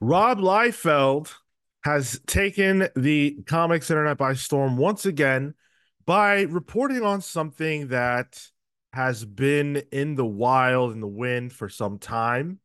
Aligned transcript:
Rob 0.00 0.38
Liefeld 0.38 1.32
has 1.82 2.20
taken 2.26 2.88
the 2.96 3.38
comics 3.46 3.90
internet 3.90 4.16
by 4.16 4.34
storm 4.34 4.76
once 4.76 5.06
again 5.06 5.54
by 6.06 6.42
reporting 6.42 7.02
on 7.02 7.20
something 7.20 7.88
that 7.88 8.48
has 8.92 9.24
been 9.24 9.82
in 9.90 10.14
the 10.14 10.24
wild 10.24 10.92
in 10.92 11.00
the 11.00 11.06
wind 11.06 11.52
for 11.52 11.68
some 11.68 11.98
time. 11.98 12.60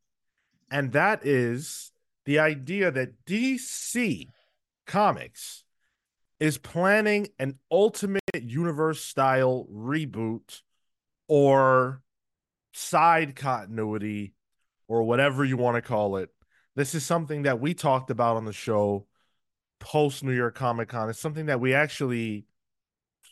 And 0.71 0.91
that 0.93 1.25
is 1.25 1.91
the 2.25 2.39
idea 2.39 2.91
that 2.91 3.25
DC 3.25 4.27
Comics 4.85 5.63
is 6.39 6.57
planning 6.57 7.27
an 7.37 7.59
ultimate 7.71 8.21
universe 8.33 9.01
style 9.01 9.67
reboot 9.73 10.61
or 11.27 12.01
side 12.73 13.35
continuity 13.35 14.33
or 14.87 15.03
whatever 15.03 15.43
you 15.43 15.57
want 15.57 15.75
to 15.75 15.81
call 15.81 16.17
it. 16.17 16.29
This 16.79 16.95
is 16.95 17.05
something 17.05 17.41
that 17.41 17.59
we 17.59 17.73
talked 17.73 18.09
about 18.09 18.37
on 18.37 18.45
the 18.45 18.53
show 18.53 19.05
post 19.81 20.23
New 20.23 20.31
York 20.31 20.55
Comic 20.55 20.87
Con. 20.87 21.09
It's 21.09 21.19
something 21.19 21.47
that 21.47 21.59
we 21.59 21.73
actually 21.73 22.45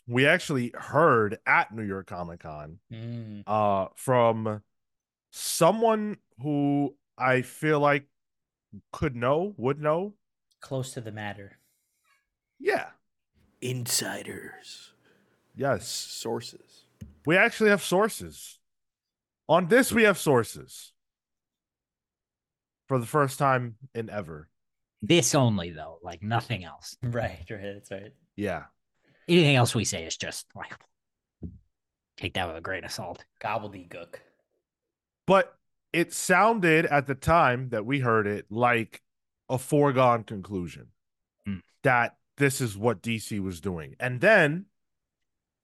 we 0.06 0.26
actually 0.26 0.70
heard 0.74 1.38
at 1.46 1.74
New 1.74 1.82
York 1.82 2.08
Comic 2.08 2.40
Con 2.40 2.78
Mm. 2.92 3.44
uh 3.46 3.88
from 3.96 4.62
someone 5.30 6.18
who 6.42 6.94
I 7.16 7.40
feel 7.40 7.80
like 7.80 8.04
could 8.92 9.16
know, 9.16 9.54
would 9.56 9.80
know. 9.80 10.12
Close 10.60 10.92
to 10.92 11.00
the 11.00 11.10
matter. 11.10 11.56
Yeah. 12.60 12.88
Insiders. 13.62 14.92
Yes. 15.56 15.88
Sources. 15.88 16.84
We 17.24 17.38
actually 17.38 17.70
have 17.70 17.82
sources. 17.82 18.58
On 19.48 19.68
this, 19.68 19.90
we 19.90 20.02
have 20.02 20.18
sources. 20.18 20.92
For 22.88 22.98
the 22.98 23.06
first 23.06 23.38
time 23.38 23.76
in 23.94 24.08
ever. 24.10 24.48
This 25.02 25.34
only 25.34 25.70
though, 25.70 25.98
like 26.02 26.22
nothing 26.22 26.64
else. 26.64 26.96
Right, 27.02 27.44
right. 27.50 27.60
That's 27.74 27.90
right. 27.90 28.12
Yeah. 28.34 28.64
Anything 29.28 29.56
else 29.56 29.74
we 29.74 29.84
say 29.84 30.04
is 30.04 30.16
just 30.16 30.46
like 30.56 30.72
take 32.16 32.34
that 32.34 32.48
with 32.48 32.56
a 32.56 32.60
grain 32.60 32.84
of 32.84 32.90
salt. 32.90 33.24
Gobbledygook. 33.40 34.14
But 35.26 35.54
it 35.92 36.12
sounded 36.12 36.86
at 36.86 37.06
the 37.06 37.14
time 37.14 37.68
that 37.70 37.86
we 37.86 38.00
heard 38.00 38.26
it 38.26 38.46
like 38.50 39.02
a 39.48 39.58
foregone 39.58 40.24
conclusion 40.24 40.88
Hmm. 41.46 41.58
that 41.82 42.16
this 42.36 42.60
is 42.60 42.76
what 42.76 43.02
DC 43.02 43.38
was 43.40 43.60
doing. 43.60 43.94
And 44.00 44.20
then 44.20 44.66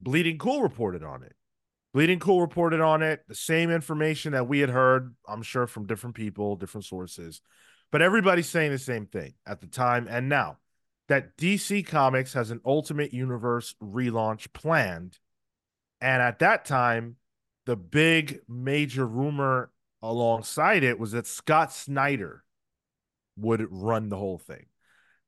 Bleeding 0.01 0.39
Cool 0.39 0.63
reported 0.63 1.03
on 1.03 1.23
it. 1.23 1.35
Bleeding 1.95 2.19
Cool 2.19 2.41
reported 2.41 2.81
on 2.81 3.03
it, 3.03 3.23
the 3.29 3.37
same 3.37 3.71
information 3.71 4.33
that 4.33 4.49
we 4.49 4.59
had 4.59 4.69
heard, 4.69 5.15
I'm 5.29 5.43
sure, 5.43 5.69
from 5.69 5.87
different 5.87 6.17
people, 6.17 6.57
different 6.57 6.85
sources. 6.85 7.41
But 7.93 8.03
everybody's 8.03 8.49
saying 8.49 8.73
the 8.73 8.79
same 8.79 9.07
thing 9.07 9.35
at 9.47 9.61
the 9.61 9.69
time 9.69 10.09
and 10.11 10.29
now 10.29 10.59
that 11.09 11.37
DC 11.37 11.87
Comics 11.87 12.33
has 12.33 12.51
an 12.51 12.61
Ultimate 12.65 13.13
Universe 13.13 13.77
relaunch 13.81 14.53
planned. 14.53 15.19
And 16.01 16.21
at 16.21 16.41
that 16.41 16.65
time, 16.65 17.17
the 17.67 17.77
big 17.77 18.41
major 18.49 19.07
rumor 19.07 19.71
alongside 20.03 20.83
it 20.83 20.99
was 20.99 21.13
that 21.13 21.29
Scott 21.29 21.73
Snyder 21.73 22.43
would 23.37 23.67
run 23.71 24.09
the 24.09 24.17
whole 24.17 24.39
thing, 24.39 24.67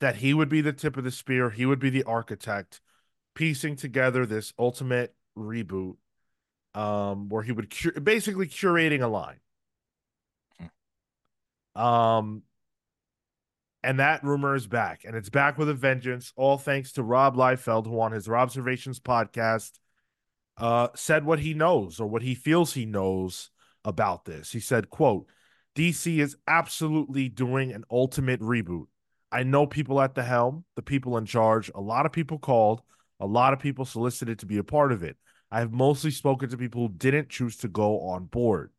that 0.01 0.17
he 0.17 0.35
would 0.35 0.49
be 0.49 0.63
the 0.63 0.73
tip 0.73 0.97
of 0.97 1.05
the 1.05 1.11
spear, 1.13 1.51
he 1.51 1.67
would 1.67 1.79
be 1.79 1.91
the 1.91 2.05
architect, 2.05 2.81
piecing 3.35 3.77
together 3.77 4.27
this 4.27 4.53
ultimate 4.59 5.15
reboot, 5.39 5.97
um, 6.77 7.29
where 7.31 7.43
he 7.43 7.53
would 7.53 7.71
cur- 7.71 7.99
basically 8.01 8.47
curating 8.47 9.03
a 9.03 9.09
line. 9.09 9.41
Um, 11.75 12.43
and 13.83 13.99
that 13.99 14.23
rumor 14.23 14.55
is 14.55 14.67
back, 14.67 15.03
and 15.05 15.17
it's 15.17 15.31
back 15.31 15.59
with 15.59 15.69
a 15.69 15.75
vengeance. 15.75 16.33
All 16.37 16.59
thanks 16.59 16.93
to 16.93 17.03
Rob 17.03 17.35
Liefeld, 17.35 17.87
who 17.87 18.01
on 18.01 18.13
his 18.13 18.29
Observations 18.29 19.01
podcast 19.01 19.73
uh, 20.59 20.89
said 20.95 21.25
what 21.25 21.41
he 21.41 21.55
knows 21.55 21.99
or 21.99 22.07
what 22.07 22.23
he 22.23 22.35
feels 22.35 22.75
he 22.75 22.85
knows 22.85 23.51
about 23.85 24.25
this. 24.25 24.53
He 24.53 24.61
said, 24.61 24.91
"quote 24.91 25.29
DC 25.77 26.19
is 26.19 26.37
absolutely 26.47 27.29
doing 27.29 27.73
an 27.73 27.85
ultimate 27.91 28.41
reboot. 28.41 28.87
I 29.31 29.43
know 29.43 29.67
people 29.67 30.01
at 30.01 30.15
the 30.15 30.25
helm, 30.25 30.65
the 30.75 30.83
people 30.83 31.17
in 31.19 31.27
charge. 31.27 31.71
A 31.75 31.81
lot 31.81 32.07
of 32.07 32.13
people 32.13 32.39
called, 32.39 32.83
a 33.21 33.27
lot 33.27 33.53
of 33.53 33.61
people 33.61 33.85
solicited 33.85 34.39
to 34.41 34.47
be 34.47 34.59
a 34.59 34.65
part 34.65 34.93
of 34.93 35.03
it. 35.03 35.17
I 35.51 35.61
have 35.61 35.73
mostly 35.73 36.11
spoken 36.11 36.49
to 36.49 36.57
people 36.57 36.89
who 36.89 36.95
didn't 36.95 37.29
choose 37.29 37.57
to 37.59 37.69
go 37.69 38.01
on 38.01 38.25
board. 38.25 38.73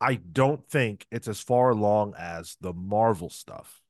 I 0.00 0.14
don't 0.16 0.66
think 0.68 1.06
it's 1.10 1.28
as 1.28 1.40
far 1.40 1.70
along 1.70 2.14
as 2.18 2.56
the 2.60 2.72
Marvel 2.72 3.30
stuff." 3.30 3.80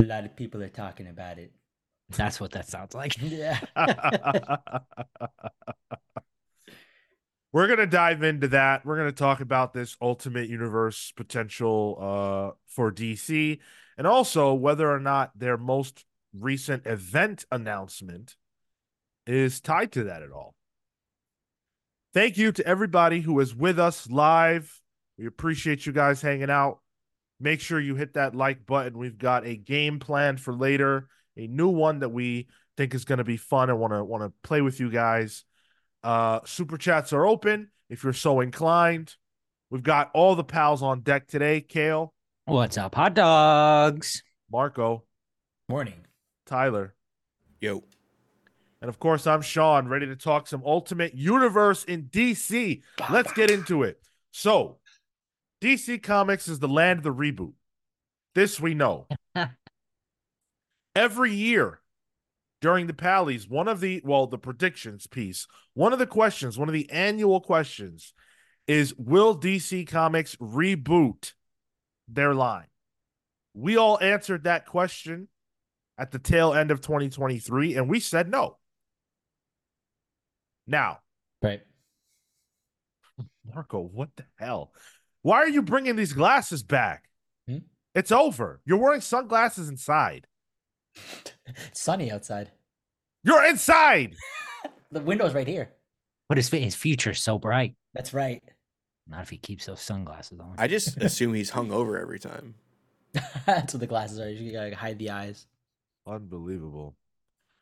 A 0.00 0.04
lot 0.04 0.24
of 0.24 0.36
people 0.36 0.62
are 0.62 0.68
talking 0.68 1.08
about 1.08 1.38
it. 1.38 1.52
That's 2.10 2.40
what 2.40 2.52
that 2.52 2.68
sounds 2.68 2.94
like. 2.94 3.16
Yeah. 3.20 3.60
We're 7.50 7.66
going 7.66 7.78
to 7.78 7.86
dive 7.86 8.22
into 8.22 8.48
that. 8.48 8.84
We're 8.84 8.98
going 8.98 9.08
to 9.08 9.16
talk 9.16 9.40
about 9.40 9.72
this 9.72 9.96
Ultimate 10.02 10.50
Universe 10.50 11.12
potential 11.16 11.96
uh, 11.98 12.50
for 12.66 12.92
DC 12.92 13.58
and 13.96 14.06
also 14.06 14.52
whether 14.52 14.90
or 14.90 15.00
not 15.00 15.36
their 15.36 15.56
most 15.56 16.04
recent 16.34 16.86
event 16.86 17.46
announcement 17.50 18.36
is 19.26 19.60
tied 19.60 19.92
to 19.92 20.04
that 20.04 20.22
at 20.22 20.30
all. 20.30 20.54
Thank 22.18 22.36
you 22.36 22.50
to 22.50 22.66
everybody 22.66 23.20
who 23.20 23.38
is 23.38 23.54
with 23.54 23.78
us 23.78 24.10
live. 24.10 24.80
We 25.18 25.26
appreciate 25.26 25.86
you 25.86 25.92
guys 25.92 26.20
hanging 26.20 26.50
out. 26.50 26.80
Make 27.38 27.60
sure 27.60 27.78
you 27.78 27.94
hit 27.94 28.14
that 28.14 28.34
like 28.34 28.66
button. 28.66 28.98
We've 28.98 29.16
got 29.16 29.46
a 29.46 29.54
game 29.54 30.00
planned 30.00 30.40
for 30.40 30.52
later, 30.52 31.06
a 31.36 31.46
new 31.46 31.68
one 31.68 32.00
that 32.00 32.08
we 32.08 32.48
think 32.76 32.92
is 32.92 33.04
going 33.04 33.18
to 33.18 33.24
be 33.24 33.36
fun 33.36 33.70
and 33.70 33.78
want 33.78 33.92
to 33.92 34.02
want 34.02 34.24
to 34.24 34.32
play 34.42 34.62
with 34.62 34.80
you 34.80 34.90
guys. 34.90 35.44
Uh, 36.02 36.40
super 36.44 36.76
chats 36.76 37.12
are 37.12 37.24
open 37.24 37.70
if 37.88 38.02
you're 38.02 38.12
so 38.12 38.40
inclined. 38.40 39.14
We've 39.70 39.84
got 39.84 40.10
all 40.12 40.34
the 40.34 40.42
pals 40.42 40.82
on 40.82 41.02
deck 41.02 41.28
today. 41.28 41.60
Kale, 41.60 42.12
What's 42.46 42.76
up, 42.76 42.96
hot 42.96 43.14
dogs? 43.14 44.24
Marco, 44.50 45.04
Morning. 45.68 46.04
Tyler, 46.46 46.96
Yo. 47.60 47.84
And 48.80 48.88
of 48.88 48.98
course 48.98 49.26
I'm 49.26 49.42
Sean, 49.42 49.88
ready 49.88 50.06
to 50.06 50.16
talk 50.16 50.46
some 50.46 50.62
Ultimate 50.64 51.14
Universe 51.14 51.84
in 51.84 52.04
DC. 52.04 52.82
Let's 53.10 53.32
get 53.32 53.50
into 53.50 53.82
it. 53.82 54.00
So, 54.30 54.78
DC 55.60 56.02
Comics 56.02 56.48
is 56.48 56.58
the 56.58 56.68
land 56.68 56.98
of 56.98 57.04
the 57.04 57.14
reboot. 57.14 57.54
This 58.34 58.60
we 58.60 58.74
know. 58.74 59.08
Every 60.94 61.32
year 61.32 61.80
during 62.60 62.86
the 62.86 62.94
Pallies, 62.94 63.48
one 63.48 63.68
of 63.68 63.80
the, 63.80 64.00
well, 64.04 64.26
the 64.26 64.38
predictions 64.38 65.06
piece, 65.06 65.46
one 65.74 65.92
of 65.92 65.98
the 65.98 66.06
questions, 66.06 66.58
one 66.58 66.68
of 66.68 66.74
the 66.74 66.90
annual 66.90 67.40
questions 67.40 68.12
is 68.66 68.94
Will 68.96 69.36
DC 69.36 69.88
Comics 69.88 70.36
reboot 70.36 71.32
their 72.06 72.34
line? 72.34 72.66
We 73.54 73.76
all 73.76 73.98
answered 74.00 74.44
that 74.44 74.66
question 74.66 75.28
at 75.96 76.12
the 76.12 76.18
tail 76.18 76.54
end 76.54 76.70
of 76.70 76.80
2023, 76.80 77.74
and 77.74 77.88
we 77.88 77.98
said 77.98 78.28
no. 78.28 78.58
Now, 80.68 80.98
Right. 81.42 81.62
Marco, 83.54 83.80
what 83.80 84.10
the 84.16 84.24
hell? 84.36 84.72
Why 85.22 85.38
are 85.38 85.48
you 85.48 85.62
bringing 85.62 85.96
these 85.96 86.12
glasses 86.12 86.62
back? 86.62 87.08
Hmm? 87.48 87.58
It's 87.94 88.12
over. 88.12 88.60
You're 88.64 88.78
wearing 88.78 89.00
sunglasses 89.00 89.68
inside. 89.68 90.26
It's 91.46 91.80
sunny 91.80 92.12
outside. 92.12 92.50
You're 93.24 93.44
inside. 93.46 94.14
The 94.90 95.00
window's 95.00 95.34
right 95.34 95.46
here. 95.46 95.70
But 96.30 96.38
his 96.38 96.48
his 96.48 96.74
future's 96.74 97.22
so 97.22 97.38
bright. 97.38 97.74
That's 97.92 98.14
right. 98.14 98.42
Not 99.06 99.22
if 99.22 99.28
he 99.30 99.36
keeps 99.36 99.66
those 99.66 99.82
sunglasses 99.82 100.40
on. 100.40 100.54
I 100.58 100.66
just 100.66 100.96
assume 101.02 101.34
he's 101.34 101.50
hung 101.50 101.70
over 101.70 101.98
every 101.98 102.18
time. 102.18 102.54
That's 103.44 103.74
what 103.74 103.80
the 103.80 103.86
glasses 103.86 104.18
are. 104.18 104.30
You 104.30 104.52
gotta 104.52 104.74
hide 104.74 104.98
the 104.98 105.10
eyes. 105.10 105.46
Unbelievable. 106.06 106.96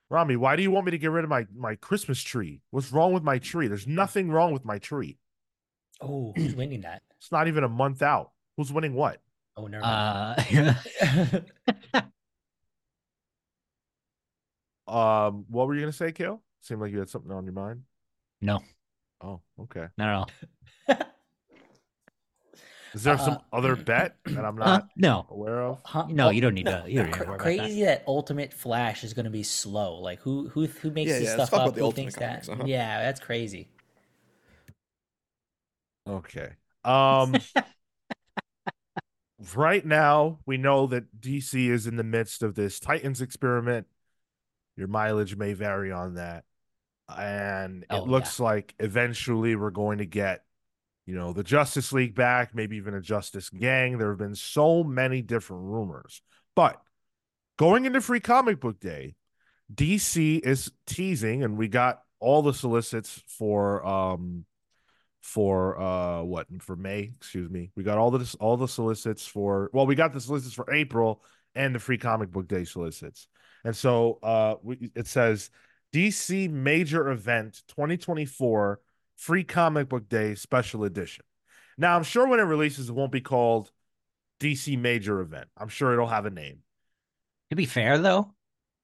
Rami, 0.08 0.36
why 0.36 0.54
do 0.56 0.62
you 0.62 0.70
want 0.70 0.86
me 0.86 0.92
to 0.92 0.98
get 0.98 1.10
rid 1.10 1.24
of 1.24 1.30
my 1.30 1.46
my 1.54 1.74
Christmas 1.74 2.22
tree? 2.22 2.60
What's 2.70 2.92
wrong 2.92 3.12
with 3.12 3.22
my 3.22 3.38
tree? 3.38 3.66
There's 3.68 3.86
nothing 3.86 4.30
wrong 4.30 4.52
with 4.52 4.64
my 4.64 4.78
tree. 4.78 5.18
Oh, 6.00 6.32
who's 6.36 6.54
winning 6.54 6.82
that? 6.82 7.02
It's 7.18 7.32
not 7.32 7.48
even 7.48 7.64
a 7.64 7.68
month 7.68 8.02
out. 8.02 8.30
Who's 8.56 8.72
winning 8.72 8.94
what? 8.94 9.20
Oh, 9.56 9.66
never 9.66 9.82
mind. 9.84 10.76
Uh, 11.02 11.40
Um, 14.86 15.44
what 15.48 15.66
were 15.66 15.74
you 15.74 15.80
gonna 15.80 15.92
say, 15.92 16.12
Kale? 16.12 16.40
Seemed 16.60 16.80
like 16.80 16.92
you 16.92 16.98
had 17.00 17.08
something 17.08 17.32
on 17.32 17.44
your 17.44 17.52
mind. 17.54 17.82
no, 18.40 18.62
Oh, 19.20 19.40
okay. 19.62 19.86
not 19.98 20.08
at 20.08 20.14
all. 20.14 20.96
Is 22.96 23.04
there 23.04 23.18
some 23.18 23.36
Uh, 23.36 23.40
other 23.52 23.76
bet 23.76 24.16
that 24.32 24.44
I'm 24.44 24.56
Huh? 24.60 24.80
not 24.80 24.88
no, 24.96 25.26
aware 25.28 25.62
of? 25.62 25.80
Huh? 25.84 26.06
no, 26.10 26.30
you 26.30 26.40
don't 26.40 26.54
need 26.54 26.64
no, 26.64 26.66
to. 26.66 26.84
You 26.88 26.98
don't 26.98 27.06
need 27.06 27.14
to 27.14 27.38
crazy 27.38 27.82
that. 27.82 28.04
Ultimate 28.06 28.52
Flash 28.52 29.04
is 29.04 29.14
gonna 29.14 29.30
be 29.30 29.42
slow. 29.42 30.00
Like 30.00 30.20
who 30.20 30.48
who 30.48 30.66
who 30.66 30.90
makes 30.90 31.10
Yeah, 31.10 31.18
this 31.18 31.26
yeah, 31.26 31.32
stuff 31.32 31.56
up? 31.56 31.76
Who 31.76 31.90
thinks 31.90 32.14
Comics, 32.14 32.48
that? 32.48 32.48
uh-huh. 32.48 32.64
Yeah, 32.66 33.02
that's 33.02 33.20
crazy. 33.20 33.68
Okay. 36.06 36.52
Um 36.84 37.40
right 39.54 39.84
now 39.84 40.38
we 40.46 40.56
know 40.56 40.86
that 40.86 41.20
DC 41.20 41.68
is 41.68 41.86
in 41.86 41.96
the 41.96 42.04
midst 42.04 42.42
of 42.42 42.54
this 42.54 42.80
Titans 42.80 43.20
experiment. 43.20 43.86
Your 44.76 44.88
mileage 44.88 45.36
may 45.36 45.52
vary 45.54 45.92
on 45.92 46.14
that. 46.14 46.44
And 47.08 47.84
it 47.90 47.96
Oh, 47.96 48.06
looks 48.06 48.40
like 48.40 48.74
eventually 48.80 49.56
we're 49.56 49.70
going 49.70 49.98
to 49.98 50.06
get, 50.06 50.44
you 51.06 51.14
know, 51.14 51.32
the 51.32 51.44
Justice 51.44 51.92
League 51.92 52.14
back, 52.14 52.54
maybe 52.54 52.76
even 52.76 52.94
a 52.94 53.00
Justice 53.00 53.48
Gang. 53.48 53.96
There 53.96 54.10
have 54.10 54.18
been 54.18 54.34
so 54.34 54.82
many 54.82 55.22
different 55.22 55.62
rumors. 55.62 56.20
But 56.56 56.80
going 57.56 57.84
into 57.84 58.00
Free 58.00 58.20
Comic 58.20 58.60
Book 58.60 58.80
Day, 58.80 59.14
DC 59.72 60.40
is 60.40 60.72
teasing, 60.86 61.44
and 61.44 61.56
we 61.56 61.68
got 61.68 62.00
all 62.18 62.42
the 62.42 62.54
solicits 62.54 63.22
for 63.26 63.86
um 63.86 64.44
for 65.20 65.78
uh 65.80 66.22
what 66.22 66.46
for 66.60 66.76
May, 66.76 67.12
excuse 67.16 67.50
me. 67.50 67.70
We 67.76 67.82
got 67.82 67.98
all 67.98 68.10
the 68.10 68.36
all 68.40 68.56
the 68.56 68.68
solicits 68.68 69.26
for 69.26 69.70
well, 69.72 69.86
we 69.86 69.94
got 69.94 70.12
the 70.12 70.20
solicits 70.20 70.54
for 70.54 70.72
April 70.72 71.22
and 71.54 71.74
the 71.74 71.78
free 71.78 71.98
comic 71.98 72.30
book 72.30 72.48
day 72.48 72.64
solicits. 72.64 73.28
And 73.64 73.76
so 73.76 74.18
uh 74.22 74.56
we, 74.62 74.90
it 74.94 75.06
says 75.06 75.50
DC 75.92 76.50
major 76.50 77.08
event 77.10 77.62
2024 77.68 78.80
free 79.16 79.44
comic 79.44 79.88
book 79.88 80.08
day 80.08 80.34
special 80.34 80.84
edition. 80.84 81.24
Now, 81.78 81.96
I'm 81.96 82.04
sure 82.04 82.26
when 82.26 82.40
it 82.40 82.44
releases 82.44 82.88
it 82.88 82.94
won't 82.94 83.12
be 83.12 83.20
called 83.20 83.70
DC 84.40 84.78
major 84.78 85.20
event. 85.20 85.48
I'm 85.56 85.68
sure 85.68 85.92
it'll 85.92 86.06
have 86.06 86.26
a 86.26 86.30
name. 86.30 86.60
To 87.50 87.56
be 87.56 87.66
fair, 87.66 87.98
though, 87.98 88.34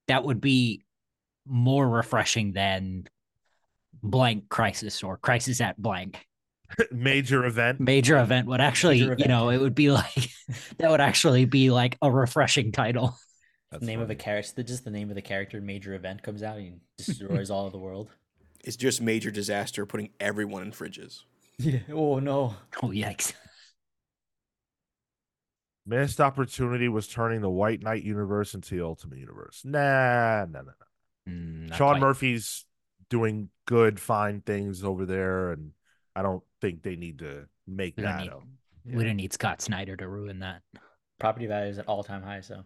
that 0.08 0.24
would 0.24 0.40
be 0.40 0.84
more 1.46 1.88
refreshing 1.88 2.52
than 2.52 3.04
blank 4.02 4.48
crisis 4.48 5.02
or 5.02 5.16
crisis 5.16 5.60
at 5.60 5.80
blank. 5.80 6.26
major 6.92 7.44
event. 7.44 7.80
Major 7.80 8.18
event 8.18 8.46
would 8.46 8.60
actually, 8.60 9.00
Major 9.00 9.16
you 9.18 9.28
know, 9.28 9.50
it 9.50 9.58
would 9.58 9.74
be 9.74 9.90
like 9.90 10.30
that 10.78 10.90
would 10.90 11.00
actually 11.00 11.44
be 11.44 11.70
like 11.70 11.98
a 12.02 12.10
refreshing 12.10 12.72
title. 12.72 13.16
That's 13.70 13.84
name 13.84 14.00
of 14.00 14.10
a 14.10 14.14
character, 14.14 14.62
just 14.62 14.84
the 14.84 14.90
name 14.90 15.08
of 15.08 15.14
the 15.14 15.22
character. 15.22 15.60
Major 15.60 15.94
event 15.94 16.22
comes 16.22 16.42
out 16.42 16.58
and 16.58 16.80
destroys 16.98 17.50
all 17.50 17.66
of 17.66 17.72
the 17.72 17.78
world. 17.78 18.10
It's 18.64 18.76
just 18.76 19.00
major 19.00 19.30
disaster 19.30 19.84
putting 19.86 20.10
everyone 20.20 20.62
in 20.62 20.72
fridges. 20.72 21.22
Yeah. 21.58 21.80
Oh 21.92 22.18
no. 22.18 22.54
Oh 22.82 22.88
yikes! 22.88 23.34
Missed 25.86 26.20
opportunity 26.20 26.88
was 26.88 27.06
turning 27.08 27.40
the 27.40 27.50
White 27.50 27.82
Knight 27.82 28.02
universe 28.04 28.54
into 28.54 28.76
the 28.76 28.84
Ultimate 28.84 29.18
Universe. 29.18 29.62
Nah, 29.64 30.46
nah, 30.46 30.60
nah, 30.62 30.62
nah. 30.62 31.32
Mm, 31.32 31.74
Sean 31.74 31.90
quite. 31.94 32.00
Murphy's 32.00 32.64
doing 33.10 33.48
good, 33.66 33.98
fine 34.00 34.40
things 34.40 34.82
over 34.84 35.04
there, 35.06 35.52
and 35.52 35.72
I 36.16 36.22
don't 36.22 36.42
think 36.60 36.82
they 36.82 36.96
need 36.96 37.18
to 37.18 37.46
make 37.66 37.96
We 37.96 38.04
that 38.04 38.20
need- 38.22 38.30
up. 38.30 38.42
We 38.84 39.04
don't 39.04 39.16
need 39.16 39.32
Scott 39.32 39.60
Snyder 39.62 39.94
to 39.96 40.08
ruin 40.08 40.40
that. 40.40 40.62
Property 41.20 41.46
value 41.46 41.70
is 41.70 41.78
at 41.78 41.86
all 41.86 42.02
time 42.02 42.22
high. 42.22 42.40
So 42.40 42.64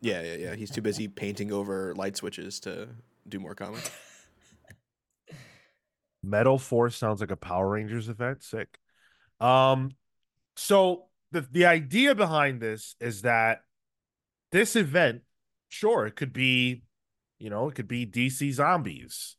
Yeah, 0.00 0.22
yeah, 0.22 0.34
yeah. 0.34 0.54
He's 0.56 0.70
too 0.70 0.82
busy 0.82 1.06
painting 1.06 1.52
over 1.52 1.94
light 1.94 2.16
switches 2.16 2.58
to 2.60 2.88
do 3.28 3.38
more 3.38 3.54
comics. 3.54 3.90
Metal 6.24 6.58
Force 6.58 6.96
sounds 6.96 7.20
like 7.20 7.30
a 7.30 7.36
Power 7.36 7.70
Rangers 7.70 8.08
event. 8.08 8.42
Sick. 8.42 8.78
Um, 9.40 9.92
so 10.56 11.06
the 11.32 11.42
the 11.42 11.66
idea 11.66 12.14
behind 12.14 12.60
this 12.60 12.96
is 13.00 13.22
that 13.22 13.62
this 14.52 14.76
event, 14.76 15.22
sure, 15.68 16.06
it 16.06 16.16
could 16.16 16.32
be, 16.32 16.82
you 17.38 17.50
know, 17.50 17.68
it 17.68 17.74
could 17.74 17.88
be 17.88 18.06
DC 18.06 18.52
Zombies, 18.52 19.36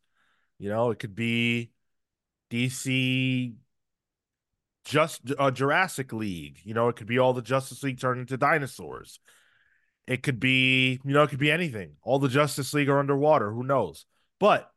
you 0.59 0.69
know, 0.69 0.91
it 0.91 0.99
could 0.99 1.15
be 1.15 1.71
DC 2.51 3.55
just 4.83 5.21
uh, 5.39 5.51
Jurassic 5.51 6.13
League, 6.13 6.59
you 6.63 6.73
know, 6.73 6.89
it 6.89 6.95
could 6.95 7.07
be 7.07 7.17
all 7.17 7.33
the 7.33 7.41
Justice 7.41 7.81
League 7.81 7.99
turned 7.99 8.19
into 8.19 8.37
dinosaurs. 8.37 9.19
It 10.07 10.21
could 10.21 10.39
be, 10.39 10.99
you 11.03 11.13
know, 11.13 11.23
it 11.23 11.29
could 11.29 11.39
be 11.39 11.51
anything. 11.51 11.93
All 12.03 12.19
the 12.19 12.29
Justice 12.29 12.73
League 12.75 12.89
are 12.89 12.99
underwater. 12.99 13.51
Who 13.51 13.63
knows? 13.63 14.05
But 14.39 14.69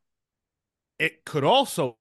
it 0.99 1.25
could 1.27 1.45
also 1.45 1.98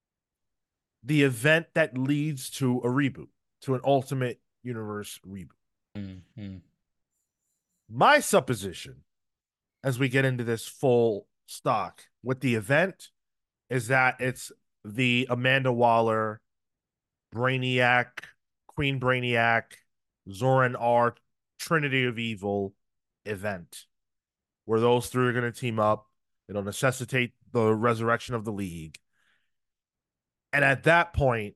the 1.03 1.23
event 1.23 1.67
that 1.73 1.97
leads 1.97 2.49
to 2.49 2.79
a 2.79 2.87
reboot, 2.87 3.29
to 3.61 3.75
an 3.75 3.81
Ultimate 3.83 4.41
Universe 4.63 5.19
reboot. 5.25 5.51
Mhm. 5.95 6.61
My 7.89 8.19
supposition, 8.19 9.03
as 9.83 9.97
we 9.97 10.09
get 10.09 10.25
into 10.25 10.43
this 10.43 10.67
full 10.67 11.27
stock 11.45 12.03
with 12.21 12.41
the 12.41 12.55
event, 12.55 13.09
is 13.69 13.87
that 13.87 14.19
it's 14.19 14.51
the 14.83 15.27
Amanda 15.29 15.71
Waller, 15.71 16.41
Brainiac, 17.33 18.25
Queen 18.67 18.99
Brainiac, 18.99 19.63
Zur-En-Arrh, 20.31 21.17
Trinity 21.59 22.03
of 22.05 22.19
Evil 22.19 22.75
event, 23.25 23.85
where 24.65 24.79
those 24.79 25.09
three 25.09 25.27
are 25.27 25.33
going 25.33 25.51
to 25.51 25.57
team 25.57 25.79
up. 25.79 26.09
It'll 26.47 26.63
necessitate 26.63 27.33
the 27.51 27.73
resurrection 27.73 28.35
of 28.35 28.45
the 28.45 28.51
League. 28.51 28.99
And 30.53 30.63
at 30.63 30.83
that 30.83 31.13
point, 31.13 31.55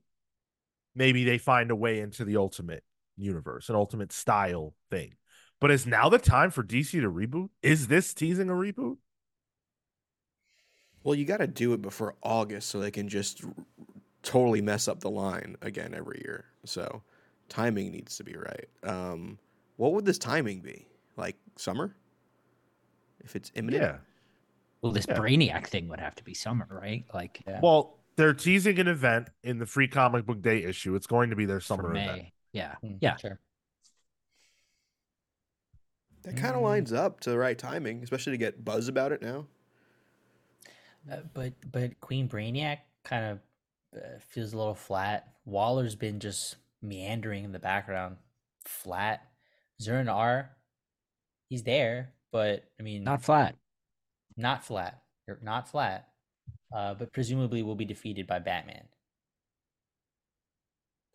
maybe 0.96 1.24
they 1.24 1.38
find 1.38 1.72
a 1.72 1.76
way 1.76 2.00
into 2.00 2.26
the 2.26 2.38
Ultimate 2.38 2.84
Universe, 3.18 3.70
an 3.70 3.76
Ultimate 3.76 4.12
style 4.12 4.76
thing. 4.90 5.16
But 5.60 5.72
is 5.72 5.86
now 5.86 6.10
the 6.10 6.18
time 6.18 6.50
for 6.52 6.64
DC 6.64 6.92
to 7.02 7.12
reboot? 7.12 7.50
Is 7.62 7.88
this 7.88 8.14
teasing 8.14 8.50
a 8.50 8.54
reboot? 8.54 8.98
Well, 11.04 11.16
you 11.16 11.26
got 11.26 11.38
to 11.38 11.48
do 11.48 11.74
it 11.74 11.82
before 11.82 12.16
August 12.22 12.70
so 12.70 12.80
they 12.80 12.92
can 12.92 13.08
just 13.08 13.44
r- 13.44 13.52
totally 14.24 14.62
mess 14.62 14.88
up 14.88 15.00
the 15.00 15.10
line 15.10 15.56
again 15.62 15.94
every 15.96 16.22
year. 16.24 16.46
So 16.66 17.02
timing 17.50 17.92
needs 17.92 18.18
to 18.18 18.24
be 18.24 18.36
right. 18.36 18.68
Um, 18.84 19.38
what 19.78 19.94
would 19.94 20.06
this 20.06 20.18
timing 20.20 20.60
be? 20.62 20.86
Like 21.18 21.38
summer? 21.58 21.96
If 23.24 23.36
it's 23.36 23.52
imminent? 23.56 23.82
Yeah. 23.84 23.98
Well, 24.82 24.92
this 24.92 25.06
Yeah. 25.08 25.18
Brainiac 25.18 25.68
thing 25.68 25.88
would 25.90 26.00
have 26.00 26.16
to 26.16 26.24
be 26.24 26.34
summer, 26.34 26.68
right? 26.70 27.04
Like 27.14 27.42
Yeah. 27.48 27.60
Well, 27.62 27.98
they're 28.18 28.34
teasing 28.34 28.80
an 28.80 28.88
event 28.88 29.30
in 29.44 29.58
the 29.60 29.66
free 29.66 29.88
comic 29.88 30.25
book 30.25 30.42
day 30.42 30.63
issue. 30.63 30.96
It's 30.96 31.08
going 31.08 31.30
to 31.30 31.36
be 31.36 31.46
their 31.46 31.60
summer 31.62 31.92
event. 31.96 32.28
Yeah, 32.54 32.75
Mm, 32.84 32.98
yeah. 33.02 33.16
Sure. 33.18 33.40
That 36.24 36.38
kind 36.38 36.56
of 36.56 36.62
lines 36.62 36.94
up 36.94 37.19
to 37.22 37.31
the 37.31 37.38
right 37.38 37.58
timing, 37.58 38.04
especially 38.04 38.34
to 38.34 38.38
get 38.38 38.63
buzz 38.63 38.88
about 38.88 39.12
it 39.12 39.22
now. 39.22 39.48
Uh, 41.12 41.18
but 41.34 41.54
but 41.72 42.00
Queen 42.00 42.30
Brainiac 42.30 42.78
kind 43.04 43.25
of 43.25 43.40
uh, 43.98 44.19
feels 44.30 44.54
a 44.54 44.57
little 44.57 44.75
flat. 44.75 45.28
Waller's 45.46 45.96
been 45.96 46.19
just 46.19 46.57
meandering 46.81 47.44
in 47.44 47.52
the 47.52 47.60
background, 47.60 48.18
flat. 48.66 49.22
Zur-En-Arrh, 49.81 50.48
he's 51.50 51.64
there, 51.64 52.14
but 52.31 52.66
I 52.80 52.83
mean, 52.83 53.04
Not 53.04 53.24
flat. 53.24 53.56
not 54.38 54.64
flat. 54.64 55.02
Or 55.28 55.40
not 55.42 55.68
flat. 55.69 56.07
Uh, 56.73 56.94
but 56.94 57.13
presumably 57.13 57.63
will 57.63 57.75
be 57.75 57.85
defeated 57.85 58.28
by 58.28 58.40
Batman. 58.40 58.87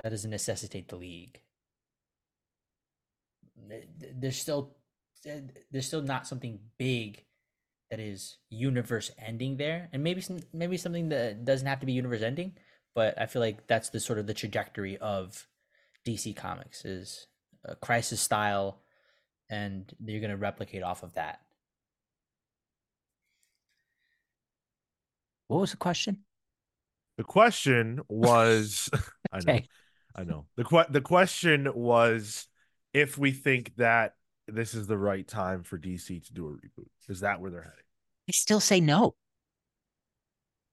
That 0.03 0.09
doesn't 0.11 0.31
necessitate 0.31 0.89
the 0.89 0.97
league. 0.97 1.41
Th- 3.69 3.89
th- 4.01 4.13
There's 4.17 4.39
still 4.41 4.77
there's 5.73 5.87
still 5.87 6.03
not 6.03 6.27
something 6.27 6.61
big 6.79 7.25
that 7.91 8.01
is 8.01 8.39
universe 8.51 9.11
ending 9.19 9.57
there, 9.57 9.89
and 9.93 10.03
maybe 10.05 10.21
some, 10.21 10.41
maybe 10.53 10.77
something 10.77 11.09
that 11.11 11.45
doesn't 11.45 11.67
have 11.67 11.81
to 11.81 11.87
be 11.87 11.93
universe 11.93 12.23
ending. 12.23 12.55
But 12.95 13.21
I 13.21 13.27
feel 13.27 13.43
like 13.43 13.67
that's 13.67 13.91
the 13.91 14.01
sort 14.01 14.19
of 14.19 14.27
the 14.27 14.35
trajectory 14.35 14.99
of 14.99 15.47
DC 16.05 16.35
Comics 16.35 16.85
is 16.85 17.27
a 17.65 17.77
crisis 17.77 18.21
style, 18.21 18.83
and 19.51 19.93
you're 20.05 20.21
going 20.21 20.31
to 20.31 20.37
replicate 20.37 20.83
off 20.83 21.03
of 21.03 21.15
that. 21.15 21.41
What 25.49 25.61
was 25.61 25.71
the 25.71 25.77
question? 25.77 26.19
The 27.19 27.25
question 27.25 28.01
was 28.09 28.91
I 29.33 29.39
know. 29.39 29.53
Okay. 29.53 29.65
I 30.15 30.25
know. 30.25 30.47
The 30.57 30.65
que- 30.65 30.91
the 30.91 31.01
question 31.01 31.71
was 31.75 32.49
if 32.93 33.19
we 33.19 33.33
think 33.33 33.75
that 33.77 34.15
this 34.49 34.75
is 34.75 34.87
the 34.87 34.99
right 34.99 35.27
time 35.27 35.63
for 35.63 35.79
DC 35.79 36.25
to 36.27 36.33
do 36.33 36.47
a 36.47 36.51
reboot. 36.51 36.89
Is 37.09 37.21
that 37.21 37.41
where 37.41 37.51
they're 37.51 37.63
heading? 37.63 37.77
I 38.29 38.33
still 38.33 38.61
say 38.61 38.81
no. 38.81 39.15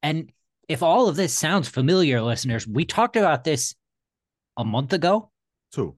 And 0.02 0.32
if 0.68 0.84
all 0.84 1.08
of 1.08 1.16
this 1.16 1.34
sounds 1.34 1.68
familiar, 1.70 2.22
listeners, 2.22 2.68
we 2.68 2.86
talked 2.86 3.16
about 3.16 3.44
this 3.44 3.76
a 4.58 4.64
month 4.64 4.94
ago. 4.94 5.32
Two. 5.72 5.96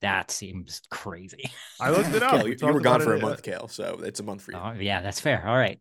That 0.00 0.30
seems 0.30 0.82
crazy. 0.90 1.50
I 1.80 1.90
looked 1.90 2.10
it 2.14 2.22
up. 2.22 2.32
Kale, 2.32 2.44
We 2.44 2.50
you, 2.50 2.56
you 2.60 2.72
were 2.72 2.80
gone 2.80 3.00
for 3.00 3.14
a 3.14 3.20
month, 3.20 3.42
Kale, 3.42 3.68
so 3.68 4.00
it's 4.04 4.20
a 4.20 4.22
month 4.22 4.42
for 4.42 4.52
you. 4.52 4.58
Oh, 4.58 4.72
yeah, 4.78 5.00
that's 5.00 5.20
fair. 5.20 5.46
All 5.46 5.56
right. 5.56 5.80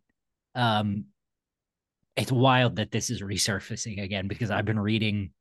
Um, 0.56 1.06
it's 2.16 2.32
wild 2.32 2.76
that 2.76 2.92
this 2.92 3.10
is 3.10 3.22
resurfacing 3.22 4.02
again 4.02 4.28
because 4.28 4.52
I've 4.52 4.66
been 4.66 4.80
reading 4.80 5.32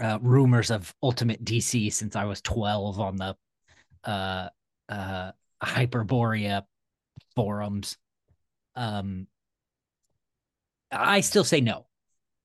uh, 0.00 0.18
rumors 0.20 0.70
of 0.70 0.94
Ultimate 1.02 1.44
DC 1.44 1.92
since 1.92 2.16
I 2.16 2.24
was 2.24 2.40
12 2.40 3.00
on 3.00 3.16
the 3.16 3.36
uh, 4.04 4.48
uh, 4.88 5.32
Hyperborea 5.62 6.64
forums. 7.34 7.96
Um, 8.74 9.26
I 10.90 11.20
still 11.20 11.44
say 11.44 11.60
no 11.60 11.86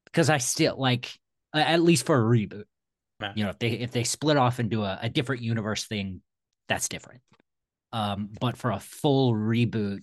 because 0.06 0.30
I 0.30 0.38
still 0.38 0.76
like, 0.78 1.18
at 1.54 1.82
least 1.82 2.06
for 2.06 2.20
a 2.20 2.24
reboot. 2.24 2.66
You 3.36 3.44
know, 3.46 3.52
if 3.52 3.60
they 3.60 3.70
if 3.70 3.92
they 3.92 4.04
split 4.04 4.38
off 4.38 4.60
into 4.60 4.84
a, 4.84 5.00
a 5.04 5.10
different 5.10 5.44
universe 5.44 5.86
thing, 5.86 6.22
that's 6.68 6.90
different. 6.90 7.22
Um, 7.94 8.30
but 8.40 8.58
for 8.58 8.72
a 8.72 8.80
full 8.80 9.34
reboot, 9.34 10.02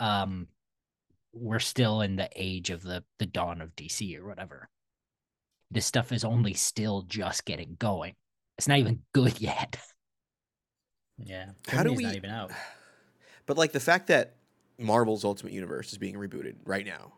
um, 0.00 0.48
we're 1.32 1.58
still 1.60 2.00
in 2.00 2.16
the 2.16 2.28
age 2.34 2.70
of 2.70 2.82
the 2.82 3.04
the 3.18 3.26
dawn 3.26 3.60
of 3.60 3.74
DC 3.76 4.18
or 4.18 4.26
whatever. 4.26 4.68
This 5.70 5.86
stuff 5.86 6.12
is 6.12 6.24
only 6.24 6.54
still 6.54 7.02
just 7.02 7.44
getting 7.44 7.76
going. 7.78 8.14
It's 8.56 8.68
not 8.68 8.78
even 8.78 9.02
good 9.12 9.40
yet. 9.40 9.78
Yeah. 11.18 11.50
How 11.68 11.82
do 11.82 11.92
we? 11.92 12.04
not 12.04 12.16
even 12.16 12.30
out? 12.30 12.50
But 13.46 13.56
like 13.56 13.72
the 13.72 13.80
fact 13.80 14.08
that 14.08 14.34
Marvel's 14.78 15.24
Ultimate 15.24 15.54
Universe 15.54 15.90
is 15.92 15.96
being 15.96 16.16
rebooted 16.16 16.56
right 16.66 16.84
now, 16.84 17.14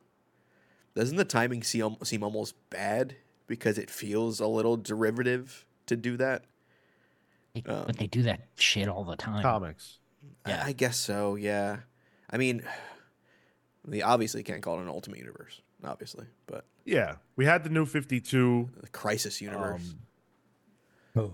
doesn't 0.95 1.17
the 1.17 1.25
timing 1.25 1.65
seem 1.65 1.97
seem 2.05 2.23
almost 2.23 2.55
bad 2.71 3.17
because 3.49 3.79
it 3.79 3.91
feels 3.91 4.39
a 4.39 4.47
little 4.47 4.77
derivative 4.77 5.67
to 5.87 5.97
do 5.97 6.17
that? 6.19 6.45
They- 7.53 7.63
Um, 7.69 7.83
but 7.85 7.97
they 7.97 8.07
do 8.07 8.23
that 8.23 8.43
shit 8.55 8.87
all 8.87 9.03
the 9.03 9.17
time. 9.17 9.43
Comics. 9.43 9.99
I- 10.45 10.67
I, 10.69 10.73
guess 10.73 10.97
so. 10.99 11.35
Yeah. 11.35 11.79
I 12.31 12.37
mean, 12.37 12.63
they 13.87 14.03
obviously 14.03 14.43
can't 14.43 14.63
call 14.63 14.79
it 14.79 14.83
an 14.83 14.89
Ultimate 14.89 15.19
Universe, 15.19 15.61
obviously, 15.85 16.27
but 16.47 16.65
Yeah, 16.85 17.17
we 17.37 17.45
had 17.47 17.65
the 17.65 17.71
new 17.71 17.87
Fifty 17.87 18.21
Two. 18.21 18.69
the 18.81 18.89
Crisis 18.89 19.41
Universe. 19.41 19.83
Um, 19.83 19.99
Oh. 21.17 21.33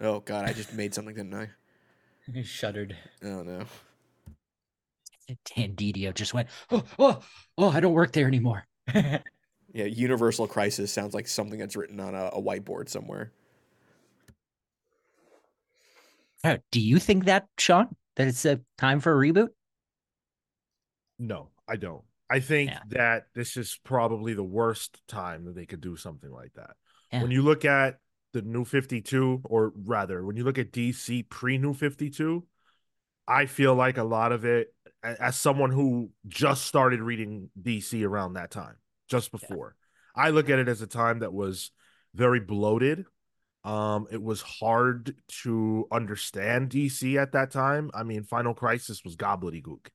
oh 0.00 0.20
God, 0.20 0.48
I 0.48 0.52
just 0.54 0.72
made 0.72 0.94
something, 0.94 1.14
didn't 1.14 1.34
I? 1.34 1.48
He 2.32 2.42
shuddered. 2.42 2.96
Oh 3.22 3.42
no. 3.42 3.64
And 5.56 5.76
Didio 5.76 6.14
just 6.14 6.32
went, 6.34 6.48
oh, 6.70 6.82
oh, 6.98 7.20
oh, 7.58 7.68
I 7.70 7.80
don't 7.80 7.92
work 7.94 8.12
there 8.12 8.26
anymore. 8.26 8.66
Yeah, 9.76 9.86
Universal 9.86 10.46
Crisis 10.46 10.92
sounds 10.92 11.14
like 11.14 11.26
something 11.26 11.58
that's 11.58 11.74
written 11.74 11.98
on 11.98 12.14
a, 12.14 12.26
a 12.26 12.40
whiteboard 12.40 12.88
somewhere. 12.88 13.32
Uh, 16.44 16.58
Do 16.70 16.80
you 16.80 17.00
think 17.00 17.24
that, 17.24 17.48
Sean, 17.58 17.88
that 18.14 18.28
it's 18.28 18.44
a 18.44 18.60
time 18.78 19.00
for 19.00 19.12
a 19.12 19.16
reboot? 19.32 19.48
No, 21.18 21.50
I 21.68 21.76
don't. 21.76 22.04
I 22.30 22.40
think 22.40 22.70
Yeah. 22.70 22.80
that 22.88 23.26
this 23.34 23.56
is 23.56 23.78
probably 23.84 24.34
the 24.34 24.42
worst 24.44 25.00
time 25.06 25.44
that 25.44 25.54
they 25.54 25.66
could 25.66 25.80
do 25.80 25.96
something 25.96 26.30
like 26.30 26.52
that. 26.54 26.76
Yeah. 27.12 27.22
When 27.22 27.30
you 27.30 27.42
look 27.42 27.64
at 27.64 27.98
the 28.32 28.42
new 28.42 28.64
52, 28.64 29.42
or 29.44 29.72
rather, 29.76 30.24
when 30.24 30.36
you 30.36 30.44
look 30.44 30.58
at 30.58 30.72
DC 30.72 31.22
pre 31.22 31.58
new 31.58 31.74
52, 31.74 32.46
I 33.28 33.46
feel 33.46 33.74
like 33.74 33.98
a 33.98 34.04
lot 34.04 34.32
of 34.32 34.44
it, 34.44 34.74
as 35.02 35.36
someone 35.36 35.70
who 35.70 36.10
just 36.26 36.66
started 36.66 37.00
reading 37.00 37.50
DC 37.60 38.04
around 38.04 38.34
that 38.34 38.50
time, 38.50 38.76
just 39.08 39.30
before, 39.30 39.76
I 40.16 40.30
look 40.30 40.50
at 40.50 40.58
it 40.58 40.68
as 40.68 40.82
a 40.82 40.86
time 40.86 41.20
that 41.20 41.32
was 41.32 41.70
very 42.14 42.40
bloated. 42.40 43.04
Um, 43.64 44.06
it 44.10 44.22
was 44.22 44.42
hard 44.42 45.14
to 45.42 45.86
understand 45.90 46.70
DC 46.70 47.16
at 47.16 47.32
that 47.32 47.50
time. 47.50 47.90
I 47.94 48.02
mean, 48.02 48.24
Final 48.24 48.54
Crisis 48.54 49.02
was 49.04 49.16
gobbledygook. 49.16 49.86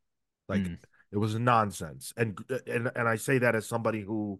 Like 0.47 0.61
Mm. 0.61 0.77
It 1.11 1.17
was 1.17 1.35
nonsense. 1.35 2.13
And 2.17 2.39
uh, 2.49 2.59
and 2.67 2.91
and 2.95 3.07
I 3.07 3.15
say 3.15 3.37
that 3.39 3.55
as 3.55 3.67
somebody 3.67 4.01
who 4.01 4.39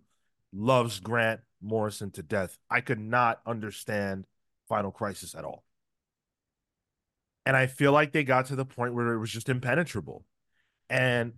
loves 0.53 0.99
Grant 0.99 1.41
Morrison 1.61 2.11
to 2.11 2.23
death. 2.23 2.57
I 2.69 2.81
could 2.81 2.99
not 2.99 3.41
understand 3.45 4.25
Final 4.67 4.91
Crisis 4.91 5.35
at 5.35 5.43
all. 5.43 5.63
And 7.45 7.55
I 7.55 7.67
feel 7.67 7.91
like 7.91 8.11
they 8.11 8.23
got 8.23 8.47
to 8.47 8.55
the 8.55 8.65
point 8.65 8.93
where 8.93 9.13
it 9.13 9.19
was 9.19 9.31
just 9.31 9.49
impenetrable. 9.49 10.25
And 10.89 11.33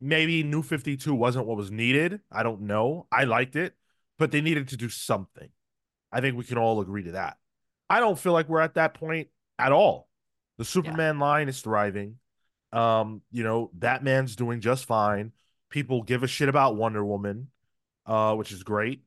maybe 0.00 0.42
New 0.42 0.62
52 0.62 1.14
wasn't 1.14 1.46
what 1.46 1.56
was 1.56 1.70
needed. 1.70 2.20
I 2.30 2.42
don't 2.42 2.62
know. 2.62 3.06
I 3.10 3.24
liked 3.24 3.56
it, 3.56 3.74
but 4.18 4.30
they 4.30 4.40
needed 4.40 4.68
to 4.68 4.76
do 4.76 4.88
something. 4.88 5.48
I 6.12 6.20
think 6.20 6.36
we 6.36 6.44
can 6.44 6.58
all 6.58 6.80
agree 6.80 7.04
to 7.04 7.12
that. 7.12 7.38
I 7.88 8.00
don't 8.00 8.18
feel 8.18 8.32
like 8.32 8.48
we're 8.48 8.60
at 8.60 8.74
that 8.74 8.94
point 8.94 9.28
at 9.58 9.72
all. 9.72 10.08
The 10.58 10.64
Superman 10.64 11.18
line 11.18 11.48
is 11.48 11.60
thriving. 11.60 12.16
Um, 12.76 13.22
you 13.32 13.42
know, 13.44 13.70
Batman's 13.74 14.36
doing 14.36 14.60
just 14.60 14.84
fine. 14.86 15.32
People 15.70 16.02
give 16.02 16.22
a 16.22 16.28
shit 16.28 16.48
about 16.48 16.76
Wonder 16.76 17.04
Woman, 17.04 17.48
uh, 18.06 18.34
which 18.36 18.52
is 18.52 18.62
great. 18.62 19.02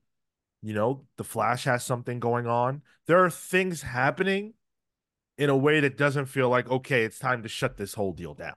You 0.61 0.73
know, 0.73 1.05
the 1.17 1.23
Flash 1.23 1.65
has 1.65 1.83
something 1.85 2.19
going 2.19 2.47
on. 2.47 2.81
There 3.07 3.23
are 3.23 3.29
things 3.29 3.83
happening 3.83 4.55
in 5.38 5.49
a 5.49 5.57
way 5.57 5.79
that 5.81 5.97
doesn't 5.97 6.27
feel 6.27 6.49
like, 6.49 6.69
okay, 6.69 7.03
it's 7.03 7.19
time 7.19 7.43
to 7.43 7.49
shut 7.49 7.77
this 7.77 7.95
whole 7.95 8.13
deal 8.13 8.35
down. 8.35 8.55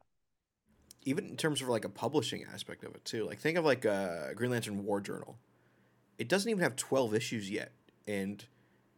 even 1.05 1.27
in 1.27 1.37
terms 1.37 1.61
of 1.63 1.69
like 1.69 1.85
a 1.85 1.89
publishing 1.89 2.45
aspect 2.53 2.85
of 2.85 2.95
it 2.95 3.05
too. 3.05 3.25
Like 3.27 3.41
think 3.41 3.59
of 3.59 3.65
like 3.65 3.85
a 3.85 4.33
Green 4.35 4.51
Lantern 4.51 4.85
War 4.85 5.01
Journal. 5.01 5.39
It 6.19 6.29
doesn't 6.29 6.51
even 6.51 6.63
have 6.63 6.77
twelve 6.77 7.15
issues 7.15 7.51
yet, 7.51 7.73
and 8.07 8.45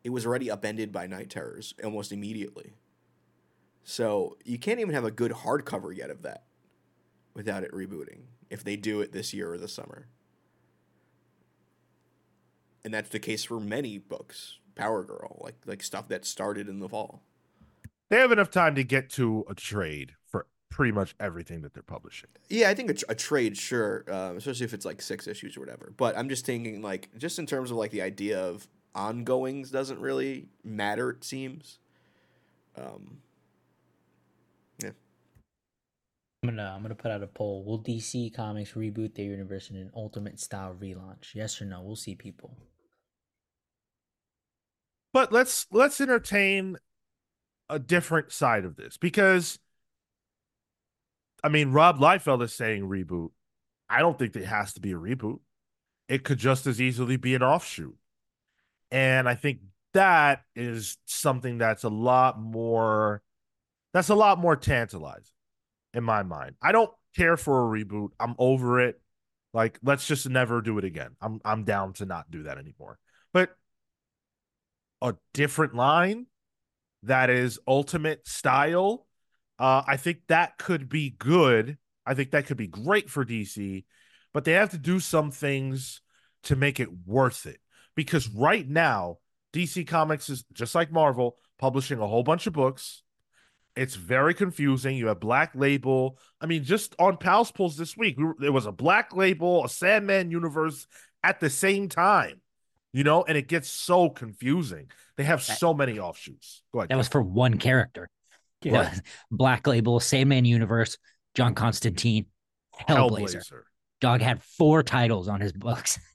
it 0.03 0.11
was 0.11 0.27
already 0.27 0.51
upended 0.51 0.93
by 0.93 1.07
Night 1.07 1.31
Terrors 1.31 1.75
almost 1.83 2.13
immediately. 2.13 2.75
So 3.85 4.37
you 4.45 4.59
can't 4.59 4.81
even 4.81 4.95
have 4.95 5.05
a 5.05 5.11
good 5.11 5.31
hardcover 5.31 5.97
yet 5.97 6.11
of 6.11 6.23
that 6.23 6.45
without 7.35 7.63
it 7.63 7.71
rebooting. 7.73 8.23
If 8.51 8.65
they 8.65 8.77
do 8.77 9.01
it 9.01 9.13
this 9.13 9.35
year 9.35 9.53
or 9.53 9.59
this 9.59 9.75
summer, 9.75 10.09
and 12.85 12.93
that's 12.93 13.11
the 13.11 13.19
case 13.19 13.45
for 13.45 13.61
many 13.61 13.99
books, 13.99 14.59
Power 14.75 15.05
Girl, 15.05 15.39
like 15.43 15.57
like 15.67 15.83
stuff 15.83 16.09
that 16.09 16.25
started 16.25 16.69
in 16.69 16.81
the 16.81 16.89
fall. 16.89 17.23
They 18.11 18.19
have 18.19 18.33
enough 18.33 18.51
time 18.51 18.75
to 18.75 18.85
get 18.85 19.11
to 19.11 19.45
a 19.49 19.55
trade 19.55 20.15
for 20.27 20.47
pretty 20.71 20.93
much 20.93 21.15
everything 21.19 21.63
that 21.63 21.73
they're 21.73 21.83
publishing. 21.83 22.31
Yeah, 22.49 22.69
I 22.69 22.75
think 22.75 22.91
a, 22.91 22.95
tr- 22.95 23.05
a 23.09 23.15
trade, 23.15 23.57
sure, 23.57 24.05
um, 24.09 24.37
especially 24.37 24.65
if 24.65 24.75
it's 24.75 24.85
like 24.85 25.01
six 25.01 25.27
issues 25.27 25.57
or 25.57 25.61
whatever. 25.61 25.93
But 25.97 26.17
I'm 26.17 26.29
just 26.29 26.45
thinking, 26.45 26.83
like, 26.83 27.09
just 27.17 27.39
in 27.39 27.47
terms 27.47 27.71
of 27.71 27.77
like 27.77 27.91
the 27.91 28.03
idea 28.03 28.41
of 28.41 28.69
ongoings 28.95 29.71
doesn't 29.71 30.01
really 30.01 30.49
matter. 30.63 31.11
It 31.11 31.25
seems. 31.25 31.79
Um, 32.77 33.19
I'm 36.45 36.57
gonna 36.57 36.75
I'm 36.77 36.83
gonna 36.83 36.95
put 36.95 37.11
out 37.11 37.23
a 37.23 37.27
poll. 37.27 37.65
Will 37.65 37.83
DC 37.83 38.35
Comics 38.35 38.73
reboot 38.73 39.15
their 39.15 39.25
universe 39.25 39.71
in 39.71 39.77
an 39.77 39.91
ultimate 39.97 40.39
style 40.39 40.77
relaunch? 40.79 41.35
Yes 41.35 41.61
or 41.63 41.65
no? 41.65 41.81
We'll 41.81 41.97
see 41.97 42.15
people. 42.15 42.55
But 45.15 45.33
let's 45.33 45.67
let's 45.73 46.03
entertain 46.03 46.77
a 47.71 47.79
different 47.79 48.31
side 48.31 48.67
of 48.67 48.77
this 48.77 48.99
because 48.99 49.59
I 51.43 51.49
mean 51.49 51.73
Rob 51.73 51.99
Liefeld 51.99 52.43
is 52.43 52.53
saying 52.53 52.83
reboot. 52.83 53.31
I 53.89 54.01
don't 54.01 54.19
think 54.19 54.37
it 54.37 54.45
has 54.45 54.75
to 54.75 54.83
be 54.83 54.93
a 54.93 54.97
reboot. 54.97 55.41
It 56.11 56.25
could 56.25 56.39
just 56.39 56.67
as 56.67 56.79
easily 56.79 57.17
be 57.17 57.35
an 57.35 57.43
offshoot. 57.43 57.97
And 58.91 59.31
I 59.31 59.35
think 59.35 59.61
that 59.95 60.43
is 60.55 60.99
something 61.07 61.57
that's 61.57 61.85
a 61.85 61.89
lot 61.89 62.39
more 62.39 63.23
that's 63.95 64.11
a 64.11 64.15
lot 64.15 64.39
more 64.39 64.57
tantalizing 64.57 65.34
in 65.95 66.05
my 66.05 66.23
mind. 66.23 66.57
I 66.61 66.73
don't 66.73 66.91
care 67.17 67.37
for 67.37 67.63
a 67.75 67.85
reboot. 67.85 68.11
I'm 68.21 68.35
over 68.39 68.81
it. 68.81 69.01
Like 69.53 69.79
let's 69.83 70.07
just 70.07 70.29
never 70.29 70.61
do 70.61 70.79
it 70.79 70.85
again. 70.85 71.13
I'm 71.23 71.41
I'm 71.45 71.65
down 71.65 71.93
to 71.95 72.07
not 72.07 72.31
do 72.31 72.43
that 72.43 72.59
anymore. 72.59 72.99
But 73.33 73.51
a 75.01 75.15
different 75.33 75.75
line 75.75 76.27
that 77.05 77.31
is 77.31 77.59
ultimate 77.67 78.27
style. 78.27 79.07
Uh, 79.59 79.83
I 79.87 79.97
think 79.97 80.19
that 80.29 80.59
could 80.59 80.89
be 80.89 81.11
good. 81.11 81.79
I 82.05 82.15
think 82.15 82.33
that 82.33 82.47
could 82.47 82.57
be 82.57 82.67
great 82.67 83.09
for 83.09 83.25
DC, 83.25 83.85
but 84.33 84.45
they 84.45 84.53
have 84.53 84.71
to 84.71 84.79
do 84.79 84.99
some 84.99 85.31
things 85.31 86.01
to 86.45 86.57
make 86.57 86.81
it 86.81 86.89
worth 87.07 87.47
it. 87.47 87.61
Because 87.95 88.29
right 88.29 88.69
now, 88.69 89.19
DC 89.53 89.87
Comics 89.87 90.29
is 90.29 90.45
just 90.53 90.75
like 90.75 90.91
Marvel, 90.91 91.37
publishing 91.59 92.01
a 92.01 92.07
whole 92.07 92.25
bunch 92.25 92.49
of 92.49 92.53
books. 92.53 93.04
It's 93.77 93.97
very 93.97 94.35
confusing. 94.35 94.97
You 94.97 95.09
have 95.09 95.21
Black 95.21 95.53
Label. 95.55 96.19
I 96.41 96.47
mean, 96.47 96.63
just 96.63 96.95
on 96.99 97.17
Pals 97.17 97.51
Pulls 97.51 97.77
this 97.77 97.97
week, 97.97 98.17
we 98.17 98.25
were, 98.25 98.37
there 98.39 98.53
was 98.53 98.67
a 98.67 98.73
Black 98.73 99.15
Label, 99.15 99.65
a 99.65 99.69
Sandman 99.69 100.31
universe 100.31 100.87
at 101.23 101.41
the 101.41 101.51
same 101.51 101.89
time 101.89 102.41
you 102.95 103.03
know, 103.03 103.25
and 103.25 103.37
it 103.37 103.49
gets 103.49 103.69
so 103.69 104.09
confusing. 104.09 104.89
They 105.17 105.25
have 105.25 105.45
That- 105.45 105.59
so 105.59 105.75
many 105.75 105.99
offshoots. 105.99 106.63
Go 106.73 106.79
ahead. 106.79 106.91
That 106.91 106.97
was 106.97 107.09
for 107.09 107.21
one 107.21 107.59
character. 107.59 108.09
Yeah. 108.63 108.89
Was 108.91 109.03
Black 109.31 109.67
Label, 109.67 110.01
Sandman 110.01 110.45
Universe, 110.47 110.97
John 111.35 111.55
Constantine, 111.55 112.27
Hellblazer. 112.89 113.43
Hellblazer. 113.43 113.63
Dog 114.01 114.21
had 114.21 114.43
four 114.43 114.83
titles 114.83 115.29
on 115.29 115.43
his 115.43 115.53
books. 115.53 115.99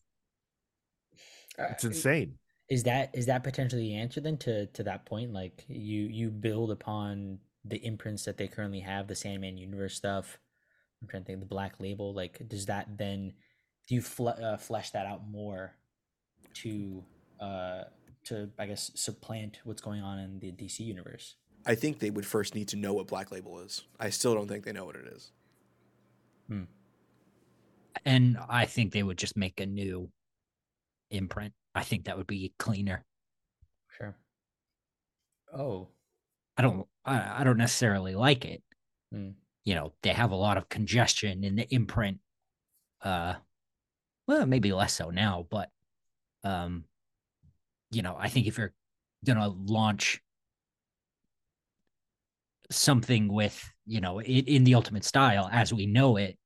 Uh, 1.58 1.66
it's 1.72 1.84
insane. 1.84 2.36
Is 2.70 2.84
that 2.84 3.10
is 3.14 3.26
that 3.26 3.44
potentially 3.44 3.82
the 3.82 3.96
answer 3.98 4.22
then 4.22 4.38
to 4.38 4.68
to 4.68 4.84
that 4.84 5.06
point? 5.06 5.34
Like 5.34 5.66
you 5.68 6.04
you 6.04 6.30
build 6.30 6.72
upon 6.72 7.40
the 7.66 7.84
imprints 7.86 8.26
that 8.26 8.38
they 8.38 8.48
currently 8.48 8.80
have, 8.82 9.08
the 9.08 9.16
Sandman 9.16 9.58
universe 9.58 9.96
stuff. 9.96 10.40
I'm 11.02 11.08
trying 11.08 11.24
to 11.24 11.28
think 11.28 11.40
the 11.40 11.46
Black 11.46 11.80
Label. 11.80 12.14
Like, 12.14 12.48
does 12.48 12.66
that 12.66 12.98
then 12.98 13.34
do 13.88 13.96
you 13.96 14.02
fle- 14.02 14.30
uh, 14.30 14.58
flesh 14.58 14.92
that 14.92 15.06
out 15.06 15.28
more 15.30 15.76
to 16.56 17.04
uh 17.40 17.84
to 18.26 18.50
I 18.58 18.66
guess 18.66 18.92
supplant 18.96 19.60
what's 19.64 19.82
going 19.82 20.02
on 20.02 20.20
in 20.20 20.40
the 20.40 20.52
DC 20.52 20.80
universe? 20.80 21.36
I 21.66 21.76
think 21.76 22.00
they 22.00 22.10
would 22.10 22.26
first 22.26 22.56
need 22.56 22.70
to 22.70 22.78
know 22.78 22.94
what 22.94 23.08
Black 23.08 23.32
Label 23.32 23.60
is. 23.60 23.84
I 24.00 24.10
still 24.10 24.34
don't 24.34 24.48
think 24.48 24.64
they 24.64 24.72
know 24.72 24.86
what 24.86 24.96
it 24.96 25.08
is. 25.08 25.32
Hmm. 26.48 26.64
And 28.06 28.38
I 28.48 28.66
think 28.66 28.94
they 28.94 29.04
would 29.04 29.18
just 29.18 29.36
make 29.36 29.60
a 29.60 29.66
new 29.66 30.10
imprint. 31.12 31.54
I 31.76 31.84
think 31.84 32.06
that 32.06 32.18
would 32.18 32.28
be 32.28 32.54
cleaner. 32.58 33.04
Sure. 33.98 34.16
Oh, 35.54 35.90
I 36.60 36.62
don't 36.62 36.86
I, 37.06 37.36
I 37.38 37.44
don't 37.46 37.58
necessarily 37.58 38.16
like 38.16 38.44
it. 38.44 38.62
Hmm. 39.14 39.30
You 39.64 39.76
know, 39.76 39.94
they 40.04 40.10
have 40.10 40.32
a 40.32 40.36
lot 40.36 40.58
of 40.58 40.68
congestion 40.68 41.46
in 41.46 41.56
the 41.56 41.74
imprint. 41.74 42.20
Uh 43.02 43.36
well, 44.28 44.46
maybe 44.46 44.74
less 44.74 44.94
so 44.94 45.10
now, 45.10 45.48
but 45.50 45.70
um 46.44 46.84
you 47.92 48.02
know, 48.02 48.18
I 48.20 48.28
think 48.28 48.46
if 48.46 48.58
you're 48.58 48.74
gonna 49.26 49.48
launch 49.48 50.22
something 52.70 53.32
with, 53.32 53.72
you 53.86 54.02
know, 54.02 54.20
in, 54.20 54.46
in 54.46 54.64
the 54.66 54.76
ultimate 54.76 55.06
style 55.06 55.50
as 55.50 55.74
we 55.74 55.86
know 55.86 56.18
it, 56.18 56.38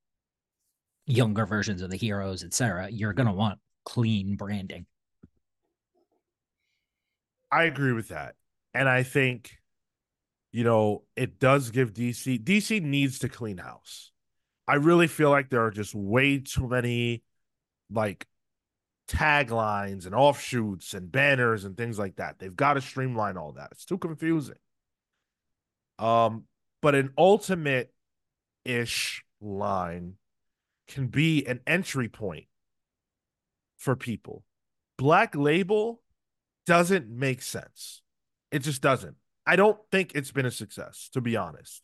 younger 1.08 1.48
versions 1.48 1.82
of 1.82 1.90
the 1.90 1.98
heroes, 1.98 2.44
etc., 2.44 2.88
you're 2.92 3.14
gonna 3.14 3.34
want 3.34 3.58
clean 3.84 4.36
branding. 4.36 4.86
I 7.52 7.64
agree 7.64 7.94
with 7.94 8.10
that. 8.10 8.36
And 8.76 8.88
I 8.88 9.02
think, 9.02 9.58
you 10.54 10.64
know, 10.64 11.04
it 11.16 11.40
does 11.40 11.72
give 11.72 11.94
DC 11.94 12.42
DC 12.42 12.82
needs 12.82 13.20
to 13.20 13.30
clean 13.30 13.58
house. 13.58 14.12
I 14.68 14.76
really 14.76 15.08
feel 15.08 15.32
like 15.32 15.50
there 15.50 15.66
are 15.66 15.72
just 15.72 15.94
way 15.94 16.38
too 16.38 16.70
many 16.70 17.24
like 17.92 18.28
taglines 19.10 20.06
and 20.06 20.16
offshoots 20.16 20.94
and 20.94 21.12
banners 21.12 21.66
and 21.66 21.76
things 21.76 22.00
like 22.00 22.18
that. 22.18 22.38
They've 22.40 22.56
got 22.56 22.76
to 22.76 22.82
streamline 22.82 23.36
all 23.36 23.54
that. 23.54 23.70
It's 23.72 23.84
too 23.84 23.98
confusing. 23.98 24.56
Um, 26.00 26.44
but 26.82 26.96
an 26.96 27.14
ultimate 27.18 27.92
ish 28.64 29.26
line 29.42 30.14
can 30.88 31.08
be 31.08 31.46
an 31.46 31.62
entry 31.66 32.10
point 32.10 32.46
for 33.78 33.96
people. 33.96 34.44
Black 34.98 35.36
label 35.36 36.02
doesn't 36.68 37.10
make 37.10 37.42
sense. 37.42 38.02
It 38.52 38.60
just 38.60 38.82
doesn't. 38.82 39.16
I 39.46 39.56
don't 39.56 39.78
think 39.92 40.12
it's 40.16 40.32
been 40.32 40.46
a 40.46 40.52
success, 40.52 41.10
to 41.14 41.22
be 41.22 41.36
honest. 41.36 41.82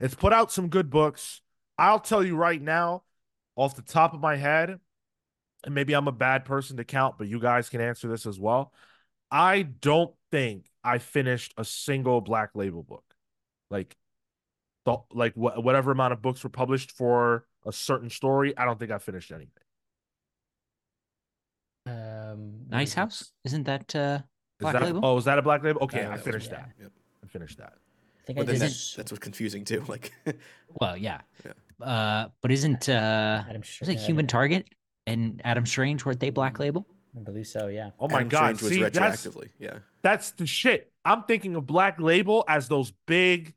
It's 0.00 0.14
put 0.14 0.32
out 0.32 0.50
some 0.50 0.68
good 0.68 0.90
books. 0.90 1.40
I'll 1.78 2.00
tell 2.00 2.24
you 2.24 2.36
right 2.36 2.60
now, 2.60 3.04
off 3.56 3.76
the 3.76 3.82
top 3.82 4.14
of 4.14 4.20
my 4.20 4.36
head, 4.36 4.80
and 5.64 5.74
maybe 5.74 5.92
I'm 5.94 6.08
a 6.08 6.12
bad 6.12 6.44
person 6.44 6.76
to 6.78 6.84
count, 6.84 7.16
but 7.18 7.28
you 7.28 7.38
guys 7.38 7.68
can 7.68 7.80
answer 7.80 8.08
this 8.08 8.26
as 8.26 8.38
well. 8.40 8.72
I 9.30 9.62
don't 9.62 10.14
think 10.30 10.66
I 10.82 10.98
finished 10.98 11.54
a 11.56 11.64
single 11.64 12.20
black 12.20 12.50
label 12.54 12.82
book. 12.82 13.04
Like 13.70 13.96
the 14.84 14.98
like 15.12 15.34
wh- 15.34 15.62
whatever 15.64 15.92
amount 15.92 16.12
of 16.12 16.22
books 16.22 16.42
were 16.42 16.50
published 16.50 16.90
for 16.92 17.46
a 17.64 17.72
certain 17.72 18.10
story, 18.10 18.56
I 18.58 18.64
don't 18.64 18.78
think 18.78 18.90
I 18.90 18.98
finished 18.98 19.30
anything. 19.30 19.62
um, 21.86 22.66
Nice? 22.68 22.94
House? 22.94 23.32
Isn't 23.44 23.64
that 23.64 23.94
uh 23.94 24.18
Is 24.18 24.31
Black 24.62 24.74
that 24.74 24.82
Label? 24.82 25.00
oh, 25.04 25.16
is 25.18 25.24
that 25.26 25.38
a 25.38 25.42
black 25.42 25.62
label? 25.62 25.82
Okay, 25.82 26.04
Uh, 26.04 26.12
I 26.12 26.16
that 26.16 26.24
finished 26.24 26.50
yeah. 26.50 26.56
that. 26.58 26.68
Yep. 26.80 26.92
I 27.24 27.26
finished 27.28 27.58
that. 27.58 27.72
I 27.74 28.24
think 28.24 28.36
But 28.38 28.42
I 28.48 28.52
then 28.52 28.58
that, 28.60 28.92
that's 28.96 29.10
what's 29.12 29.18
confusing 29.18 29.64
too. 29.64 29.84
Like, 29.88 30.12
well, 30.80 30.96
yeah. 30.96 31.20
Yeah. 31.44 31.86
Uh 31.86 32.28
but 32.40 32.50
isn't 32.52 32.88
uh 32.88 33.44
Adam 33.48 33.62
Str- 33.62 33.82
was 33.84 33.88
it 33.88 33.98
uh, 33.98 34.00
Human 34.02 34.26
Target 34.26 34.66
and 35.06 35.40
Adam 35.44 35.66
Strange 35.66 36.04
weren't 36.04 36.20
they 36.20 36.30
Black 36.30 36.58
Label? 36.58 36.86
I 37.16 37.20
believe 37.20 37.46
so. 37.46 37.66
Yeah. 37.66 37.90
Oh 37.98 38.08
my 38.08 38.16
Adam 38.18 38.28
god, 38.28 38.56
Strange 38.56 38.62
was 38.62 38.72
see, 38.72 38.82
that's 38.82 38.98
retroactively. 39.26 39.48
Yeah, 39.58 39.78
that's 40.02 40.30
the 40.32 40.46
shit. 40.46 40.92
I'm 41.04 41.24
thinking 41.24 41.56
of 41.56 41.66
Black 41.66 42.00
Label 42.00 42.44
as 42.48 42.68
those 42.68 42.92
big 43.06 43.54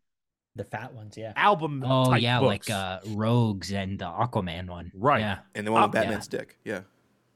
The 0.56 0.64
fat 0.64 0.94
ones. 0.94 1.16
Yeah. 1.18 1.34
album. 1.36 1.84
Oh 1.86 2.10
type 2.12 2.22
yeah, 2.24 2.40
books. 2.40 2.68
like 2.68 2.76
uh 2.76 3.00
Rogues 3.16 3.72
and 3.72 4.00
the 4.00 4.06
Aquaman 4.06 4.68
one. 4.68 4.92
Right. 4.96 5.20
Yeah. 5.22 5.38
and 5.54 5.66
the 5.68 5.72
one 5.72 5.84
with 5.84 5.96
Um, 5.96 6.02
Batman's 6.02 6.28
dick. 6.28 6.58
Yeah, 6.66 6.82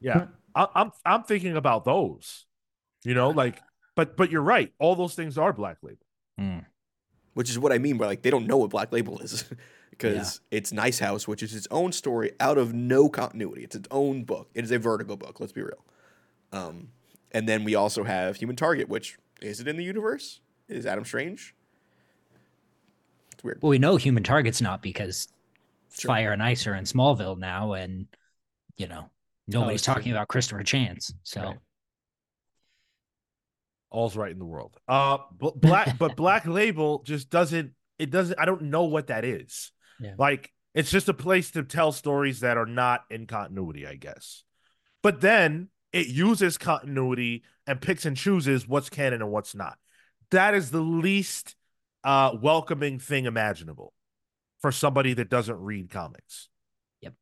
Yeah, 0.00 0.26
I, 0.56 0.66
I'm 0.74 0.90
I'm 1.06 1.22
thinking 1.22 1.56
about 1.56 1.84
those. 1.84 2.46
You 3.04 3.14
know, 3.14 3.30
like, 3.30 3.60
but 3.96 4.16
but 4.16 4.30
you're 4.30 4.42
right. 4.42 4.72
All 4.78 4.94
those 4.94 5.14
things 5.14 5.38
are 5.38 5.52
Black 5.52 5.78
Label. 5.82 5.98
Mm. 6.40 6.64
which 7.34 7.50
is 7.50 7.58
what 7.58 7.70
I 7.70 7.76
mean 7.76 7.98
by 7.98 8.06
like 8.06 8.22
they 8.22 8.30
don't 8.30 8.46
know 8.46 8.56
what 8.56 8.70
Black 8.70 8.92
Label 8.92 9.18
is 9.20 9.44
because 9.90 10.40
it's 10.50 10.72
Nice 10.72 10.98
House, 10.98 11.28
which 11.28 11.42
is 11.42 11.54
its 11.54 11.68
own 11.70 11.92
story 11.92 12.32
out 12.40 12.56
of 12.56 12.72
no 12.72 13.10
continuity. 13.10 13.62
It's 13.62 13.76
its 13.76 13.88
own 13.90 14.24
book. 14.24 14.48
It 14.54 14.64
is 14.64 14.70
a 14.70 14.78
Vertigo 14.78 15.16
book. 15.16 15.38
Let's 15.38 15.52
be 15.52 15.62
real. 15.62 15.84
Um, 16.52 16.88
and 17.32 17.46
then 17.46 17.64
we 17.64 17.74
also 17.74 18.04
have 18.04 18.36
Human 18.36 18.56
Target, 18.56 18.88
which 18.88 19.18
is 19.42 19.60
it 19.60 19.68
in 19.68 19.76
the 19.76 19.84
universe? 19.84 20.40
Is 20.68 20.86
Adam 20.86 21.04
Strange? 21.04 21.54
It's 23.32 23.44
weird. 23.44 23.58
Well, 23.62 23.70
we 23.70 23.78
know 23.78 23.96
Human 23.96 24.22
Target's 24.22 24.60
not 24.62 24.82
because 24.82 25.28
Sure. 25.92 26.08
Fire 26.08 26.32
and 26.32 26.42
Ice 26.42 26.66
are 26.68 26.74
in 26.74 26.84
Smallville 26.84 27.36
now, 27.38 27.72
and 27.72 28.06
you 28.76 28.86
know 28.86 29.10
nobody's 29.48 29.76
it's 29.80 29.84
true. 29.84 29.94
talking 29.94 30.12
about 30.12 30.28
Christopher 30.28 30.62
Chance. 30.62 31.12
So 31.24 31.42
Right. 31.42 31.58
All's 33.90 34.16
right 34.16 34.30
in 34.30 34.38
the 34.38 34.44
world. 34.44 34.76
Uh, 34.88 35.18
but 35.38 35.60
black 35.60 35.98
but 35.98 36.16
Black 36.16 36.46
Label 36.46 37.02
just 37.04 37.30
doesn't. 37.30 37.72
It 37.98 38.10
doesn't. 38.10 38.38
I 38.38 38.44
don't 38.44 38.62
know 38.62 38.84
what 38.84 39.08
that 39.08 39.24
is. 39.24 39.72
Yeah. 40.00 40.14
Like 40.18 40.52
it's 40.74 40.90
just 40.90 41.08
a 41.08 41.14
place 41.14 41.50
to 41.52 41.62
tell 41.62 41.92
stories 41.92 42.40
that 42.40 42.56
are 42.56 42.66
not 42.66 43.04
in 43.10 43.26
continuity, 43.26 43.86
I 43.86 43.96
guess. 43.96 44.44
But 45.02 45.20
then 45.20 45.68
it 45.92 46.06
uses 46.06 46.56
continuity 46.56 47.42
and 47.66 47.80
picks 47.80 48.06
and 48.06 48.16
chooses 48.16 48.66
what's 48.66 48.88
canon 48.88 49.22
and 49.22 49.30
what's 49.30 49.54
not. 49.54 49.78
That 50.30 50.54
is 50.54 50.70
the 50.70 50.80
least 50.80 51.56
uh 52.02 52.36
welcoming 52.40 52.98
thing 52.98 53.26
imaginable 53.26 53.92
for 54.60 54.72
somebody 54.72 55.14
that 55.14 55.28
doesn't 55.28 55.58
read 55.58 55.90
comics. 55.90 56.48
Yep. 57.00 57.14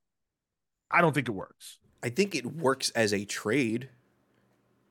I 0.90 1.00
don't 1.00 1.14
think 1.14 1.28
it 1.28 1.32
works. 1.32 1.78
I 2.02 2.10
think 2.10 2.34
it 2.34 2.46
works 2.46 2.90
as 2.90 3.12
a 3.12 3.24
trade. 3.24 3.88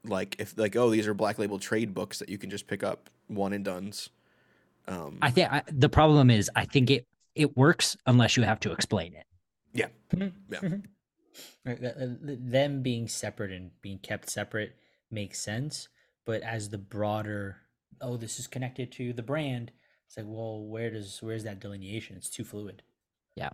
Like 0.08 0.36
if 0.40 0.58
like 0.58 0.76
oh 0.76 0.90
these 0.90 1.08
are 1.08 1.14
Black 1.14 1.40
Label 1.40 1.60
trade 1.60 1.94
books 1.94 2.20
that 2.20 2.30
you 2.30 2.38
can 2.38 2.50
just 2.50 2.68
pick 2.68 2.84
up 2.84 3.10
one 3.28 3.54
and 3.54 3.64
duns. 3.64 4.10
Um, 4.88 5.18
I 5.22 5.32
think 5.32 5.52
I, 5.52 5.64
the 5.68 5.90
problem 5.90 6.30
is 6.30 6.50
I 6.56 6.66
think 6.66 6.90
it 6.90 7.06
it 7.36 7.56
works 7.58 7.98
unless 8.06 8.38
you 8.38 8.44
have 8.44 8.60
to 8.62 8.72
explain 8.72 9.14
it. 9.14 9.26
Yeah. 10.50 10.60
Right, 11.66 11.80
th- 11.80 11.96
th- 11.98 12.10
th- 12.26 12.40
Them 12.42 12.82
being 12.82 13.08
separate 13.08 13.52
and 13.52 13.72
being 13.82 14.00
kept 14.00 14.30
separate 14.30 14.76
makes 15.12 15.40
sense, 15.40 15.88
but 16.26 16.42
as 16.42 16.70
the 16.70 16.78
broader, 16.78 17.58
oh, 18.02 18.18
this 18.18 18.40
is 18.40 18.48
connected 18.48 18.92
to 18.94 19.14
the 19.14 19.22
brand. 19.22 19.72
It's 20.08 20.18
like, 20.18 20.26
well, 20.28 20.64
where 20.64 20.90
does 20.90 21.20
where's 21.22 21.44
that 21.44 21.60
delineation? 21.60 22.16
It's 22.16 22.30
too 22.30 22.44
fluid. 22.44 22.82
Yeah. 23.36 23.50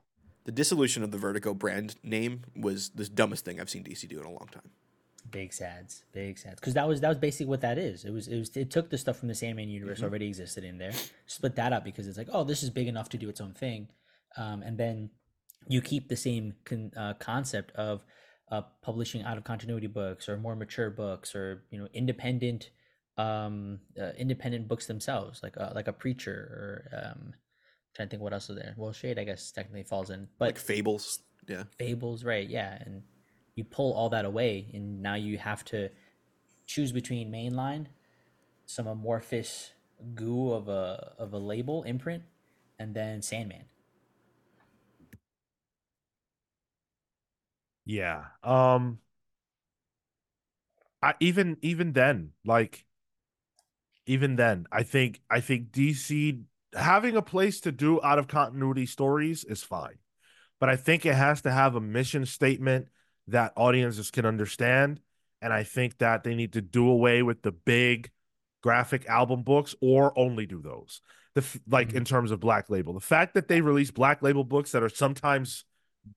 The 0.46 0.52
dissolution 0.52 1.04
of 1.04 1.12
the 1.12 1.18
Vertigo 1.18 1.54
brand 1.54 1.96
name 2.04 2.44
was 2.56 2.89
the 2.89 3.06
dumbest 3.06 3.44
thing 3.46 3.60
I've 3.60 3.70
seen 3.70 3.84
DC 3.84 4.08
do 4.08 4.20
in 4.20 4.26
a 4.26 4.30
long 4.30 4.50
time. 4.52 4.70
Big 5.32 5.54
sads, 5.54 6.04
big 6.12 6.38
sads, 6.38 6.60
because 6.60 6.74
that 6.76 6.88
was 6.88 7.02
that 7.02 7.10
was 7.10 7.18
basically 7.18 7.48
what 7.48 7.62
that 7.62 7.78
is. 7.78 8.06
It 8.06 8.12
was 8.12 8.28
it 8.28 8.38
was 8.38 8.56
it 8.56 8.70
took 8.70 8.90
the 8.90 8.98
stuff 8.98 9.18
from 9.18 9.30
the 9.30 9.36
Sandman 9.36 9.70
universe 9.70 10.00
Mhm. 10.00 10.04
already 10.04 10.28
existed 10.28 10.64
in 10.64 10.78
there, 10.78 10.92
split 11.26 11.56
that 11.56 11.74
up 11.74 11.84
because 11.84 12.08
it's 12.08 12.18
like, 12.18 12.30
oh, 12.32 12.44
this 12.44 12.62
is 12.62 12.70
big 12.70 12.88
enough 12.88 13.10
to 13.10 13.18
do 13.18 13.30
its 13.30 13.42
own 13.42 13.54
thing, 13.54 13.88
um, 14.38 14.62
and 14.62 14.78
then 14.78 15.10
you 15.68 15.82
keep 15.82 16.10
the 16.10 16.16
same 16.18 16.56
con- 16.66 16.92
uh, 16.98 17.14
concept 17.16 17.72
of 17.76 18.04
uh, 18.52 18.62
publishing 18.82 19.24
out 19.24 19.38
of 19.38 19.44
continuity 19.44 19.88
books 19.88 20.28
or 20.30 20.38
more 20.38 20.56
mature 20.56 20.90
books 20.90 21.34
or 21.34 21.64
you 21.72 21.80
know 21.80 21.88
independent 21.94 22.70
um 23.18 23.80
uh, 24.02 24.12
independent 24.18 24.68
books 24.68 24.88
themselves 24.88 25.42
like 25.44 25.56
uh, 25.58 25.72
like 25.76 25.88
a 25.88 25.94
preacher 25.94 26.34
or 26.92 27.00
um 27.06 27.34
trying 27.96 28.08
to 28.08 28.10
think 28.12 28.22
what 28.24 28.34
else 28.34 28.50
is 28.50 28.56
there 28.56 28.74
well 28.76 28.92
shade 28.92 29.18
i 29.20 29.24
guess 29.24 29.52
technically 29.52 29.84
falls 29.84 30.10
in 30.10 30.28
but 30.40 30.46
like 30.48 30.58
Fables. 30.58 31.20
Yeah. 31.48 31.64
fables 31.78 32.24
right 32.24 32.50
yeah 32.50 32.78
and 32.84 33.04
you 33.56 33.63
pull 33.63 33.94
all 33.94 34.10
that 34.10 34.26
away 34.26 34.68
and 34.74 35.02
now 35.02 35.16
you 35.16 35.38
have 35.38 35.63
to 35.66 35.89
choose 36.66 36.92
between 36.92 37.32
mainline 37.32 37.86
some 38.66 38.88
amorphous 38.88 39.72
goo 40.16 40.52
of 40.52 40.68
a 40.68 41.13
of 41.18 41.34
a 41.34 41.38
label 41.38 41.84
imprint 41.84 42.24
and 42.80 42.94
then 42.96 43.22
sandman 43.22 43.66
Yeah. 47.86 48.26
Um 48.44 49.00
I 51.02 51.16
even 51.20 51.58
even 51.62 51.92
then, 51.94 52.32
like 52.46 52.86
even 54.06 54.36
then, 54.36 54.68
I 54.72 54.84
think 54.84 55.22
I 55.30 55.42
think 55.42 55.72
DC 55.72 56.44
having 56.74 57.18
a 57.18 57.22
place 57.22 57.62
to 57.62 57.72
do 57.72 58.02
out 58.02 58.20
of 58.20 58.28
continuity 58.28 58.86
stories 58.86 59.44
is 59.44 59.63
fine. 59.63 59.98
But 60.60 60.70
I 60.70 60.78
think 60.78 61.06
it 61.06 61.16
has 61.16 61.42
to 61.42 61.52
have 61.52 61.76
a 61.76 61.82
mission 61.82 62.26
statement 62.26 62.88
that 63.28 63.54
audiences 63.56 64.12
can 64.12 64.26
understand. 64.26 65.00
And 65.42 65.52
I 65.54 65.64
think 65.64 65.98
that 66.00 66.24
they 66.24 66.36
need 66.36 66.54
to 66.54 66.62
do 66.62 66.88
away 66.90 67.22
with 67.24 67.42
the 67.42 67.52
big 67.52 68.12
graphic 68.62 69.06
album 69.08 69.44
books 69.44 69.76
or 69.82 70.18
only 70.18 70.46
do 70.46 70.62
those. 70.62 71.02
The 71.36 71.42
f- 71.42 71.60
like 71.68 71.90
Mhm. 71.90 71.96
in 71.96 72.06
terms 72.06 72.32
of 72.32 72.40
Black 72.40 72.70
Label. 72.70 72.94
The 72.94 73.00
fact 73.00 73.34
that 73.34 73.48
they 73.48 73.60
release 73.62 73.92
Black 73.92 74.22
Label 74.22 74.44
books 74.44 74.72
that 74.72 74.84
are 74.84 74.90
sometimes 74.90 75.66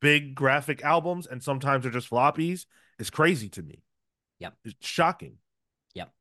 big 0.00 0.34
graphic 0.34 0.82
albums 0.84 1.26
and 1.26 1.42
sometimes 1.42 1.82
they're 1.84 1.92
just 1.92 2.10
floppies 2.10 2.66
is 2.98 3.10
crazy 3.10 3.48
to 3.50 3.62
me. 3.62 3.82
Yep. 4.38 4.54
It's 4.64 4.86
shocking. 4.86 5.38
Yep, 5.94 6.12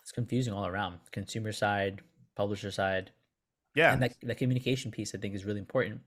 it's 0.00 0.12
confusing 0.12 0.52
all 0.54 0.66
around 0.66 0.98
consumer 1.12 1.52
side 1.52 2.00
publisher 2.34 2.70
side 2.70 3.10
Yeah. 3.74 3.92
and 3.92 4.02
that, 4.02 4.14
that 4.22 4.38
communication 4.38 4.90
piece 4.90 5.14
i 5.14 5.18
think 5.18 5.34
is 5.34 5.44
really 5.44 5.58
important 5.60 6.00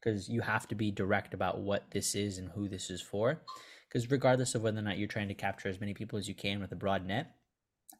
because 0.00 0.28
you 0.28 0.40
have 0.40 0.66
to 0.68 0.74
be 0.74 0.90
direct 0.90 1.34
about 1.34 1.60
what 1.60 1.90
this 1.90 2.14
is 2.14 2.38
and 2.38 2.48
who 2.50 2.68
this 2.68 2.90
is 2.90 3.02
for 3.02 3.42
because 3.88 4.10
regardless 4.10 4.54
of 4.54 4.62
whether 4.62 4.78
or 4.78 4.82
not 4.82 4.98
you're 4.98 5.08
trying 5.08 5.28
to 5.28 5.34
capture 5.34 5.68
as 5.68 5.80
many 5.80 5.94
people 5.94 6.18
as 6.18 6.28
you 6.28 6.34
can 6.34 6.60
with 6.60 6.72
a 6.72 6.76
broad 6.76 7.06
net 7.06 7.34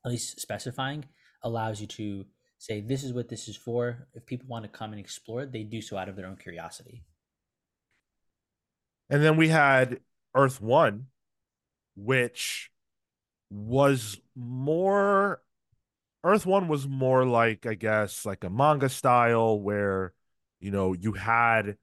at 0.04 0.10
least 0.10 0.40
specifying 0.40 1.04
allows 1.42 1.80
you 1.80 1.86
to 1.86 2.24
say 2.60 2.80
this 2.80 3.02
is 3.02 3.12
what 3.12 3.28
this 3.28 3.48
is 3.48 3.56
for. 3.56 4.06
If 4.14 4.26
people 4.26 4.46
want 4.48 4.64
to 4.64 4.70
come 4.70 4.92
and 4.92 5.00
explore, 5.00 5.46
they 5.46 5.62
do 5.62 5.80
so 5.80 5.96
out 5.96 6.08
of 6.08 6.16
their 6.16 6.26
own 6.26 6.36
curiosity. 6.36 7.02
And 9.08 9.24
then 9.24 9.36
we 9.36 9.48
had 9.48 10.00
Earth 10.34 10.60
One, 10.60 11.06
which 11.96 12.70
was 13.50 14.20
more 14.36 15.40
Earth 16.22 16.46
One 16.46 16.68
was 16.68 16.86
more 16.86 17.24
like, 17.24 17.66
I 17.66 17.74
guess, 17.74 18.26
like 18.26 18.44
a 18.44 18.50
manga 18.50 18.90
style 18.90 19.58
where, 19.58 20.12
you 20.60 20.70
know, 20.70 20.92
you 20.92 21.12
had 21.14 21.76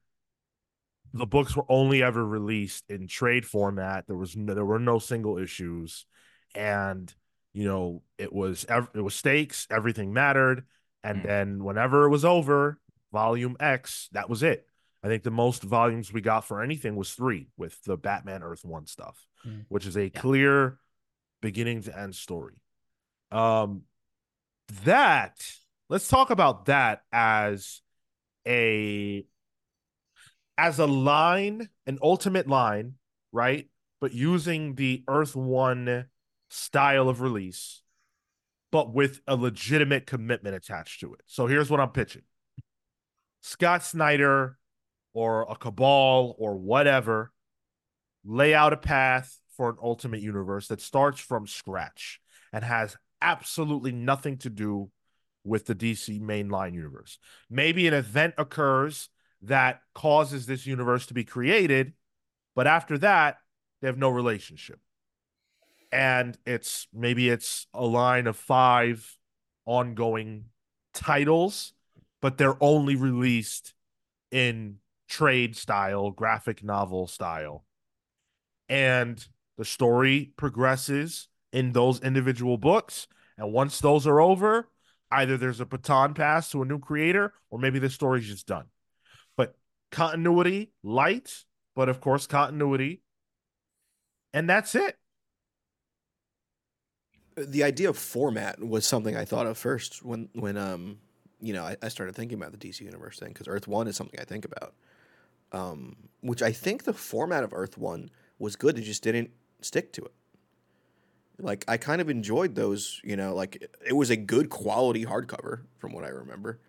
the 1.17 1.25
books 1.25 1.55
were 1.55 1.65
only 1.69 2.03
ever 2.03 2.25
released 2.25 2.85
in 2.89 3.07
trade 3.07 3.45
format. 3.45 4.07
There 4.07 4.15
was 4.15 4.35
no, 4.35 4.53
there 4.53 4.65
were 4.65 4.79
no 4.79 4.99
single 4.99 5.37
issues, 5.37 6.05
and 6.55 7.13
you 7.53 7.65
know 7.65 8.03
it 8.17 8.31
was 8.31 8.65
it 8.69 9.01
was 9.01 9.15
stakes. 9.15 9.67
Everything 9.69 10.13
mattered, 10.13 10.65
and 11.03 11.19
mm. 11.19 11.23
then 11.23 11.63
whenever 11.63 12.05
it 12.05 12.09
was 12.09 12.25
over, 12.25 12.79
volume 13.11 13.57
X, 13.59 14.09
that 14.13 14.29
was 14.29 14.43
it. 14.43 14.65
I 15.03 15.07
think 15.07 15.23
the 15.23 15.31
most 15.31 15.63
volumes 15.63 16.11
we 16.11 16.21
got 16.21 16.45
for 16.45 16.61
anything 16.61 16.95
was 16.95 17.13
three 17.13 17.49
with 17.57 17.81
the 17.83 17.97
Batman 17.97 18.43
Earth 18.43 18.65
One 18.65 18.85
stuff, 18.85 19.25
mm. 19.45 19.65
which 19.69 19.85
is 19.85 19.95
a 19.95 20.05
yeah. 20.05 20.09
clear 20.09 20.79
beginning 21.41 21.83
to 21.83 21.97
end 21.97 22.15
story. 22.15 22.55
Um, 23.31 23.83
that 24.83 25.41
let's 25.89 26.07
talk 26.07 26.29
about 26.29 26.65
that 26.65 27.03
as 27.11 27.81
a 28.45 29.25
as 30.57 30.79
a 30.79 30.87
line, 30.87 31.69
an 31.85 31.99
ultimate 32.01 32.47
line, 32.47 32.95
right? 33.31 33.69
But 34.01 34.13
using 34.13 34.75
the 34.75 35.03
Earth 35.07 35.35
One 35.35 36.05
style 36.49 37.09
of 37.09 37.21
release, 37.21 37.81
but 38.71 38.93
with 38.93 39.21
a 39.27 39.35
legitimate 39.35 40.05
commitment 40.05 40.55
attached 40.55 40.99
to 41.01 41.13
it. 41.13 41.21
So 41.25 41.47
here's 41.47 41.69
what 41.69 41.79
I'm 41.79 41.89
pitching 41.89 42.23
Scott 43.41 43.83
Snyder 43.83 44.57
or 45.13 45.47
a 45.49 45.55
cabal 45.55 46.35
or 46.37 46.55
whatever 46.55 47.31
lay 48.25 48.53
out 48.53 48.73
a 48.73 48.77
path 48.77 49.39
for 49.55 49.69
an 49.69 49.77
ultimate 49.81 50.21
universe 50.21 50.67
that 50.67 50.81
starts 50.81 51.19
from 51.19 51.47
scratch 51.47 52.19
and 52.51 52.63
has 52.63 52.95
absolutely 53.21 53.91
nothing 53.91 54.37
to 54.37 54.49
do 54.49 54.91
with 55.43 55.65
the 55.65 55.75
DC 55.75 56.21
mainline 56.21 56.73
universe. 56.73 57.17
Maybe 57.49 57.87
an 57.87 57.93
event 57.93 58.35
occurs 58.37 59.09
that 59.43 59.81
causes 59.93 60.45
this 60.45 60.65
universe 60.65 61.05
to 61.07 61.13
be 61.13 61.23
created, 61.23 61.93
but 62.55 62.67
after 62.67 62.97
that, 62.99 63.37
they 63.81 63.87
have 63.87 63.97
no 63.97 64.09
relationship. 64.09 64.79
And 65.91 66.37
it's 66.45 66.87
maybe 66.93 67.29
it's 67.29 67.67
a 67.73 67.85
line 67.85 68.27
of 68.27 68.35
five 68.35 69.17
ongoing 69.65 70.45
titles, 70.93 71.73
but 72.21 72.37
they're 72.37 72.61
only 72.61 72.95
released 72.95 73.73
in 74.31 74.77
trade 75.07 75.55
style, 75.55 76.11
graphic 76.11 76.63
novel 76.63 77.07
style. 77.07 77.63
And 78.67 79.23
the 79.57 79.65
story 79.65 80.33
progresses 80.35 81.29
in 81.53 81.71
those 81.71 82.01
individual 82.01 82.57
books. 82.57 83.07
And 83.37 83.53
once 83.53 83.79
those 83.79 84.05
are 84.05 84.19
over, 84.19 84.69
either 85.11 85.37
there's 85.37 85.61
a 85.61 85.65
baton 85.65 86.13
pass 86.13 86.51
to 86.51 86.61
a 86.61 86.65
new 86.65 86.79
creator 86.79 87.33
or 87.49 87.59
maybe 87.59 87.79
the 87.79 87.89
story's 87.89 88.27
just 88.27 88.47
done. 88.47 88.65
Continuity, 89.91 90.71
light, 90.83 91.45
but 91.75 91.89
of 91.89 92.01
course, 92.01 92.27
continuity. 92.27 93.01
And 94.33 94.49
that's 94.49 94.75
it. 94.75 94.97
The 97.37 97.63
idea 97.63 97.89
of 97.89 97.97
format 97.97 98.59
was 98.63 98.85
something 98.85 99.15
I 99.15 99.25
thought 99.25 99.45
of 99.47 99.57
first 99.57 100.03
when, 100.03 100.29
when 100.33 100.57
um, 100.57 100.97
you 101.39 101.53
know, 101.53 101.63
I, 101.63 101.77
I 101.81 101.87
started 101.89 102.15
thinking 102.15 102.37
about 102.37 102.51
the 102.51 102.57
DC 102.57 102.81
Universe 102.81 103.19
thing 103.19 103.29
because 103.29 103.47
Earth 103.47 103.67
One 103.67 103.87
is 103.87 103.95
something 103.95 104.19
I 104.19 104.23
think 104.23 104.45
about. 104.45 104.73
Um, 105.51 105.95
which 106.21 106.41
I 106.41 106.51
think 106.51 106.83
the 106.83 106.93
format 106.93 107.43
of 107.43 107.53
Earth 107.53 107.77
One 107.77 108.09
was 108.39 108.55
good. 108.55 108.77
It 108.77 108.81
just 108.81 109.03
didn't 109.03 109.31
stick 109.61 109.93
to 109.93 110.01
it. 110.03 110.11
Like 111.39 111.63
I 111.67 111.77
kind 111.77 112.01
of 112.01 112.09
enjoyed 112.09 112.55
those, 112.55 112.99
you 113.03 113.15
know, 113.15 113.35
like 113.35 113.69
it 113.85 113.93
was 113.93 114.09
a 114.09 114.15
good 114.15 114.49
quality 114.49 115.05
hardcover 115.05 115.61
from 115.77 115.93
what 115.93 116.03
I 116.03 116.09
remember. 116.09 116.59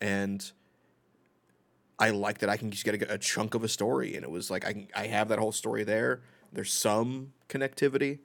And 0.00 0.50
I 1.98 2.10
like 2.10 2.38
that 2.38 2.50
I 2.50 2.56
can 2.56 2.70
just 2.70 2.84
get 2.84 3.02
a, 3.02 3.14
a, 3.14 3.18
chunk 3.18 3.54
of 3.54 3.64
a 3.64 3.68
story 3.68 4.16
and 4.16 4.24
it 4.24 4.30
was 4.30 4.50
like 4.50 4.64
I 4.66 4.86
I 4.94 5.06
have 5.06 5.28
that 5.28 5.38
whole 5.38 5.52
story 5.52 5.84
there. 5.84 6.20
There's 6.52 6.72
some 6.72 7.32
connectivity. 7.48 8.18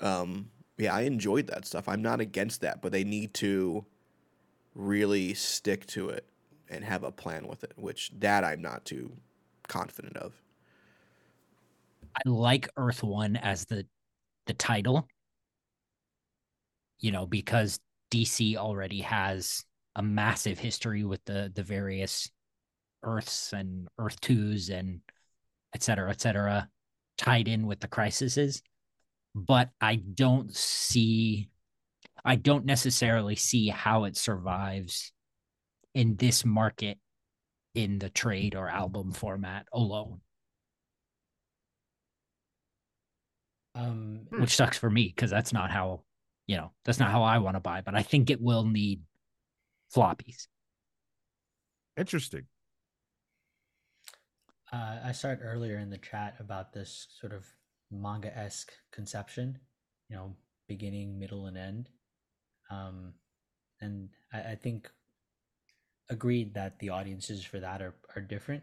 Um 0.00 0.50
yeah, 0.76 0.94
I 0.94 1.02
enjoyed 1.02 1.46
that 1.48 1.66
stuff. 1.66 1.88
I'm 1.88 2.02
not 2.02 2.20
against 2.20 2.62
that, 2.62 2.80
but 2.80 2.92
they 2.92 3.04
need 3.04 3.34
to 3.34 3.84
really 4.74 5.34
stick 5.34 5.86
to 5.88 6.08
it 6.08 6.26
and 6.70 6.84
have 6.84 7.02
a 7.02 7.12
plan 7.12 7.46
with 7.46 7.64
it, 7.64 7.72
which 7.76 8.12
that 8.18 8.44
I'm 8.44 8.62
not 8.62 8.84
too 8.84 9.12
confident 9.68 10.16
of. 10.16 10.32
I 12.16 12.28
like 12.28 12.68
Earth 12.76 13.02
One 13.02 13.36
as 13.36 13.64
the 13.66 13.86
the 14.46 14.54
title. 14.54 15.06
You 16.98 17.12
know, 17.12 17.26
because 17.26 17.78
DC 18.10 18.56
already 18.56 19.00
has 19.00 19.64
a 19.96 20.02
massive 20.02 20.58
history 20.58 21.04
with 21.04 21.24
the 21.24 21.50
the 21.54 21.62
various 21.62 22.30
Earths 23.02 23.52
and 23.52 23.88
Earth 23.98 24.20
twos 24.20 24.70
and 24.70 25.00
et 25.74 25.82
cetera, 25.82 26.10
et 26.10 26.20
cetera, 26.20 26.68
tied 27.16 27.48
in 27.48 27.66
with 27.66 27.80
the 27.80 27.88
crises. 27.88 28.62
But 29.34 29.70
I 29.80 29.96
don't 29.96 30.54
see, 30.54 31.50
I 32.24 32.36
don't 32.36 32.64
necessarily 32.64 33.36
see 33.36 33.68
how 33.68 34.04
it 34.04 34.16
survives 34.16 35.12
in 35.94 36.16
this 36.16 36.44
market 36.44 36.98
in 37.74 37.98
the 37.98 38.10
trade 38.10 38.54
or 38.54 38.68
album 38.68 39.12
format 39.12 39.66
alone. 39.72 40.20
Um, 43.76 44.22
hmm. 44.30 44.40
which 44.40 44.56
sucks 44.56 44.76
for 44.76 44.90
me 44.90 45.06
because 45.14 45.30
that's 45.30 45.52
not 45.52 45.70
how 45.70 46.02
you 46.48 46.56
know 46.56 46.72
that's 46.84 46.98
not 46.98 47.12
how 47.12 47.22
I 47.22 47.38
want 47.38 47.54
to 47.54 47.60
buy. 47.60 47.82
But 47.82 47.94
I 47.94 48.02
think 48.02 48.28
it 48.28 48.40
will 48.40 48.64
need 48.64 49.02
floppies. 49.94 50.48
Interesting. 51.96 52.46
Uh, 54.72 54.98
I 55.04 55.12
started 55.12 55.42
earlier 55.44 55.78
in 55.78 55.90
the 55.90 55.98
chat 55.98 56.36
about 56.38 56.72
this 56.72 57.08
sort 57.20 57.32
of 57.32 57.44
manga 57.90 58.36
esque 58.36 58.72
conception, 58.92 59.58
you 60.08 60.16
know, 60.16 60.36
beginning, 60.68 61.18
middle, 61.18 61.46
and 61.46 61.56
end. 61.58 61.88
Um, 62.70 63.14
and 63.80 64.10
I, 64.32 64.52
I, 64.52 64.54
think 64.54 64.88
agreed 66.08 66.54
that 66.54 66.78
the 66.78 66.90
audiences 66.90 67.44
for 67.44 67.58
that 67.58 67.82
are, 67.82 67.94
are 68.14 68.22
different. 68.22 68.62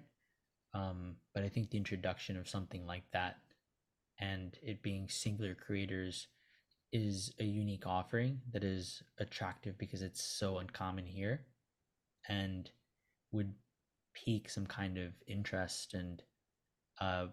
Um, 0.73 1.17
but 1.33 1.43
I 1.43 1.49
think 1.49 1.69
the 1.69 1.77
introduction 1.77 2.37
of 2.37 2.47
something 2.47 2.85
like 2.85 3.03
that 3.11 3.37
and 4.19 4.57
it 4.63 4.81
being 4.81 5.09
singular 5.09 5.55
creators 5.55 6.27
is 6.93 7.33
a 7.39 7.43
unique 7.43 7.85
offering 7.85 8.39
that 8.53 8.63
is 8.63 9.03
attractive 9.19 9.77
because 9.77 10.01
it's 10.01 10.23
so 10.23 10.59
uncommon 10.59 11.05
here 11.05 11.41
and 12.29 12.71
would 13.31 13.53
pique 14.25 14.49
some 14.49 14.65
kind 14.65 14.97
of 14.97 15.11
interest 15.27 15.93
and 15.93 16.21
uh, 16.99 17.27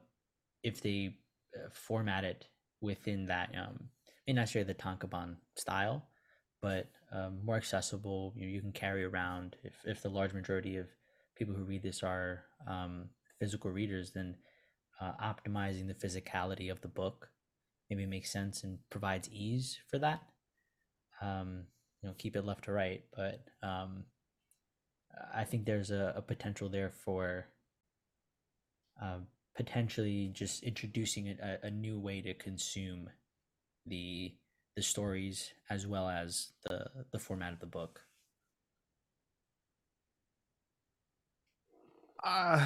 if 0.63 0.83
they 0.83 1.17
uh, 1.57 1.69
format 1.73 2.25
it 2.25 2.47
within 2.81 3.27
that 3.27 3.51
um 3.57 3.79
not 4.27 4.35
necessarily 4.35 4.73
the 4.73 4.83
tankobon 4.83 5.37
style 5.57 6.07
but 6.61 6.89
um, 7.13 7.39
more 7.45 7.57
accessible 7.57 8.33
you, 8.37 8.47
know, 8.47 8.53
you 8.53 8.61
can 8.61 8.73
carry 8.73 9.05
around 9.05 9.57
if, 9.63 9.75
if 9.85 10.03
the 10.03 10.09
large 10.09 10.33
majority 10.33 10.77
of 10.77 10.87
people 11.37 11.55
who 11.55 11.65
read 11.65 11.83
this 11.83 12.03
are 12.03 12.45
um, 12.67 13.09
physical 13.39 13.71
readers 13.71 14.13
then 14.13 14.37
uh, 15.01 15.13
optimizing 15.23 15.87
the 15.87 15.95
physicality 15.95 16.71
of 16.71 16.81
the 16.81 16.89
book 16.89 17.29
maybe 17.91 18.07
makes 18.07 18.33
sense 18.33 18.65
and 18.65 18.79
provides 18.91 19.29
ease 19.31 19.79
for 19.91 19.99
that. 19.99 20.21
Um, 21.21 21.65
you 22.03 22.09
know, 22.09 22.15
keep 22.19 22.37
it 22.37 22.45
left 22.45 22.65
to 22.65 22.73
right, 22.73 23.03
but 23.15 23.45
um, 23.63 24.05
I 25.35 25.45
think 25.45 25.65
there's 25.65 25.91
a, 25.91 26.13
a 26.17 26.23
potential 26.23 26.69
there 26.69 26.91
for 26.91 27.47
uh, 29.01 29.19
potentially 29.57 30.31
just 30.33 30.63
introducing 30.63 31.29
a, 31.29 31.59
a 31.63 31.71
new 31.71 31.99
way 31.99 32.21
to 32.21 32.35
consume 32.35 33.09
the 33.87 34.35
the 34.77 34.83
stories 34.83 35.53
as 35.71 35.87
well 35.87 36.09
as 36.09 36.53
the 36.69 36.87
the 37.13 37.19
format 37.19 37.53
of 37.53 37.61
the 37.61 37.67
book. 37.67 38.03
Uh, 42.23 42.61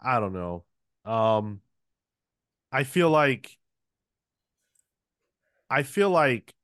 I 0.00 0.20
don't 0.20 0.32
know. 0.32 0.64
Um 1.04 1.60
I 2.72 2.84
feel 2.84 3.10
like 3.10 3.58
I 5.70 5.82
feel 5.82 6.10
like 6.10 6.54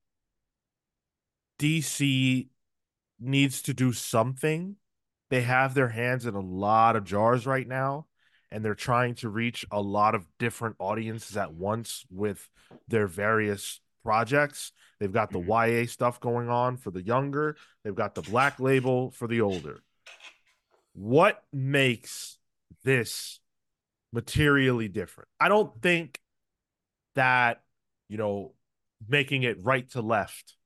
DC 1.59 2.49
needs 3.21 3.63
to 3.63 3.75
do 3.75 3.93
something. 3.93 4.77
They 5.29 5.43
have 5.43 5.75
their 5.75 5.89
hands 5.89 6.27
in 6.27 6.35
a 6.35 6.41
lot 6.41 6.97
of 6.97 7.05
jars 7.05 7.47
right 7.47 7.67
now 7.67 8.07
and 8.51 8.65
they're 8.65 8.75
trying 8.75 9.15
to 9.17 9.29
reach 9.29 9.65
a 9.71 9.81
lot 9.81 10.15
of 10.15 10.27
different 10.39 10.77
audiences 10.79 11.37
at 11.37 11.53
once 11.53 12.05
with 12.11 12.49
their 12.89 13.07
various 13.07 13.81
projects. 14.03 14.73
They've 14.99 15.13
got 15.13 15.31
the 15.31 15.39
Mm-hmm. 15.39 15.81
YA 15.81 15.87
stuff 15.87 16.21
going 16.21 16.49
on 16.49 16.77
for 16.77 16.91
the 16.91 17.03
younger. 17.03 17.57
They've 17.85 17.95
got 17.95 18.15
the 18.15 18.23
black 18.23 18.59
label 18.59 19.11
for 19.13 19.29
the 19.29 19.41
older. 19.41 19.83
What 20.95 21.43
makes 21.53 22.39
this 22.85 23.41
materially 24.13 24.89
different? 24.89 25.29
I 25.39 25.49
don't 25.49 25.81
think 25.81 26.19
that, 27.15 27.63
you 28.09 28.19
know, 28.19 28.55
making 29.09 29.45
it 29.45 29.59
right 29.63 29.89
to 29.91 30.03
left 30.03 30.57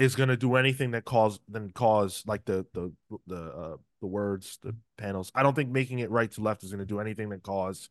is 0.00 0.16
going 0.16 0.30
to 0.30 0.36
do 0.36 0.56
anything 0.56 0.92
that 0.92 1.04
cause 1.04 1.38
then 1.48 1.70
cause 1.70 2.24
like 2.26 2.44
the 2.46 2.66
the 2.72 2.92
the 3.26 3.36
uh, 3.36 3.76
the 4.00 4.06
words 4.06 4.58
the 4.62 4.74
panels. 4.96 5.30
I 5.34 5.42
don't 5.42 5.54
think 5.54 5.70
making 5.70 5.98
it 5.98 6.10
right 6.10 6.30
to 6.32 6.40
left 6.40 6.64
is 6.64 6.70
going 6.70 6.80
to 6.80 6.86
do 6.86 7.00
anything 7.00 7.28
that 7.28 7.42
cause 7.42 7.90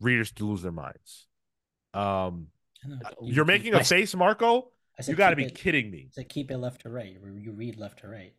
readers 0.00 0.30
to 0.32 0.46
lose 0.46 0.62
their 0.62 0.72
minds. 0.72 1.26
Um, 1.92 2.48
I 2.84 2.88
don't 2.88 3.00
know, 3.00 3.08
you 3.22 3.34
you're 3.34 3.44
making 3.44 3.74
a 3.74 3.82
face, 3.82 4.14
Marco. 4.14 4.68
Said 5.00 5.10
You 5.12 5.16
got 5.16 5.30
to 5.30 5.36
be 5.36 5.46
it- 5.46 5.56
kidding 5.56 5.90
me. 5.90 6.10
To 6.14 6.22
keep 6.22 6.52
it 6.52 6.58
left 6.58 6.82
to 6.82 6.90
right. 6.90 7.16
You 7.40 7.50
read 7.52 7.76
left 7.76 8.00
to 8.00 8.08
right. 8.08 8.32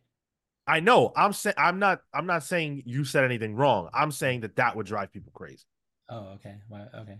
I 0.66 0.80
know. 0.80 1.12
I'm 1.14 1.34
saying 1.34 1.54
I'm 1.58 1.78
not. 1.78 2.00
I'm 2.14 2.26
not 2.26 2.42
saying 2.42 2.84
you 2.86 3.04
said 3.04 3.24
anything 3.24 3.54
wrong. 3.54 3.90
I'm 3.92 4.10
saying 4.10 4.40
that 4.40 4.56
that 4.56 4.74
would 4.76 4.86
drive 4.86 5.12
people 5.12 5.30
crazy. 5.34 5.64
Oh, 6.08 6.36
okay. 6.36 6.56
Why? 6.68 6.86
Okay. 6.94 7.18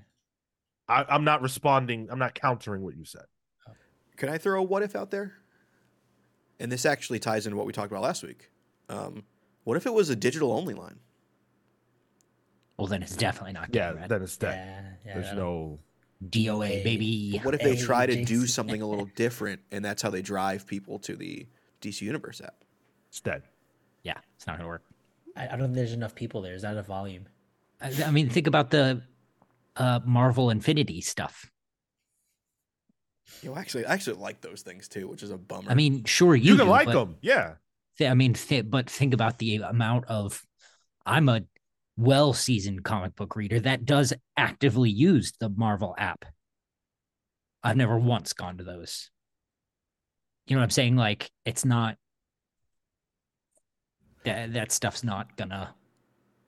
I, 0.88 1.04
I'm 1.08 1.24
not 1.24 1.42
responding. 1.42 2.08
I'm 2.10 2.18
not 2.18 2.34
countering 2.34 2.82
what 2.82 2.96
you 2.96 3.04
said. 3.04 3.26
Can 4.16 4.28
I 4.28 4.38
throw 4.38 4.60
a 4.60 4.62
what 4.62 4.82
if 4.82 4.94
out 4.96 5.10
there? 5.10 5.34
And 6.58 6.72
this 6.72 6.86
actually 6.86 7.18
ties 7.18 7.46
into 7.46 7.56
what 7.56 7.66
we 7.66 7.72
talked 7.72 7.90
about 7.92 8.02
last 8.02 8.22
week. 8.22 8.50
Um, 8.88 9.24
what 9.64 9.76
if 9.76 9.84
it 9.86 9.92
was 9.92 10.08
a 10.10 10.16
digital 10.16 10.52
only 10.52 10.74
line? 10.74 11.00
Well, 12.78 12.86
then 12.86 13.02
it's 13.02 13.16
definitely 13.16 13.52
not 13.52 13.68
Yeah, 13.74 13.86
getting 13.88 14.00
read. 14.02 14.08
then 14.10 14.22
it's 14.22 14.36
that. 14.38 14.54
Yeah. 14.56 14.82
Yeah. 15.06 15.14
There's 15.20 15.36
no. 15.36 15.78
DOA 16.30 16.58
Way. 16.58 16.82
baby. 16.82 17.40
What 17.42 17.54
if 17.54 17.60
they 17.60 17.76
try 17.76 18.06
to 18.06 18.24
do 18.24 18.46
something 18.46 18.80
a 18.80 18.86
little 18.86 19.04
different, 19.16 19.60
and 19.70 19.84
that's 19.84 20.00
how 20.00 20.08
they 20.08 20.22
drive 20.22 20.66
people 20.66 20.98
to 21.00 21.14
the 21.14 21.46
DC 21.82 22.00
Universe 22.02 22.40
app? 22.40 22.54
It's 23.10 23.20
dead. 23.20 23.42
Yeah, 24.02 24.14
it's 24.34 24.46
not 24.46 24.56
gonna 24.56 24.68
work. 24.68 24.82
I, 25.36 25.44
I 25.48 25.48
don't 25.50 25.58
think 25.66 25.74
there's 25.74 25.92
enough 25.92 26.14
people 26.14 26.40
there. 26.40 26.54
Is 26.54 26.62
that 26.62 26.76
a 26.78 26.82
volume? 26.82 27.26
I, 27.82 27.92
I 28.06 28.10
mean, 28.10 28.30
think 28.30 28.46
about 28.46 28.70
the 28.70 29.02
uh, 29.76 30.00
Marvel 30.06 30.48
Infinity 30.48 31.02
stuff. 31.02 31.50
You 33.42 33.50
know, 33.50 33.56
actually, 33.56 33.86
I 33.86 33.92
actually 33.94 34.16
like 34.18 34.40
those 34.40 34.62
things 34.62 34.88
too, 34.88 35.08
which 35.08 35.22
is 35.22 35.30
a 35.30 35.38
bummer. 35.38 35.70
I 35.70 35.74
mean, 35.74 36.04
sure 36.04 36.34
you, 36.34 36.52
You, 36.52 36.56
can 36.56 36.66
do, 36.66 36.70
like 36.70 36.88
them. 36.88 37.16
Yeah. 37.20 37.54
th- 37.98 38.10
I 38.10 38.14
mean, 38.14 38.34
th- 38.34 38.70
but 38.70 38.88
think 38.88 39.14
about 39.14 39.38
the 39.38 39.56
amount 39.56 40.06
of. 40.06 40.42
I'm 41.04 41.28
a 41.28 41.42
well-seasoned 41.96 42.84
comic 42.84 43.14
book 43.16 43.36
reader 43.36 43.60
that 43.60 43.84
does 43.84 44.12
actively 44.36 44.90
use 44.90 45.32
the 45.38 45.48
Marvel 45.48 45.94
app. 45.96 46.24
I've 47.62 47.76
never 47.76 47.98
once 47.98 48.32
gone 48.32 48.58
to 48.58 48.64
those. 48.64 49.10
You 50.46 50.54
know 50.56 50.60
what 50.60 50.64
I'm 50.64 50.70
saying? 50.70 50.96
Like, 50.96 51.30
it's 51.44 51.64
not. 51.64 51.96
That 54.24 54.52
that 54.54 54.72
stuff's 54.72 55.04
not 55.04 55.36
gonna. 55.36 55.74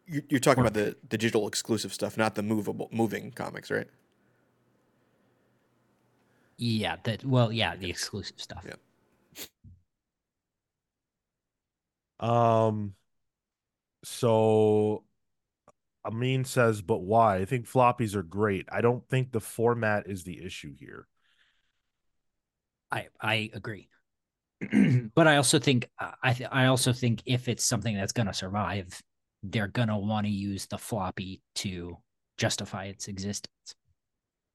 You- 0.06 0.22
you're 0.28 0.40
talking 0.40 0.62
Work. 0.64 0.72
about 0.72 0.84
the, 0.84 0.96
the 1.08 1.18
digital 1.18 1.46
exclusive 1.48 1.92
stuff, 1.92 2.16
not 2.16 2.34
the 2.34 2.42
movable 2.42 2.88
moving 2.92 3.30
comics, 3.30 3.70
right? 3.70 3.86
Yeah, 6.58 6.96
that. 7.04 7.24
Well, 7.24 7.52
yeah, 7.52 7.76
the 7.76 7.88
exclusive 7.88 8.40
stuff. 8.40 8.66
Yeah. 8.66 8.74
Um. 12.20 12.94
So, 14.04 15.04
Amin 16.04 16.44
says, 16.44 16.82
"But 16.82 16.98
why? 16.98 17.36
I 17.36 17.44
think 17.44 17.66
floppies 17.66 18.14
are 18.14 18.22
great. 18.22 18.66
I 18.70 18.80
don't 18.80 19.06
think 19.08 19.30
the 19.30 19.40
format 19.40 20.08
is 20.08 20.24
the 20.24 20.44
issue 20.44 20.74
here. 20.76 21.06
I 22.90 23.08
I 23.20 23.50
agree. 23.54 23.88
but 25.14 25.28
I 25.28 25.36
also 25.36 25.58
think 25.58 25.88
I 26.22 26.32
th- 26.32 26.48
I 26.50 26.66
also 26.66 26.92
think 26.92 27.22
if 27.26 27.48
it's 27.48 27.64
something 27.64 27.94
that's 27.96 28.12
going 28.12 28.26
to 28.26 28.34
survive, 28.34 29.00
they're 29.42 29.68
going 29.68 29.88
to 29.88 29.96
want 29.96 30.26
to 30.26 30.32
use 30.32 30.66
the 30.66 30.78
floppy 30.78 31.42
to 31.56 31.96
justify 32.36 32.86
its 32.86 33.06
existence. 33.08 33.74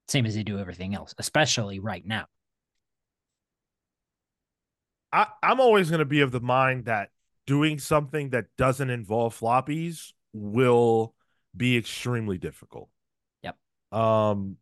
Same 0.08 0.26
as 0.26 0.36
they 0.36 0.44
do 0.44 0.60
everything 0.60 0.94
else, 0.94 1.14
especially 1.18 1.80
right 1.80 2.06
now. 2.06 2.26
I, 5.12 5.28
I'm 5.42 5.60
always 5.60 5.90
going 5.90 6.00
to 6.00 6.06
be 6.06 6.22
of 6.22 6.32
the 6.32 6.42
mind 6.42 6.86
that 6.86 7.10
doing 7.46 7.80
something 7.80 8.30
that 8.30 8.46
doesn't 8.58 8.90
involve 8.90 9.38
floppies 9.40 10.12
will 10.34 11.14
be 11.56 11.78
extremely 11.78 12.38
difficult. 12.38 12.90
Yep. 13.44 13.56
Um, 13.92 14.58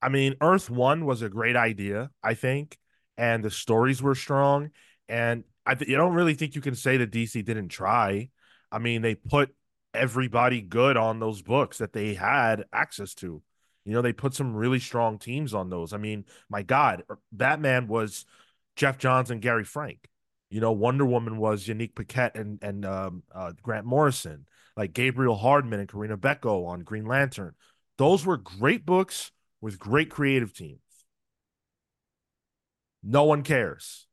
I 0.00 0.08
mean, 0.08 0.36
Earth 0.40 0.70
One 0.70 1.04
was 1.04 1.22
a 1.22 1.28
great 1.28 1.56
idea, 1.56 2.10
I 2.22 2.34
think, 2.34 2.78
and 3.18 3.42
the 3.42 3.50
stories 3.50 4.02
were 4.02 4.14
strong. 4.14 4.70
And 5.08 5.44
I 5.64 5.74
th- 5.74 5.90
you 5.90 5.96
don't 5.96 6.14
really 6.14 6.34
think 6.34 6.54
you 6.54 6.60
can 6.60 6.76
say 6.76 6.96
that 6.98 7.10
DC 7.10 7.44
didn't 7.44 7.68
try. 7.68 8.30
I 8.70 8.78
mean, 8.78 9.02
they 9.02 9.14
put 9.16 9.54
everybody 9.94 10.60
good 10.60 10.96
on 10.96 11.18
those 11.18 11.42
books 11.42 11.78
that 11.78 11.92
they 11.92 12.14
had 12.14 12.64
access 12.72 13.14
to. 13.14 13.42
You 13.86 13.92
know, 13.92 14.02
they 14.02 14.12
put 14.12 14.34
some 14.34 14.54
really 14.54 14.80
strong 14.80 15.16
teams 15.18 15.54
on 15.54 15.70
those. 15.70 15.92
I 15.92 15.96
mean, 15.96 16.24
my 16.50 16.62
God, 16.62 17.04
Batman 17.30 17.86
was 17.86 18.26
Geoff 18.74 18.98
Johns 18.98 19.30
and 19.30 19.40
Gary 19.40 19.64
Frank. 19.64 20.08
You 20.50 20.60
know, 20.60 20.72
Wonder 20.72 21.06
Woman 21.06 21.38
was 21.38 21.66
Yanick 21.66 21.94
Paquette 21.94 22.36
and 22.36 22.58
and 22.62 22.84
um, 22.84 23.22
uh, 23.32 23.52
Grant 23.62 23.86
Morrison, 23.86 24.46
like 24.76 24.92
Gabriel 24.92 25.36
Hardman 25.36 25.78
and 25.78 25.88
Corinna 25.88 26.18
Bechko 26.18 26.66
on 26.66 26.80
Green 26.80 27.06
Lantern. 27.06 27.54
Those 27.96 28.26
were 28.26 28.36
great 28.36 28.84
books 28.84 29.30
with 29.60 29.78
great 29.78 30.10
creative 30.10 30.52
teams. 30.52 30.80
No 33.04 33.22
one 33.22 33.42
cares. 33.42 34.06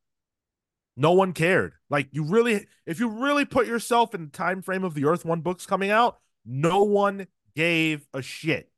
No 0.96 1.14
one 1.14 1.34
cared. 1.34 1.74
Like 1.90 2.10
you 2.12 2.24
really, 2.24 2.68
if 2.86 3.00
you 3.00 3.08
really 3.08 3.46
put 3.46 3.66
yourself 3.66 4.14
in 4.14 4.26
the 4.26 4.32
time 4.32 4.62
frame 4.62 4.84
of 4.84 4.94
the 4.94 5.06
Earth 5.06 5.26
One 5.26 5.42
books 5.42 5.66
coming 5.66 5.90
out, 5.90 6.20
no 6.46 6.84
one 6.84 7.26
gave 7.56 8.06
a 8.14 8.22
shit. 8.22 8.70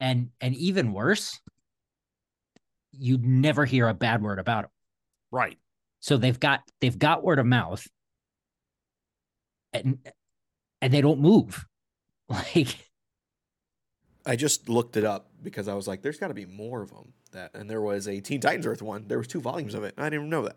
And 0.00 0.30
and 0.40 0.54
even 0.54 0.92
worse, 0.92 1.38
you'd 2.92 3.24
never 3.24 3.64
hear 3.66 3.88
a 3.88 3.94
bad 3.94 4.22
word 4.22 4.38
about 4.38 4.64
it. 4.64 4.70
Right. 5.30 5.58
So 6.00 6.16
they've 6.16 6.40
got 6.40 6.60
they've 6.80 6.98
got 6.98 7.22
word 7.22 7.38
of 7.38 7.46
mouth, 7.46 7.86
and 9.72 9.98
and 10.80 10.92
they 10.92 11.00
don't 11.00 11.20
move. 11.20 11.64
Like 12.30 12.76
I 14.24 14.36
just 14.36 14.68
looked 14.68 14.96
it 14.96 15.02
up 15.04 15.30
because 15.42 15.66
I 15.66 15.74
was 15.74 15.88
like, 15.88 16.00
"There's 16.00 16.18
got 16.18 16.28
to 16.28 16.34
be 16.34 16.46
more 16.46 16.80
of 16.80 16.90
them." 16.90 17.12
That 17.32 17.50
and 17.54 17.68
there 17.68 17.80
was 17.80 18.06
a 18.06 18.20
Teen 18.20 18.40
Titans 18.40 18.66
Earth 18.66 18.82
one. 18.82 19.08
There 19.08 19.18
was 19.18 19.26
two 19.26 19.40
volumes 19.40 19.74
of 19.74 19.82
it. 19.82 19.94
I 19.98 20.04
didn't 20.04 20.14
even 20.14 20.30
know 20.30 20.42
that. 20.44 20.54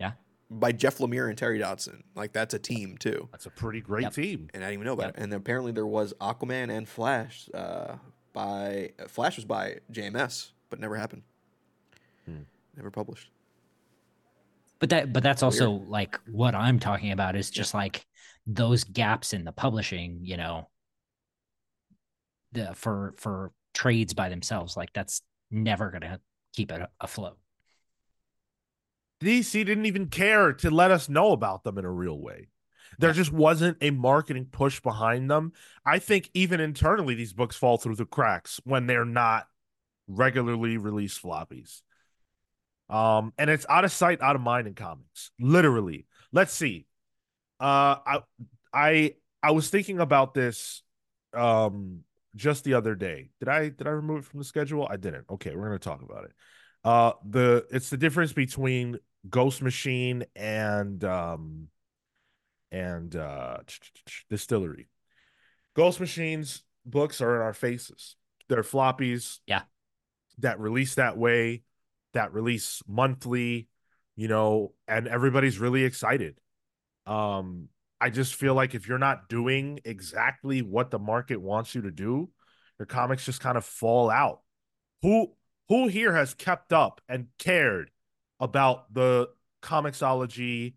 Yeah. 0.00 0.12
By 0.50 0.72
Jeff 0.72 0.98
Lemire 0.98 1.28
and 1.28 1.38
Terry 1.38 1.58
Dodson. 1.60 2.02
Like 2.16 2.32
that's 2.32 2.52
a 2.52 2.58
team 2.58 2.98
too, 2.98 3.28
That's 3.30 3.46
a 3.46 3.50
pretty 3.50 3.80
great 3.80 4.02
Yep. 4.02 4.12
team. 4.14 4.50
and 4.52 4.64
I 4.64 4.68
didn't 4.70 4.80
even 4.80 4.86
know 4.86 4.94
about 4.94 5.06
Yep. 5.08 5.18
it. 5.18 5.22
And 5.22 5.34
apparently 5.34 5.70
there 5.70 5.86
was 5.86 6.14
Aquaman 6.20 6.76
and 6.76 6.88
Flash. 6.88 7.48
Uh, 7.54 7.98
by 8.38 8.92
uh, 9.02 9.08
Flash 9.08 9.34
was 9.34 9.44
by 9.44 9.78
JMS, 9.92 10.52
but 10.70 10.78
never 10.78 10.94
happened. 10.94 11.22
Hmm. 12.24 12.42
Never 12.76 12.88
published. 12.88 13.30
But 14.78 14.90
that 14.90 15.12
but 15.12 15.24
that's 15.24 15.42
also 15.42 15.72
like 15.72 16.20
what 16.30 16.54
I'm 16.54 16.78
talking 16.78 17.10
about 17.10 17.34
is 17.34 17.50
Yeah. 17.50 17.56
just 17.62 17.74
like 17.74 18.06
those 18.46 18.84
gaps 18.84 19.32
in 19.32 19.42
the 19.44 19.50
publishing, 19.50 20.20
you 20.22 20.36
know, 20.36 20.68
the 22.52 22.74
for 22.74 23.14
for 23.18 23.50
trades 23.74 24.14
by 24.14 24.28
themselves. 24.28 24.76
Like 24.76 24.92
that's 24.92 25.20
never 25.50 25.90
gonna 25.90 26.20
keep 26.52 26.70
it 26.70 26.88
afloat. 27.00 27.38
DC 29.20 29.64
didn't 29.66 29.86
even 29.86 30.06
care 30.06 30.52
to 30.52 30.70
let 30.70 30.92
us 30.92 31.08
know 31.08 31.32
about 31.32 31.64
them 31.64 31.76
in 31.76 31.84
a 31.84 31.90
real 31.90 32.20
way. 32.20 32.46
There 32.98 33.12
just 33.12 33.32
wasn't 33.32 33.78
a 33.80 33.90
marketing 33.90 34.46
push 34.50 34.80
behind 34.80 35.30
them. 35.30 35.52
I 35.84 35.98
think 35.98 36.30
even 36.34 36.60
internally, 36.60 37.14
these 37.14 37.32
books 37.32 37.56
fall 37.56 37.78
through 37.78 37.96
the 37.96 38.06
cracks 38.06 38.60
when 38.64 38.86
they're 38.86 39.04
not 39.04 39.46
regularly 40.06 40.76
released 40.76 41.22
floppies. 41.22 41.82
Um, 42.88 43.32
and 43.36 43.50
it's 43.50 43.66
out 43.68 43.84
of 43.84 43.92
sight, 43.92 44.22
out 44.22 44.36
of 44.36 44.42
mind 44.42 44.66
in 44.66 44.74
comics. 44.74 45.30
Literally. 45.38 46.06
Let's 46.32 46.52
see. 46.52 46.86
Uh, 47.60 47.96
I, 48.06 48.20
I, 48.72 49.14
I 49.42 49.50
was 49.50 49.68
thinking 49.68 50.00
about 50.00 50.34
this, 50.34 50.82
um, 51.34 52.00
just 52.34 52.64
the 52.64 52.74
other 52.74 52.94
day. 52.94 53.30
Did 53.40 53.48
I 53.48 53.68
did 53.68 53.86
I 53.86 53.90
remove 53.90 54.20
it 54.20 54.24
from 54.26 54.38
the 54.38 54.44
schedule? 54.44 54.86
I 54.88 54.96
didn't. 54.96 55.24
Okay, 55.28 55.54
we're 55.54 55.64
gonna 55.64 55.78
talk 55.78 56.02
about 56.02 56.24
it. 56.24 56.32
Uh, 56.84 57.12
the 57.28 57.66
it's 57.70 57.90
the 57.90 57.96
difference 57.96 58.32
between 58.32 58.98
Ghost 59.28 59.60
Machine 59.60 60.24
and 60.36 61.02
um 61.04 61.68
and 62.70 63.14
uh 63.16 63.58
Distillery. 64.28 64.88
Ghost 65.74 66.00
Machine's 66.00 66.62
books 66.84 67.20
are 67.20 67.36
in 67.36 67.42
our 67.42 67.54
faces. 67.54 68.16
They're 68.48 68.62
floppies. 68.62 69.38
Yeah. 69.46 69.62
That 70.38 70.60
release 70.60 70.94
that 70.96 71.16
way, 71.16 71.62
that 72.14 72.32
release 72.32 72.82
monthly, 72.86 73.68
you 74.16 74.28
know, 74.28 74.72
and 74.86 75.06
everybody's 75.06 75.58
really 75.58 75.84
excited. 75.84 76.38
Um, 77.06 77.68
I 78.00 78.10
just 78.10 78.34
feel 78.34 78.54
like 78.54 78.74
if 78.74 78.88
you're 78.88 78.98
not 78.98 79.28
doing 79.28 79.80
exactly 79.84 80.62
what 80.62 80.90
the 80.90 80.98
market 80.98 81.40
wants 81.40 81.74
you 81.74 81.82
to 81.82 81.90
do, 81.90 82.30
your 82.78 82.86
comics 82.86 83.24
just 83.24 83.40
kind 83.40 83.56
of 83.56 83.64
fall 83.64 84.10
out. 84.10 84.40
Who 85.02 85.32
who 85.68 85.88
here 85.88 86.14
has 86.14 86.34
kept 86.34 86.72
up 86.72 87.00
and 87.08 87.26
cared 87.38 87.90
about 88.40 88.92
the 88.94 89.28
comiXology 89.62 90.68
s- 90.68 90.72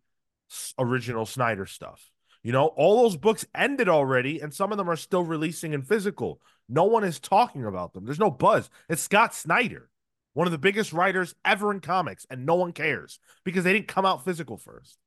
original 0.78 1.26
Snyder 1.26 1.66
stuff? 1.66 2.10
You 2.44 2.52
know, 2.52 2.68
all 2.68 3.04
those 3.04 3.18
books 3.18 3.46
ended 3.54 3.88
already, 3.88 4.40
and 4.40 4.54
some 4.54 4.72
of 4.72 4.78
them 4.78 4.90
are 4.90 4.96
still 4.96 5.24
releasing 5.24 5.74
in 5.74 5.84
physical. 5.84 6.42
No 6.68 6.86
one 6.86 7.04
is 7.04 7.20
talking 7.20 7.66
about 7.66 7.94
them. 7.94 8.06
There's 8.06 8.20
no 8.20 8.32
buzz. 8.32 8.70
It's 8.90 9.02
Scott 9.04 9.36
Snyder, 9.36 9.90
one 10.34 10.48
of 10.48 10.52
the 10.52 10.58
biggest 10.58 10.92
writers 10.92 11.36
ever 11.46 11.72
in 11.72 11.82
comics, 11.82 12.26
and 12.30 12.46
no 12.46 12.56
one 12.56 12.72
cares 12.72 13.20
because 13.44 13.64
they 13.64 13.74
didn't 13.74 13.88
come 13.88 14.06
out 14.08 14.26
physical 14.26 14.58
first. 14.58 14.98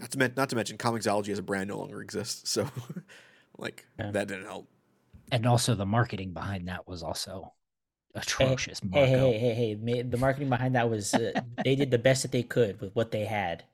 Not 0.00 0.10
to, 0.10 0.18
men- 0.18 0.32
not 0.36 0.48
to 0.48 0.56
mention, 0.56 0.76
Comixology 0.78 1.28
as 1.28 1.38
a 1.38 1.42
brand 1.42 1.68
no 1.68 1.78
longer 1.78 2.00
exists. 2.02 2.50
So, 2.50 2.66
like, 3.58 3.86
Yeah. 3.98 4.10
that 4.10 4.26
didn't 4.26 4.46
help. 4.46 4.68
And 5.30 5.46
also 5.46 5.74
the 5.74 5.86
marketing 5.86 6.32
behind 6.32 6.66
that 6.68 6.88
was 6.88 7.02
also 7.02 7.52
atrocious. 8.14 8.80
Hey, 8.92 9.06
hey, 9.06 9.38
hey, 9.38 9.54
hey, 9.54 9.78
hey! 9.86 10.02
The 10.02 10.16
marketing 10.18 10.48
behind 10.48 10.74
that 10.74 10.90
was 10.90 11.14
uh, 11.14 11.40
they 11.64 11.74
did 11.76 11.90
the 11.90 11.98
best 11.98 12.22
that 12.22 12.32
they 12.32 12.42
could 12.42 12.80
with 12.80 12.94
what 12.94 13.10
they 13.12 13.24
had. 13.24 13.64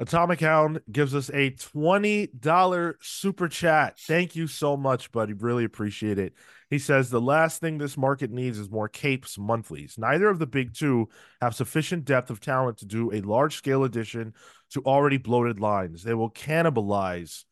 Atomic 0.00 0.40
Hound 0.40 0.80
gives 0.90 1.14
us 1.14 1.28
a 1.30 1.50
$20 1.50 2.94
super 3.00 3.48
chat. 3.48 3.98
Thank 3.98 4.36
you 4.36 4.46
so 4.46 4.76
much, 4.76 5.10
buddy. 5.10 5.32
Really 5.32 5.64
appreciate 5.64 6.18
it. 6.18 6.34
He 6.70 6.78
says 6.78 7.10
the 7.10 7.20
last 7.20 7.60
thing 7.60 7.78
this 7.78 7.96
market 7.96 8.30
needs 8.30 8.58
is 8.58 8.70
more 8.70 8.88
capes 8.88 9.38
monthlies. 9.38 9.96
Neither 9.98 10.28
of 10.28 10.38
the 10.38 10.46
big 10.46 10.74
two 10.74 11.08
have 11.40 11.54
sufficient 11.54 12.04
depth 12.04 12.30
of 12.30 12.40
talent 12.40 12.78
to 12.78 12.86
do 12.86 13.12
a 13.12 13.22
large 13.22 13.56
scale 13.56 13.84
addition 13.84 14.34
to 14.70 14.82
already 14.82 15.16
bloated 15.16 15.58
lines. 15.58 16.04
They 16.04 16.14
will 16.14 16.30
cannibalize 16.30 17.44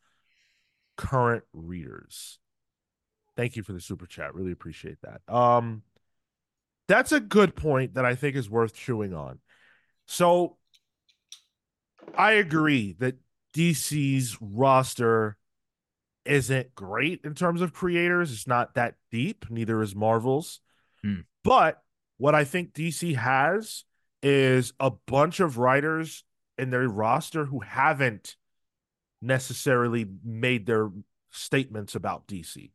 current 0.95 1.43
readers. 1.51 2.39
Thank 3.35 3.55
you 3.55 3.63
for 3.63 3.73
the 3.73 3.81
super 3.81 4.05
chat. 4.05 4.33
Really 4.33 4.51
appreciate 4.51 4.97
that. 5.01 5.21
Um 5.33 5.83
that's 6.87 7.11
a 7.11 7.19
good 7.19 7.55
point 7.55 7.95
that 7.95 8.05
I 8.05 8.15
think 8.15 8.37
is 8.37 8.49
worth 8.49 8.73
chewing 8.73 9.13
on. 9.13 9.39
So 10.05 10.56
I 12.15 12.33
agree 12.33 12.95
that 12.99 13.17
DC's 13.53 14.37
roster 14.41 15.37
isn't 16.25 16.75
great 16.75 17.21
in 17.23 17.33
terms 17.33 17.61
of 17.61 17.73
creators. 17.73 18.31
It's 18.31 18.47
not 18.47 18.75
that 18.75 18.95
deep, 19.11 19.49
neither 19.49 19.81
is 19.81 19.95
Marvel's. 19.95 20.59
Hmm. 21.03 21.21
But 21.43 21.81
what 22.17 22.35
I 22.35 22.43
think 22.43 22.73
DC 22.73 23.15
has 23.15 23.83
is 24.21 24.73
a 24.79 24.91
bunch 24.91 25.39
of 25.39 25.57
writers 25.57 26.23
in 26.57 26.69
their 26.69 26.87
roster 26.87 27.45
who 27.45 27.59
haven't 27.59 28.35
necessarily 29.21 30.05
made 30.23 30.65
their 30.65 30.89
statements 31.31 31.95
about 31.95 32.27
DC. 32.27 32.71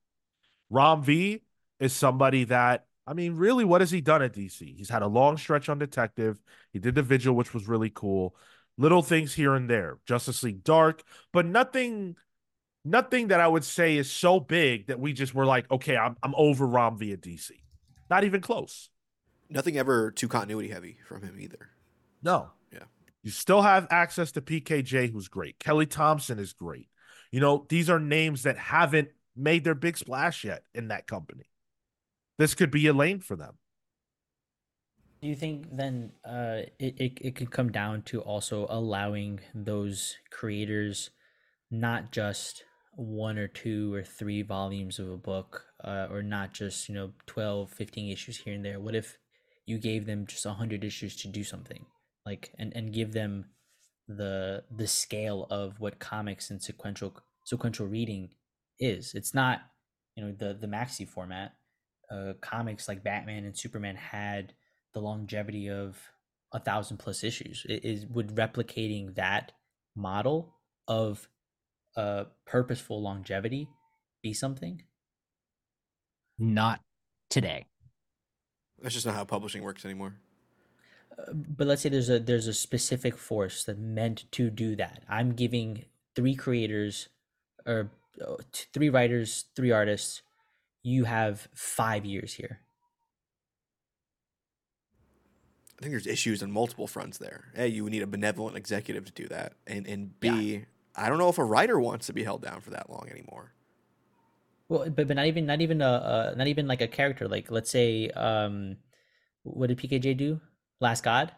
Ram 0.70 1.02
V 1.02 1.42
is 1.80 1.92
somebody 1.92 2.44
that 2.44 2.86
I 3.04 3.14
mean, 3.14 3.34
really, 3.34 3.64
what 3.64 3.80
has 3.80 3.90
he 3.90 4.00
done 4.00 4.22
at 4.22 4.32
DC? 4.32 4.76
He's 4.76 4.88
had 4.88 5.02
a 5.02 5.08
long 5.08 5.36
stretch 5.36 5.68
on 5.68 5.78
Detective. 5.78 6.38
He 6.72 6.78
did 6.78 6.94
the 6.94 7.02
Vigil, 7.02 7.34
which 7.34 7.52
was 7.52 7.66
really 7.66 7.90
cool. 7.92 8.36
Little 8.78 9.02
things 9.02 9.34
here 9.34 9.54
and 9.54 9.68
there, 9.68 9.98
Justice 10.06 10.42
League 10.42 10.64
Dark, 10.64 11.02
but 11.32 11.44
nothing, 11.44 12.16
nothing 12.84 13.28
that 13.28 13.40
I 13.40 13.46
would 13.46 13.64
say 13.64 13.96
is 13.96 14.10
so 14.10 14.40
big 14.40 14.86
that 14.86 14.98
we 14.98 15.12
just 15.12 15.34
were 15.34 15.46
like, 15.46 15.70
okay, 15.70 15.96
I'm 15.96 16.16
I'm 16.22 16.34
over 16.36 16.66
Ram 16.66 16.96
via 16.96 17.16
DC. 17.16 17.50
Not 18.08 18.24
even 18.24 18.40
close. 18.40 18.88
Nothing 19.50 19.76
ever 19.76 20.10
too 20.10 20.28
continuity 20.28 20.68
heavy 20.68 20.98
from 21.06 21.22
him 21.22 21.36
either. 21.38 21.70
No. 22.22 22.50
Yeah. 22.72 22.84
You 23.22 23.30
still 23.30 23.62
have 23.62 23.86
access 23.90 24.32
to 24.32 24.40
PKJ, 24.40 25.12
who's 25.12 25.28
great. 25.28 25.58
Kelly 25.58 25.86
Thompson 25.86 26.38
is 26.38 26.52
great. 26.52 26.88
You 27.30 27.40
know, 27.40 27.66
these 27.68 27.90
are 27.90 28.00
names 28.00 28.42
that 28.44 28.56
haven't 28.56 29.08
made 29.36 29.64
their 29.64 29.74
big 29.74 29.96
splash 29.96 30.44
yet 30.44 30.64
in 30.74 30.88
that 30.88 31.06
company. 31.06 31.44
This 32.38 32.54
could 32.54 32.70
be 32.70 32.86
a 32.86 32.92
lane 32.92 33.20
for 33.20 33.36
them. 33.36 33.54
Do 35.22 35.28
you 35.28 35.36
think 35.36 35.68
then 35.70 36.10
uh, 36.24 36.62
it, 36.80 37.00
it, 37.00 37.18
it 37.20 37.36
could 37.36 37.52
come 37.52 37.70
down 37.70 38.02
to 38.06 38.20
also 38.20 38.66
allowing 38.68 39.38
those 39.54 40.16
creators 40.32 41.10
not 41.70 42.10
just 42.10 42.64
one 42.96 43.38
or 43.38 43.46
two 43.46 43.94
or 43.94 44.02
three 44.02 44.42
volumes 44.42 44.98
of 44.98 45.08
a 45.08 45.16
book 45.16 45.64
uh, 45.84 46.08
or 46.10 46.24
not 46.24 46.52
just, 46.52 46.88
you 46.88 46.94
know, 46.96 47.12
12, 47.26 47.70
15 47.70 48.12
issues 48.12 48.38
here 48.38 48.54
and 48.54 48.64
there? 48.64 48.80
What 48.80 48.96
if 48.96 49.16
you 49.64 49.78
gave 49.78 50.06
them 50.06 50.26
just 50.26 50.44
100 50.44 50.82
issues 50.82 51.14
to 51.22 51.28
do 51.28 51.44
something? 51.44 51.86
Like 52.26 52.52
and, 52.58 52.72
and 52.74 52.92
give 52.92 53.12
them 53.12 53.46
the 54.08 54.64
the 54.76 54.88
scale 54.88 55.46
of 55.50 55.80
what 55.80 56.00
comics 56.00 56.50
and 56.50 56.60
sequential 56.60 57.14
sequential 57.44 57.86
reading 57.86 58.30
is. 58.80 59.12
It's 59.14 59.34
not, 59.34 59.60
you 60.16 60.24
know, 60.24 60.32
the 60.32 60.54
the 60.54 60.66
maxi 60.66 61.08
format. 61.08 61.52
Uh, 62.10 62.34
comics 62.42 62.88
like 62.88 63.02
Batman 63.04 63.44
and 63.44 63.56
Superman 63.56 63.96
had 63.96 64.52
the 64.94 65.00
longevity 65.00 65.68
of 65.70 65.98
a 66.52 66.58
thousand 66.58 66.98
plus 66.98 67.24
issues. 67.24 67.64
It 67.68 67.84
is 67.84 68.06
would 68.06 68.34
replicating 68.34 69.14
that 69.14 69.52
model 69.94 70.54
of 70.88 71.28
uh 71.96 72.24
purposeful 72.46 73.02
longevity 73.02 73.68
be 74.22 74.32
something? 74.32 74.82
Not 76.38 76.80
today. 77.28 77.66
That's 78.80 78.94
just 78.94 79.06
not 79.06 79.14
how 79.14 79.24
publishing 79.24 79.62
works 79.62 79.84
anymore. 79.84 80.14
Uh, 81.18 81.32
but 81.32 81.66
let's 81.66 81.82
say 81.82 81.88
there's 81.88 82.10
a 82.10 82.18
there's 82.18 82.46
a 82.46 82.54
specific 82.54 83.16
force 83.16 83.64
that 83.64 83.78
meant 83.78 84.30
to 84.32 84.50
do 84.50 84.76
that. 84.76 85.02
I'm 85.08 85.32
giving 85.32 85.84
three 86.16 86.34
creators 86.34 87.08
or 87.66 87.90
uh, 88.20 88.36
three 88.72 88.88
writers, 88.88 89.46
three 89.54 89.70
artists. 89.70 90.22
You 90.82 91.04
have 91.04 91.48
five 91.54 92.04
years 92.04 92.34
here. 92.34 92.60
I 95.82 95.84
think 95.84 95.94
there's 95.94 96.06
issues 96.06 96.44
on 96.44 96.52
multiple 96.52 96.86
fronts 96.86 97.18
there. 97.18 97.46
A, 97.56 97.66
you 97.66 97.82
would 97.82 97.92
need 97.92 98.04
a 98.04 98.06
benevolent 98.06 98.56
executive 98.56 99.04
to 99.06 99.12
do 99.12 99.26
that, 99.26 99.54
and 99.66 99.84
and 99.88 100.20
B, 100.20 100.28
Yeah. 100.28 100.60
I 100.94 101.08
don't 101.08 101.18
know 101.18 101.28
if 101.28 101.38
a 101.38 101.44
writer 101.44 101.80
wants 101.80 102.06
to 102.06 102.12
be 102.12 102.22
held 102.22 102.40
down 102.40 102.60
for 102.60 102.70
that 102.70 102.88
long 102.88 103.08
anymore. 103.10 103.52
Well, 104.68 104.88
but 104.90 105.08
but 105.08 105.16
not 105.16 105.26
even 105.26 105.44
not 105.44 105.60
even 105.60 105.82
a 105.82 105.88
uh, 105.88 106.34
not 106.36 106.46
even 106.46 106.68
like 106.68 106.80
a 106.80 106.86
character. 106.86 107.26
Like 107.26 107.50
let's 107.50 107.68
say, 107.68 108.10
um, 108.10 108.76
what 109.42 109.66
did 109.66 109.78
PKJ 109.78 110.16
do? 110.16 110.40
Last 110.80 111.02
God. 111.02 111.32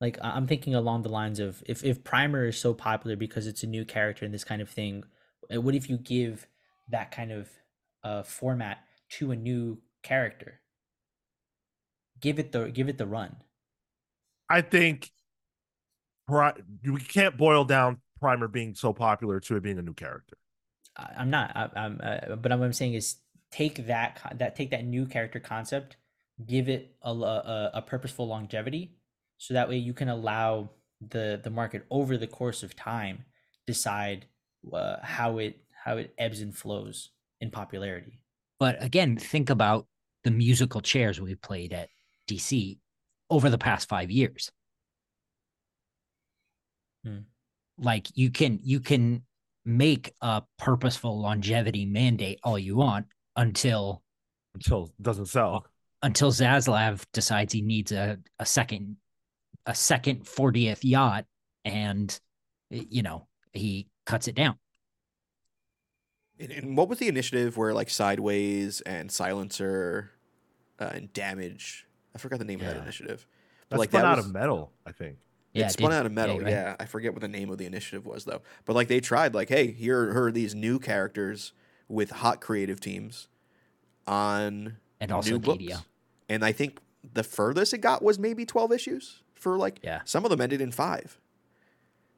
Like 0.00 0.16
I'm 0.22 0.46
thinking 0.46 0.74
along 0.74 1.02
the 1.02 1.10
lines 1.10 1.40
of 1.40 1.62
if 1.66 1.84
if 1.84 2.02
Primer 2.02 2.46
is 2.46 2.58
so 2.58 2.72
popular 2.72 3.16
because 3.16 3.46
it's 3.46 3.62
a 3.62 3.66
new 3.66 3.84
character 3.84 4.24
and 4.24 4.32
this 4.32 4.44
kind 4.44 4.62
of 4.62 4.70
thing, 4.70 5.04
what 5.50 5.74
if 5.74 5.90
you 5.90 5.98
give 5.98 6.46
that 6.88 7.10
kind 7.10 7.32
of 7.32 7.50
uh 8.02 8.22
format 8.22 8.78
to 9.10 9.30
a 9.30 9.36
new 9.36 9.82
character? 10.02 10.61
Give 12.22 12.38
it 12.38 12.52
the 12.52 12.70
give 12.70 12.88
it 12.88 12.96
the 12.96 13.06
run. 13.06 13.36
I 14.48 14.62
think 14.62 15.10
we 16.28 17.00
can't 17.00 17.36
boil 17.36 17.64
down 17.64 18.00
Primer 18.20 18.48
being 18.48 18.74
so 18.74 18.92
popular 18.92 19.40
to 19.40 19.56
it 19.56 19.62
being 19.62 19.78
a 19.78 19.82
new 19.82 19.94
character. 19.94 20.36
I- 20.96 21.14
I'm 21.18 21.30
not. 21.30 21.50
I, 21.54 21.68
I'm. 21.74 22.00
Uh, 22.02 22.36
but 22.36 22.52
what 22.52 22.62
I'm 22.62 22.72
saying 22.72 22.94
is 22.94 23.16
take 23.50 23.86
that 23.86 24.20
that 24.36 24.56
take 24.56 24.70
that 24.70 24.84
new 24.84 25.06
character 25.06 25.40
concept, 25.40 25.96
give 26.46 26.68
it 26.68 26.94
a 27.02 27.10
a 27.10 27.82
purposeful 27.82 28.28
longevity, 28.28 28.96
so 29.38 29.54
that 29.54 29.68
way 29.68 29.76
you 29.76 29.92
can 29.92 30.08
allow 30.08 30.70
the 31.00 31.40
the 31.42 31.50
market 31.50 31.84
over 31.90 32.16
the 32.16 32.28
course 32.28 32.62
of 32.62 32.76
time 32.76 33.24
decide 33.66 34.26
uh, 34.72 34.96
how 35.02 35.38
it 35.38 35.58
how 35.84 35.96
it 35.96 36.14
ebbs 36.18 36.40
and 36.40 36.56
flows 36.56 37.10
in 37.40 37.50
popularity. 37.50 38.20
But 38.60 38.80
again, 38.80 39.16
think 39.16 39.50
about 39.50 39.86
the 40.22 40.30
musical 40.30 40.80
chairs 40.80 41.20
we 41.20 41.34
played 41.34 41.72
at 41.72 41.88
DC 42.36 42.78
over 43.30 43.50
the 43.50 43.58
past 43.58 43.88
five 43.88 44.10
years. 44.10 44.50
Hmm. 47.04 47.20
Like 47.78 48.06
you 48.14 48.30
can 48.30 48.60
you 48.62 48.80
can 48.80 49.22
make 49.64 50.12
a 50.20 50.42
purposeful 50.58 51.20
longevity 51.20 51.86
mandate 51.86 52.38
all 52.42 52.58
you 52.58 52.76
want 52.76 53.06
until 53.36 54.02
Until 54.54 54.92
it 54.98 55.02
doesn't 55.02 55.26
sell. 55.26 55.66
until 56.02 56.30
Zaslav 56.32 57.04
decides 57.12 57.52
he 57.52 57.62
needs 57.62 57.92
a, 57.92 58.18
a 58.38 58.46
second 58.46 58.96
a 59.66 59.74
second 59.74 60.24
40th 60.24 60.80
yacht 60.82 61.24
and 61.64 62.18
you 62.70 63.02
know 63.02 63.26
he 63.52 63.88
cuts 64.06 64.28
it 64.28 64.34
down. 64.34 64.56
And, 66.38 66.50
and 66.50 66.76
what 66.76 66.88
was 66.88 66.98
the 66.98 67.08
initiative 67.08 67.56
where 67.56 67.72
like 67.72 67.90
Sideways 67.90 68.80
and 68.82 69.10
Silencer 69.10 70.10
uh, 70.80 70.90
and 70.94 71.12
Damage? 71.12 71.86
I 72.14 72.18
forgot 72.18 72.38
the 72.38 72.44
name 72.44 72.60
of 72.60 72.66
that 72.66 72.76
Yeah. 72.76 72.82
initiative. 72.82 73.26
That's 73.68 73.78
like, 73.78 73.90
spun 73.90 74.02
that 74.02 74.08
out 74.08 74.16
was- 74.18 74.26
of 74.26 74.32
metal, 74.32 74.72
I 74.86 74.92
think. 74.92 75.18
Yeah, 75.54 75.64
it 75.64 75.68
it 75.68 75.72
spun 75.72 75.90
did. 75.90 75.96
out 75.96 76.06
of 76.06 76.12
metal. 76.12 76.42
Yeah, 76.42 76.48
Yeah. 76.48 76.76
I 76.80 76.86
forget 76.86 77.12
what 77.12 77.20
the 77.20 77.28
name 77.28 77.50
of 77.50 77.58
the 77.58 77.66
initiative 77.66 78.06
was 78.06 78.24
though. 78.24 78.40
But 78.64 78.74
like 78.74 78.88
they 78.88 79.00
tried, 79.00 79.34
like, 79.34 79.48
hey, 79.50 79.70
here, 79.70 80.10
here 80.12 80.24
are 80.24 80.32
these 80.32 80.54
new 80.54 80.78
characters 80.78 81.52
with 81.88 82.10
hot 82.10 82.40
creative 82.40 82.80
teams 82.80 83.28
on 84.06 84.78
And 85.00 85.12
also 85.12 85.32
new 85.32 85.38
books. 85.38 85.62
DDO. 85.62 85.84
And 86.28 86.44
I 86.44 86.52
think 86.52 86.80
the 87.12 87.22
furthest 87.22 87.74
it 87.74 87.78
got 87.78 88.02
was 88.02 88.18
maybe 88.18 88.46
twelve 88.46 88.72
issues 88.72 89.22
for 89.34 89.56
like. 89.56 89.80
Yeah. 89.82 90.00
Some 90.04 90.24
of 90.24 90.30
them 90.30 90.40
ended 90.40 90.60
in 90.60 90.72
five. 90.72 91.18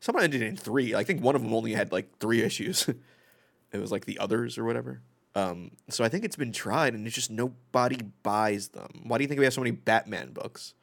Some 0.00 0.16
ended 0.18 0.42
in 0.42 0.56
three. 0.56 0.94
I 0.94 1.02
think 1.02 1.22
one 1.22 1.34
of 1.34 1.42
them 1.42 1.52
only 1.54 1.72
had 1.72 1.90
like 1.90 2.18
three 2.18 2.42
issues. 2.42 2.88
it 3.72 3.78
was 3.78 3.90
like 3.90 4.04
the 4.04 4.18
others 4.18 4.58
or 4.58 4.64
whatever. 4.64 5.00
Um, 5.34 5.72
so 5.90 6.04
I 6.04 6.08
think 6.08 6.24
it's 6.24 6.36
been 6.36 6.52
tried, 6.52 6.94
and 6.94 7.06
it's 7.06 7.14
just 7.14 7.30
nobody 7.30 7.98
buys 8.22 8.68
them. 8.68 9.02
Why 9.04 9.18
do 9.18 9.24
you 9.24 9.28
think 9.28 9.38
we 9.38 9.44
have 9.44 9.54
so 9.54 9.60
many 9.60 9.72
Batman 9.72 10.32
books? 10.32 10.74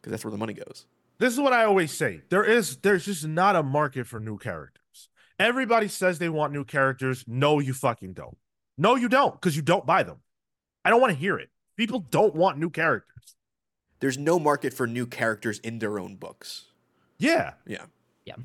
Because 0.00 0.10
that's 0.10 0.24
where 0.24 0.30
the 0.30 0.36
money 0.38 0.52
goes. 0.52 0.86
This 1.18 1.32
is 1.32 1.40
what 1.40 1.54
I 1.54 1.64
always 1.64 1.92
say. 1.92 2.20
There 2.28 2.44
is 2.44 2.76
there's 2.78 3.06
just 3.06 3.26
not 3.26 3.56
a 3.56 3.62
market 3.62 4.06
for 4.06 4.20
new 4.20 4.36
characters. 4.36 5.08
Everybody 5.38 5.88
says 5.88 6.18
they 6.18 6.28
want 6.28 6.52
new 6.52 6.64
characters. 6.64 7.24
No, 7.26 7.58
you 7.58 7.72
fucking 7.72 8.12
don't. 8.12 8.36
No, 8.78 8.96
you 8.96 9.08
don't, 9.08 9.32
because 9.32 9.56
you 9.56 9.62
don't 9.62 9.86
buy 9.86 10.02
them. 10.02 10.18
I 10.84 10.90
don't 10.90 11.00
want 11.00 11.12
to 11.12 11.18
hear 11.18 11.38
it. 11.38 11.50
People 11.76 12.00
don't 12.00 12.34
want 12.34 12.58
new 12.58 12.70
characters. 12.70 13.36
There's 14.00 14.18
no 14.18 14.38
market 14.38 14.74
for 14.74 14.86
new 14.86 15.06
characters 15.06 15.58
in 15.60 15.78
their 15.78 15.98
own 15.98 16.16
books. 16.16 16.66
Yeah. 17.18 17.54
Yeah. 17.66 17.86
Yeah. 18.24 18.36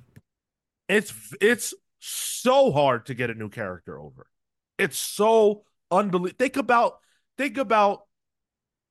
It's 0.87 1.13
it's 1.41 1.73
so 1.99 2.71
hard 2.71 3.05
to 3.07 3.13
get 3.13 3.29
a 3.29 3.33
new 3.33 3.49
character 3.49 3.99
over. 3.99 4.27
It's 4.81 4.97
so 4.97 5.63
unbelievable. 5.89 6.35
Think 6.37 6.57
about 6.57 6.99
think 7.37 7.57
about 7.57 8.05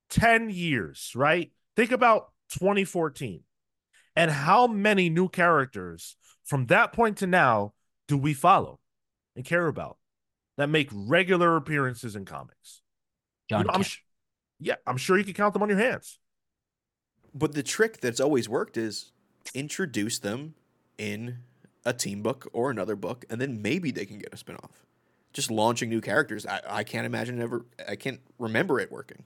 10 0.09 0.49
years, 0.49 1.13
right? 1.15 1.51
Think 1.75 1.91
about 1.91 2.31
2014. 2.53 3.41
And 4.15 4.29
how 4.29 4.67
many 4.67 5.09
new 5.09 5.29
characters 5.29 6.17
from 6.43 6.65
that 6.67 6.91
point 6.91 7.17
to 7.17 7.27
now 7.27 7.73
do 8.07 8.17
we 8.17 8.33
follow 8.33 8.79
and 9.35 9.45
care 9.45 9.67
about 9.67 9.97
that 10.57 10.67
make 10.67 10.89
regular 10.91 11.55
appearances 11.55 12.15
in 12.15 12.25
comics? 12.25 12.81
You 13.49 13.57
know, 13.65 13.69
I'm 13.73 13.83
sh- 13.83 13.99
yeah, 14.59 14.75
I'm 14.85 14.97
sure 14.97 15.17
you 15.17 15.23
can 15.23 15.33
count 15.33 15.53
them 15.53 15.63
on 15.63 15.69
your 15.69 15.77
hands. 15.77 16.19
But 17.33 17.53
the 17.53 17.63
trick 17.63 18.01
that's 18.01 18.19
always 18.19 18.49
worked 18.49 18.75
is 18.75 19.11
introduce 19.53 20.19
them 20.19 20.55
in 20.97 21.39
a 21.85 21.93
team 21.93 22.21
book 22.21 22.49
or 22.53 22.69
another 22.69 22.95
book, 22.95 23.25
and 23.29 23.39
then 23.39 23.61
maybe 23.61 23.91
they 23.91 24.05
can 24.05 24.19
get 24.19 24.33
a 24.33 24.37
spinoff. 24.37 24.71
Just 25.33 25.49
launching 25.49 25.89
new 25.89 26.01
characters, 26.01 26.45
I, 26.45 26.61
I 26.67 26.83
can't 26.83 27.05
imagine 27.05 27.41
ever. 27.41 27.65
I 27.87 27.95
can't 27.95 28.19
remember 28.37 28.79
it 28.79 28.91
working. 28.91 29.23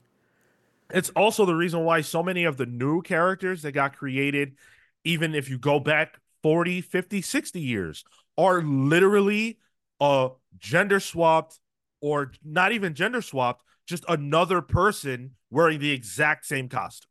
It's 0.91 1.09
also 1.11 1.45
the 1.45 1.55
reason 1.55 1.83
why 1.83 2.01
so 2.01 2.21
many 2.21 2.43
of 2.43 2.57
the 2.57 2.65
new 2.65 3.01
characters 3.01 3.63
that 3.63 3.71
got 3.71 3.97
created, 3.97 4.55
even 5.03 5.33
if 5.33 5.49
you 5.49 5.57
go 5.57 5.79
back 5.79 6.19
40, 6.43 6.81
50, 6.81 7.21
60 7.21 7.59
years, 7.59 8.03
are 8.37 8.61
literally 8.61 9.57
uh 9.99 10.29
gender 10.57 10.99
swapped 10.99 11.59
or 12.01 12.31
not 12.43 12.71
even 12.71 12.93
gender 12.93 13.21
swapped, 13.21 13.63
just 13.87 14.05
another 14.07 14.61
person 14.61 15.31
wearing 15.49 15.79
the 15.79 15.91
exact 15.91 16.45
same 16.45 16.69
costume. 16.69 17.09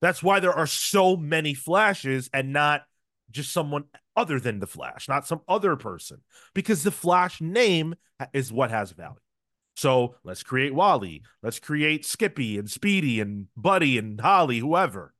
That's 0.00 0.22
why 0.22 0.40
there 0.40 0.52
are 0.52 0.66
so 0.66 1.16
many 1.16 1.54
flashes 1.54 2.28
and 2.32 2.52
not 2.52 2.82
just 3.30 3.52
someone 3.52 3.84
other 4.16 4.40
than 4.40 4.58
the 4.60 4.66
Flash, 4.66 5.08
not 5.08 5.26
some 5.26 5.42
other 5.46 5.76
person, 5.76 6.22
because 6.54 6.82
the 6.82 6.90
Flash 6.90 7.40
name 7.40 7.94
is 8.32 8.52
what 8.52 8.70
has 8.70 8.92
value. 8.92 9.16
So 9.76 10.14
let's 10.24 10.42
create 10.42 10.74
Wally. 10.74 11.22
Let's 11.42 11.58
create 11.58 12.06
Skippy 12.06 12.58
and 12.58 12.70
Speedy 12.70 13.20
and 13.20 13.48
Buddy 13.56 13.98
and 13.98 14.18
Holly, 14.20 14.58
whoever. 14.58 15.12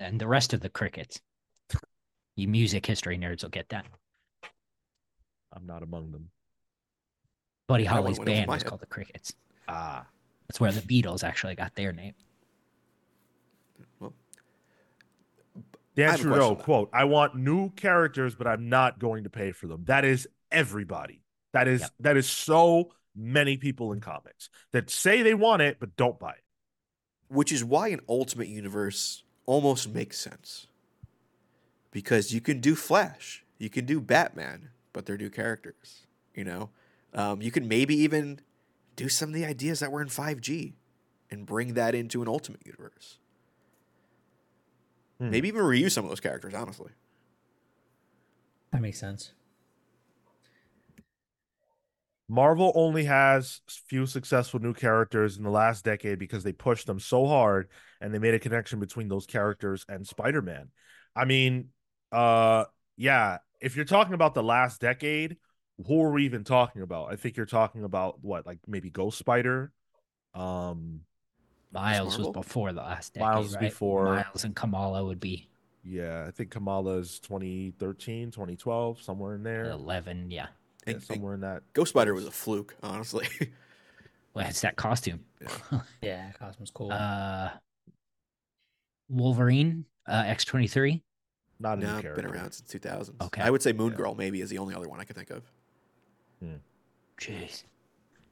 and 0.00 0.20
the 0.20 0.26
rest 0.28 0.52
of 0.52 0.60
the 0.60 0.68
crickets. 0.68 1.20
You 2.36 2.46
music 2.48 2.86
history 2.86 3.18
nerds 3.18 3.42
will 3.42 3.50
get 3.50 3.68
that. 3.70 3.84
I'm 5.52 5.66
not 5.66 5.82
among 5.82 6.12
them. 6.12 6.30
Buddy 7.66 7.84
Holly's 7.84 8.18
band 8.18 8.46
my 8.46 8.54
was 8.54 8.62
called 8.62 8.80
the 8.80 8.86
Crickets. 8.86 9.34
Ah, 9.66 10.06
That's 10.46 10.60
where 10.60 10.72
the 10.72 10.80
Beatles 10.80 11.24
actually 11.24 11.54
got 11.54 11.74
their 11.74 11.92
name. 11.92 12.14
Dan 15.98 16.10
I 16.14 16.16
Trudeau 16.16 16.54
quote: 16.54 16.90
"I 16.92 17.04
want 17.04 17.34
new 17.34 17.70
characters, 17.70 18.34
but 18.36 18.46
I'm 18.46 18.68
not 18.68 18.98
going 19.00 19.24
to 19.24 19.30
pay 19.30 19.50
for 19.50 19.66
them." 19.66 19.84
That 19.86 20.04
is 20.04 20.28
everybody. 20.52 21.22
That 21.52 21.66
is 21.66 21.80
Yep. 21.80 21.90
that 22.00 22.16
is 22.16 22.28
so 22.30 22.92
many 23.16 23.56
people 23.56 23.92
in 23.92 24.00
comics 24.00 24.48
that 24.70 24.90
say 24.90 25.22
they 25.22 25.34
want 25.34 25.60
it 25.60 25.78
but 25.80 25.96
don't 25.96 26.18
buy 26.18 26.32
it. 26.32 26.44
which 27.30 27.52
is 27.52 27.62
why 27.62 27.88
an 27.88 28.00
Ultimate 28.08 28.48
Universe 28.48 29.22
almost 29.44 29.92
makes 29.92 30.16
sense. 30.18 30.66
Because 31.90 32.32
you 32.32 32.40
can 32.40 32.60
do 32.60 32.74
Flash, 32.74 33.44
you 33.58 33.68
can 33.68 33.84
do 33.84 34.00
Batman, 34.00 34.70
but 34.94 35.04
they're 35.04 35.18
new 35.18 35.28
characters. 35.28 36.06
You 36.34 36.44
know, 36.44 36.70
um, 37.12 37.42
you 37.42 37.50
can 37.50 37.66
maybe 37.68 37.94
even 37.96 38.40
do 38.96 39.08
some 39.10 39.28
of 39.30 39.34
the 39.34 39.44
ideas 39.44 39.80
that 39.80 39.90
were 39.92 40.00
in 40.00 40.08
5G 40.08 40.74
and 41.30 41.44
bring 41.44 41.74
that 41.74 41.94
into 41.94 42.22
an 42.22 42.28
Ultimate 42.28 42.64
Universe. 42.64 43.18
Hmm. 45.20 45.30
Maybe 45.30 45.48
even 45.48 45.62
reuse 45.62 45.92
some 45.92 46.04
of 46.04 46.10
those 46.10 46.20
characters, 46.20 46.54
honestly. 46.54 46.92
That 48.72 48.82
makes 48.82 49.00
sense. 49.00 49.32
Marvel 52.28 52.72
only 52.74 53.04
has 53.04 53.62
few 53.88 54.04
successful 54.04 54.60
new 54.60 54.74
characters 54.74 55.38
in 55.38 55.44
the 55.44 55.50
last 55.50 55.84
decade 55.84 56.18
because 56.18 56.44
they 56.44 56.52
pushed 56.52 56.86
them 56.86 57.00
so 57.00 57.26
hard 57.26 57.68
and 58.02 58.12
they 58.12 58.18
made 58.18 58.34
a 58.34 58.38
connection 58.38 58.78
between 58.78 59.08
those 59.08 59.24
characters 59.24 59.86
and 59.88 60.06
Spider-Man. 60.06 60.68
I 61.16 61.24
mean, 61.24 61.68
uh 62.12 62.64
yeah, 62.98 63.38
if 63.60 63.76
you're 63.76 63.84
talking 63.86 64.14
about 64.14 64.34
the 64.34 64.42
last 64.42 64.80
decade, 64.80 65.38
who 65.86 66.02
are 66.02 66.10
we 66.12 66.26
even 66.26 66.44
talking 66.44 66.82
about? 66.82 67.10
I 67.10 67.16
think 67.16 67.36
you're 67.36 67.46
talking 67.46 67.84
about 67.84 68.22
what, 68.22 68.44
like 68.44 68.58
maybe 68.66 68.90
Ghost 68.90 69.16
Spider, 69.16 69.72
um 70.34 71.00
Miles 71.72 72.18
was 72.18 72.30
before 72.30 72.72
the 72.72 72.80
last 72.80 73.14
decade. 73.14 73.26
Miles 73.28 73.54
right? 73.54 73.60
before- 73.60 74.14
Miles 74.16 74.44
and 74.44 74.54
Kamala 74.56 75.04
would 75.04 75.20
be 75.20 75.48
yeah, 75.84 76.24
I 76.28 76.30
think 76.32 76.50
Kamala's 76.50 77.18
2013, 77.20 78.30
2012, 78.30 79.00
somewhere 79.00 79.34
in 79.34 79.42
there. 79.42 79.70
11. 79.70 80.30
Yeah. 80.30 80.48
Yeah, 80.86 80.94
And- 80.94 81.02
somewhere 81.02 81.32
in 81.34 81.40
that. 81.40 81.62
Ghost 81.72 81.90
Spider 81.90 82.12
was 82.14 82.26
a 82.26 82.30
fluke, 82.30 82.74
honestly. 82.82 83.26
Well, 84.34 84.46
it's 84.46 84.60
that 84.60 84.76
costume. 84.76 85.24
Yeah, 86.00 86.30
costume's 86.38 86.70
cool. 86.70 86.92
Uh, 86.92 87.48
Wolverine, 89.08 89.84
uh, 90.06 90.22
X23. 90.24 91.00
Not 91.58 91.78
a 91.78 91.80
new 91.80 91.86
no, 91.86 92.00
character. 92.02 92.22
been 92.22 92.30
around 92.30 92.52
since 92.52 92.70
2000. 92.70 93.16
Okay. 93.20 93.40
I 93.42 93.50
would 93.50 93.62
say 93.62 93.72
Moon 93.72 93.90
Yeah. 93.92 93.96
Girl 93.96 94.14
maybe 94.14 94.40
is 94.40 94.50
the 94.50 94.58
only 94.58 94.74
other 94.76 94.88
one 94.88 95.00
I 95.00 95.04
can 95.04 95.16
think 95.16 95.30
of. 95.30 95.42
Jeez. 97.20 97.64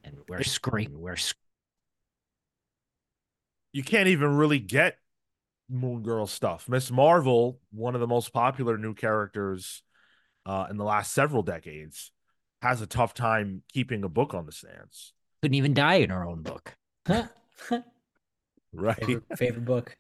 And 0.05 0.17
we're 0.29 0.45
screaming. 0.45 1.01
We're 1.01 1.17
sc- 1.17 1.37
you 3.77 3.83
can't 3.83 4.09
even 4.09 4.35
really 4.39 4.59
get 4.59 4.97
Moon 5.69 6.03
Girl 6.03 6.27
stuff. 6.27 6.67
Miss 6.67 6.91
Marvel, 6.91 7.61
one 7.73 7.95
of 7.95 8.01
the 8.01 8.07
most 8.07 8.33
popular 8.33 8.79
new 8.79 8.95
characters 8.95 9.83
uh, 10.47 10.67
in 10.71 10.79
the 10.79 10.85
last 10.85 11.13
several 11.13 11.43
decades, 11.43 12.11
has 12.63 12.81
a 12.81 12.87
tough 12.87 13.13
time 13.13 13.63
keeping 13.71 14.03
a 14.03 14.09
book 14.09 14.33
on 14.33 14.47
the 14.47 14.53
stands. 14.53 15.13
couldn't 15.43 15.57
even 15.57 15.75
die 15.75 15.97
in 15.97 16.09
her 16.09 16.25
own 16.25 16.43
book. 16.43 16.75
Right? 18.73 18.97
favorite, 18.97 19.39
favorite 19.39 19.65
book. 19.65 19.97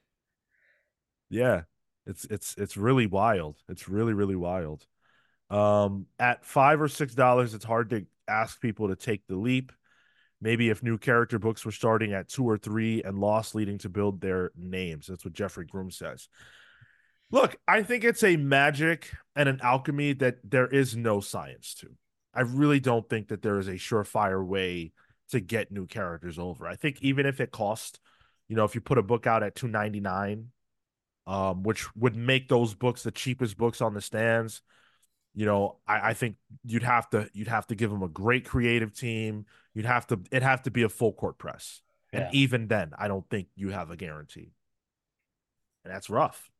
Yeah. 1.30 1.62
It's 2.06 2.26
it's 2.26 2.54
it's 2.58 2.76
really 2.76 3.06
wild. 3.06 3.56
It's 3.70 3.88
really 3.88 4.12
really 4.12 4.36
wild. 4.36 4.86
Um 5.48 6.06
at 6.18 6.44
5 6.44 6.82
or 6.82 6.88
6 6.88 7.14
dollars 7.14 7.54
it's 7.54 7.64
hard 7.64 7.88
to 7.90 8.04
ask 8.28 8.60
people 8.60 8.88
to 8.88 8.96
take 8.96 9.26
the 9.26 9.36
leap. 9.36 9.72
Maybe 10.40 10.68
if 10.68 10.82
new 10.82 10.98
character 10.98 11.38
books 11.38 11.64
were 11.64 11.72
starting 11.72 12.12
at 12.12 12.28
2 12.28 12.44
or 12.44 12.58
3 12.58 13.02
and 13.02 13.18
lost 13.18 13.54
leading 13.54 13.78
to 13.78 13.88
build 13.88 14.20
their 14.20 14.50
names. 14.56 15.06
That's 15.06 15.24
what 15.24 15.34
Jeffrey 15.34 15.66
Groom 15.66 15.90
says. 15.90 16.28
Look, 17.30 17.56
I 17.66 17.82
think 17.82 18.04
it's 18.04 18.22
a 18.22 18.36
magic 18.36 19.10
and 19.34 19.48
an 19.48 19.60
alchemy 19.62 20.12
that 20.14 20.36
there 20.44 20.68
is 20.68 20.94
no 20.96 21.20
science 21.20 21.74
to. 21.80 21.88
I 22.34 22.42
really 22.42 22.80
don't 22.80 23.08
think 23.08 23.28
that 23.28 23.42
there 23.42 23.58
is 23.58 23.66
a 23.66 23.72
surefire 23.72 24.44
way 24.44 24.92
to 25.30 25.40
get 25.40 25.72
new 25.72 25.86
characters 25.86 26.38
over. 26.38 26.68
I 26.68 26.76
think 26.76 26.98
even 27.00 27.26
if 27.26 27.40
it 27.40 27.50
cost, 27.50 27.98
you 28.46 28.54
know, 28.54 28.64
if 28.64 28.74
you 28.74 28.80
put 28.80 28.98
a 28.98 29.02
book 29.02 29.26
out 29.26 29.42
at 29.42 29.56
299 29.56 30.50
um, 31.26 31.62
which 31.62 31.94
would 31.96 32.16
make 32.16 32.48
those 32.48 32.74
books 32.74 33.02
the 33.02 33.10
cheapest 33.10 33.56
books 33.56 33.80
on 33.80 33.94
the 33.94 34.00
stands. 34.00 34.62
You 35.36 35.46
know, 35.46 35.78
I, 35.88 36.10
I 36.10 36.14
think 36.14 36.38
you'd 36.64 36.84
have 36.84 37.10
to 37.10 37.30
you'd 37.34 37.48
have 37.48 37.68
to 37.68 37.76
give 37.76 37.90
them 37.92 38.02
a 38.04 38.08
great 38.08 38.46
creative 38.46 38.94
team. 38.94 39.46
You'd 39.74 39.86
have 39.86 40.08
to 40.08 40.20
it 40.32 40.42
have 40.42 40.62
to 40.64 40.72
be 40.72 40.84
a 40.84 40.90
full 40.90 41.14
court 41.14 41.38
press, 41.38 41.82
and 42.12 42.26
Yeah. 42.26 42.30
even 42.32 42.68
then, 42.68 42.92
I 42.98 43.08
don't 43.08 43.28
think 43.30 43.48
you 43.56 43.70
have 43.70 43.90
a 43.92 43.96
guarantee, 43.96 44.54
and 45.84 45.94
that's 45.94 46.10
rough. 46.10 46.50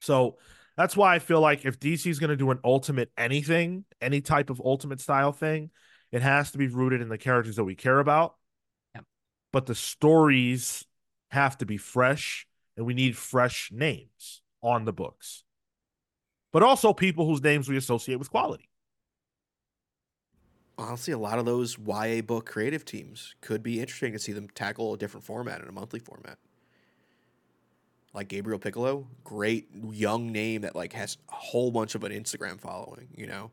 So 0.00 0.38
that's 0.76 0.96
why 0.96 1.14
I 1.14 1.18
feel 1.18 1.40
like 1.40 1.64
if 1.64 1.78
DC 1.78 2.10
is 2.10 2.18
going 2.18 2.30
to 2.30 2.36
do 2.36 2.50
an 2.50 2.58
ultimate 2.64 3.10
anything, 3.16 3.84
any 4.00 4.20
type 4.20 4.50
of 4.50 4.60
ultimate 4.64 5.00
style 5.00 5.32
thing, 5.32 5.70
it 6.10 6.22
has 6.22 6.50
to 6.52 6.58
be 6.58 6.68
rooted 6.68 7.00
in 7.00 7.08
the 7.08 7.18
characters 7.18 7.56
that 7.56 7.64
we 7.64 7.74
care 7.74 7.98
about. 8.00 8.36
Yep. 8.94 9.04
But 9.52 9.66
the 9.66 9.74
stories 9.74 10.84
have 11.30 11.58
to 11.58 11.66
be 11.66 11.76
fresh 11.76 12.46
and 12.76 12.86
we 12.86 12.94
need 12.94 13.16
fresh 13.16 13.70
names 13.72 14.42
on 14.62 14.84
the 14.84 14.92
books. 14.92 15.44
But 16.52 16.62
also 16.62 16.92
people 16.92 17.26
whose 17.26 17.42
names 17.42 17.68
we 17.68 17.76
associate 17.76 18.16
with 18.16 18.30
quality. 18.30 18.68
honestly, 20.78 21.12
a 21.12 21.18
lot 21.18 21.38
of 21.38 21.44
those 21.44 21.78
YA 21.78 22.20
book 22.22 22.44
creative 22.46 22.84
teams 22.84 23.34
could 23.40 23.62
be 23.62 23.80
interesting 23.80 24.12
to 24.12 24.18
see 24.18 24.32
them 24.32 24.48
tackle 24.48 24.92
a 24.94 24.98
different 24.98 25.24
format 25.24 25.60
in 25.60 25.68
a 25.68 25.72
monthly 25.72 26.00
format. 26.00 26.38
Like 28.14 28.28
Gabriel 28.28 28.58
Picolo, 28.58 29.06
great 29.22 29.68
young 29.92 30.32
name 30.32 30.62
that 30.62 30.74
like 30.74 30.92
has 30.94 31.18
a 31.30 31.34
whole 31.34 31.70
bunch 31.70 31.94
of 31.94 32.04
an 32.04 32.12
Instagram 32.12 32.60
following, 32.60 33.08
you 33.16 33.26
know. 33.26 33.50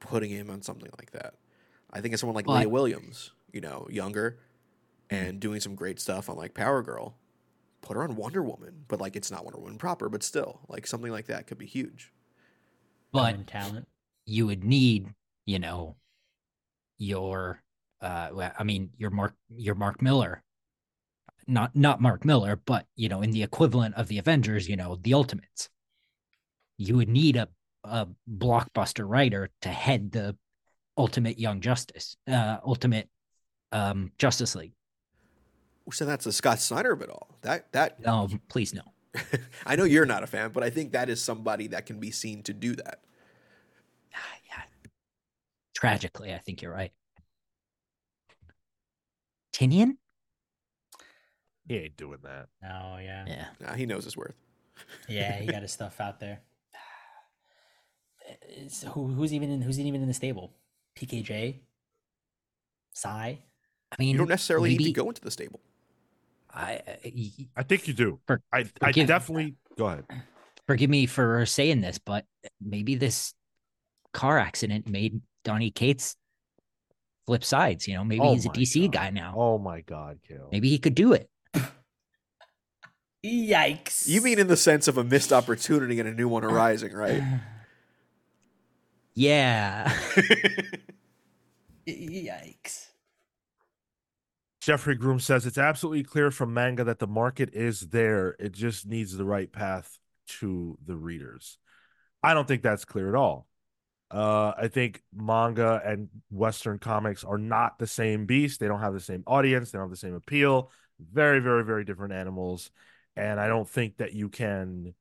putting 0.00 0.30
him 0.30 0.48
on 0.48 0.62
something 0.62 0.90
like 0.98 1.10
that. 1.10 1.34
I 1.92 2.00
think 2.00 2.14
it's 2.14 2.20
someone 2.20 2.36
like 2.36 2.46
But- 2.46 2.60
Leah 2.60 2.68
Williams, 2.68 3.32
you 3.52 3.60
know, 3.60 3.88
younger 3.90 4.38
and 5.10 5.40
doing 5.40 5.60
some 5.60 5.74
great 5.74 5.98
stuff 5.98 6.30
on 6.30 6.36
like 6.36 6.54
Power 6.54 6.82
Girl. 6.82 7.16
Put 7.80 7.96
her 7.96 8.04
on 8.04 8.14
Wonder 8.14 8.42
Woman, 8.42 8.84
but 8.86 9.00
like 9.00 9.16
it's 9.16 9.30
not 9.30 9.44
Wonder 9.44 9.58
Woman 9.58 9.78
proper, 9.78 10.08
but 10.08 10.22
still, 10.22 10.60
like 10.68 10.86
something 10.86 11.10
like 11.10 11.26
that 11.26 11.46
could 11.48 11.58
be 11.58 11.66
huge. 11.66 12.12
But 13.12 13.32
Common 13.32 13.44
talent. 13.46 13.88
you 14.26 14.46
would 14.46 14.64
need, 14.64 15.08
you 15.46 15.58
know, 15.58 15.96
your 16.98 17.62
uh 18.00 18.28
well, 18.32 18.52
I 18.58 18.64
mean 18.64 18.90
your 18.98 19.10
Mark 19.10 19.34
your 19.48 19.74
Mark 19.74 20.02
Millar. 20.02 20.42
Not 21.46 21.74
not 21.74 22.00
Mark 22.02 22.24
Millar, 22.24 22.56
but 22.56 22.86
you 22.94 23.08
know, 23.08 23.22
in 23.22 23.30
the 23.30 23.42
equivalent 23.42 23.94
of 23.94 24.08
the 24.08 24.18
Avengers, 24.18 24.68
you 24.68 24.76
know, 24.76 24.98
the 25.00 25.14
Ultimates. 25.14 25.70
You 26.76 26.96
would 26.96 27.08
need 27.08 27.36
a 27.36 27.48
a 27.84 28.06
blockbuster 28.30 29.08
writer 29.08 29.50
to 29.62 29.68
head 29.68 30.12
the 30.12 30.36
Ultimate 30.96 31.38
Young 31.38 31.60
Justice, 31.60 32.16
uh 32.30 32.58
Ultimate 32.64 33.08
um 33.72 34.12
Justice 34.18 34.54
League. 34.54 34.74
So 35.90 36.04
that's 36.04 36.26
a 36.26 36.32
Scott 36.32 36.58
Snyder 36.60 36.92
of 36.92 37.00
it 37.00 37.08
all? 37.08 37.28
That 37.42 37.72
that 37.72 38.00
No, 38.00 38.28
please 38.48 38.74
no. 38.74 38.82
I 39.66 39.76
know 39.76 39.84
you're 39.84 40.06
not 40.06 40.22
a 40.22 40.26
fan, 40.26 40.50
but 40.52 40.62
I 40.62 40.70
think 40.70 40.92
that 40.92 41.08
is 41.08 41.22
somebody 41.22 41.66
that 41.68 41.86
can 41.86 41.98
be 42.00 42.10
seen 42.10 42.42
to 42.44 42.52
do 42.52 42.74
that. 42.76 43.00
Ah, 44.14 44.18
yeah. 44.48 44.62
Tragically, 45.74 46.34
I 46.34 46.38
think 46.38 46.62
you're 46.62 46.72
right. 46.72 46.92
Tynion? 49.52 49.96
He 51.66 51.76
ain't 51.76 51.96
doing 51.96 52.18
that. 52.22 52.48
Oh 52.64 52.98
yeah. 52.98 53.24
Yeah. 53.26 53.46
Nah, 53.60 53.74
he 53.74 53.86
knows 53.86 54.04
his 54.04 54.16
worth. 54.16 54.34
Yeah, 55.08 55.36
he 55.40 55.46
got 55.46 55.62
his 55.62 55.72
stuff 55.72 56.00
out 56.00 56.20
there. 56.20 56.40
It's- 58.48 58.84
who, 58.92 59.08
who's 59.08 59.32
even 59.34 59.50
in 59.50 59.60
who's 59.62 59.80
even 59.80 60.00
in 60.02 60.06
the 60.08 60.14
stable? 60.14 60.52
PKJ, 60.96 61.56
Si. 62.94 63.08
I 63.08 63.38
mean, 63.98 64.08
You 64.12 64.18
don't 64.18 64.28
necessarily 64.28 64.76
need 64.76 64.84
to 64.84 64.92
go 64.92 65.08
into 65.08 65.20
the 65.20 65.30
stable. 65.30 65.60
I, 66.52 66.76
uh, 66.86 66.92
I 67.04 67.30
I 67.56 67.62
think 67.62 67.86
you 67.88 67.94
do. 67.94 68.20
For- 68.26 68.40
I 68.52 68.64
I 68.80 68.92
definitely 68.92 69.54
go 69.76 69.86
ahead. 69.86 70.04
forgive 70.66 70.90
me 70.90 71.06
for 71.06 71.44
saying 71.46 71.80
this, 71.82 71.98
but 71.98 72.24
maybe 72.60 72.94
this 72.94 73.34
car 74.12 74.38
accident 74.38 74.88
made 74.88 75.20
Donny 75.44 75.70
Cates 75.70 76.16
flip 77.26 77.44
sides. 77.44 77.86
You 77.86 77.94
know, 77.94 78.04
maybe 78.04 78.20
Oh 78.22 78.32
he's 78.34 78.46
a 78.46 78.50
DC 78.50 78.82
God. 78.84 78.92
guy 78.92 79.10
now. 79.10 79.34
Oh 79.36 79.58
my 79.58 79.82
god, 79.82 80.18
Kale. 80.26 80.48
Maybe 80.50 80.68
he 80.68 80.78
could 80.78 80.94
do 80.94 81.12
it. 81.12 81.28
Yikes! 83.24 84.06
You 84.08 84.20
mean 84.22 84.38
in 84.38 84.46
the 84.46 84.56
sense 84.56 84.88
of 84.88 84.96
a 84.96 85.04
missed 85.04 85.32
opportunity 85.32 85.98
and 86.00 86.08
a 86.08 86.14
new 86.14 86.28
one 86.28 86.44
arising, 86.44 86.92
right? 86.92 87.22
Yeah. 89.14 89.92
Yikes! 91.88 92.87
Jeffrey 94.68 94.96
Groom 94.96 95.18
says 95.18 95.46
it's 95.46 95.56
absolutely 95.56 96.02
clear 96.02 96.30
from 96.30 96.52
manga 96.52 96.84
that 96.84 96.98
the 96.98 97.06
market 97.06 97.54
is 97.54 97.80
there. 97.88 98.36
It 98.38 98.52
just 98.52 98.86
needs 98.86 99.16
the 99.16 99.24
right 99.24 99.50
path 99.50 99.98
to 100.40 100.76
the 100.84 100.94
readers. 100.94 101.56
I 102.22 102.34
don't 102.34 102.46
think 102.46 102.60
that's 102.60 102.84
clear 102.84 103.08
at 103.08 103.14
all. 103.14 103.46
Uh, 104.10 104.52
I 104.58 104.68
think 104.68 105.02
manga 105.10 105.80
and 105.82 106.10
Western 106.30 106.78
comics 106.78 107.24
are 107.24 107.38
not 107.38 107.78
the 107.78 107.86
same 107.86 108.26
beast. 108.26 108.60
They 108.60 108.68
don't 108.68 108.82
have 108.82 108.92
the 108.92 109.00
same 109.00 109.24
audience. 109.26 109.70
They 109.70 109.78
don't 109.78 109.86
have 109.86 109.90
the 109.90 109.96
same 109.96 110.12
appeal. 110.12 110.70
Very, 111.00 111.40
very, 111.40 111.64
very 111.64 111.86
different 111.86 112.12
animals. 112.12 112.70
And 113.16 113.40
I 113.40 113.46
don't 113.46 113.66
think 113.66 113.96
that 113.96 114.12
you 114.12 114.28
can 114.28 114.92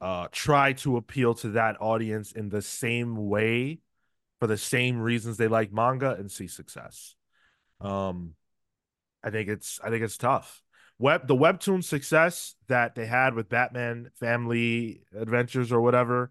uh, 0.00 0.28
try 0.32 0.72
to 0.72 0.96
appeal 0.96 1.34
to 1.34 1.50
that 1.50 1.76
audience 1.78 2.32
in 2.32 2.48
the 2.48 2.62
same 2.62 3.28
way 3.28 3.80
for 4.40 4.46
the 4.46 4.56
same 4.56 4.98
reasons 4.98 5.36
they 5.36 5.48
like 5.48 5.74
manga 5.74 6.12
and 6.12 6.32
see 6.32 6.46
success. 6.46 7.16
Um, 7.82 8.36
I 9.24 9.30
think 9.30 9.48
it's 9.48 9.80
I 9.82 9.88
think 9.88 10.04
it's 10.04 10.18
tough. 10.18 10.62
Web 10.98 11.26
the 11.26 11.34
webtoon 11.34 11.82
success 11.82 12.54
that 12.68 12.94
they 12.94 13.06
had 13.06 13.34
with 13.34 13.48
Batman 13.48 14.10
Family 14.20 15.02
Adventures 15.16 15.72
or 15.72 15.80
whatever. 15.80 16.30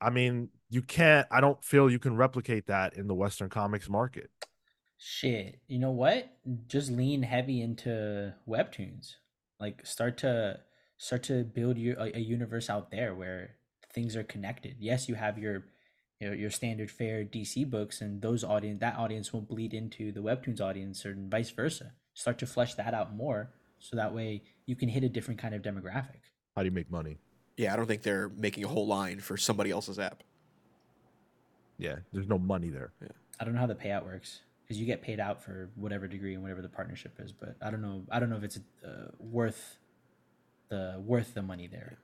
I 0.00 0.10
mean, 0.10 0.50
you 0.70 0.82
can't. 0.82 1.26
I 1.30 1.40
don't 1.40 1.64
feel 1.64 1.90
you 1.90 1.98
can 1.98 2.16
replicate 2.16 2.66
that 2.66 2.94
in 2.94 3.08
the 3.08 3.14
Western 3.14 3.48
comics 3.48 3.88
market. 3.88 4.30
Shit. 4.98 5.60
You 5.66 5.78
know 5.78 5.90
what? 5.90 6.30
Just 6.66 6.90
lean 6.90 7.22
heavy 7.22 7.62
into 7.62 8.34
webtoons. 8.46 9.14
Like 9.58 9.86
start 9.86 10.18
to 10.18 10.60
start 10.98 11.22
to 11.24 11.44
build 11.44 11.78
your 11.78 11.96
a, 11.96 12.16
a 12.16 12.20
universe 12.20 12.68
out 12.68 12.90
there 12.90 13.14
where 13.14 13.56
things 13.92 14.14
are 14.16 14.24
connected. 14.24 14.76
Yes, 14.78 15.08
you 15.08 15.14
have 15.14 15.38
your 15.38 15.64
your, 16.20 16.34
your 16.34 16.50
standard 16.50 16.90
fare 16.90 17.24
DC 17.24 17.68
books 17.68 18.00
and 18.00 18.20
those 18.20 18.44
audience 18.44 18.80
that 18.80 18.96
audience 18.96 19.32
won't 19.32 19.48
bleed 19.48 19.72
into 19.72 20.12
the 20.12 20.20
webtoons 20.20 20.60
audience 20.60 21.06
or 21.06 21.16
vice 21.16 21.50
versa. 21.50 21.92
Start 22.18 22.38
to 22.38 22.46
flesh 22.46 22.74
that 22.74 22.94
out 22.94 23.14
more 23.14 23.48
so 23.78 23.94
that 23.94 24.12
way 24.12 24.42
you 24.66 24.74
can 24.74 24.88
hit 24.88 25.04
a 25.04 25.08
different 25.08 25.38
kind 25.38 25.54
of 25.54 25.62
demographic. 25.62 26.18
How 26.56 26.62
do 26.62 26.64
you 26.64 26.72
make 26.72 26.90
money? 26.90 27.18
Yeah, 27.56 27.72
I 27.72 27.76
don't 27.76 27.86
think 27.86 28.02
they're 28.02 28.28
making 28.28 28.64
a 28.64 28.66
whole 28.66 28.88
line 28.88 29.20
for 29.20 29.36
somebody 29.36 29.70
else's 29.70 30.00
app. 30.00 30.24
Yeah, 31.78 31.98
there's 32.12 32.26
no 32.26 32.36
money 32.36 32.70
there. 32.70 32.90
I 33.38 33.44
don't 33.44 33.54
know 33.54 33.60
how 33.60 33.68
the 33.68 33.76
payout 33.76 34.04
works 34.04 34.40
because 34.64 34.80
you 34.80 34.84
get 34.84 35.00
paid 35.00 35.20
out 35.20 35.40
for 35.40 35.70
whatever 35.76 36.08
degree 36.08 36.34
and 36.34 36.42
whatever 36.42 36.60
the 36.60 36.68
partnership 36.68 37.12
is, 37.20 37.30
but 37.30 37.54
I 37.62 37.70
don't 37.70 37.82
know. 37.82 38.02
I 38.10 38.18
don't 38.18 38.30
know 38.30 38.36
if 38.36 38.42
it's 38.42 38.58
uh, 38.84 39.12
worth 39.20 39.78
the 40.70 41.00
worth 41.06 41.34
the 41.34 41.42
money 41.42 41.68
there. 41.68 41.98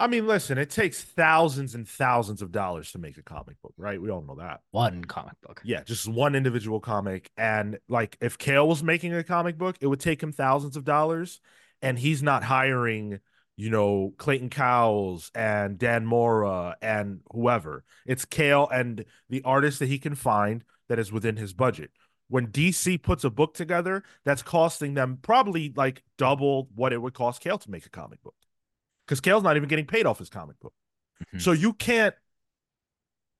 I 0.00 0.06
mean, 0.06 0.28
listen, 0.28 0.58
it 0.58 0.70
takes 0.70 1.02
thousands 1.02 1.74
and 1.74 1.86
thousands 1.86 2.40
of 2.40 2.52
dollars 2.52 2.92
to 2.92 2.98
make 2.98 3.18
a 3.18 3.22
comic 3.22 3.60
book, 3.60 3.74
right? 3.76 4.00
We 4.00 4.10
all 4.10 4.22
know 4.22 4.36
that. 4.36 4.60
One 4.70 5.04
comic 5.04 5.34
book. 5.42 5.60
Yeah, 5.64 5.82
just 5.82 6.06
one 6.06 6.36
individual 6.36 6.78
comic. 6.78 7.32
And 7.36 7.80
like 7.88 8.16
if 8.20 8.38
Kale 8.38 8.68
was 8.68 8.82
making 8.82 9.12
a 9.12 9.24
comic 9.24 9.58
book, 9.58 9.76
it 9.80 9.88
would 9.88 9.98
take 9.98 10.22
him 10.22 10.30
thousands 10.30 10.76
of 10.76 10.84
dollars. 10.84 11.40
And 11.82 11.98
he's 11.98 12.22
not 12.22 12.44
hiring, 12.44 13.18
you 13.56 13.70
know, 13.70 14.14
Clayton 14.18 14.50
Cowles 14.50 15.32
and 15.34 15.78
Dan 15.78 16.06
Mora 16.06 16.76
and 16.80 17.20
whoever. 17.32 17.84
It's 18.06 18.24
Kale 18.24 18.68
and 18.72 19.04
the 19.28 19.42
artist 19.42 19.80
that 19.80 19.86
he 19.86 19.98
can 19.98 20.14
find 20.14 20.62
that 20.88 21.00
is 21.00 21.10
within 21.10 21.36
his 21.36 21.52
budget. 21.52 21.90
When 22.28 22.48
DC 22.48 23.02
puts 23.02 23.24
a 23.24 23.30
book 23.30 23.54
together, 23.54 24.04
that's 24.24 24.42
costing 24.42 24.94
them 24.94 25.18
probably 25.22 25.72
like 25.74 26.04
double 26.18 26.68
what 26.76 26.92
it 26.92 27.02
would 27.02 27.14
cost 27.14 27.40
Kale 27.40 27.58
to 27.58 27.70
make 27.70 27.86
a 27.86 27.90
comic 27.90 28.22
book. 28.22 28.34
Because 29.08 29.20
Kale's 29.22 29.42
not 29.42 29.56
even 29.56 29.68
getting 29.70 29.86
paid 29.86 30.04
off 30.04 30.18
his 30.18 30.28
comic 30.28 30.60
book. 30.60 30.74
Mhm. 31.34 31.40
So 31.40 31.52
you 31.52 31.72
can't 31.72 32.14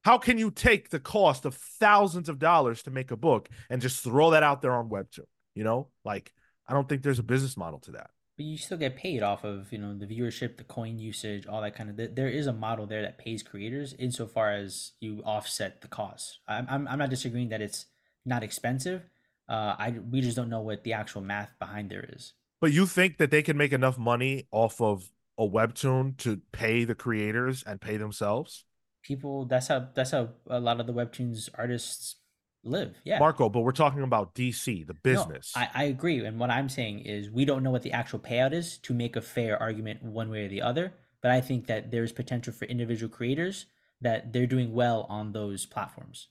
how 0.05 0.17
can 0.17 0.39
you 0.39 0.51
take 0.51 0.89
the 0.89 1.01
cost 1.01 1.45
of 1.45 1.55
thousands 1.55 2.29
of 2.31 2.39
dollars 2.39 2.83
to 2.85 2.91
make 2.91 3.11
a 3.11 3.17
book 3.17 3.49
and 3.69 3.83
just 3.83 4.03
throw 4.03 4.31
that 4.31 4.43
out 4.43 4.63
there 4.63 4.73
on 4.73 4.89
Webtoon? 4.89 5.27
You 5.55 5.65
know, 5.65 5.89
like 6.05 6.33
I 6.67 6.73
don't 6.73 6.89
think 6.89 7.03
there's 7.03 7.19
a 7.19 7.25
business 7.25 7.57
model 7.57 7.79
to 7.81 7.93
that. 7.93 8.11
But 8.37 8.47
you 8.47 8.57
still 8.57 8.79
get 8.79 8.97
paid 8.97 9.23
off 9.23 9.45
of 9.45 9.71
you 9.73 9.79
know 9.79 9.95
the 9.99 10.07
viewership, 10.07 10.57
the 10.57 10.65
coin 10.65 10.99
usage, 10.99 11.47
all 11.47 11.61
that 11.61 11.75
kind 11.75 11.91
of. 11.91 11.97
th- 11.97 12.13
There 12.15 12.29
is 12.29 12.47
a 12.47 12.53
model 12.53 12.87
there 12.87 13.03
that 13.03 13.19
pays 13.19 13.43
creators 13.43 13.95
insofar 13.99 14.53
as 14.53 14.93
you 15.01 15.23
offset 15.25 15.81
the 15.81 15.89
cost. 15.89 16.39
I'm 16.47 16.67
I'm, 16.71 16.89
I'm 16.89 16.99
not 16.99 17.11
disagreeing 17.11 17.49
that 17.51 17.61
it's 17.61 17.87
not 18.25 18.43
expensive. 18.43 19.03
Uh, 19.49 19.75
I 19.79 19.91
we 20.11 20.21
just 20.21 20.37
don't 20.37 20.51
know 20.51 20.61
what 20.61 20.85
the 20.85 20.93
actual 20.93 21.21
math 21.23 21.51
behind 21.59 21.91
there 21.91 22.09
is. 22.13 22.33
But 22.61 22.73
you 22.73 22.87
think 22.87 23.19
that 23.19 23.31
they 23.31 23.43
can 23.43 23.57
make 23.57 23.73
enough 23.73 23.99
money 23.99 24.47
off 24.51 24.81
of 24.81 25.11
a 25.39 25.43
Webtoon 25.47 26.17
to 26.19 26.41
pay 26.53 26.85
the 26.85 26.95
creators 26.95 27.63
and 27.65 27.81
pay 27.81 27.97
themselves? 27.97 28.65
People, 29.03 29.45
that's 29.47 29.69
how 29.69 29.89
that's 29.95 30.11
how 30.11 30.31
a 30.49 30.61
lot 30.61 30.81
of 30.81 30.87
the 30.87 30.93
webtoons 30.93 31.49
artists 31.55 32.17
live. 32.65 32.97
Yeah, 33.05 33.19
Marco, 33.21 33.49
but 33.49 33.61
we're 33.61 33.73
talking 33.73 34.03
about 34.03 34.35
DC, 34.35 34.87
the 34.87 34.93
No, 34.93 34.99
business. 35.03 35.53
I, 35.57 35.69
I 35.75 35.85
agree. 35.85 36.23
And 36.27 36.39
what 36.39 36.51
I'm 36.51 36.69
saying 36.69 37.01
is 37.01 37.31
we 37.31 37.45
don't 37.45 37.63
know 37.63 37.71
what 37.71 37.83
the 37.83 37.93
actual 37.93 38.19
payout 38.19 38.53
is 38.53 38.77
to 38.79 38.93
make 38.93 39.17
a 39.17 39.23
fair 39.23 39.57
argument 39.63 40.03
one 40.03 40.29
way 40.31 40.45
or 40.45 40.49
the 40.49 40.61
other. 40.61 40.93
But 41.23 41.31
I 41.31 41.41
think 41.41 41.69
that 41.69 41.91
there's 41.91 42.13
potential 42.13 42.53
for 42.53 42.65
individual 42.67 43.09
creators 43.09 43.67
that 44.01 44.33
they're 44.33 44.47
doing 44.47 44.73
well 44.75 45.07
on 45.09 45.33
those 45.33 45.65
platforms. 45.67 46.29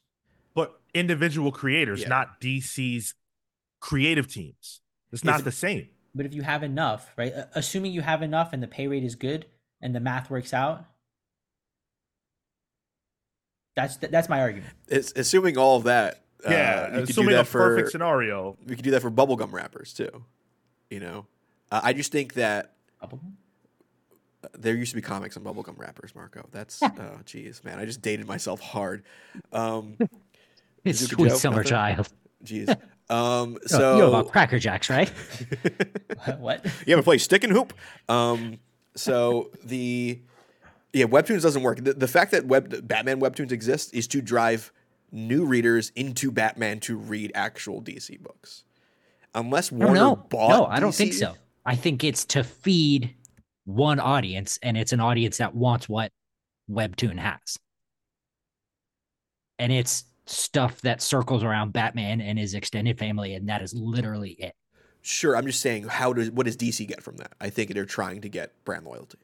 but 0.53 0.79
individual 0.93 1.51
creators, 1.51 2.01
Yeah. 2.01 2.07
not 2.09 2.41
DC's 2.41 3.13
creative 3.79 4.27
teams. 4.27 4.81
It's 5.11 5.23
not 5.23 5.41
it- 5.41 5.43
the 5.43 5.51
same. 5.51 5.89
But 6.17 6.25
if 6.25 6.33
you 6.33 6.41
have 6.41 6.63
enough, 6.63 7.11
right? 7.17 7.33
Assuming 7.53 7.91
you 7.93 8.01
have 8.01 8.21
enough 8.21 8.51
and 8.53 8.61
the 8.63 8.67
pay 8.67 8.87
rate 8.87 9.03
is 9.03 9.15
good 9.15 9.45
and 9.81 9.93
the 9.95 9.99
math 9.99 10.29
works 10.29 10.53
out, 10.53 10.85
that's 13.75 13.97
that's 13.97 14.27
my 14.29 14.39
argument. 14.41 14.73
It's 14.87 15.13
assuming 15.15 15.57
all 15.57 15.77
of 15.77 15.83
that. 15.83 16.23
uh, 16.45 16.51
Yeah, 16.51 16.97
you 16.97 17.03
assuming 17.03 17.31
that 17.35 17.41
a 17.41 17.45
for 17.45 17.59
perfect 17.69 17.91
scenario. 17.91 18.57
we 18.65 18.75
could 18.75 18.83
do 18.83 18.91
that 18.91 19.01
for 19.01 19.11
bubblegum 19.11 19.51
wrappers 19.51 19.93
too. 19.93 20.23
You 20.89 20.99
know, 20.99 21.25
uh, 21.71 21.81
I 21.83 21.93
just 21.93 22.11
think 22.11 22.33
that 22.33 22.73
Bubblegum? 23.03 23.33
uh, 24.43 24.47
there 24.57 24.73
used 24.73 24.91
to 24.91 24.95
be 24.95 25.01
comics 25.01 25.37
on 25.37 25.43
bubblegum 25.43 25.77
wrappers, 25.77 26.15
Marco. 26.15 26.47
That's 26.51 26.81
oh 26.81 27.19
geez, 27.25 27.63
man, 27.63 27.77
I 27.77 27.85
just 27.85 28.01
dated 28.01 28.25
myself 28.27 28.59
hard. 28.59 29.03
Um, 29.51 29.97
It's 30.85 31.01
Bazooka 31.01 31.15
sweet 31.15 31.29
Joe, 31.31 31.35
summer 31.35 31.57
nothing? 31.57 31.69
child. 31.69 32.09
geez. 32.43 32.69
Um, 33.09 33.57
So, 33.65 33.77
so 33.77 33.93
you 33.93 34.01
know 34.01 34.09
about 34.09 34.31
Cracker 34.31 34.59
Jacks, 34.59 34.89
right? 34.89 35.09
what? 36.37 36.65
You 36.85 36.93
ever 36.93 37.03
play 37.03 37.17
stick 37.17 37.43
and 37.43 37.53
hoop? 37.53 37.73
Um, 38.09 38.59
so 38.95 39.51
the 39.63 40.19
yeah, 40.93 41.05
webtoons 41.05 41.41
doesn't 41.41 41.63
work. 41.63 41.83
The, 41.83 41.93
the 41.93 42.07
fact 42.07 42.31
that 42.31 42.45
web 42.45 42.87
Batman 42.87 43.19
webtoons 43.19 43.51
exist 43.51 43.93
is 43.93 44.07
to 44.09 44.21
drive 44.21 44.71
new 45.11 45.45
readers 45.45 45.91
into 45.95 46.31
Batman 46.31 46.79
to 46.81 46.97
read 46.97 47.31
actual 47.35 47.81
DC 47.81 48.19
books. 48.21 48.63
Unless 49.35 49.71
No, 49.71 49.85
Warner 49.85 49.99
no, 49.99 50.15
bought 50.15 50.49
no, 50.49 50.65
I 50.65 50.79
don't 50.79 50.93
think 50.95 51.13
so. 51.13 51.35
I 51.65 51.75
think 51.75 52.03
it's 52.03 52.25
to 52.25 52.43
feed 52.43 53.13
one 53.65 53.99
audience, 53.99 54.57
and 54.63 54.77
it's 54.77 54.93
an 54.93 54.99
audience 54.99 55.37
that 55.37 55.53
wants 55.53 55.87
what 55.87 56.11
Webtoon 56.69 57.19
has. 57.19 57.57
And 59.59 59.71
it's 59.71 60.05
stuff 60.27 60.81
that 60.81 61.01
circles 61.01 61.43
around 61.43 61.73
Batman 61.73 62.21
and 62.21 62.37
his 62.37 62.53
extended 62.53 62.99
family, 62.99 63.33
and 63.33 63.49
that 63.49 63.61
is 63.61 63.73
literally 63.73 64.31
it. 64.31 64.53
Sure, 65.01 65.35
I'm 65.37 65.45
just 65.45 65.61
saying 65.61 65.83
how 65.87 66.13
does 66.13 66.29
what 66.31 66.45
does 66.45 66.57
DC 66.57 66.85
get 66.87 67.01
from 67.01 67.17
that? 67.17 67.33
I 67.39 67.49
think 67.49 67.73
they're 67.73 67.85
trying 67.85 68.21
to 68.21 68.29
get 68.29 68.53
brand 68.65 68.85
loyalty. 68.85 69.19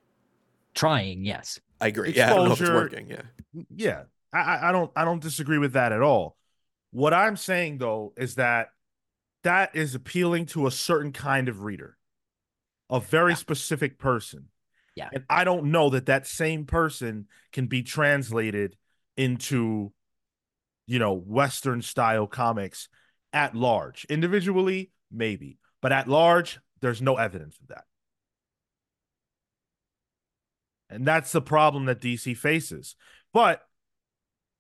Trying, 0.74 1.26
yes. 1.26 1.60
I 1.82 1.88
agree. 1.88 2.14
Yeah, 2.16 2.32
I 2.32 2.36
don't 2.36 2.46
know 2.46 2.54
if 2.54 2.62
it's 2.62 2.62
Exposure. 2.62 2.74
working. 2.74 3.10
Yeah. 3.10 3.22
Yeah, 3.76 4.04
I, 4.32 4.40
I 4.40 4.70
I 4.70 4.72
don't 4.72 4.92
I 4.96 5.06
don't 5.06 5.22
disagree 5.22 5.58
with 5.58 5.74
that 5.74 5.92
at 5.92 6.02
all. 6.02 6.38
What 6.92 7.14
I'm 7.14 7.36
saying 7.38 7.80
though 7.80 8.14
is 8.18 8.36
that 8.36 8.70
that 9.44 9.76
is 9.76 9.94
appealing 9.96 10.46
to 10.48 10.68
a 10.68 10.72
certain 10.72 11.12
kind 11.12 11.50
of 11.50 11.62
reader, 11.64 11.98
a 12.90 13.00
very 13.00 13.32
Yeah. 13.32 13.36
specific 13.36 14.00
person. 14.00 14.48
Yeah. 14.96 15.10
and 15.12 15.24
I 15.28 15.44
don't 15.44 15.72
know 15.72 15.90
that 15.90 16.06
that 16.06 16.28
same 16.28 16.66
person 16.66 17.28
can 17.52 17.66
be 17.66 17.82
translated 17.82 18.78
into, 19.18 19.92
you 20.86 21.00
know, 21.00 21.14
Western 21.14 21.82
style 21.82 22.28
comics 22.28 22.90
at 23.32 23.56
large. 23.56 24.06
Individually, 24.06 24.92
maybe, 25.12 25.58
but 25.82 25.92
at 25.92 26.08
large, 26.08 26.60
there's 26.82 27.02
no 27.02 27.16
evidence 27.16 27.58
of 27.62 27.68
that. 27.70 27.86
And 30.90 31.06
that's 31.06 31.32
the 31.32 31.42
problem 31.42 31.86
that 31.86 32.02
DC 32.02 32.38
faces. 32.38 32.96
But 33.34 33.62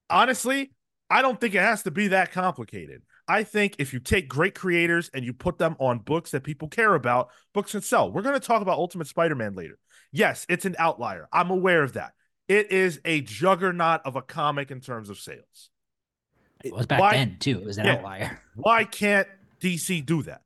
honestly, 0.10 0.74
I 1.10 1.22
don't 1.22 1.40
think 1.40 1.54
it 1.54 1.62
has 1.62 1.84
to 1.84 1.92
be 1.92 2.08
that 2.08 2.32
complicated. 2.32 3.04
I 3.28 3.44
think 3.44 3.76
if 3.78 3.94
you 3.94 4.00
take 4.00 4.28
great 4.28 4.56
creators 4.56 5.10
and 5.14 5.24
you 5.24 5.32
put 5.34 5.58
them 5.58 5.76
on 5.80 6.00
books 6.00 6.32
that 6.32 6.44
people 6.44 6.68
care 6.68 6.96
about, 6.96 7.30
books 7.54 7.72
can 7.72 7.82
sell. 7.82 8.12
We're 8.12 8.22
going 8.22 8.40
to 8.40 8.46
talk 8.46 8.62
about 8.62 8.80
Ultimate 8.80 9.08
Spider 9.08 9.36
Man 9.36 9.54
later. 9.54 9.78
Yes, 10.12 10.46
it's 10.50 10.66
an 10.66 10.76
outlier. 10.80 11.28
I'm 11.32 11.52
aware 11.52 11.84
of 11.84 11.94
that. 11.94 12.14
It 12.48 12.72
is 12.72 13.00
a 13.06 13.22
juggernaut 13.22 14.02
of 14.06 14.16
a 14.16 14.22
comic 14.22 14.72
in 14.72 14.82
terms 14.82 15.10
of 15.10 15.20
sales. 15.20 15.70
It 16.64 16.74
was 16.74 16.86
back 16.86 16.99
Why- 16.99 17.14
then 17.14 17.38
too. 17.39 17.59
It 17.59 17.66
was 17.66 17.78
an 17.78 17.86
Yeah. 17.86 17.93
outlier. 17.95 18.41
Why 18.55 18.86
can't 18.86 19.28
DC 19.61 20.05
do 20.05 20.24
that? 20.24 20.41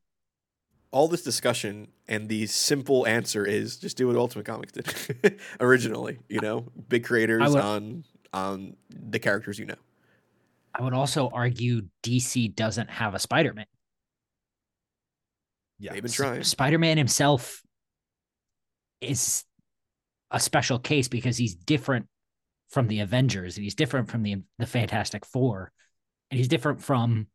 All 0.92 1.08
this 1.08 1.22
discussion 1.22 1.90
and 2.08 2.28
the 2.30 2.48
simple 2.48 3.06
answer 3.06 3.46
is 3.46 3.78
just 3.78 3.98
do 3.98 4.08
what 4.08 4.16
Ultimate 4.16 4.46
Comics 4.46 4.72
did 4.74 5.40
originally. 5.60 6.18
You 6.30 6.40
know, 6.42 6.66
big 6.90 7.04
creators 7.04 7.52
would- 7.52 7.62
on 7.62 8.04
on 8.34 8.76
the 8.90 9.20
characters 9.20 9.58
you 9.60 9.66
know. 9.66 9.76
I 10.74 10.84
would 10.84 10.94
also 10.94 11.30
argue 11.30 11.84
DC 12.04 12.54
doesn't 12.56 12.90
have 12.90 13.16
a 13.16 13.20
Spider-Man. 13.20 13.66
Yeah. 15.80 15.94
They've 15.94 16.04
been 16.04 16.12
trying. 16.12 16.44
Spider-Man 16.44 16.98
himself 16.98 17.64
is 19.02 19.44
a 20.32 20.40
special 20.40 20.80
case 20.80 21.08
because 21.08 21.38
he's 21.38 21.56
different 21.56 22.08
from 22.70 22.88
the 22.88 23.00
Avengers 23.00 23.58
and 23.58 23.64
he's 23.64 23.76
different 23.76 24.10
from 24.10 24.24
the 24.24 24.38
the 24.60 24.66
Fantastic 24.66 25.26
Four 25.26 25.72
and 26.32 26.38
he's 26.38 26.48
different 26.48 26.82
from 26.82 27.28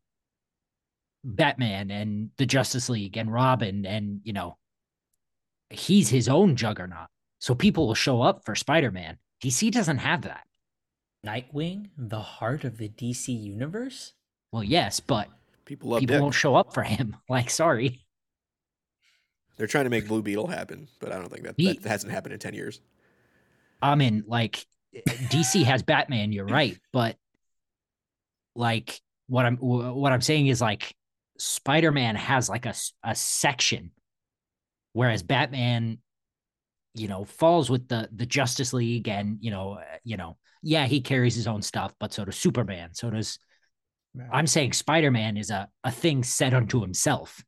Batman 1.23 1.89
and 1.91 2.29
the 2.37 2.45
Justice 2.45 2.89
League 2.89 3.17
and 3.17 3.31
Robin 3.31 3.85
and 3.85 4.19
you 4.23 4.33
know 4.33 4.57
he's 5.69 6.09
his 6.09 6.27
own 6.29 6.55
juggernaut. 6.55 7.07
So 7.39 7.55
people 7.55 7.87
will 7.87 7.95
show 7.95 8.21
up 8.21 8.45
for 8.45 8.55
Spider-Man. 8.55 9.17
DC 9.43 9.71
doesn't 9.71 9.97
have 9.97 10.21
that. 10.21 10.45
Nightwing, 11.25 11.89
the 11.97 12.19
heart 12.21 12.63
of 12.63 12.77
the 12.77 12.89
DC 12.89 13.27
universe. 13.27 14.13
Well, 14.51 14.63
yes, 14.63 14.99
but 14.99 15.27
People 15.65 15.89
love 15.91 16.01
people 16.01 16.15
Dick. 16.15 16.21
won't 16.21 16.35
show 16.35 16.55
up 16.55 16.73
for 16.73 16.83
him. 16.83 17.15
Like, 17.29 17.49
sorry. 17.49 18.01
They're 19.57 19.67
trying 19.67 19.83
to 19.85 19.89
make 19.89 20.07
Blue 20.07 20.21
Beetle 20.21 20.47
happen, 20.47 20.87
but 20.99 21.11
I 21.11 21.15
don't 21.19 21.29
think 21.29 21.43
that, 21.43 21.55
He- 21.57 21.73
that 21.73 21.87
hasn't 21.87 22.11
happened 22.11 22.33
in 22.33 22.39
ten 22.39 22.53
years. 22.53 22.79
I 23.81 23.95
mean, 23.95 24.23
like 24.27 24.65
DC 25.05 25.63
has 25.63 25.83
Batman, 25.83 26.31
you're 26.31 26.45
right, 26.61 26.77
but 26.91 27.17
like 28.55 28.99
what 29.27 29.45
I'm 29.45 29.57
what 29.57 30.11
I'm 30.11 30.21
saying 30.21 30.47
is 30.47 30.61
like 30.61 30.93
Spider-Man 31.37 32.15
has 32.15 32.49
like 32.49 32.65
a 32.65 32.73
a 33.03 33.15
section. 33.15 33.91
Whereas 34.93 35.23
Batman 35.23 35.99
you 36.93 37.07
know 37.07 37.25
falls 37.25 37.69
with 37.69 37.87
the 37.87 38.09
the 38.13 38.25
Justice 38.25 38.73
League 38.73 39.07
and 39.07 39.37
you 39.41 39.51
know 39.51 39.73
uh, 39.73 39.97
you 40.03 40.17
know 40.17 40.37
yeah, 40.61 40.85
he 40.85 41.01
carries 41.01 41.35
his 41.35 41.47
own 41.47 41.61
stuff, 41.61 41.93
but 41.99 42.13
so 42.13 42.23
does 42.23 42.37
Superman, 42.37 42.93
so 42.93 43.09
does 43.09 43.37
I'm 44.31 44.47
saying 44.47 44.73
Spider-Man 44.73 45.37
is 45.37 45.49
a 45.49 45.67
a 45.83 45.91
thing 45.91 46.23
set 46.23 46.53
unto 46.53 46.81
himself 46.81 47.43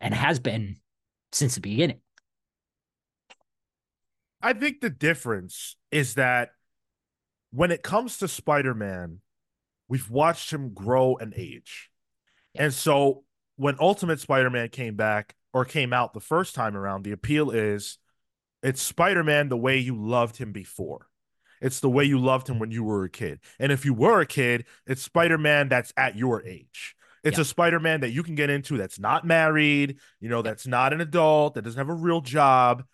and 0.00 0.14
has 0.14 0.38
been 0.38 0.76
since 1.32 1.54
the 1.54 1.60
beginning. 1.60 2.00
I 4.42 4.52
think 4.52 4.80
the 4.80 4.90
difference 4.90 5.76
is 5.90 6.14
that 6.14 6.50
when 7.50 7.70
it 7.70 7.82
comes 7.82 8.18
to 8.18 8.28
Spider 8.28 8.74
Man, 8.74 9.20
we've 9.88 10.10
watched 10.10 10.52
him 10.52 10.72
grow 10.74 11.16
and 11.16 11.34
age. 11.36 11.90
And 12.54 12.72
so 12.72 13.24
when 13.56 13.76
Ultimate 13.80 14.20
Spider 14.20 14.50
Man 14.50 14.68
came 14.68 14.96
back 14.96 15.34
or 15.52 15.64
came 15.64 15.92
out 15.92 16.14
the 16.14 16.20
first 16.20 16.54
time 16.54 16.76
around, 16.76 17.02
the 17.02 17.12
appeal 17.12 17.50
is 17.50 17.98
it's 18.62 18.82
Spider 18.82 19.22
Man 19.24 19.48
the 19.48 19.56
way 19.56 19.78
you 19.78 19.96
loved 19.96 20.36
him 20.36 20.52
before. 20.52 21.06
It's 21.60 21.80
the 21.80 21.90
way 21.90 22.04
you 22.04 22.18
loved 22.18 22.48
him 22.48 22.58
when 22.58 22.70
you 22.70 22.84
were 22.84 23.04
a 23.04 23.10
kid. 23.10 23.40
And 23.58 23.72
if 23.72 23.84
you 23.84 23.94
were 23.94 24.20
a 24.20 24.26
kid, 24.26 24.66
it's 24.86 25.02
Spider 25.02 25.38
Man 25.38 25.68
that's 25.68 25.92
at 25.96 26.16
your 26.16 26.44
age. 26.44 26.94
It's 27.24 27.38
Yeah. 27.38 27.42
a 27.42 27.46
Spider 27.46 27.80
Man 27.80 28.00
that 28.00 28.10
you 28.10 28.22
can 28.22 28.34
get 28.34 28.50
into 28.50 28.76
that's 28.76 28.98
not 28.98 29.26
married, 29.26 29.98
you 30.20 30.28
know, 30.28 30.42
that's 30.42 30.66
not 30.66 30.92
an 30.92 31.00
adult, 31.00 31.54
that 31.54 31.62
doesn't 31.62 31.78
have 31.78 31.88
a 31.88 31.94
real 31.94 32.20
job. 32.20 32.84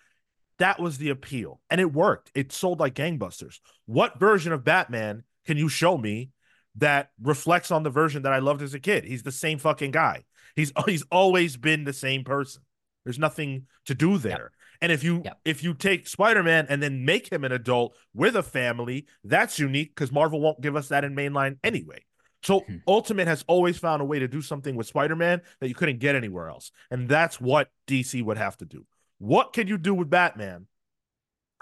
That 0.58 0.78
was 0.78 0.98
the 0.98 1.10
appeal. 1.10 1.60
And 1.70 1.80
it 1.80 1.92
worked. 1.92 2.30
It 2.34 2.52
sold 2.52 2.78
like 2.78 2.94
gangbusters. 2.94 3.58
What 3.86 4.20
version 4.20 4.52
of 4.52 4.64
Batman 4.64 5.24
can 5.44 5.56
you 5.56 5.68
show 5.68 5.98
me 5.98 6.30
that 6.76 7.10
reflects 7.20 7.70
on 7.70 7.82
the 7.82 7.90
version 7.90 8.22
that 8.22 8.32
I 8.32 8.38
loved 8.38 8.62
as 8.62 8.74
a 8.74 8.80
kid? 8.80 9.04
He's 9.04 9.22
the 9.22 9.32
same 9.32 9.58
fucking 9.58 9.90
guy. 9.90 10.24
He's 10.56 10.72
he's 10.86 11.04
always 11.10 11.56
been 11.56 11.84
the 11.84 11.92
same 11.92 12.24
person. 12.24 12.62
There's 13.04 13.18
nothing 13.18 13.66
to 13.86 13.94
do 13.94 14.18
there. 14.18 14.52
And 14.80 14.90
if 14.90 15.04
you 15.04 15.22
Yep. 15.24 15.38
if 15.44 15.62
you 15.62 15.74
take 15.74 16.08
Spider-Man 16.08 16.66
and 16.68 16.82
then 16.82 17.04
make 17.04 17.30
him 17.30 17.44
an 17.44 17.52
adult 17.52 17.96
with 18.14 18.36
a 18.36 18.42
family, 18.42 19.06
that's 19.24 19.58
unique 19.58 19.94
because 19.94 20.10
Marvel 20.12 20.40
won't 20.40 20.60
give 20.60 20.76
us 20.76 20.88
that 20.88 21.04
in 21.04 21.14
mainline 21.14 21.58
anyway. 21.62 22.04
So 22.42 22.60
Hmm. 22.60 22.76
Ultimate 22.88 23.28
has 23.28 23.44
always 23.46 23.78
found 23.78 24.02
a 24.02 24.04
way 24.04 24.18
to 24.18 24.26
do 24.26 24.42
something 24.42 24.74
with 24.74 24.88
Spider-Man 24.88 25.42
that 25.60 25.68
you 25.68 25.74
couldn't 25.76 25.98
get 26.00 26.16
anywhere 26.16 26.48
else. 26.48 26.72
And 26.90 27.08
that's 27.08 27.40
what 27.40 27.70
DC 27.86 28.22
would 28.22 28.38
have 28.38 28.56
to 28.58 28.64
do. 28.64 28.84
What 29.18 29.52
can 29.52 29.68
you 29.68 29.78
do 29.78 29.94
with 29.94 30.10
Batman 30.10 30.66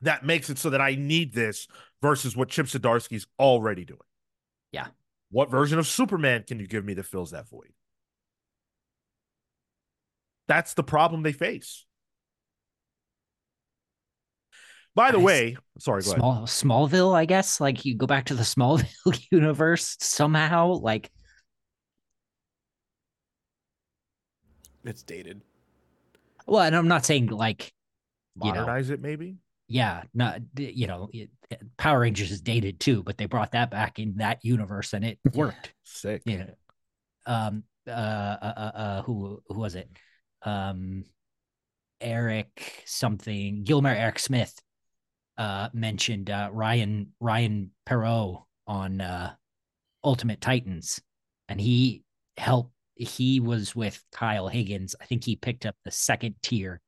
that 0.02 0.24
makes 0.24 0.48
it 0.48 0.58
so 0.58 0.70
that 0.70 0.80
I 0.80 0.94
need 0.94 1.34
this 1.34 1.68
versus 2.00 2.34
what 2.36 2.48
Chip 2.48 2.66
Zdarsky's 2.66 3.26
already 3.38 3.84
doing? 3.84 4.00
Yeah. 4.72 4.86
What 5.30 5.50
version 5.50 5.78
of 5.78 5.86
Superman 5.86 6.44
can 6.46 6.58
you 6.60 6.66
give 6.66 6.84
me 6.84 6.94
that 6.94 7.04
fills 7.06 7.30
that 7.30 7.48
void? 7.48 7.72
That's 10.48 10.74
the 10.74 10.82
problem 10.82 11.22
they 11.22 11.32
face. 11.32 11.86
By 14.94 15.10
the 15.12 15.18
Guys, 15.18 15.24
way, 15.24 15.56
sorry, 15.78 16.02
go 16.04 16.12
ahead. 16.12 16.20
Small 16.20 16.42
Smallville, 16.46 17.14
I 17.14 17.24
guess. 17.26 17.60
Like 17.60 17.84
you 17.84 17.96
go 17.96 18.06
back 18.06 18.26
to 18.26 18.34
the 18.34 18.42
Smallville 18.44 19.26
universe 19.30 19.96
somehow. 20.00 20.68
Like 20.74 21.10
It's 24.84 25.02
dated. 25.02 25.40
well, 26.46 26.62
and 26.62 26.74
I'm 26.76 26.88
not 26.88 27.04
saying 27.04 27.26
like 27.28 27.72
you 28.42 28.52
know, 28.52 28.66
Modernize 28.66 28.90
it, 28.90 29.00
maybe. 29.00 29.38
yeah, 29.68 30.04
not 30.14 30.40
you 30.56 30.86
know, 30.86 31.10
it, 31.12 31.30
Power 31.76 32.00
Rangers 32.00 32.30
is 32.30 32.40
dated 32.40 32.80
too, 32.80 33.02
but 33.02 33.18
they 33.18 33.26
brought 33.26 33.52
that 33.52 33.70
back 33.70 33.98
in 33.98 34.16
that 34.18 34.44
universe 34.44 34.92
and 34.92 35.04
it 35.04 35.18
worked. 35.34 35.74
Sick. 35.84 36.22
Yeah. 36.24 36.50
Um. 37.26 37.64
Uh. 37.86 37.90
Uh. 37.90 38.54
uh, 38.56 38.78
uh 38.78 39.02
who 39.02 39.42
who 39.46 39.58
was 39.58 39.74
it? 39.74 39.88
Um. 40.42 41.04
Eric 42.00 42.82
something 42.86 43.64
Gilmer 43.64 43.94
Eric 43.94 44.18
Smith. 44.18 44.54
Uh. 45.36 45.68
Mentioned 45.72 46.30
uh 46.30 46.50
Ryan 46.52 47.12
Ryan 47.20 47.72
Parrott 47.84 48.42
on 48.66 49.00
uh 49.00 49.34
Ultimate 50.04 50.40
Titans, 50.40 51.00
and 51.48 51.60
he 51.60 52.04
helped. 52.36 52.72
He 52.94 53.40
was 53.40 53.74
with 53.74 54.02
Kyle 54.12 54.48
Higgins. 54.48 54.94
I 55.00 55.06
think 55.06 55.24
he 55.24 55.34
picked 55.34 55.64
up 55.64 55.74
the 55.84 55.90
second 55.90 56.34
tier, 56.42 56.80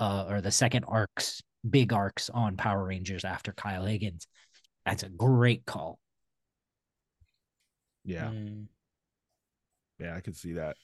uh, 0.00 0.26
or 0.28 0.40
the 0.40 0.50
second 0.50 0.84
arcs, 0.84 1.42
big 1.68 1.92
arcs 1.92 2.30
on 2.30 2.56
Power 2.56 2.84
Rangers 2.84 3.24
after 3.24 3.52
Kyle 3.52 3.84
Higgins. 3.84 4.26
That's 4.84 5.02
a 5.02 5.08
great 5.08 5.64
call. 5.64 5.98
Yeah. 8.04 8.26
Mm. 8.26 8.66
Yeah, 9.98 10.14
I 10.14 10.20
can 10.20 10.34
see 10.34 10.54
that. 10.54 10.76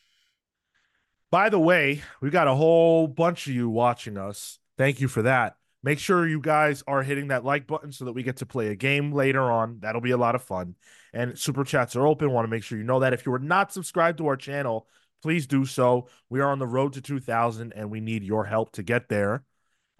By 1.31 1.49
the 1.49 1.59
way, 1.59 2.03
we 2.21 2.31
got 2.31 2.49
a 2.49 2.55
whole 2.55 3.07
bunch 3.07 3.47
of 3.47 3.55
you 3.55 3.69
watching 3.69 4.17
us. 4.17 4.59
Thank 4.77 5.01
you 5.01 5.09
for 5.09 5.23
that. 5.23 5.57
Make 5.83 5.99
sure 5.99 6.27
you 6.27 6.41
guys 6.41 6.83
are 6.87 7.03
hitting 7.03 7.29
that 7.29 7.45
like 7.45 7.67
button 7.67 7.93
so 7.93 8.05
that 8.05 8.13
we 8.13 8.23
get 8.23 8.39
to 8.39 8.47
play 8.47 8.69
a 8.69 8.77
game 8.77 9.13
later 9.13 9.51
on. 9.51 9.79
That'll 9.81 10.01
be 10.01 10.11
a 10.11 10.17
lot 10.17 10.35
of 10.35 10.43
fun. 10.43 10.75
And 11.13 11.39
super 11.39 11.65
chats 11.65 11.97
are 11.97 12.07
open. 12.07 12.31
Want 12.33 12.45
to 12.45 12.51
make 12.51 12.63
sure 12.63 12.77
you 12.77 12.85
know 12.85 13.01
that. 13.01 13.13
If 13.13 13.25
you 13.25 13.33
are 13.33 13.39
not 13.39 13.73
subscribed 13.73 14.19
to 14.19 14.27
our 14.27 14.37
channel, 14.37 14.89
please 15.23 15.47
do 15.47 15.65
so. 15.65 16.09
We 16.29 16.41
are 16.41 16.51
on 16.51 16.59
the 16.59 16.67
road 16.67 16.95
to 16.95 17.01
2000 17.01 17.73
and 17.75 17.91
we 17.91 18.01
need 18.01 18.25
your 18.25 18.45
help 18.45 18.73
to 18.73 18.83
get 18.83 19.09
there. 19.09 19.45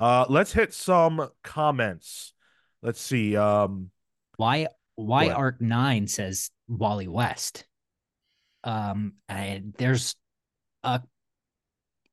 Uh, 0.01 0.25
let's 0.31 0.53
hit 0.53 0.73
some 0.73 1.29
comments. 1.45 2.33
Let's 2.83 3.01
see. 3.01 3.37
Um, 3.37 3.91
Why 4.37 4.69
why 4.97 5.27
What? 5.27 5.37
Arc 5.37 5.61
Nine 5.61 6.07
says 6.07 6.51
Wally 6.69 7.07
West? 7.07 7.67
Um, 8.65 9.15
and 9.29 9.75
there's 9.79 10.17
a 10.83 11.03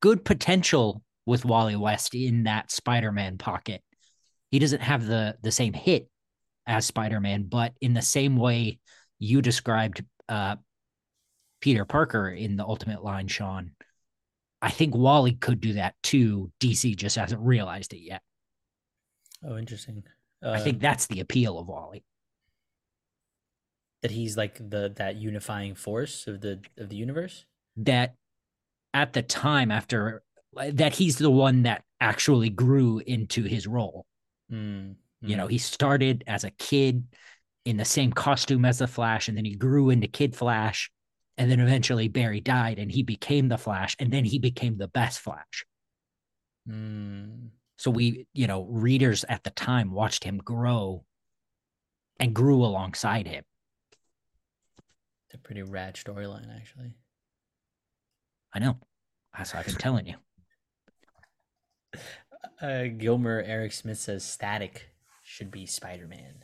good 0.02 0.24
potential 0.26 1.02
with 1.26 1.46
Wally 1.46 1.76
West 1.76 2.14
in 2.16 2.44
that 2.44 2.72
Spider-Man 2.72 3.38
pocket. 3.38 3.82
He 4.52 4.60
doesn't 4.60 4.82
have 4.82 5.06
the 5.06 5.38
the 5.42 5.52
same 5.52 5.74
hit 5.74 6.10
as 6.66 6.86
Spider-Man, 6.86 7.44
but 7.44 7.74
in 7.82 7.94
the 7.94 8.02
same 8.02 8.36
way 8.36 8.80
you 9.20 9.42
described 9.42 10.04
uh, 10.30 10.58
Peter 11.62 11.86
Parker 11.86 12.30
in 12.30 12.56
the 12.58 12.66
Ultimate 12.66 13.04
line, 13.04 13.28
Sean, 13.28 13.72
I 14.62 14.72
think 14.72 14.96
Wally 14.96 15.34
could 15.34 15.62
do 15.62 15.74
that 15.74 15.96
too. 16.04 16.52
DC 16.60 16.96
just 16.96 17.16
hasn't 17.16 17.42
realized 17.42 17.94
it 17.94 18.02
yet. 18.02 18.22
Oh, 19.44 19.58
interesting. 19.58 20.04
Uh, 20.44 20.52
I 20.52 20.60
think 20.60 20.80
that's 20.80 21.08
the 21.08 21.20
appeal 21.20 21.58
of 21.60 21.68
Wally. 21.68 22.04
that 24.02 24.12
he's 24.12 24.38
like 24.38 24.58
the 24.58 24.94
that 24.98 25.16
unifying 25.16 25.76
force 25.76 26.28
of 26.28 26.42
the 26.42 26.62
of 26.78 26.90
the 26.90 26.96
universe. 26.96 27.46
that 27.78 28.16
at 28.94 29.14
the 29.14 29.22
time 29.22 29.72
after 29.72 30.24
that 30.74 30.96
he's 30.96 31.18
the 31.18 31.30
one 31.30 31.64
that 31.64 31.84
actually 32.00 32.50
grew 32.50 33.00
into 33.00 33.44
his 33.44 33.68
role 33.68 34.06
Mm, 34.52 34.96
you 35.26 35.36
mm. 35.36 35.38
know 35.38 35.48
he 35.48 35.58
started 35.58 36.24
as 36.26 36.44
a 36.46 36.52
kid 36.52 37.04
in 37.66 37.76
the 37.78 37.86
same 37.86 38.14
costume 38.14 38.64
as 38.66 38.80
the 38.80 38.88
flash 38.88 39.28
and 39.28 39.38
then 39.38 39.46
he 39.46 39.56
grew 39.56 39.90
into 39.90 40.08
kid 40.08 40.36
flash 40.36 40.90
and 41.38 41.50
then 41.52 41.60
eventually 41.60 42.08
barry 42.08 42.40
died 42.40 42.80
and 42.80 42.92
he 42.92 43.04
became 43.04 43.48
the 43.48 43.58
flash 43.58 43.96
and 44.00 44.12
then 44.12 44.26
he 44.26 44.40
became 44.40 44.78
the 44.78 44.88
best 44.88 45.20
flash 45.20 45.66
Mm, 46.70 47.52
so 47.78 47.90
we 47.92 48.28
you 48.34 48.46
know 48.46 48.66
readers 48.66 49.24
at 49.30 49.44
the 49.46 49.52
time 49.52 49.92
watched 49.92 50.26
him 50.26 50.38
grow 50.38 51.06
and 52.20 52.34
grew 52.34 52.62
alongside 52.66 53.26
him 53.26 53.46
it's 55.28 55.36
a 55.36 55.38
pretty 55.38 55.62
rad 55.62 55.96
storyline, 55.96 56.54
actually. 56.54 56.92
i 58.54 58.60
know 58.60 58.78
that's 59.38 59.54
what 59.54 59.62
i've 59.62 59.66
been 59.66 59.76
telling 59.76 60.08
you 60.08 60.16
Uh, 62.60 62.86
Gilmer 62.98 63.44
Eric 63.46 63.72
Smith 63.72 64.00
says 64.00 64.24
Static 64.24 64.90
should 65.24 65.52
be 65.52 65.68
Spider 65.68 66.08
Man. 66.08 66.44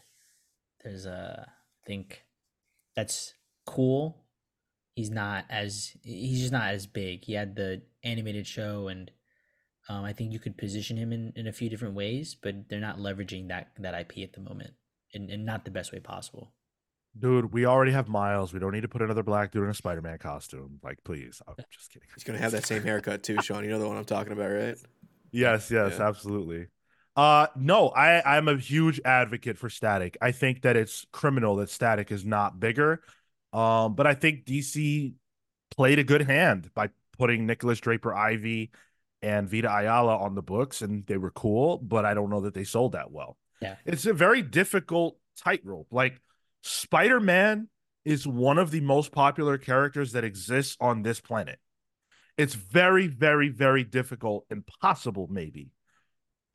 There's 0.84 1.08
a, 1.08 1.48
I 1.48 1.88
think 1.88 2.24
that's 2.96 3.34
cool. 3.66 4.23
He's 4.96 5.10
not 5.10 5.46
as 5.50 5.96
he's 6.04 6.40
just 6.42 6.52
not 6.52 6.70
as 6.74 6.86
big. 6.86 7.26
He 7.26 7.34
had 7.34 7.56
the 7.56 7.82
animated 8.04 8.46
show, 8.46 8.88
and 8.90 9.10
um, 9.90 10.04
I 10.06 10.14
think 10.14 10.32
you 10.32 10.40
could 10.40 10.58
position 10.58 10.98
him 10.98 11.12
in, 11.12 11.34
in 11.36 11.48
a 11.48 11.54
few 11.54 11.70
different 11.70 11.96
ways, 11.96 12.36
but 12.36 12.70
they're 12.70 12.80
not 12.80 12.98
leveraging 13.00 13.48
that 13.50 13.70
that 13.80 14.00
IP 14.00 14.20
at 14.24 14.34
the 14.34 14.42
moment, 14.42 14.72
and, 15.14 15.30
and 15.30 15.46
not 15.46 15.66
the 15.66 15.72
best 15.72 15.92
way 15.92 16.00
possible. 16.00 16.54
dude, 17.18 17.52
we 17.54 17.66
already 17.66 17.92
have 17.92 18.08
Miles. 18.08 18.54
We 18.54 18.60
don't 18.60 18.72
need 18.72 18.82
to 18.82 18.88
put 18.88 19.02
another 19.02 19.24
black 19.24 19.52
dude 19.52 19.64
in 19.64 19.70
a 19.70 19.74
Spider 19.74 20.02
Man 20.02 20.18
costume. 20.18 20.80
Like, 20.84 21.04
please. 21.04 21.42
I'm 21.48 21.56
just 21.72 21.92
kidding. 21.92 22.08
He's 22.14 22.24
gonna 22.24 22.40
have 22.40 22.52
that 22.52 22.66
same 22.66 22.84
haircut 22.84 23.24
too, 23.24 23.42
Sean. 23.42 23.64
You 23.64 23.72
know 23.72 23.80
the 23.80 23.88
one 23.88 23.98
I'm 23.98 24.06
talking 24.06 24.34
about, 24.34 24.52
right? 24.52 24.78
Yes, 25.32 25.72
yes, 25.72 25.96
Yeah. 25.98 26.08
absolutely. 26.08 26.68
Uh 27.16 27.48
no, 27.56 27.90
I 27.90 28.38
I'm 28.38 28.48
a 28.48 28.58
huge 28.58 29.00
advocate 29.06 29.58
for 29.58 29.70
Static. 29.70 30.18
I 30.22 30.32
think 30.32 30.62
that 30.64 30.76
it's 30.76 31.06
criminal 31.12 31.56
that 31.58 31.70
Static 31.70 32.12
is 32.12 32.26
not 32.26 32.60
bigger. 32.60 33.02
Um 33.54 33.96
but 33.96 34.08
I 34.08 34.14
think 34.16 34.46
DC 34.46 35.14
played 35.72 36.00
a 36.00 36.04
good 36.04 36.24
hand 36.24 36.70
by 36.74 36.90
putting 37.18 37.46
Nikolas 37.46 37.80
Draper 37.80 38.14
Ivey 38.14 38.72
and 39.22 39.50
Vita 39.50 39.74
Ayala 39.74 40.18
on 40.18 40.36
the 40.36 40.42
books 40.42 40.82
and 40.82 41.06
they 41.06 41.18
were 41.18 41.32
cool, 41.32 41.78
but 41.78 42.06
I 42.06 42.14
don't 42.14 42.30
know 42.30 42.42
that 42.42 42.54
they 42.54 42.66
sold 42.66 42.94
that 42.94 43.12
well. 43.12 43.38
Yeah. 43.62 43.76
It's 43.86 44.06
a 44.06 44.14
very 44.14 44.42
difficult 44.42 45.18
tightrope. 45.38 45.88
Like 45.92 46.20
Spider-Man 46.64 47.70
is 48.04 48.28
one 48.28 48.58
of 48.58 48.72
the 48.72 48.82
most 48.82 49.12
popular 49.12 49.58
characters 49.58 50.12
that 50.12 50.26
exists 50.26 50.76
on 50.82 51.04
this 51.04 51.22
planet 51.22 51.60
it's 52.38 52.56
very 52.56 53.08
very 53.08 53.50
very 53.50 53.84
difficult 53.84 54.46
impossible 54.50 55.28
maybe 55.30 55.72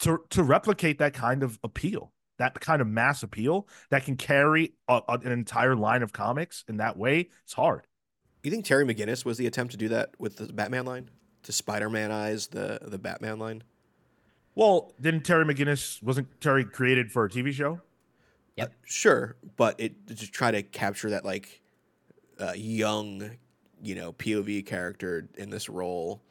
to 0.01 0.19
to 0.31 0.43
replicate 0.43 0.99
that 0.99 1.15
kind 1.15 1.43
of 1.43 1.59
appeal 1.63 2.13
that 2.39 2.59
kind 2.61 2.81
of 2.83 2.89
mass 2.89 3.23
appeal 3.23 3.69
that 3.91 4.05
can 4.05 4.17
carry 4.17 4.73
a, 4.89 5.01
a- 5.09 5.13
an 5.25 5.33
entire 5.33 5.77
line 5.77 6.03
of 6.03 6.13
comics 6.13 6.65
in 6.69 6.79
that 6.79 6.97
way 6.97 7.29
it's 7.45 7.53
hard 7.55 7.87
You 8.43 8.51
think 8.51 8.65
Terry 8.65 8.85
McGinnis 8.85 9.25
was 9.25 9.37
the 9.39 9.47
attempt 9.47 9.73
to 9.73 9.77
do 9.77 9.89
that 9.89 10.11
with 10.19 10.37
the 10.37 10.53
Batman 10.53 10.85
line? 10.87 11.11
To 11.45 11.53
Spider-Man 11.53 12.11
eyes 12.11 12.49
the 12.49 12.79
the 12.83 12.99
Batman 12.99 13.39
line? 13.39 13.63
well 14.55 14.93
didn't 15.01 15.23
terry 15.25 15.45
mcginnis 15.45 16.03
wasn't 16.03 16.29
terry 16.41 16.65
created 16.65 17.13
for 17.13 17.25
a 17.25 17.29
tv 17.31 17.53
show 17.53 17.81
Yep. 18.57 18.69
Uh, 18.71 18.73
sure, 18.85 19.37
but 19.57 19.79
it 19.79 20.07
to 20.09 20.31
try 20.31 20.51
to 20.51 20.63
capture 20.65 21.11
that 21.11 21.25
like 21.25 21.63
uh, 22.41 22.55
young, 22.57 23.31
you 23.83 23.95
know, 23.95 24.13
POV 24.13 24.67
character 24.67 25.29
in 25.37 25.51
this 25.51 25.69
role 25.69 26.23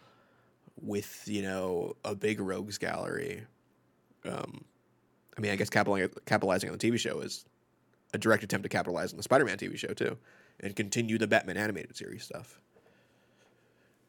with 0.81 1.23
you 1.25 1.41
know 1.41 1.95
a 2.03 2.15
big 2.15 2.39
rogues 2.41 2.77
gallery. 2.77 3.43
Um, 4.25 4.65
I 5.37 5.41
mean, 5.41 5.51
I 5.51 5.55
guess 5.55 5.69
capitalizing 5.69 6.69
on 6.69 6.77
the 6.77 6.91
TV 6.91 6.97
show 6.97 7.19
is 7.19 7.45
a 8.13 8.17
direct 8.17 8.43
attempt 8.43 8.63
to 8.63 8.69
capitalize 8.69 9.11
on 9.11 9.17
the 9.17 9.23
Spider-Man 9.23 9.57
TV 9.57 9.77
show 9.77 9.93
too, 9.93 10.17
and 10.59 10.75
continue 10.75 11.17
the 11.17 11.27
Batman 11.27 11.57
animated 11.57 11.95
series 11.95 12.23
stuff. 12.23 12.59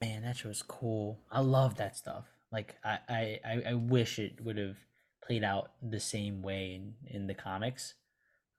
Man, 0.01 0.23
that 0.23 0.37
show 0.37 0.49
was 0.49 0.63
cool. 0.63 1.19
I 1.31 1.41
love 1.41 1.77
that 1.77 1.97
stuff. 1.97 2.25
Like 2.51 2.77
I, 2.85 2.99
I, 3.09 3.41
I, 3.45 3.63
I 3.71 3.75
wish 3.75 4.19
it 4.19 4.41
would 4.43 4.57
have 4.57 4.77
played 5.25 5.45
out 5.45 5.73
the 5.83 6.01
same 6.01 6.41
way 6.41 6.75
in, 6.75 6.95
in 7.07 7.27
the 7.27 7.35
comics. 7.35 7.95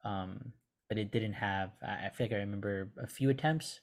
Um, 0.04 0.54
but 0.88 0.98
it 0.98 1.12
didn't 1.12 1.34
have 1.34 1.72
I, 1.82 2.08
I 2.08 2.10
feel 2.14 2.26
like 2.26 2.34
I 2.34 2.38
remember 2.38 2.92
a 3.02 3.08
few 3.08 3.30
attempts 3.30 3.80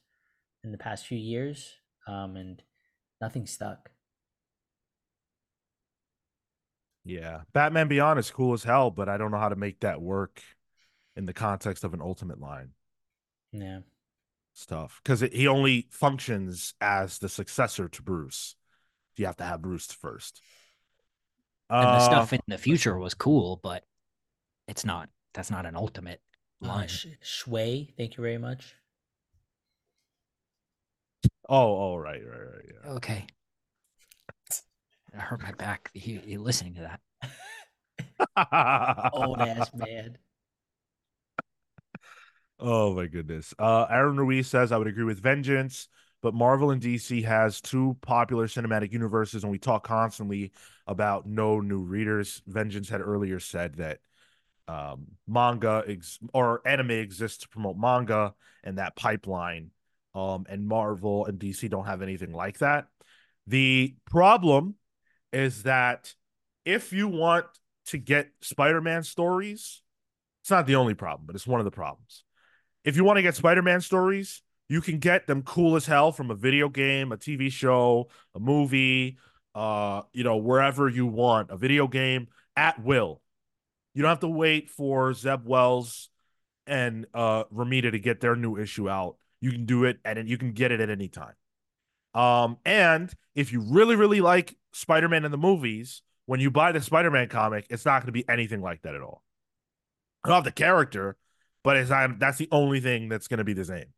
in 0.62 0.70
the 0.70 0.78
past 0.78 1.06
few 1.06 1.18
years. 1.18 1.74
Um, 2.06 2.36
and 2.36 2.62
nothing 3.20 3.46
stuck. 3.46 3.90
Yeah 7.06 7.42
batman 7.52 7.86
beyond 7.88 8.18
is 8.18 8.30
cool 8.30 8.52
as 8.52 8.64
hell 8.64 8.90
but 8.90 9.08
i 9.08 9.16
don't 9.16 9.30
know 9.30 9.38
how 9.38 9.48
to 9.48 9.56
make 9.56 9.78
that 9.80 10.02
work 10.02 10.42
in 11.14 11.24
the 11.24 11.32
context 11.32 11.84
of 11.84 11.94
an 11.94 12.00
ultimate 12.02 12.40
line 12.40 12.70
Yeah. 13.52 13.80
stuff 14.52 15.00
because 15.02 15.20
he 15.20 15.46
only 15.46 15.86
functions 15.90 16.74
as 16.80 17.18
the 17.18 17.28
successor 17.28 17.88
to 17.88 18.02
bruce 18.02 18.56
you 19.16 19.26
have 19.26 19.36
to 19.36 19.44
have 19.44 19.62
bruce 19.62 19.86
first 19.86 20.42
and 21.70 21.82
the 21.82 21.96
Uh, 21.96 22.00
stuff 22.00 22.32
in 22.32 22.40
the 22.48 22.58
future 22.58 22.98
was 22.98 23.14
cool 23.14 23.60
but 23.62 23.84
it's 24.66 24.84
not 24.84 25.08
that's 25.32 25.50
not 25.50 25.64
an 25.64 25.76
ultimate 25.76 26.20
Uh, 26.62 26.68
line 26.68 26.88
Sh- 26.88 27.06
Shui, 27.22 27.94
thank 27.96 28.16
you 28.16 28.22
very 28.22 28.38
much. 28.38 28.74
Oh, 31.48 31.92
oh, 31.92 31.96
right, 31.96 32.20
right, 32.26 32.40
right. 32.40 32.64
Yeah. 32.84 32.90
Okay. 32.92 33.26
I 35.16 35.20
hurt 35.20 35.42
my 35.42 35.52
back. 35.52 35.90
You, 35.94 36.20
you 36.24 36.40
listening 36.40 36.74
to 36.74 36.80
that? 36.82 37.00
Old 39.12 39.40
ass 39.40 39.70
man. 39.74 40.18
Oh 42.58 42.94
my 42.94 43.06
goodness. 43.06 43.54
Uh 43.58 43.86
Aaron 43.90 44.16
Ruiz 44.16 44.48
says 44.48 44.72
I 44.72 44.78
would 44.78 44.86
agree 44.86 45.04
with 45.04 45.20
Vengeance, 45.22 45.88
but 46.22 46.34
Marvel 46.34 46.70
and 46.70 46.80
DC 46.80 47.24
has 47.24 47.60
two 47.60 47.96
popular 48.00 48.46
cinematic 48.46 48.92
universes, 48.92 49.42
and 49.42 49.50
we 49.50 49.58
talk 49.58 49.84
constantly 49.84 50.52
about 50.86 51.26
no 51.26 51.60
new 51.60 51.80
readers. 51.80 52.42
Vengeance 52.46 52.88
had 52.88 53.00
earlier 53.00 53.40
said 53.40 53.74
that 53.76 53.98
um 54.68 55.06
manga 55.26 55.84
ex- 55.86 56.18
or 56.32 56.66
anime 56.66 56.90
exists 56.92 57.38
to 57.38 57.48
promote 57.48 57.76
manga 57.76 58.34
and 58.64 58.78
that 58.78 58.96
pipeline. 58.96 59.70
Um, 60.14 60.46
and 60.48 60.66
Marvel 60.66 61.26
and 61.26 61.38
DC 61.38 61.68
don't 61.68 61.84
have 61.84 62.00
anything 62.00 62.32
like 62.32 62.58
that. 62.58 62.86
The 63.46 63.94
problem 64.06 64.76
is 65.32 65.64
that 65.64 66.14
if 66.64 66.92
you 66.92 67.08
want 67.08 67.46
to 67.86 67.98
get 67.98 68.30
Spider-Man 68.40 69.02
stories, 69.02 69.82
it's 70.42 70.50
not 70.50 70.66
the 70.66 70.76
only 70.76 70.94
problem, 70.94 71.26
but 71.26 71.34
it's 71.34 71.46
one 71.46 71.60
of 71.60 71.64
the 71.64 71.70
problems. 71.70 72.24
If 72.84 72.96
you 72.96 73.04
want 73.04 73.16
to 73.16 73.22
get 73.22 73.34
Spider-Man 73.34 73.80
stories, 73.80 74.42
you 74.68 74.80
can 74.80 74.98
get 74.98 75.26
them 75.26 75.42
cool 75.42 75.76
as 75.76 75.86
hell 75.86 76.12
from 76.12 76.30
a 76.30 76.34
video 76.34 76.68
game, 76.68 77.12
a 77.12 77.16
TV 77.16 77.50
show, 77.50 78.08
a 78.34 78.40
movie, 78.40 79.18
uh, 79.54 80.02
you 80.12 80.24
know, 80.24 80.36
wherever 80.36 80.88
you 80.88 81.06
want, 81.06 81.50
a 81.50 81.56
video 81.56 81.86
game 81.86 82.28
at 82.56 82.82
will. 82.82 83.20
You 83.94 84.02
don't 84.02 84.10
have 84.10 84.20
to 84.20 84.28
wait 84.28 84.70
for 84.70 85.12
Zeb 85.14 85.46
Wells 85.46 86.10
and 86.66 87.06
uh 87.14 87.44
Romita 87.44 87.92
to 87.92 87.98
get 87.98 88.20
their 88.20 88.34
new 88.36 88.56
issue 88.56 88.88
out. 88.88 89.16
You 89.40 89.52
can 89.52 89.66
do 89.66 89.84
it 89.84 89.98
and 90.04 90.28
you 90.28 90.36
can 90.36 90.52
get 90.52 90.72
it 90.72 90.80
at 90.80 90.90
any 90.90 91.08
time. 91.08 91.34
Um, 92.16 92.56
and 92.64 93.12
if 93.34 93.52
you 93.52 93.60
really, 93.60 93.94
really 93.94 94.20
like 94.20 94.56
Spider-Man 94.72 95.24
in 95.24 95.30
the 95.30 95.38
movies, 95.38 96.02
when 96.24 96.40
you 96.40 96.50
buy 96.50 96.72
the 96.72 96.80
Spider-Man 96.80 97.28
comic, 97.28 97.66
it's 97.70 97.84
not 97.84 98.00
going 98.00 98.06
to 98.06 98.12
be 98.12 98.28
anything 98.28 98.62
like 98.62 98.82
that 98.82 98.94
at 98.94 99.02
all. 99.02 99.22
I 100.24 100.30
love 100.30 100.44
the 100.44 100.50
character, 100.50 101.16
but 101.62 101.76
it's 101.76 101.90
not, 101.90 102.18
that's 102.18 102.38
the 102.38 102.48
only 102.50 102.80
thing 102.80 103.08
that's 103.08 103.28
going 103.28 103.38
to 103.38 103.44
be 103.44 103.52
the 103.52 103.64
same. 103.64 103.92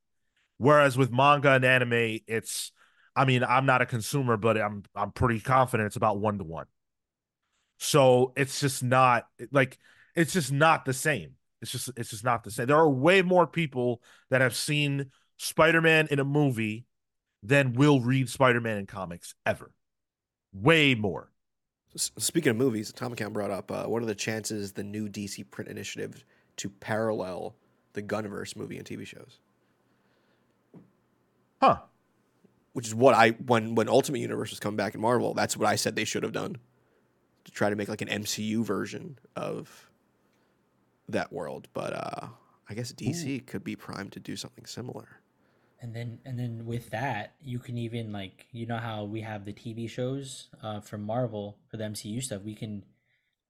Whereas 0.58 0.98
with 0.98 1.12
manga 1.12 1.52
and 1.52 1.64
anime, 1.64 2.18
it's 2.26 2.72
I 3.14 3.24
mean, 3.24 3.42
I'm 3.42 3.66
not 3.66 3.82
a 3.82 3.86
consumer, 3.86 4.36
but 4.36 4.56
I'm 4.56 4.84
I'm 4.94 5.12
pretty 5.12 5.40
confident 5.40 5.86
it's 5.86 5.96
about 5.96 6.18
one 6.18 6.38
to 6.38 6.44
one. 6.44 6.66
So 7.78 8.32
it's 8.36 8.60
just 8.60 8.82
not 8.82 9.26
like 9.50 9.78
it's 10.14 10.32
just 10.32 10.52
not 10.52 10.84
the 10.84 10.92
same. 10.92 11.32
It's 11.62 11.70
just 11.70 11.90
it's 11.96 12.10
just 12.10 12.24
not 12.24 12.44
the 12.44 12.50
same. 12.50 12.66
There 12.66 12.76
are 12.76 12.88
way 12.88 13.22
more 13.22 13.46
people 13.46 14.02
that 14.30 14.40
have 14.40 14.54
seen 14.54 15.10
Spider-Man 15.36 16.08
in 16.10 16.18
a 16.18 16.24
movie 16.24 16.86
than 17.42 17.74
will 17.74 18.00
read 18.00 18.28
Spider-Man 18.28 18.78
in 18.78 18.86
comics 18.86 19.34
ever. 19.46 19.70
Way 20.52 20.94
more. 20.94 21.30
Speaking 21.96 22.50
of 22.50 22.56
movies, 22.56 22.92
Tom 22.92 23.12
Account 23.12 23.32
brought 23.32 23.50
up 23.50 23.70
uh, 23.70 23.84
what 23.84 24.02
are 24.02 24.06
the 24.06 24.14
chances 24.14 24.72
the 24.72 24.84
new 24.84 25.08
DC 25.08 25.50
print 25.50 25.70
initiative 25.70 26.24
to 26.56 26.68
parallel 26.68 27.54
the 27.94 28.02
Gunverse 28.02 28.56
movie 28.56 28.76
and 28.76 28.86
TV 28.86 29.06
shows? 29.06 29.38
Huh. 31.60 31.78
Which 32.72 32.86
is 32.86 32.94
what 32.94 33.14
I 33.14 33.30
when 33.30 33.74
when 33.74 33.88
Ultimate 33.88 34.20
Universe 34.20 34.50
was 34.50 34.60
coming 34.60 34.76
back 34.76 34.94
in 34.94 35.00
Marvel, 35.00 35.34
that's 35.34 35.56
what 35.56 35.66
I 35.66 35.76
said 35.76 35.96
they 35.96 36.04
should 36.04 36.22
have 36.22 36.32
done 36.32 36.58
to 37.44 37.50
try 37.50 37.70
to 37.70 37.76
make 37.76 37.88
like 37.88 38.02
an 38.02 38.08
MCU 38.08 38.62
version 38.64 39.18
of 39.34 39.88
that 41.08 41.32
world. 41.32 41.68
But 41.72 41.94
uh, 41.94 42.28
I 42.68 42.74
guess 42.74 42.92
DC 42.92 43.38
Ooh. 43.38 43.40
could 43.44 43.64
be 43.64 43.74
primed 43.74 44.12
to 44.12 44.20
do 44.20 44.36
something 44.36 44.66
similar. 44.66 45.20
And 45.80 45.94
then 45.94 46.18
and 46.24 46.38
then 46.38 46.66
with 46.66 46.90
that, 46.90 47.34
you 47.40 47.58
can 47.58 47.78
even 47.78 48.12
like 48.12 48.46
you 48.50 48.66
know 48.66 48.78
how 48.78 49.04
we 49.04 49.20
have 49.20 49.44
the 49.44 49.52
TV 49.52 49.88
shows 49.88 50.48
uh, 50.62 50.80
from 50.80 51.02
Marvel 51.02 51.56
for 51.70 51.76
the 51.76 51.84
MCU 51.84 52.22
stuff. 52.22 52.42
We 52.42 52.54
can 52.54 52.84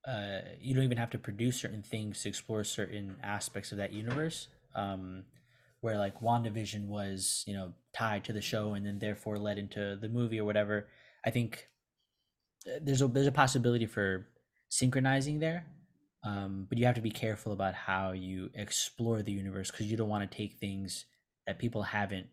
uh, 0.06 0.40
you 0.60 0.74
don't 0.74 0.84
even 0.84 0.98
have 0.98 1.10
to 1.10 1.18
produce 1.18 1.56
certain 1.56 1.82
things 1.82 2.22
to 2.22 2.28
explore 2.28 2.64
certain 2.64 3.16
aspects 3.22 3.72
of 3.72 3.78
that 3.78 3.92
universe. 3.92 4.48
Um, 4.74 5.24
where 5.80 5.96
like 5.96 6.20
WandaVision 6.20 6.86
was, 6.86 7.44
you 7.46 7.54
know, 7.54 7.72
tied 7.92 8.24
to 8.24 8.32
the 8.32 8.40
show 8.40 8.74
and 8.74 8.84
then 8.84 8.98
therefore 8.98 9.38
led 9.38 9.58
into 9.58 9.96
the 9.96 10.08
movie 10.08 10.40
or 10.40 10.44
whatever. 10.44 10.88
I 11.24 11.30
think 11.30 11.68
uh, 12.66 12.78
there's 12.82 13.02
a 13.02 13.08
there's 13.08 13.26
a 13.26 13.32
possibility 13.32 13.86
for 13.86 14.26
synchronizing 14.68 15.38
there, 15.38 15.66
um, 16.24 16.66
but 16.68 16.78
you 16.78 16.86
have 16.86 16.96
to 16.96 17.00
be 17.00 17.10
careful 17.10 17.52
about 17.52 17.74
how 17.74 18.12
you 18.12 18.50
explore 18.54 19.22
the 19.22 19.32
universe 19.32 19.70
because 19.70 19.86
you 19.86 19.96
don't 19.96 20.08
want 20.08 20.28
to 20.28 20.36
take 20.36 20.54
things 20.54 21.04
that 21.48 21.58
people 21.58 21.82
haven't 21.82 22.26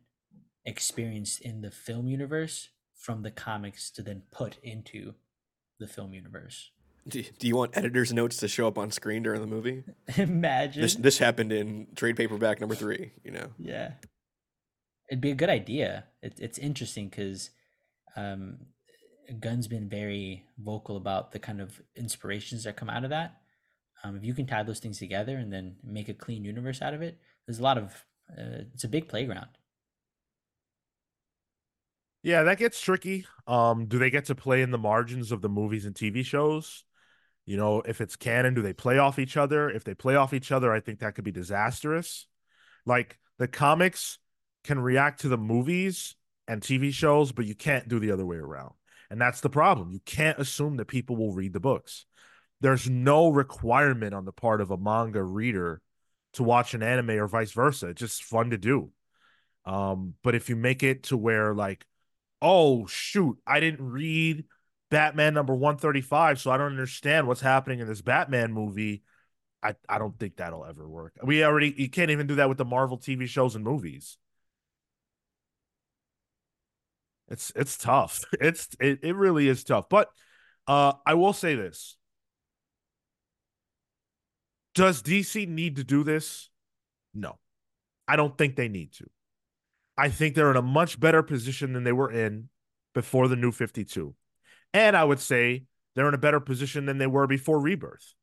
experienced 0.65 1.41
in 1.41 1.61
the 1.61 1.71
film 1.71 2.07
universe 2.07 2.69
from 2.95 3.23
the 3.23 3.31
comics 3.31 3.89
to 3.89 4.01
then 4.01 4.23
put 4.31 4.57
into 4.61 5.13
the 5.79 5.87
film 5.87 6.13
universe. 6.13 6.71
Do, 7.07 7.23
do 7.39 7.47
you 7.47 7.55
want 7.55 7.77
editor's 7.77 8.11
notes 8.11 8.37
to 8.37 8.47
show 8.47 8.67
up 8.67 8.77
on 8.77 8.91
screen 8.91 9.23
during 9.23 9.39
the 9.39 9.47
movie? 9.47 9.85
Imagine 10.17 10.81
this. 10.81 10.95
This 10.95 11.17
happened 11.17 11.53
in 11.53 11.87
trade 11.95 12.17
paperback 12.17 12.59
number 12.59 12.75
three. 12.75 13.13
You 13.23 13.31
know. 13.31 13.47
Yeah, 13.57 13.91
it'd 15.09 15.21
be 15.21 15.31
a 15.31 15.35
good 15.35 15.49
idea. 15.49 16.05
It, 16.21 16.33
it's 16.39 16.57
interesting 16.57 17.07
because 17.07 17.51
um, 18.17 18.57
Gunn's 19.39 19.67
been 19.67 19.87
very 19.87 20.43
vocal 20.57 20.97
about 20.97 21.31
the 21.31 21.39
kind 21.39 21.61
of 21.61 21.81
inspirations 21.95 22.65
that 22.65 22.75
come 22.75 22.89
out 22.89 23.05
of 23.05 23.11
that. 23.11 23.37
Um, 24.03 24.17
if 24.17 24.25
you 24.25 24.33
can 24.33 24.45
tie 24.45 24.63
those 24.63 24.79
things 24.79 24.99
together 24.99 25.37
and 25.37 25.53
then 25.53 25.77
make 25.83 26.09
a 26.09 26.13
clean 26.13 26.43
universe 26.43 26.81
out 26.81 26.93
of 26.93 27.01
it, 27.01 27.17
there's 27.47 27.59
a 27.59 27.63
lot 27.63 27.77
of. 27.77 28.03
Uh, 28.29 28.65
it's 28.73 28.83
a 28.83 28.89
big 28.89 29.07
playground. 29.07 29.49
Yeah, 32.23 32.43
that 32.43 32.57
gets 32.57 32.81
tricky. 32.81 33.27
Um, 33.45 33.85
do 33.85 33.99
they 33.99 34.09
get 34.09 34.25
to 34.25 34.35
play 34.35 34.63
in 34.63 34.71
the 34.71 34.79
margins 34.79 35.31
of 35.31 35.41
the 35.41 35.49
movies 35.49 35.85
and 35.85 35.93
TV 35.93 36.25
shows? 36.25 36.83
You 37.45 37.57
know, 37.57 37.81
if 37.81 38.01
it's 38.01 38.15
canon, 38.15 38.55
do 38.55 38.63
they 38.63 38.73
play 38.73 38.97
off 38.97 39.19
each 39.19 39.37
other? 39.37 39.69
If 39.69 39.83
they 39.83 39.93
play 39.93 40.15
off 40.15 40.33
each 40.33 40.51
other, 40.51 40.73
I 40.73 40.79
think 40.79 40.99
that 40.99 41.13
could 41.13 41.23
be 41.23 41.31
disastrous. 41.31 42.25
Like 42.85 43.19
the 43.37 43.47
comics 43.47 44.17
can 44.63 44.79
react 44.79 45.21
to 45.21 45.27
the 45.27 45.37
movies 45.37 46.15
and 46.47 46.61
TV 46.61 46.91
shows, 46.91 47.31
but 47.31 47.45
you 47.45 47.53
can't 47.53 47.87
do 47.87 47.99
the 47.99 48.11
other 48.11 48.25
way 48.25 48.37
around. 48.37 48.73
And 49.11 49.21
that's 49.21 49.41
the 49.41 49.49
problem. 49.49 49.91
You 49.91 49.99
can't 50.03 50.39
assume 50.39 50.77
that 50.77 50.87
people 50.87 51.15
will 51.15 51.33
read 51.33 51.53
the 51.53 51.59
books. 51.59 52.05
There's 52.61 52.89
no 52.89 53.29
requirement 53.29 54.15
on 54.15 54.25
the 54.25 54.31
part 54.31 54.61
of 54.61 54.71
a 54.71 54.77
manga 54.77 55.21
reader 55.21 55.81
to 56.35 56.43
watch 56.43 56.73
an 56.73 56.83
anime 56.83 57.11
or 57.11 57.27
vice 57.27 57.51
versa. 57.51 57.89
It's 57.89 57.99
just 57.99 58.23
fun 58.23 58.51
to 58.51 58.57
do. 58.57 58.91
Um, 59.65 60.13
but 60.23 60.35
if 60.35 60.49
you 60.49 60.55
make 60.55 60.83
it 60.83 61.03
to 61.03 61.17
where 61.17 61.53
like, 61.53 61.85
oh 62.41 62.85
shoot, 62.85 63.37
I 63.47 63.59
didn't 63.59 63.81
read 63.85 64.45
Batman 64.91 65.33
number 65.33 65.55
135, 65.55 66.39
so 66.39 66.51
I 66.51 66.57
don't 66.57 66.71
understand 66.71 67.27
what's 67.27 67.41
happening 67.41 67.79
in 67.79 67.87
this 67.87 68.01
Batman 68.01 68.53
movie. 68.53 69.03
I, 69.63 69.75
I 69.89 69.97
don't 69.97 70.17
think 70.19 70.37
that'll 70.37 70.65
ever 70.65 70.87
work. 70.87 71.13
We 71.23 71.43
already 71.43 71.73
you 71.75 71.89
can't 71.89 72.11
even 72.11 72.27
do 72.27 72.35
that 72.35 72.49
with 72.49 72.59
the 72.59 72.65
Marvel 72.65 72.99
TV 72.99 73.27
shows 73.27 73.55
and 73.55 73.63
movies. 73.63 74.17
It's 77.27 77.51
it's 77.55 77.77
tough. 77.77 78.23
It's 78.39 78.69
it, 78.79 78.99
it 79.03 79.15
really 79.15 79.47
is 79.47 79.63
tough. 79.63 79.89
But 79.89 80.09
uh 80.67 80.93
I 81.05 81.15
will 81.15 81.33
say 81.33 81.55
this. 81.55 81.97
Does 84.75 85.01
DC 85.01 85.47
need 85.47 85.77
to 85.77 85.83
do 85.83 86.03
this? 86.03 86.49
No. 87.13 87.39
I 88.07 88.17
don't 88.17 88.37
think 88.37 88.55
they 88.55 88.67
need 88.67 88.93
to. 88.95 89.09
I 89.97 90.09
think 90.09 90.35
they're 90.35 90.51
in 90.51 90.57
a 90.57 90.61
much 90.61 90.99
better 90.99 91.23
position 91.23 91.73
than 91.73 91.85
they 91.85 91.93
were 91.93 92.11
in 92.11 92.49
before 92.93 93.27
the 93.27 93.37
new 93.37 93.51
52. 93.51 94.13
And 94.73 94.97
I 94.97 95.03
would 95.05 95.21
say 95.21 95.63
they're 95.95 96.07
in 96.09 96.13
a 96.13 96.19
better 96.19 96.41
position 96.41 96.85
than 96.85 96.97
they 96.97 97.07
were 97.07 97.25
before 97.25 97.59
rebirth. 97.59 98.13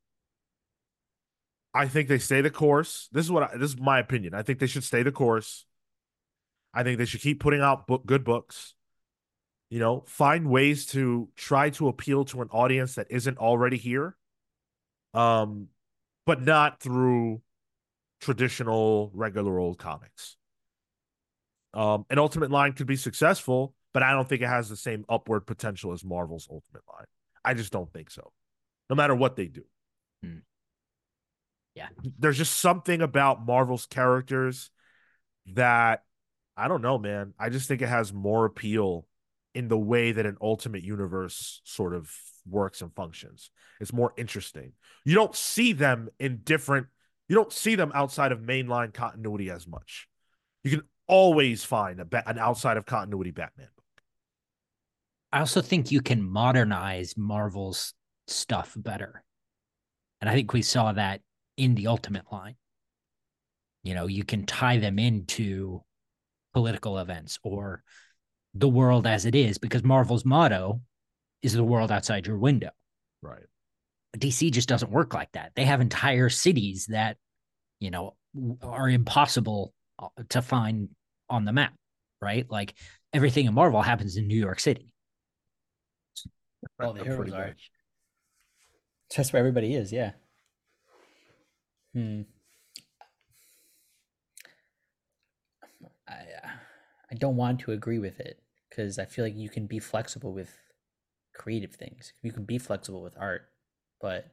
I 1.74 1.88
think 1.88 2.09
they 2.09 2.18
stay 2.18 2.42
the 2.42 2.50
course. 2.50 3.09
This 3.12 3.24
is 3.24 3.32
what 3.32 3.44
I, 3.44 3.57
this 3.57 3.70
is 3.70 3.80
my 3.80 3.98
opinion. 3.98 4.34
I 4.34 4.42
think 4.42 4.59
they 4.59 4.66
should 4.66 4.84
stay 4.84 5.03
the 5.03 5.11
course. 5.11 5.64
I 6.74 6.82
think 6.82 6.98
they 6.98 7.07
should 7.07 7.22
keep 7.22 7.40
putting 7.40 7.62
out 7.62 7.86
book, 7.86 8.05
good 8.05 8.24
books. 8.24 8.74
You 9.70 9.78
know, 9.78 10.05
find 10.07 10.50
ways 10.50 10.84
to 10.88 11.30
try 11.34 11.70
to 11.70 11.88
appeal 11.88 12.26
to 12.26 12.42
an 12.42 12.48
audience 12.50 12.96
that 12.96 13.07
isn't 13.09 13.38
already 13.38 13.78
here. 13.78 14.16
Um, 15.14 15.68
but 16.26 16.42
not 16.42 16.80
through 16.80 17.42
traditional 18.20 19.10
regular 19.14 19.58
old 19.58 19.78
comics. 19.78 20.36
Um, 21.74 22.04
an 22.10 22.18
Ultimate 22.18 22.50
line 22.50 22.72
could 22.72 22.86
be 22.86 22.96
successful, 22.96 23.74
but 23.92 24.02
I 24.02 24.12
don't 24.12 24.28
think 24.28 24.42
it 24.42 24.48
has 24.48 24.68
the 24.68 24.76
same 24.76 25.04
upward 25.08 25.46
potential 25.46 25.92
as 25.92 26.04
Marvel's 26.04 26.48
Ultimate 26.50 26.82
line. 26.92 27.06
I 27.44 27.54
just 27.54 27.72
don't 27.72 27.92
think 27.92 28.10
so. 28.10 28.32
No 28.88 28.96
matter 28.96 29.14
what 29.14 29.36
they 29.36 29.46
do. 29.46 29.64
Hmm. 30.22 30.38
Yeah. 31.74 31.88
There's 32.18 32.38
just 32.38 32.60
something 32.60 33.00
about 33.00 33.44
Marvel's 33.44 33.86
characters 33.86 34.70
that 35.54 36.04
I 36.56 36.68
don't 36.68 36.82
know, 36.82 36.98
man. 36.98 37.32
I 37.38 37.48
just 37.48 37.66
think 37.66 37.80
it 37.82 37.88
has 37.88 38.12
more 38.12 38.44
appeal 38.44 39.06
in 39.54 39.68
the 39.68 39.78
way 39.78 40.12
that 40.12 40.26
an 40.26 40.36
ultimate 40.40 40.82
universe 40.82 41.60
sort 41.64 41.94
of 41.94 42.12
works 42.49 42.82
and 42.82 42.95
functions. 42.95 43.51
It's 43.80 43.93
more 43.93 44.12
interesting. 44.16 44.72
You 45.05 45.14
don't 45.14 45.34
see 45.34 45.72
them 45.72 46.09
in 46.18 46.40
different 46.45 46.86
you 47.28 47.36
don't 47.36 47.53
see 47.53 47.76
them 47.76 47.93
outside 47.95 48.32
of 48.32 48.40
mainline 48.40 48.93
continuity 48.93 49.51
as 49.51 49.66
much. 49.66 50.07
You 50.64 50.70
can 50.70 50.82
always 51.07 51.64
find 51.64 52.01
a 52.01 52.28
an 52.28 52.38
outside 52.38 52.76
of 52.76 52.84
continuity 52.84 53.30
Batman 53.30 53.68
I 55.32 55.40
also 55.40 55.62
think 55.62 55.90
you 55.90 56.03
can 56.03 56.22
modernize 56.22 57.16
Marvel's 57.16 57.95
stuff 58.28 58.74
better. 58.76 59.24
And 60.20 60.28
I 60.28 60.34
think 60.34 60.53
we 60.53 60.62
saw 60.62 60.93
that 60.93 61.22
in 61.57 61.74
the 61.74 61.86
Ultimate 61.86 62.30
line. 62.30 62.57
You 63.82 63.95
know, 63.95 64.07
you 64.07 64.24
can 64.24 64.45
tie 64.45 64.76
them 64.76 64.99
into 64.99 65.82
political 66.53 66.99
events 66.99 67.38
or 67.43 67.82
the 68.55 68.68
world 68.68 69.07
as 69.07 69.24
it 69.24 69.34
is 69.34 69.57
because 69.57 69.82
Marvel's 69.82 70.24
motto 70.24 70.82
is 71.43 71.53
the 71.53 71.64
world 71.64 71.90
outside 71.90 72.26
your 72.26 72.38
window. 72.38 72.70
Right. 73.20 73.45
DC 74.16 74.51
just 74.53 74.68
doesn't 74.68 74.90
work 74.90 75.14
like 75.14 75.32
that. 75.32 75.53
They 75.55 75.64
have 75.64 75.80
entire 75.80 76.28
cities 76.28 76.86
that, 76.90 77.16
you 77.80 77.90
know, 77.90 78.14
are 78.62 78.88
impossible 78.88 79.72
uh, 79.99 80.09
to 80.30 80.43
find 80.43 80.90
on 81.28 81.45
the 81.45 81.53
map, 81.53 81.74
right? 82.20 82.47
Like 82.51 82.74
everything 83.12 83.47
in 83.47 83.55
Marvel 83.55 83.82
happens 83.82 84.16
in 84.16 84.26
New 84.26 84.38
York 84.38 84.61
City. 84.61 84.93
All 86.80 86.93
the 86.93 87.03
heroes 87.05 87.32
are. 87.32 87.49
Much. 87.49 87.70
That's 89.16 89.32
where 89.32 89.40
everybody 89.40 89.74
is, 89.74 89.93
yeah. 89.93 90.12
Hmm. 91.95 92.22
I 96.09 96.12
uh, 96.12 96.49
I 97.11 97.14
don't 97.14 97.36
want 97.36 97.61
to 97.61 97.72
agree 97.72 97.99
with 97.99 98.20
it 98.20 98.40
because 98.70 98.99
I 98.99 99.05
feel 99.05 99.24
like 99.24 99.36
you 99.36 99.51
can 99.51 99.66
be 99.66 99.78
flexible 99.78 100.32
with 100.32 100.51
creative 101.43 101.74
things. 101.74 102.12
You 102.22 102.30
can 102.30 102.45
be 102.45 102.59
flexible 102.59 103.03
with 103.03 103.16
art, 103.18 103.49
but 104.01 104.26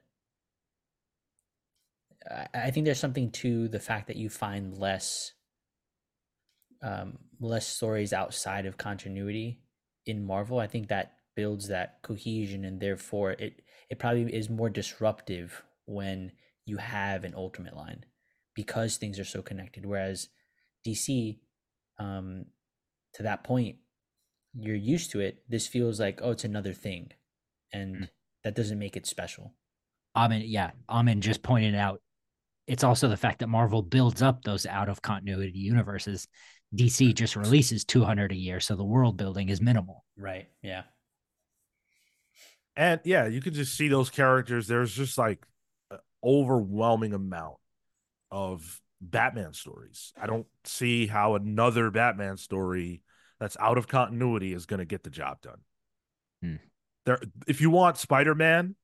I, 2.29 2.47
I 2.53 2.71
think 2.71 2.85
there's 2.85 2.99
something 2.99 3.31
to 3.31 3.67
the 3.67 3.79
fact 3.79 4.07
that 4.07 4.15
you 4.15 4.29
find 4.29 4.77
less 4.77 5.33
um, 6.81 7.17
less 7.41 7.67
stories 7.67 8.13
outside 8.13 8.65
of 8.65 8.77
continuity 8.77 9.59
in 10.05 10.23
Marvel. 10.25 10.59
I 10.59 10.67
think 10.67 10.87
that 10.87 11.13
builds 11.35 11.67
that 11.67 12.01
cohesion 12.03 12.63
and 12.63 12.79
therefore 12.79 13.31
it 13.31 13.61
it 13.89 13.97
probably 13.97 14.33
is 14.33 14.49
more 14.49 14.69
disruptive 14.69 15.63
when 15.85 16.31
you 16.65 16.77
have 16.77 17.23
an 17.23 17.33
ultimate 17.35 17.75
line 17.75 18.05
because 18.53 18.97
things 18.97 19.17
are 19.19 19.25
so 19.25 19.41
connected. 19.41 19.85
Whereas 19.85 20.29
DC, 20.85 21.39
um, 21.97 22.45
to 23.15 23.23
that 23.23 23.43
point, 23.43 23.77
you're 24.57 24.75
used 24.75 25.11
to 25.11 25.19
it. 25.19 25.43
This 25.47 25.67
feels 25.67 25.99
like, 25.99 26.19
oh, 26.23 26.31
it's 26.31 26.43
another 26.43 26.73
thing. 26.73 27.11
And 27.71 27.95
mm. 27.95 28.07
that 28.43 28.55
doesn't 28.55 28.79
make 28.79 28.97
it 28.97 29.05
special. 29.05 29.53
Amin, 30.15 30.43
yeah, 30.45 30.71
Amin 30.89 31.21
just 31.21 31.43
pointed 31.43 31.75
out 31.75 32.01
it's 32.69 32.83
also 32.83 33.07
the 33.07 33.17
fact 33.17 33.39
that 33.39 33.47
Marvel 33.47 33.81
builds 33.81 34.21
up 34.21 34.43
those 34.43 34.67
out 34.67 34.89
of 34.89 35.01
continuity 35.01 35.57
universes. 35.57 36.27
DC 36.75 37.15
just 37.15 37.35
releases 37.35 37.83
200 37.83 38.31
a 38.31 38.35
year, 38.35 38.59
so 38.59 38.75
the 38.75 38.83
world 38.83 39.17
building 39.17 39.49
is 39.49 39.59
minimal. 39.59 40.05
Right. 40.15 40.47
Yeah. 40.61 40.83
And 42.75 43.01
yeah, 43.03 43.25
you 43.25 43.41
can 43.41 43.55
just 43.55 43.75
see 43.75 43.87
those 43.87 44.11
characters. 44.11 44.67
There's 44.67 44.93
just 44.93 45.17
like 45.17 45.43
overwhelming 46.23 47.13
amount 47.13 47.55
of 48.29 48.79
Batman 49.01 49.53
stories. 49.53 50.13
I 50.15 50.27
don't 50.27 50.45
see 50.63 51.07
how 51.07 51.33
another 51.33 51.89
Batman 51.89 52.37
story 52.37 53.01
that's 53.39 53.57
out 53.59 53.77
of 53.77 53.87
continuity 53.87 54.53
is 54.53 54.65
going 54.65 54.79
to 54.79 54.85
get 54.85 55.03
the 55.03 55.09
job 55.09 55.41
done. 55.41 55.59
Hmm. 56.41 56.55
There, 57.05 57.19
if 57.47 57.61
you 57.61 57.69
want 57.69 57.97
Spider-Man, 57.97 58.75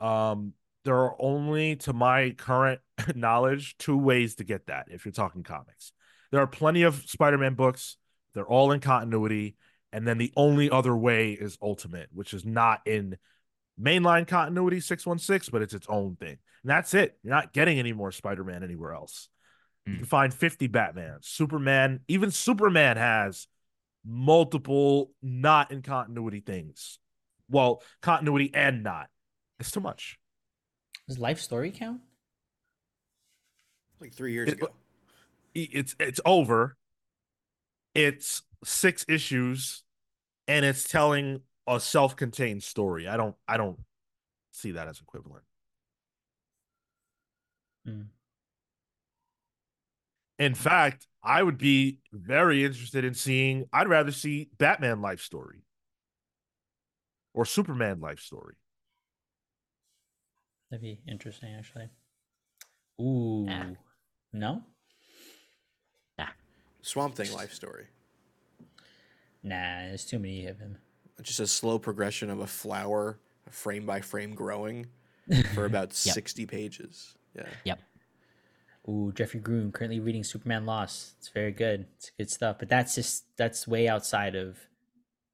um, 0.00 0.52
there 0.84 0.96
are 0.96 1.16
only, 1.18 1.76
to 1.76 1.92
my 1.92 2.30
current 2.30 2.80
knowledge, 3.14 3.76
two 3.78 3.96
ways 3.96 4.36
to 4.36 4.44
get 4.44 4.66
that. 4.66 4.86
If 4.90 5.04
you're 5.04 5.12
talking 5.12 5.42
comics, 5.42 5.92
there 6.30 6.40
are 6.40 6.46
plenty 6.46 6.82
of 6.82 7.02
Spider-Man 7.06 7.54
books. 7.54 7.96
They're 8.34 8.46
all 8.46 8.72
in 8.72 8.80
continuity, 8.80 9.56
and 9.92 10.06
then 10.06 10.18
the 10.18 10.32
only 10.36 10.70
other 10.70 10.96
way 10.96 11.32
is 11.32 11.56
Ultimate, 11.62 12.08
which 12.12 12.34
is 12.34 12.44
not 12.44 12.80
in 12.84 13.16
mainline 13.80 14.26
continuity 14.26 14.80
616, 14.80 15.50
but 15.52 15.62
it's 15.62 15.74
its 15.74 15.86
own 15.88 16.16
thing. 16.16 16.36
And 16.62 16.70
that's 16.70 16.94
it. 16.94 17.16
You're 17.22 17.34
not 17.34 17.52
getting 17.52 17.78
any 17.78 17.92
more 17.92 18.10
Spider 18.10 18.44
Man 18.44 18.62
anywhere 18.62 18.92
else. 18.92 19.28
Mm. 19.88 19.92
You 19.92 19.96
can 19.98 20.06
find 20.06 20.34
50 20.34 20.66
Batman, 20.68 21.18
Superman, 21.20 22.00
even 22.08 22.30
Superman 22.30 22.96
has 22.96 23.46
multiple 24.04 25.10
not 25.22 25.70
in 25.70 25.82
continuity 25.82 26.40
things. 26.40 26.98
Well, 27.48 27.82
continuity 28.02 28.50
and 28.54 28.82
not. 28.82 29.08
It's 29.60 29.70
too 29.70 29.80
much. 29.80 30.18
Does 31.08 31.18
life 31.18 31.40
story 31.40 31.70
count? 31.70 32.00
Like 34.00 34.14
three 34.14 34.32
years 34.32 34.48
it, 34.48 34.54
ago. 34.54 34.68
It's 35.54 35.94
it's 36.00 36.20
over. 36.24 36.76
It's 37.94 38.42
six 38.64 39.04
issues, 39.08 39.84
and 40.48 40.64
it's 40.64 40.84
telling 40.84 41.40
a 41.66 41.78
self-contained 41.78 42.62
story. 42.62 43.06
I 43.06 43.16
don't 43.16 43.36
I 43.46 43.56
don't 43.56 43.78
see 44.50 44.72
that 44.72 44.88
as 44.88 45.00
equivalent. 45.00 45.44
Mm. 47.86 48.06
In 50.38 50.54
fact, 50.54 51.06
I 51.22 51.42
would 51.42 51.58
be 51.58 51.98
very 52.12 52.64
interested 52.64 53.04
in 53.04 53.14
seeing 53.14 53.66
I'd 53.72 53.88
rather 53.88 54.12
see 54.12 54.50
Batman 54.58 55.00
life 55.00 55.20
story 55.20 55.62
or 57.32 57.44
Superman 57.44 58.00
life 58.00 58.20
story. 58.20 58.56
That'd 60.70 60.82
be 60.82 61.00
interesting 61.08 61.54
actually. 61.56 61.88
Ooh. 63.00 63.44
Nah. 63.46 63.64
No? 64.32 64.62
Nah. 66.18 66.26
Swamp 66.82 67.14
Thing 67.14 67.32
life 67.32 67.52
story. 67.52 67.86
Nah, 69.42 69.86
there's 69.86 70.04
too 70.04 70.18
many 70.18 70.46
of 70.46 70.58
him 70.58 70.78
just 71.22 71.40
a 71.40 71.46
slow 71.46 71.78
progression 71.78 72.30
of 72.30 72.40
a 72.40 72.46
flower 72.46 73.18
frame 73.50 73.86
by 73.86 74.00
frame 74.00 74.34
growing 74.34 74.86
for 75.54 75.64
about 75.64 75.88
yep. 76.04 76.14
60 76.14 76.46
pages. 76.46 77.14
Yeah. 77.36 77.46
Yep. 77.64 77.80
Ooh, 78.88 79.12
Jeffrey 79.14 79.40
Groom 79.40 79.72
currently 79.72 80.00
reading 80.00 80.24
Superman 80.24 80.66
Lost. 80.66 81.14
It's 81.18 81.28
very 81.28 81.52
good. 81.52 81.86
It's 81.96 82.10
good 82.18 82.30
stuff. 82.30 82.56
But 82.58 82.68
that's 82.68 82.94
just 82.94 83.24
that's 83.36 83.66
way 83.66 83.88
outside 83.88 84.34
of 84.34 84.58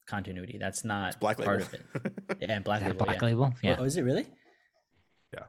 continuity. 0.07 0.59
That's 0.59 0.85
not 0.85 1.09
it's 1.09 1.17
Black 1.17 1.39
part 1.39 1.61
Label. 1.61 1.67
of 1.95 2.07
it. 2.07 2.13
Yeah, 2.41 2.53
and 2.57 2.65
Black 2.65 2.83
Label. 2.83 3.05
Black 3.05 3.21
yeah. 3.21 3.27
Label. 3.27 3.55
Yeah. 3.63 3.77
Oh, 3.79 3.85
is 3.85 3.97
it 3.97 4.03
really? 4.03 4.27
Yeah. 5.35 5.45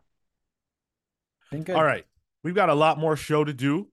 Been 1.51 1.63
good. 1.63 1.75
All 1.75 1.83
right. 1.83 2.05
We've 2.43 2.55
got 2.55 2.69
a 2.69 2.73
lot 2.73 2.97
more 2.97 3.15
show 3.15 3.43
to 3.43 3.53
do. 3.53 3.87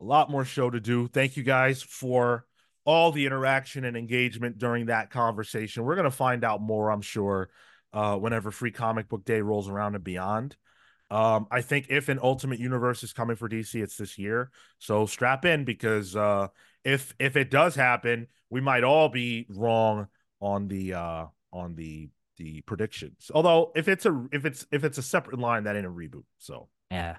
A 0.00 0.04
lot 0.04 0.30
more 0.30 0.44
show 0.44 0.68
to 0.68 0.80
do. 0.80 1.08
Thank 1.08 1.36
you 1.36 1.42
guys 1.42 1.82
for 1.82 2.44
all 2.84 3.12
the 3.12 3.26
interaction 3.26 3.84
and 3.84 3.96
engagement 3.96 4.58
during 4.58 4.86
that 4.86 5.10
conversation. 5.10 5.84
We're 5.84 5.94
going 5.94 6.04
to 6.04 6.10
find 6.10 6.44
out 6.44 6.60
more, 6.60 6.90
I'm 6.90 7.02
sure, 7.02 7.50
uh, 7.92 8.16
whenever 8.16 8.50
Free 8.50 8.72
Comic 8.72 9.08
Book 9.08 9.24
Day 9.24 9.40
rolls 9.40 9.68
around 9.68 9.94
and 9.94 10.04
beyond. 10.04 10.56
Um, 11.10 11.48
I 11.50 11.60
think 11.60 11.86
if 11.88 12.08
an 12.08 12.20
Ultimate 12.22 12.60
Universe 12.60 13.02
is 13.02 13.12
coming 13.12 13.36
for 13.36 13.48
DC, 13.48 13.82
it's 13.82 13.96
this 13.96 14.16
year. 14.16 14.50
So 14.78 15.06
strap 15.06 15.44
in 15.44 15.64
because 15.64 16.14
uh, 16.14 16.48
if 16.84 17.14
if 17.18 17.36
it 17.36 17.50
does 17.50 17.74
happen, 17.74 18.28
we 18.48 18.60
might 18.60 18.84
all 18.84 19.08
be 19.08 19.46
wrong 19.50 20.06
on 20.40 20.68
the 20.68 20.94
uh, 20.94 21.26
on 21.52 21.74
the 21.74 22.10
the 22.36 22.60
predictions. 22.62 23.30
Although 23.34 23.72
if 23.74 23.88
it's 23.88 24.06
a 24.06 24.26
if 24.32 24.44
it's 24.44 24.66
if 24.70 24.84
it's 24.84 24.98
a 24.98 25.02
separate 25.02 25.38
line, 25.38 25.64
that 25.64 25.76
ain't 25.76 25.86
a 25.86 25.90
reboot. 25.90 26.24
So 26.38 26.68
yeah, 26.90 27.16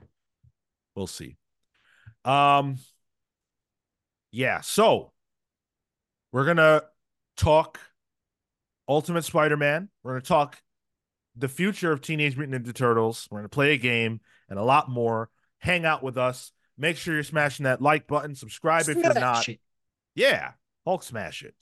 we'll 0.96 1.08
see. 1.08 1.36
Um, 2.24 2.78
yeah. 4.32 4.62
So 4.62 5.12
we're 6.32 6.46
gonna 6.46 6.84
talk 7.36 7.80
Ultimate 8.88 9.24
Spider-Man. 9.24 9.89
We're 10.04 10.14
gonna 10.14 10.22
talk 10.22 10.62
the 11.36 11.47
future 11.47 11.91
of 11.91 12.01
Teenage 12.01 12.38
Mutant 12.38 12.65
Ninja 12.65 12.73
Turtles. 12.73 13.27
We're 13.29 13.39
gonna 13.39 13.49
play 13.49 13.73
a 13.73 13.77
game 13.77 14.21
and 14.49 14.59
a 14.59 14.63
lot 14.63 14.89
more. 14.89 15.29
Hang 15.59 15.86
out 15.86 16.03
with 16.03 16.17
us. 16.17 16.51
Make 16.77 16.97
sure 16.97 17.13
you're 17.13 17.23
smashing 17.23 17.65
that 17.65 17.82
like 17.82 18.07
button. 18.07 18.36
Subscribe 18.36 18.89
if 18.89 18.97
you're 18.97 19.13
not. 19.13 19.47
Yeah, 20.15 20.51
Hulk 20.86 21.03
smash 21.03 21.43
it. 21.43 21.55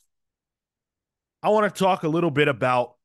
I 1.44 1.50
want 1.50 1.74
to 1.74 1.80
talk 1.80 2.04
a 2.04 2.10
little 2.10 2.32
bit 2.32 2.48
about 2.48 2.96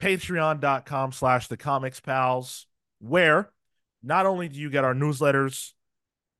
patreon.com 0.00 1.12
slash 1.12 1.48
the 1.48 1.56
comics 1.56 2.00
pals, 2.00 2.66
where 3.00 3.50
not 4.02 4.26
only 4.26 4.48
do 4.48 4.58
you 4.58 4.70
get 4.70 4.84
our 4.84 4.94
newsletters, 4.94 5.72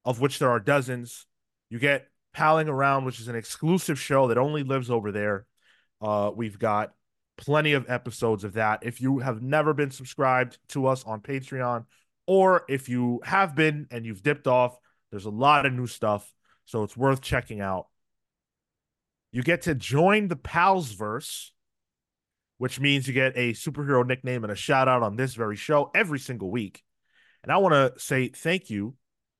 of 0.04 0.20
which 0.20 0.38
there 0.38 0.50
are 0.50 0.60
dozens, 0.60 1.26
you 1.70 1.78
get 1.78 2.08
Palling 2.32 2.68
Around, 2.68 3.04
which 3.04 3.20
is 3.20 3.28
an 3.28 3.36
exclusive 3.36 3.98
show 3.98 4.28
that 4.28 4.38
only 4.38 4.62
lives 4.62 4.90
over 4.90 5.12
there. 5.12 5.46
Uh, 6.00 6.30
we've 6.34 6.58
got 6.58 6.92
plenty 7.36 7.72
of 7.72 7.88
episodes 7.88 8.44
of 8.44 8.54
that. 8.54 8.80
If 8.82 9.00
you 9.00 9.18
have 9.18 9.42
never 9.42 9.74
been 9.74 9.90
subscribed 9.90 10.58
to 10.68 10.86
us 10.86 11.04
on 11.04 11.20
Patreon, 11.20 11.84
or 12.26 12.64
if 12.68 12.88
you 12.88 13.20
have 13.24 13.54
been 13.54 13.86
and 13.90 14.04
you've 14.06 14.22
dipped 14.22 14.46
off, 14.46 14.76
there's 15.10 15.26
a 15.26 15.30
lot 15.30 15.66
of 15.66 15.72
new 15.72 15.86
stuff. 15.86 16.32
So 16.64 16.82
it's 16.82 16.96
worth 16.96 17.20
checking 17.20 17.60
out. 17.60 17.86
You 19.32 19.42
get 19.42 19.62
to 19.62 19.74
join 19.74 20.28
the 20.28 20.36
Pals 20.36 20.92
verse, 20.92 21.52
which 22.58 22.80
means 22.80 23.06
you 23.06 23.14
get 23.14 23.36
a 23.36 23.52
superhero 23.52 24.06
nickname 24.06 24.44
and 24.44 24.52
a 24.52 24.56
shout 24.56 24.88
out 24.88 25.02
on 25.02 25.16
this 25.16 25.34
very 25.34 25.56
show 25.56 25.90
every 25.94 26.18
single 26.18 26.50
week. 26.50 26.82
And 27.42 27.52
I 27.52 27.58
want 27.58 27.74
to 27.74 28.00
say 28.00 28.28
thank 28.28 28.70
you 28.70 28.94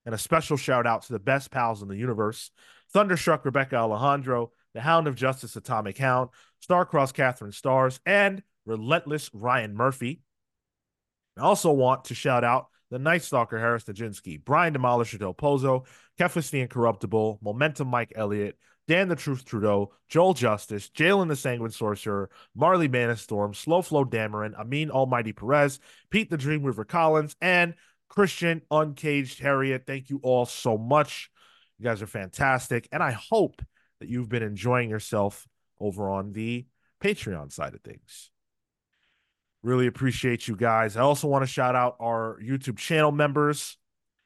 and 0.05 0.15
a 0.15 0.19
special 0.19 0.57
shout 0.57 0.87
out 0.87 1.03
to 1.03 1.13
the 1.13 1.19
best 1.19 1.51
pals 1.51 1.81
in 1.81 1.89
the 1.89 1.97
universe 1.97 2.51
Thunderstruck 2.93 3.45
Rebecca 3.45 3.77
Alejandro, 3.77 4.53
The 4.75 4.81
Hound 4.81 5.07
of 5.07 5.15
Justice 5.15 5.57
Atomic 5.57 5.99
Hound, 5.99 6.31
Starcross 6.67 7.15
Catherine 7.15 7.53
Stars, 7.53 8.01
and 8.05 8.43
Relentless 8.67 9.31
Ryan 9.33 9.75
Murphy. 9.75 10.21
I 11.39 11.43
also 11.43 11.73
want 11.73 12.05
to 12.07 12.15
shout 12.15 12.45
out 12.45 12.69
the 12.91 12.99
Night 12.99 13.23
Stalker 13.23 13.59
Harris 13.59 13.85
Dajinski, 13.85 14.45
Brian 14.45 14.75
Demolisher 14.75 15.19
Del 15.19 15.35
Pozo, 15.35 15.87
Keflis 16.19 16.51
the 16.51 16.61
Incorruptible, 16.61 17.39
Momentum 17.43 17.89
Mike 17.89 18.13
Elliott, 18.15 18.59
Dan 18.87 19.09
the 19.09 19.17
Truth 19.17 19.45
Trudeau, 19.45 19.93
Joel 20.09 20.35
Justice, 20.35 20.91
Jalen 20.91 21.29
the 21.29 21.37
Sanguine 21.37 21.71
Sorcerer, 21.71 22.31
Marley 22.55 22.89
Manastorm, 22.89 23.57
Slow 23.57 23.83
Flow 23.83 24.05
Dameron, 24.05 24.55
Amin 24.55 24.91
Almighty 24.91 25.33
Perez, 25.33 25.81
Pete 26.11 26.31
the 26.31 26.37
Dream 26.37 26.63
River 26.63 26.85
Collins, 26.85 27.35
and 27.41 27.75
Christian 28.09 28.63
Uncaged 28.71 29.41
Harriet. 29.41 29.85
Thank 29.87 30.11
you 30.11 30.21
all 30.23 30.47
so 30.47 30.77
much. 30.79 31.31
You 31.79 31.85
guys 31.85 32.03
are 32.03 32.07
fantastic. 32.07 32.89
And 32.93 33.03
I 33.03 33.13
hope 33.13 33.63
that 34.01 34.09
you've 34.09 34.29
been 34.29 34.43
enjoying 34.43 34.91
yourself 34.91 35.47
over 35.81 36.11
on 36.11 36.33
the 36.33 36.67
Patreon 37.03 37.53
side 37.53 37.75
of 37.75 37.83
things. 37.83 38.31
Really 39.63 39.87
appreciate 39.87 40.47
you 40.47 40.57
guys. 40.57 40.97
I 40.97 41.01
also 41.01 41.27
want 41.27 41.43
to 41.43 41.47
shout 41.47 41.75
out 41.75 41.97
our 42.01 42.39
YouTube 42.43 42.77
channel 42.77 43.13
members. 43.13 43.79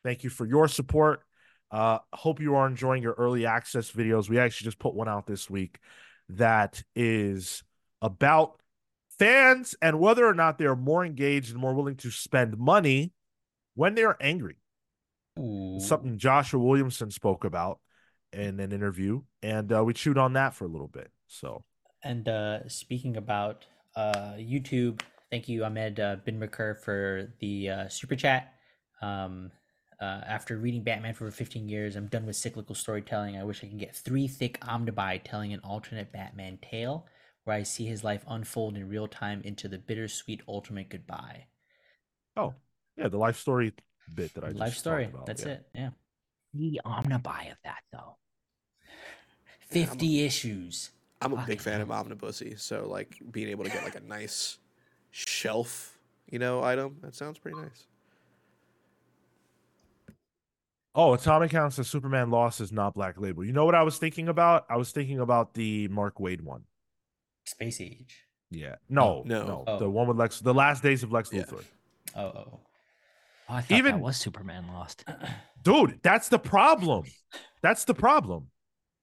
Thank 0.05 0.25
you 0.25 0.31
for 0.31 0.47
your 0.47 0.69
support. 0.69 1.23
Uh, 1.71 1.99
hope 2.13 2.41
you 2.41 2.57
are 2.57 2.67
enjoying 2.67 3.03
your 3.03 3.13
early 3.13 3.47
access 3.47 3.91
videos. 3.91 4.29
We 4.29 4.39
actually 4.39 4.67
just 4.67 4.79
put 4.79 4.95
one 4.95 5.09
out 5.09 5.27
this 5.27 5.51
week 5.51 5.79
that 6.31 6.83
is 6.97 7.63
about 8.01 8.61
fans 9.19 9.75
and 9.83 9.99
whether 10.01 10.27
or 10.27 10.35
not 10.35 10.59
they 10.59 10.67
are 10.67 10.77
more 10.77 11.05
engaged 11.05 11.51
and 11.51 11.61
more 11.61 11.75
willing 11.75 11.97
to 11.97 12.11
spend 12.11 12.57
money 12.57 13.13
when 13.75 13.95
they 13.95 14.05
are 14.05 14.17
angry. 14.21 14.57
Ooh. 15.39 15.79
Something 15.81 16.19
Joshua 16.19 16.61
Williamson 16.61 17.11
spoke 17.11 17.45
about 17.45 17.81
in 18.33 18.61
an 18.61 18.73
interview, 18.73 19.23
and 19.43 19.73
uh, 19.73 19.85
we 19.85 19.95
chewed 19.95 20.19
on 20.19 20.35
that 20.35 20.55
for 20.55 20.65
a 20.65 20.69
little 20.69 20.89
bit. 20.89 21.11
So, 21.27 21.65
and 22.03 22.29
uh, 22.29 22.69
speaking 22.69 23.17
about 23.17 23.67
uh, 23.97 24.35
YouTube 24.37 25.01
thank 25.31 25.49
you, 25.49 25.65
Ahmed 25.65 26.01
uh, 26.01 26.17
Bin 26.25 26.41
for 26.49 27.33
the 27.41 27.71
uh, 27.71 27.89
super 27.89 28.17
chat. 28.17 28.55
Um, 29.03 29.51
uh, 30.01 30.21
after 30.27 30.57
reading 30.57 30.83
Batman 30.83 31.15
for 31.15 31.31
15 31.31 31.69
years, 31.69 31.97
I'm 31.97 32.07
done 32.07 32.27
with 32.27 32.37
cyclical 32.37 32.75
storytelling. 32.75 33.37
I 33.37 33.45
wish 33.45 33.65
I 33.65 33.67
could 33.67 33.79
get 33.79 33.97
three 33.97 34.29
thick 34.29 34.61
omnibuy 34.61 35.23
telling 35.25 35.53
an 35.53 35.61
alternate 35.61 36.13
Batman 36.13 36.59
tale 36.63 37.07
where 37.45 37.57
I 37.57 37.63
see 37.63 37.87
his 37.87 38.05
life 38.05 38.25
unfold 38.29 38.77
in 38.77 38.89
real 38.89 39.09
time 39.09 39.41
into 39.45 39.69
the 39.69 39.79
bittersweet 39.79 40.43
ultimate 40.47 40.89
goodbye. 40.89 41.47
Oh, 42.37 42.55
yeah, 42.97 43.09
the 43.09 43.19
life 43.19 43.39
story 43.39 43.73
bit 44.15 44.35
that 44.35 44.45
I 44.45 44.49
just 44.49 44.61
Life 44.61 44.75
story. 44.75 45.09
That's 45.27 45.45
yeah. 45.45 45.53
it. 45.53 45.67
Yeah. 45.75 45.91
The 46.55 46.81
omnibuy 46.85 47.51
of 47.53 47.59
that 47.65 47.81
though. 47.93 48.17
50 49.71 50.25
issues. 50.25 50.91
I'm 51.21 51.33
a 51.33 51.37
big 51.37 51.59
Fucking 51.59 51.59
fan 51.59 51.81
of 51.81 51.91
Omnibussy, 51.91 52.55
so 52.57 52.87
like 52.89 53.19
being 53.31 53.49
able 53.49 53.65
to 53.65 53.71
get 53.71 53.83
like 53.83 53.97
a 53.97 54.01
nice 54.01 54.59
shelf, 55.11 55.99
you 56.31 56.39
know, 56.39 56.63
item 56.63 56.97
that 57.03 57.15
sounds 57.15 57.39
pretty 57.39 57.59
nice. 57.59 57.87
Oh, 60.95 61.15
Atomic 61.15 61.51
Count 61.51 61.73
says 61.73 61.89
Superman 61.89 62.31
Lost 62.31 62.61
is 62.61 62.73
not 62.73 62.95
Black 62.95 63.21
Label. 63.21 63.45
You 63.45 63.53
know 63.53 63.65
what 63.65 63.75
I 63.75 63.83
was 63.83 63.99
thinking 63.99 64.29
about? 64.29 64.65
I 64.69 64.77
was 64.77 64.91
thinking 64.91 65.21
about 65.21 65.55
the 65.55 65.89
Mark 65.89 66.19
Waid 66.19 66.41
one. 66.41 66.65
Space 67.45 67.81
Age. 67.81 68.27
Yeah. 68.51 68.77
No, 68.89 69.23
no. 69.27 69.47
no. 69.47 69.65
Oh. 69.67 69.79
The 69.79 69.89
one 69.89 70.09
with 70.09 70.17
Lex, 70.17 70.41
the 70.41 70.55
last 70.55 70.83
days 70.83 71.03
of 71.03 71.13
Lex 71.13 71.33
Yeah. 71.33 71.43
Luthor. 71.43 71.65
Oh, 72.17 72.23
oh. 72.23 72.33
oh. 72.37 72.61
Oh, 73.49 73.55
I 73.55 73.61
thought 73.63 73.77
Even- 73.79 73.93
that 73.97 74.01
was 74.03 74.17
Superman 74.17 74.67
Lost. 74.69 75.05
Dude, 75.63 76.01
that's 76.03 76.29
the 76.29 76.39
problem. 76.39 77.05
That's 77.63 77.85
the 77.85 77.95
problem. 77.95 78.51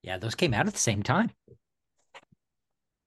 Yeah, 0.01 0.17
those 0.17 0.35
came 0.35 0.53
out 0.53 0.67
at 0.67 0.73
the 0.73 0.79
same 0.79 1.03
time. 1.03 1.31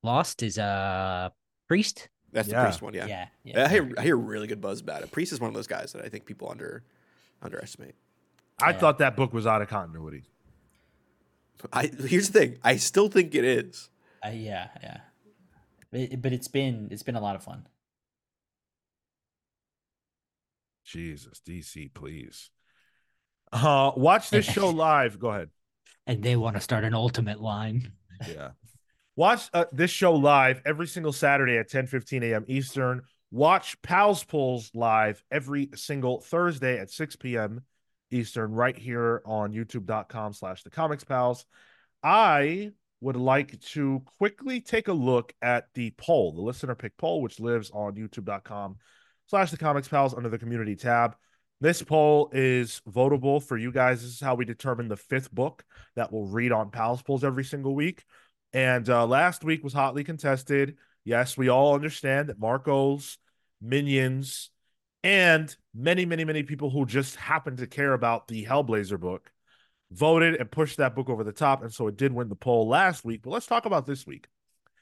Lost 0.03 0.43
is 0.43 0.59
a 0.59 1.33
priest. 1.69 2.09
That's 2.33 2.49
Yeah. 2.49 2.61
the 2.61 2.65
priest 2.67 2.83
one, 2.83 2.95
yeah. 2.95 3.07
yeah. 3.07 3.27
Yeah. 3.45 3.65
I 3.65 3.69
hear 3.69 3.91
I 3.99 4.03
hear 4.03 4.17
really 4.17 4.47
good 4.47 4.61
buzz 4.61 4.81
about 4.81 5.03
it. 5.03 5.11
Priest 5.11 5.33
is 5.33 5.41
one 5.41 5.49
of 5.49 5.55
those 5.55 5.67
guys 5.67 5.93
that 5.93 6.05
I 6.05 6.09
think 6.09 6.27
people 6.27 6.51
under 6.51 6.85
underestimate. 7.43 7.95
I 8.61 8.71
Yeah. 8.71 8.79
thought 8.79 8.99
that 8.99 9.17
book 9.17 9.33
was 9.33 9.47
out 9.47 9.63
of 9.63 9.69
continuity. 9.69 10.25
I 11.73 11.87
here's 11.87 12.31
the 12.31 12.39
thing. 12.39 12.59
I 12.63 12.77
still 12.77 13.09
think 13.09 13.35
it 13.35 13.45
is. 13.45 13.89
Uh, 14.25 14.29
yeah, 14.31 14.69
yeah. 14.83 15.01
But, 15.91 16.21
but 16.23 16.33
it's 16.33 16.49
been 16.49 16.89
it's 16.91 17.03
been 17.03 17.17
a 17.17 17.21
lot 17.21 17.35
of 17.35 17.43
fun. 17.43 17.67
Jesus, 20.89 21.41
DC, 21.47 21.93
please. 21.93 22.51
Uh, 23.53 23.93
watch 23.97 24.31
this 24.31 24.47
show 24.47 24.71
live. 24.71 25.19
Go 25.19 25.29
ahead. 25.29 25.51
And 26.07 26.23
they 26.23 26.35
want 26.37 26.57
to 26.57 26.61
start 26.61 26.85
an 26.85 26.95
ultimate 26.95 27.41
line. 27.41 27.93
Yeah. 28.27 28.51
Watch 29.17 29.51
uh, 29.53 29.67
this 29.73 29.91
show 29.91 30.15
live 30.15 30.63
every 30.65 30.87
single 30.87 31.13
Saturday 31.13 31.59
at 31.59 31.69
10 31.69 31.89
15 31.89 32.23
a.m. 32.23 32.45
Eastern. 32.49 33.03
Watch 33.31 33.81
Pals 33.83 34.25
Pulls 34.25 34.71
live 34.75 35.23
every 35.31 35.69
single 35.75 36.21
Thursday 36.21 36.79
at 36.79 36.91
6 36.91 37.17
p.m. 37.17 37.63
Eastern, 38.11 38.53
right 38.53 38.77
here 38.77 39.21
on 39.27 39.53
youtube.com 39.53 40.33
slash 40.33 40.63
the 40.63 40.71
comics 40.71 41.05
pals. 41.05 41.45
I 42.03 42.71
would 43.01 43.17
like 43.17 43.61
to 43.61 44.03
quickly 44.19 44.61
take 44.61 44.89
a 44.89 44.93
look 44.93 45.35
at 45.43 45.67
the 45.75 45.91
poll, 45.99 46.33
the 46.33 46.41
listener 46.41 46.75
pick 46.75 46.97
poll, 46.97 47.21
which 47.21 47.39
lives 47.39 47.71
on 47.73 47.95
youtube.com 47.95 48.77
slash 49.29 49.51
the 49.51 49.57
comics 49.57 49.89
pals 49.89 50.15
under 50.15 50.29
the 50.29 50.39
community 50.39 50.77
tab. 50.77 51.17
This 51.61 51.83
poll 51.83 52.31
is 52.33 52.81
votable 52.89 53.43
for 53.43 53.57
you 53.57 53.73
guys. 53.73 54.03
This 54.03 54.13
is 54.13 54.21
how 54.21 54.35
we 54.37 54.45
determine 54.45 54.89
the 54.89 54.97
fifth 54.97 55.33
book 55.33 55.65
that 55.97 56.13
we'll 56.13 56.27
read 56.27 56.53
on 56.53 56.71
Pals 56.71 57.03
Pulls 57.03 57.25
every 57.25 57.45
single 57.45 57.75
week. 57.75 58.05
And 58.53 58.89
uh, 58.89 59.07
last 59.07 59.45
week 59.45 59.65
was 59.65 59.73
hotly 59.73 60.05
contested. 60.05 60.77
Yes, 61.05 61.37
we 61.37 61.49
all 61.49 61.75
understand 61.75 62.29
that 62.29 62.39
Marco's 62.39 63.19
minions 63.61 64.51
and 65.03 65.55
many, 65.75 66.05
many, 66.05 66.25
many 66.25 66.43
people 66.43 66.71
who 66.71 66.87
just 66.87 67.17
happen 67.17 67.57
to 67.57 67.67
care 67.67 67.93
about 67.93 68.29
the 68.29 68.45
Hellblazer 68.45 68.99
book 68.99 69.31
voted 69.91 70.37
and 70.37 70.51
pushed 70.51 70.77
that 70.77 70.95
book 70.95 71.09
over 71.09 71.25
the 71.25 71.33
top. 71.33 71.63
And 71.63 71.73
so 71.73 71.89
it 71.89 71.97
did 71.97 72.13
win 72.13 72.29
the 72.29 72.37
poll 72.37 72.69
last 72.69 73.05
week. 73.05 73.23
But 73.23 73.31
let's 73.31 73.47
talk 73.47 73.67
about 73.67 73.87
this 73.87 74.07
week. 74.07 74.29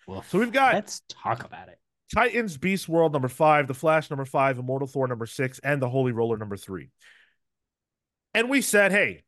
Well, 0.07 0.23
So 0.29 0.39
we've 0.39 0.53
got 0.53 0.75
let's 0.75 1.03
talk 1.09 1.45
about 1.45 1.69
it. 1.69 1.79
Titans 2.15 2.57
Beast 2.57 2.89
World 2.89 3.13
number 3.13 3.29
five, 3.29 3.67
The 3.67 3.75
Flash 3.75 4.11
number 4.11 4.25
five, 4.25 4.59
Immortal 4.59 4.89
Thor 4.89 5.09
number 5.09 5.27
six, 5.27 5.59
and 5.61 5.83
The 5.83 5.89
Holy 5.89 6.13
Roller 6.13 6.37
number 6.37 6.57
three. 6.57 6.91
And 8.33 8.49
we 8.49 8.61
said, 8.61 8.93
hey, 8.93 9.25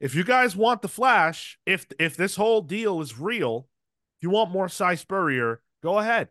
if 0.00 0.14
you 0.14 0.24
guys 0.24 0.56
want 0.56 0.82
The 0.82 0.88
Flash, 0.88 1.58
if 1.66 1.86
if 1.98 2.16
this 2.16 2.36
whole 2.36 2.62
deal 2.62 3.00
is 3.00 3.18
real, 3.18 3.68
if 4.18 4.24
you 4.24 4.30
want 4.30 4.50
more 4.50 4.68
Si 4.68 4.96
Spurrier, 4.96 5.60
go 5.82 5.98
ahead. 5.98 6.28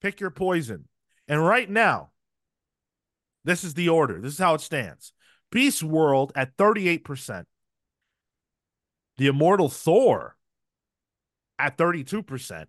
Pick 0.00 0.20
your 0.20 0.30
poison. 0.30 0.88
And 1.26 1.44
right 1.44 1.68
now, 1.68 2.10
this 3.44 3.64
is 3.64 3.74
the 3.74 3.88
order. 3.88 4.20
This 4.20 4.34
is 4.34 4.38
how 4.38 4.54
it 4.54 4.60
stands. 4.60 5.12
Beast 5.50 5.82
World 5.82 6.32
at 6.34 6.56
38%. 6.56 7.44
The 9.16 9.26
Immortal 9.26 9.68
Thor 9.68 10.36
at 11.58 11.76
32%. 11.76 12.66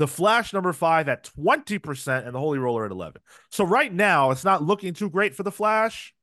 The 0.00 0.08
Flash 0.08 0.54
number 0.54 0.72
five 0.72 1.10
at 1.10 1.24
20%, 1.36 2.24
and 2.24 2.34
the 2.34 2.38
Holy 2.38 2.58
Roller 2.58 2.86
at 2.86 2.90
11. 2.90 3.20
So 3.50 3.64
right 3.64 3.92
now, 3.92 4.30
it's 4.30 4.44
not 4.44 4.62
looking 4.62 4.94
too 4.94 5.10
great 5.10 5.34
for 5.34 5.42
the 5.42 5.52
Flash, 5.52 6.14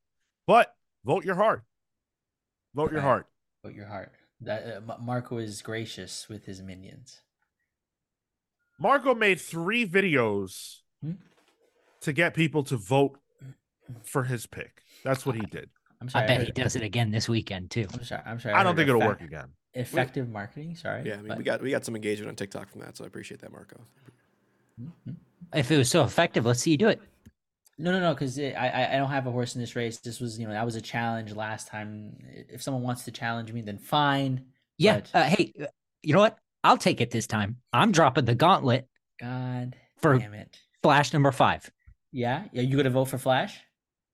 but 0.48 0.74
vote 1.06 1.24
your 1.24 1.36
heart. 1.36 1.62
Vote 2.74 2.92
your 2.92 3.02
heart. 3.02 3.28
Vote 3.64 3.76
your 3.76 3.86
heart. 3.86 4.12
That 4.42 4.82
uh, 4.90 4.98
Marco 5.00 5.38
is 5.38 5.62
gracious 5.62 6.28
with 6.28 6.46
his 6.46 6.60
minions. 6.60 7.22
Marco 8.80 9.14
made 9.14 9.40
three 9.40 9.88
videos 9.88 10.78
Hmm? 11.04 11.12
to 12.02 12.14
get 12.14 12.34
people 12.34 12.64
to 12.64 12.78
vote 12.78 13.20
for 14.02 14.24
his 14.24 14.48
pick. 14.48 14.82
That's 15.04 15.24
what 15.24 15.36
he 15.36 15.42
did. 15.52 15.70
I'm 16.02 16.10
sorry. 16.10 16.24
I 16.24 16.28
bet 16.28 16.38
heard- 16.38 16.46
he 16.48 16.52
does 16.64 16.76
it 16.76 16.82
again 16.82 17.12
this 17.12 17.30
weekend 17.30 17.70
too. 17.70 17.86
I'm 17.94 18.04
sorry. 18.04 18.24
I'm 18.26 18.40
sorry. 18.40 18.56
I 18.56 18.64
don't 18.64 18.76
think 18.76 18.90
it'll 18.90 19.04
effect- 19.04 19.22
work 19.22 19.30
again. 19.30 19.50
Effective 19.80 20.30
marketing. 20.30 20.76
Sorry. 20.76 21.04
Yeah, 21.06 21.14
I 21.14 21.18
mean 21.18 21.28
but- 21.30 21.38
we 21.38 21.44
got 21.44 21.62
we 21.62 21.72
got 21.72 21.86
some 21.86 21.96
engagement 21.96 22.30
on 22.30 22.36
TikTok 22.36 22.70
from 22.70 22.82
that, 22.82 22.98
so 22.98 23.04
I 23.04 23.08
appreciate 23.08 23.42
that, 23.42 23.52
Marco. 23.52 23.80
Mhm. 24.82 25.16
If 25.54 25.72
it 25.72 25.78
was 25.78 25.90
so 25.90 26.04
effective, 26.04 26.46
let's 26.46 26.60
see 26.62 26.72
you 26.72 26.78
do 26.78 26.88
it. 26.90 27.02
No, 27.80 27.92
no, 27.92 28.00
no, 28.00 28.14
because 28.14 28.40
I, 28.40 28.52
I 28.54 28.94
I 28.96 28.98
don't 28.98 29.10
have 29.10 29.28
a 29.28 29.32
horse 29.32 29.56
in 29.56 29.62
this 29.62 29.76
race. 29.76 30.00
This 30.00 30.20
was, 30.20 30.40
you 30.40 30.48
know, 30.48 30.54
that 30.54 30.66
was 30.66 30.76
a 30.76 30.82
challenge 30.82 31.34
last 31.34 31.68
time. 31.68 32.18
If 32.50 32.62
someone 32.64 32.82
wants 32.84 33.04
to 33.06 33.12
challenge 33.12 33.52
me, 33.54 33.62
then 33.62 33.78
fine. 33.78 34.46
Yeah. 34.78 35.02
But- 35.02 35.12
Uh, 35.14 35.24
hey, 35.24 35.54
uh, 35.62 35.66
you 36.02 36.14
know 36.14 36.20
what? 36.20 36.38
I'll 36.64 36.78
take 36.78 37.02
it 37.02 37.12
this 37.12 37.28
time. 37.28 37.58
I'm 37.72 37.92
dropping 37.92 38.26
the 38.26 38.36
gauntlet 38.36 38.88
God 39.20 39.76
for 39.98 40.18
damn 40.18 40.34
it. 40.34 40.58
Flash 40.84 41.14
number 41.14 41.32
five. 41.32 41.70
Yeah, 42.12 42.46
yeah. 42.52 42.62
You 42.64 42.78
gonna 42.78 42.90
vote 42.90 43.06
for 43.06 43.18
Flash? 43.20 43.60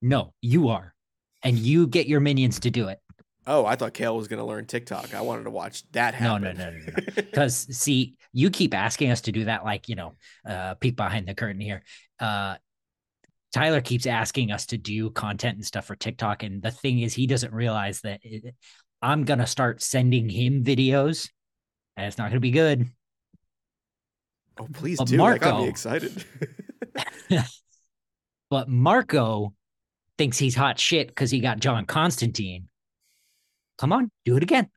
No, 0.02 0.34
you 0.42 0.68
are, 0.70 0.94
and 1.42 1.58
you 1.58 1.88
get 1.88 2.08
your 2.08 2.20
minions 2.20 2.60
to 2.62 2.70
do 2.70 2.90
it. 2.90 3.00
Oh, 3.46 3.66
I 3.66 3.76
thought 3.76 3.94
Kale 3.94 4.16
was 4.16 4.28
gonna 4.28 4.46
learn 4.46 4.66
TikTok. 4.66 5.14
I 5.14 5.22
wanted 5.22 5.44
to 5.44 5.50
watch 5.50 5.84
that 5.92 6.14
happen. 6.14 6.44
no, 6.44 6.52
no, 6.54 6.72
no, 6.72 6.78
no. 6.78 6.94
Because 7.16 7.56
see, 7.78 8.16
you 8.32 8.50
keep 8.50 8.74
asking 8.74 9.12
us 9.12 9.22
to 9.22 9.32
do 9.32 9.46
that, 9.46 9.64
like 9.66 9.90
you 9.90 9.96
know, 9.96 10.14
uh, 10.48 10.76
peek 10.76 10.96
behind 10.96 11.28
the 11.28 11.34
curtain 11.36 11.60
here. 11.62 11.84
Uh, 12.20 12.56
Tyler 13.54 13.82
keeps 13.82 14.06
asking 14.08 14.52
us 14.52 14.66
to 14.68 14.78
do 14.78 15.10
content 15.12 15.56
and 15.58 15.66
stuff 15.66 15.86
for 15.86 15.96
TikTok, 15.96 16.44
and 16.44 16.62
the 16.62 16.72
thing 16.72 17.00
is, 17.00 17.14
he 17.14 17.28
doesn't 17.28 17.54
realize 17.54 18.02
that 18.02 18.20
it, 18.24 18.56
I'm 19.02 19.26
gonna 19.26 19.46
start 19.48 19.82
sending 19.82 20.30
him 20.30 20.64
videos, 20.64 21.30
and 21.98 22.08
it's 22.08 22.18
not 22.18 22.30
gonna 22.30 22.40
be 22.40 22.52
good. 22.52 22.88
oh, 24.58 24.68
please 24.74 24.98
But 24.98 25.08
do. 25.08 25.18
That 25.18 25.40
got 25.42 25.52
Marco- 25.52 25.62
me 25.64 25.68
excited. 25.70 26.26
But 28.50 28.70
Marco 28.70 29.56
thinks 30.20 30.38
he's 30.38 30.54
hot 30.56 30.78
shit 30.80 31.08
because 31.08 31.32
he 31.32 31.40
got 31.40 31.60
John 31.60 31.86
Constantine. 31.86 32.68
Come 33.78 33.92
on, 33.94 34.12
do 34.26 34.38
it 34.38 34.44
again. 34.44 34.70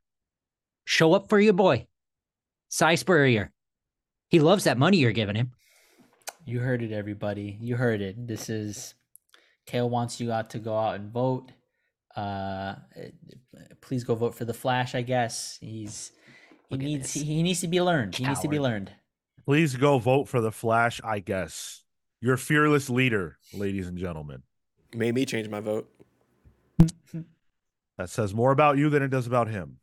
Show 0.85 1.13
up 1.13 1.29
for 1.29 1.39
your 1.39 1.53
boy, 1.53 1.87
Si 2.69 2.95
Spurrier. 2.95 3.51
He 4.29 4.39
loves 4.39 4.65
that 4.65 4.77
money 4.77 4.97
you're 4.97 5.11
giving 5.11 5.35
him. 5.35 5.51
You 6.45 6.59
heard 6.59 6.81
it, 6.81 6.91
everybody. 6.91 7.57
You 7.61 7.75
heard 7.75 8.01
it. 8.01 8.27
This 8.27 8.49
is 8.49 8.93
Kale 9.65 9.89
wants 9.89 10.19
you 10.19 10.31
out 10.31 10.49
to 10.51 10.59
go 10.59 10.77
out 10.77 10.95
and 10.95 11.11
vote. 11.11 11.51
Uh, 12.15 12.75
please 13.81 14.03
go 14.03 14.15
vote 14.15 14.33
for 14.33 14.45
the 14.45 14.53
Flash. 14.53 14.95
I 14.95 15.01
guess 15.01 15.57
he's 15.61 16.11
he 16.69 16.75
Look 16.75 16.79
needs 16.81 17.13
this. 17.13 17.23
he 17.23 17.43
needs 17.43 17.61
to 17.61 17.67
be 17.67 17.81
learned. 17.81 18.15
He 18.15 18.25
needs 18.25 18.39
to 18.41 18.47
be 18.47 18.59
learned. 18.59 18.91
Please 19.45 19.75
go 19.75 19.99
vote 19.99 20.27
for 20.27 20.41
the 20.41 20.51
Flash, 20.51 20.99
I 21.03 21.19
guess. 21.19 21.83
Your 22.21 22.35
fearless 22.37 22.89
leader, 22.89 23.37
ladies 23.53 23.87
and 23.87 23.97
gentlemen. 23.97 24.43
Made 24.93 25.13
me 25.15 25.25
change 25.25 25.47
my 25.49 25.59
vote. 25.59 25.89
That 27.97 28.09
says 28.09 28.33
more 28.33 28.51
about 28.51 28.77
you 28.77 28.89
than 28.89 29.01
it 29.03 29.09
does 29.09 29.27
about 29.27 29.47
him. 29.47 29.77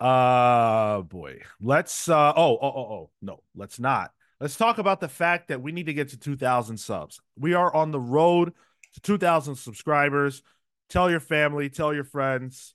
Uh 0.00 1.02
boy. 1.02 1.40
Let's 1.60 2.08
uh 2.08 2.32
oh 2.36 2.58
oh 2.60 2.68
oh 2.68 2.92
oh 2.92 3.10
no, 3.22 3.42
let's 3.54 3.78
not. 3.78 4.12
Let's 4.40 4.56
talk 4.56 4.78
about 4.78 5.00
the 5.00 5.08
fact 5.08 5.48
that 5.48 5.62
we 5.62 5.72
need 5.72 5.86
to 5.86 5.94
get 5.94 6.10
to 6.10 6.18
2000 6.18 6.76
subs. 6.76 7.20
We 7.38 7.54
are 7.54 7.74
on 7.74 7.90
the 7.90 8.00
road 8.00 8.52
to 8.94 9.00
2000 9.00 9.56
subscribers. 9.56 10.42
Tell 10.90 11.10
your 11.10 11.20
family, 11.20 11.70
tell 11.70 11.94
your 11.94 12.04
friends. 12.04 12.74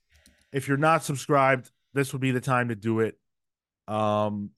If 0.51 0.67
you're 0.67 0.77
not 0.77 1.03
subscribed, 1.03 1.71
this 1.93 2.11
would 2.13 2.21
be 2.21 2.31
the 2.31 2.41
time 2.41 2.69
to 2.69 2.75
do 2.75 3.01
it. 3.01 3.17
Um 3.87 4.51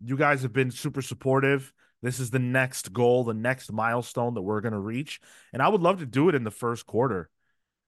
you 0.00 0.16
guys 0.16 0.42
have 0.42 0.52
been 0.52 0.70
super 0.70 1.02
supportive. 1.02 1.72
This 2.02 2.20
is 2.20 2.30
the 2.30 2.38
next 2.38 2.92
goal, 2.92 3.24
the 3.24 3.34
next 3.34 3.72
milestone 3.72 4.34
that 4.34 4.42
we're 4.42 4.60
going 4.60 4.72
to 4.72 4.78
reach. 4.78 5.20
And 5.52 5.60
I 5.60 5.68
would 5.68 5.80
love 5.80 5.98
to 5.98 6.06
do 6.06 6.28
it 6.28 6.36
in 6.36 6.44
the 6.44 6.50
first 6.52 6.86
quarter 6.86 7.28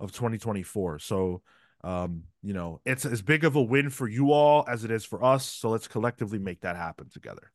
of 0.01 0.12
2024. 0.12 0.98
So, 0.98 1.43
um, 1.85 2.24
you 2.43 2.52
know, 2.52 2.81
it's 2.85 3.05
as 3.05 3.22
big 3.22 3.44
of 3.44 3.56
a 3.56 3.62
win 3.62 3.90
for 3.90 4.09
you 4.09 4.32
all 4.32 4.64
as 4.68 4.85
it 4.85 4.90
is 4.90 5.05
for 5.05 5.22
us. 5.22 5.47
So 5.47 5.68
let's 5.70 5.89
collectively 5.89 6.39
make 6.39 6.62
that 6.62 6.77
happen 6.77 7.09
together. 7.10 7.52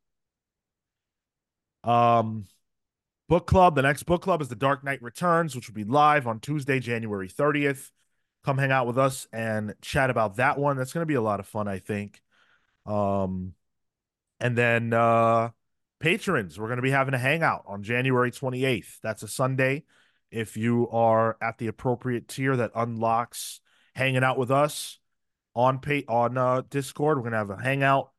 Um, 1.84 2.46
book 3.28 3.48
club. 3.48 3.76
The 3.76 3.82
next 3.82 4.04
book 4.04 4.22
club 4.22 4.42
is 4.42 4.48
The 4.48 4.56
Dark 4.56 4.84
Knight 4.84 5.02
Returns, 5.02 5.56
which 5.56 5.68
will 5.68 5.76
be 5.76 5.84
live 5.84 6.28
on 6.28 6.40
Tuesday, 6.40 6.80
January 6.80 7.28
30th. 7.28 7.92
Come 8.44 8.58
hang 8.58 8.72
out 8.72 8.88
with 8.88 8.98
us 8.98 9.28
and 9.34 9.74
chat 9.82 10.10
about 10.10 10.36
that 10.38 10.60
one. 10.60 10.78
That's 10.78 10.94
going 10.94 11.02
to 11.02 11.08
be 11.08 11.16
a 11.16 11.22
lot 11.22 11.40
of 11.40 11.48
fun, 11.48 11.68
I 11.68 11.80
think. 11.80 12.22
Um, 12.86 13.54
and 14.40 14.56
then 14.56 14.94
uh, 14.94 15.50
patrons, 16.00 16.60
we're 16.60 16.68
going 16.68 16.78
to 16.78 16.84
be 16.84 16.92
having 16.92 17.16
a 17.16 17.20
hangout 17.20 17.64
on 17.68 17.82
January 17.82 18.32
28th. 18.32 19.00
That's 19.02 19.24
a 19.24 19.28
Sunday. 19.28 19.84
If 20.32 20.58
you 20.58 20.90
are 20.90 21.38
at 21.42 21.58
the 21.58 21.68
appropriate 21.68 22.28
tier 22.28 22.56
that 22.58 22.72
unlocks 22.76 23.62
hanging 23.96 24.24
out 24.24 24.38
with 24.38 24.52
us 24.52 25.00
on 25.54 25.80
pay 25.80 26.04
on 26.08 26.38
uh, 26.38 26.64
Discord, 26.70 27.18
we're 27.18 27.30
to 27.30 27.38
have 27.38 27.50
a 27.50 27.62
hangout 27.62 28.12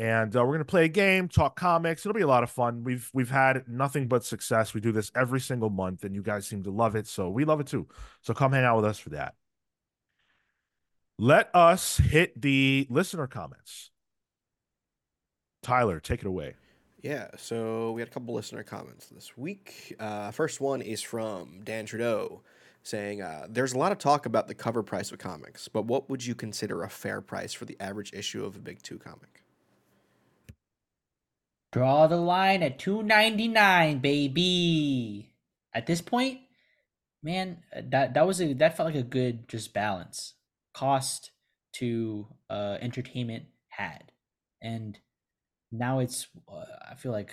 and 0.00 0.34
uh, 0.34 0.42
we're 0.42 0.54
gonna 0.54 0.64
play 0.64 0.86
a 0.86 0.88
game, 0.88 1.28
talk 1.28 1.56
comics. 1.56 2.06
It'll 2.06 2.14
be 2.14 2.22
a 2.22 2.26
lot 2.26 2.42
of 2.42 2.50
fun. 2.50 2.84
We've 2.84 3.10
we've 3.12 3.28
had 3.28 3.68
nothing 3.68 4.08
but 4.08 4.24
success. 4.24 4.72
We 4.72 4.80
do 4.80 4.92
this 4.92 5.12
every 5.14 5.40
single 5.40 5.68
month, 5.68 6.04
and 6.04 6.14
you 6.14 6.22
guys 6.22 6.46
seem 6.46 6.62
to 6.62 6.70
love 6.70 6.96
it, 6.96 7.06
so 7.06 7.28
we 7.28 7.44
love 7.44 7.60
it 7.60 7.66
too. 7.66 7.86
So 8.22 8.32
come 8.32 8.52
hang 8.52 8.64
out 8.64 8.76
with 8.76 8.86
us 8.86 8.98
for 8.98 9.10
that. 9.10 9.34
Let 11.18 11.54
us 11.54 11.98
hit 11.98 12.40
the 12.40 12.86
listener 12.88 13.26
comments. 13.26 13.90
Tyler, 15.62 16.00
take 16.00 16.20
it 16.20 16.26
away. 16.26 16.54
Yeah, 17.02 17.28
so 17.38 17.92
we 17.92 18.02
had 18.02 18.08
a 18.08 18.10
couple 18.10 18.34
listener 18.34 18.62
comments 18.62 19.06
this 19.06 19.36
week. 19.36 19.96
Uh, 19.98 20.30
first 20.32 20.60
one 20.60 20.82
is 20.82 21.00
from 21.00 21.62
Dan 21.64 21.86
Trudeau 21.86 22.42
saying, 22.82 23.22
uh, 23.22 23.46
There's 23.48 23.72
a 23.72 23.78
lot 23.78 23.90
of 23.90 23.98
talk 23.98 24.26
about 24.26 24.48
the 24.48 24.54
cover 24.54 24.82
price 24.82 25.10
of 25.10 25.18
comics, 25.18 25.66
but 25.66 25.86
what 25.86 26.10
would 26.10 26.26
you 26.26 26.34
consider 26.34 26.82
a 26.82 26.90
fair 26.90 27.22
price 27.22 27.54
for 27.54 27.64
the 27.64 27.76
average 27.80 28.12
issue 28.12 28.44
of 28.44 28.54
a 28.54 28.58
Big 28.58 28.82
Two 28.82 28.98
comic? 28.98 29.42
Draw 31.72 32.08
the 32.08 32.16
line 32.16 32.62
at 32.62 32.78
299, 32.78 34.00
baby. 34.00 35.32
At 35.72 35.86
this 35.86 36.02
point, 36.02 36.40
man, 37.22 37.62
that 37.82 38.12
that 38.12 38.26
was 38.26 38.42
a 38.42 38.52
that 38.54 38.76
felt 38.76 38.88
like 38.88 39.00
a 39.00 39.02
good 39.02 39.48
just 39.48 39.72
balance. 39.72 40.34
Cost 40.74 41.30
to 41.74 42.26
uh 42.50 42.76
entertainment 42.80 43.44
had. 43.68 44.12
And 44.60 44.98
now 45.72 45.98
it's 46.00 46.26
uh, 46.48 46.64
I 46.90 46.94
feel 46.94 47.12
like 47.12 47.32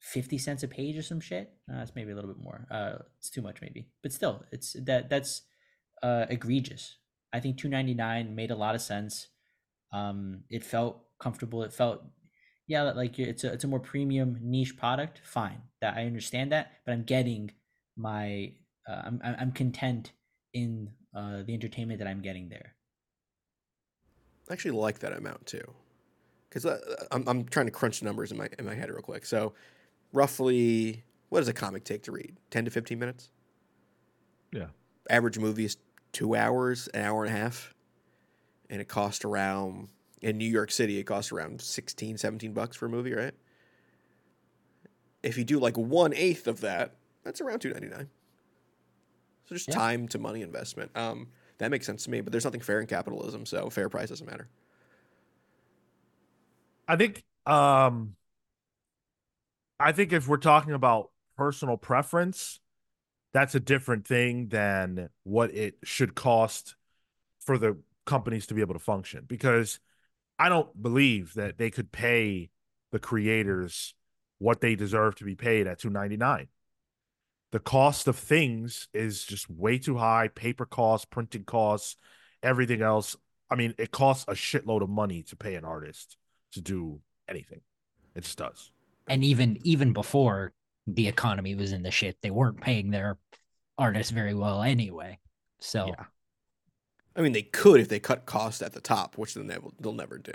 50 0.00 0.38
cents 0.38 0.62
a 0.62 0.68
page 0.68 0.96
or 0.96 1.02
some 1.02 1.20
shit. 1.20 1.52
Uh, 1.70 1.78
that's 1.78 1.94
maybe 1.94 2.12
a 2.12 2.14
little 2.14 2.32
bit 2.32 2.42
more. 2.42 2.66
Uh 2.70 2.98
it's 3.18 3.30
too 3.30 3.42
much 3.42 3.60
maybe. 3.60 3.88
But 4.02 4.12
still, 4.12 4.44
it's 4.52 4.76
that 4.84 5.08
that's 5.10 5.42
uh 6.02 6.26
egregious. 6.28 6.96
I 7.32 7.40
think 7.40 7.58
299 7.58 8.34
made 8.34 8.50
a 8.50 8.56
lot 8.56 8.74
of 8.74 8.80
sense. 8.80 9.28
Um 9.92 10.44
it 10.50 10.64
felt 10.64 11.02
comfortable. 11.18 11.62
It 11.62 11.72
felt 11.72 12.02
yeah, 12.66 12.82
like 12.82 13.18
it's 13.18 13.44
a 13.44 13.52
it's 13.52 13.64
a 13.64 13.68
more 13.68 13.80
premium 13.80 14.38
niche 14.42 14.76
product. 14.76 15.20
Fine, 15.24 15.62
that 15.80 15.96
I 15.96 16.04
understand 16.04 16.50
that, 16.52 16.72
but 16.84 16.92
I'm 16.92 17.04
getting 17.04 17.52
my 17.96 18.52
uh, 18.88 19.02
I'm 19.04 19.20
I'm 19.22 19.52
content 19.52 20.12
in 20.52 20.90
uh, 21.14 21.42
the 21.46 21.54
entertainment 21.54 22.00
that 22.00 22.08
I'm 22.08 22.22
getting 22.22 22.48
there. 22.48 22.74
I 24.50 24.52
actually 24.52 24.72
like 24.72 24.98
that 25.00 25.12
amount 25.12 25.46
too, 25.46 25.64
because 26.56 26.64
uh, 26.64 27.06
I'm 27.10 27.28
I'm 27.28 27.44
trying 27.44 27.66
to 27.66 27.72
crunch 27.72 28.02
numbers 28.02 28.32
in 28.32 28.38
my 28.38 28.48
in 28.58 28.64
my 28.64 28.74
head 28.74 28.88
real 28.88 29.02
quick. 29.02 29.26
So, 29.26 29.52
roughly, 30.12 31.04
what 31.28 31.40
does 31.40 31.48
a 31.48 31.52
comic 31.52 31.84
take 31.84 32.02
to 32.04 32.12
read? 32.12 32.36
Ten 32.50 32.64
to 32.64 32.70
fifteen 32.70 32.98
minutes. 32.98 33.30
Yeah. 34.52 34.68
Average 35.10 35.38
movie 35.38 35.66
is 35.66 35.76
two 36.12 36.34
hours, 36.34 36.88
an 36.88 37.02
hour 37.02 37.24
and 37.24 37.34
a 37.34 37.38
half, 37.38 37.74
and 38.70 38.80
it 38.80 38.88
costs 38.88 39.24
around 39.24 39.88
in 40.22 40.38
New 40.38 40.48
York 40.48 40.70
City, 40.70 40.98
it 40.98 41.04
costs 41.04 41.30
around 41.30 41.60
16, 41.60 42.16
17 42.16 42.52
bucks 42.54 42.74
for 42.74 42.86
a 42.86 42.88
movie, 42.88 43.12
right? 43.12 43.34
If 45.22 45.36
you 45.36 45.44
do 45.44 45.58
like 45.58 45.76
one 45.76 46.14
eighth 46.14 46.46
of 46.46 46.62
that, 46.62 46.94
that's 47.22 47.42
around 47.42 47.58
two 47.58 47.70
ninety 47.70 47.88
nine. 47.88 48.08
So 49.44 49.54
just 49.54 49.68
yeah. 49.68 49.74
time 49.74 50.08
to 50.08 50.18
money 50.18 50.40
investment. 50.40 50.90
Um, 50.96 51.28
that 51.58 51.70
makes 51.70 51.84
sense 51.84 52.04
to 52.04 52.10
me, 52.10 52.22
but 52.22 52.32
there's 52.32 52.44
nothing 52.46 52.60
fair 52.60 52.80
in 52.80 52.86
capitalism, 52.86 53.44
so 53.44 53.68
fair 53.68 53.90
price 53.90 54.08
doesn't 54.08 54.26
matter. 54.26 54.48
I 56.88 56.96
think 56.96 57.24
um 57.46 58.16
I 59.78 59.92
think 59.92 60.12
if 60.12 60.26
we're 60.26 60.38
talking 60.38 60.72
about 60.72 61.10
personal 61.36 61.76
preference, 61.76 62.60
that's 63.32 63.54
a 63.54 63.60
different 63.60 64.06
thing 64.06 64.48
than 64.48 65.10
what 65.24 65.50
it 65.54 65.76
should 65.84 66.14
cost 66.14 66.76
for 67.40 67.58
the 67.58 67.76
companies 68.06 68.46
to 68.46 68.54
be 68.54 68.62
able 68.62 68.74
to 68.74 68.80
function. 68.80 69.24
Because 69.26 69.78
I 70.38 70.48
don't 70.48 70.80
believe 70.80 71.34
that 71.34 71.58
they 71.58 71.70
could 71.70 71.92
pay 71.92 72.50
the 72.92 72.98
creators 72.98 73.94
what 74.38 74.60
they 74.60 74.74
deserve 74.74 75.16
to 75.16 75.24
be 75.24 75.34
paid 75.34 75.66
at 75.66 75.78
299 75.78 76.48
the 77.52 77.60
cost 77.60 78.08
of 78.08 78.16
things 78.16 78.88
is 78.92 79.24
just 79.24 79.48
way 79.48 79.78
too 79.78 79.96
high 79.96 80.28
paper 80.28 80.66
costs 80.66 81.06
printing 81.06 81.44
costs 81.44 81.96
everything 82.42 82.82
else. 82.82 83.16
I 83.50 83.54
mean 83.54 83.74
it 83.78 83.90
costs 83.90 84.24
a 84.28 84.32
shitload 84.32 84.82
of 84.82 84.90
money 84.90 85.22
to 85.24 85.36
pay 85.36 85.54
an 85.54 85.64
artist 85.64 86.16
to 86.56 86.60
do 86.60 87.00
anything 87.28 87.60
it 88.14 88.24
just 88.24 88.38
does 88.38 88.70
and 89.08 89.22
even 89.22 89.58
even 89.62 89.92
before 89.92 90.52
the 90.86 91.08
economy 91.08 91.54
was 91.54 91.72
in 91.72 91.82
the 91.82 91.90
shit 91.90 92.16
they 92.22 92.30
weren't 92.30 92.60
paying 92.60 92.90
their 92.90 93.18
artists 93.78 94.10
very 94.10 94.34
well 94.34 94.62
anyway 94.62 95.18
so 95.60 95.86
yeah. 95.86 96.04
I 97.16 97.22
mean, 97.22 97.32
they 97.32 97.42
could 97.42 97.80
if 97.80 97.88
they 97.88 97.98
cut 97.98 98.26
costs 98.26 98.60
at 98.62 98.74
the 98.74 98.80
top, 98.80 99.16
which 99.16 99.34
then 99.34 99.46
they 99.46 99.58
will, 99.58 99.72
they'll 99.80 99.94
never 99.94 100.18
do. 100.18 100.34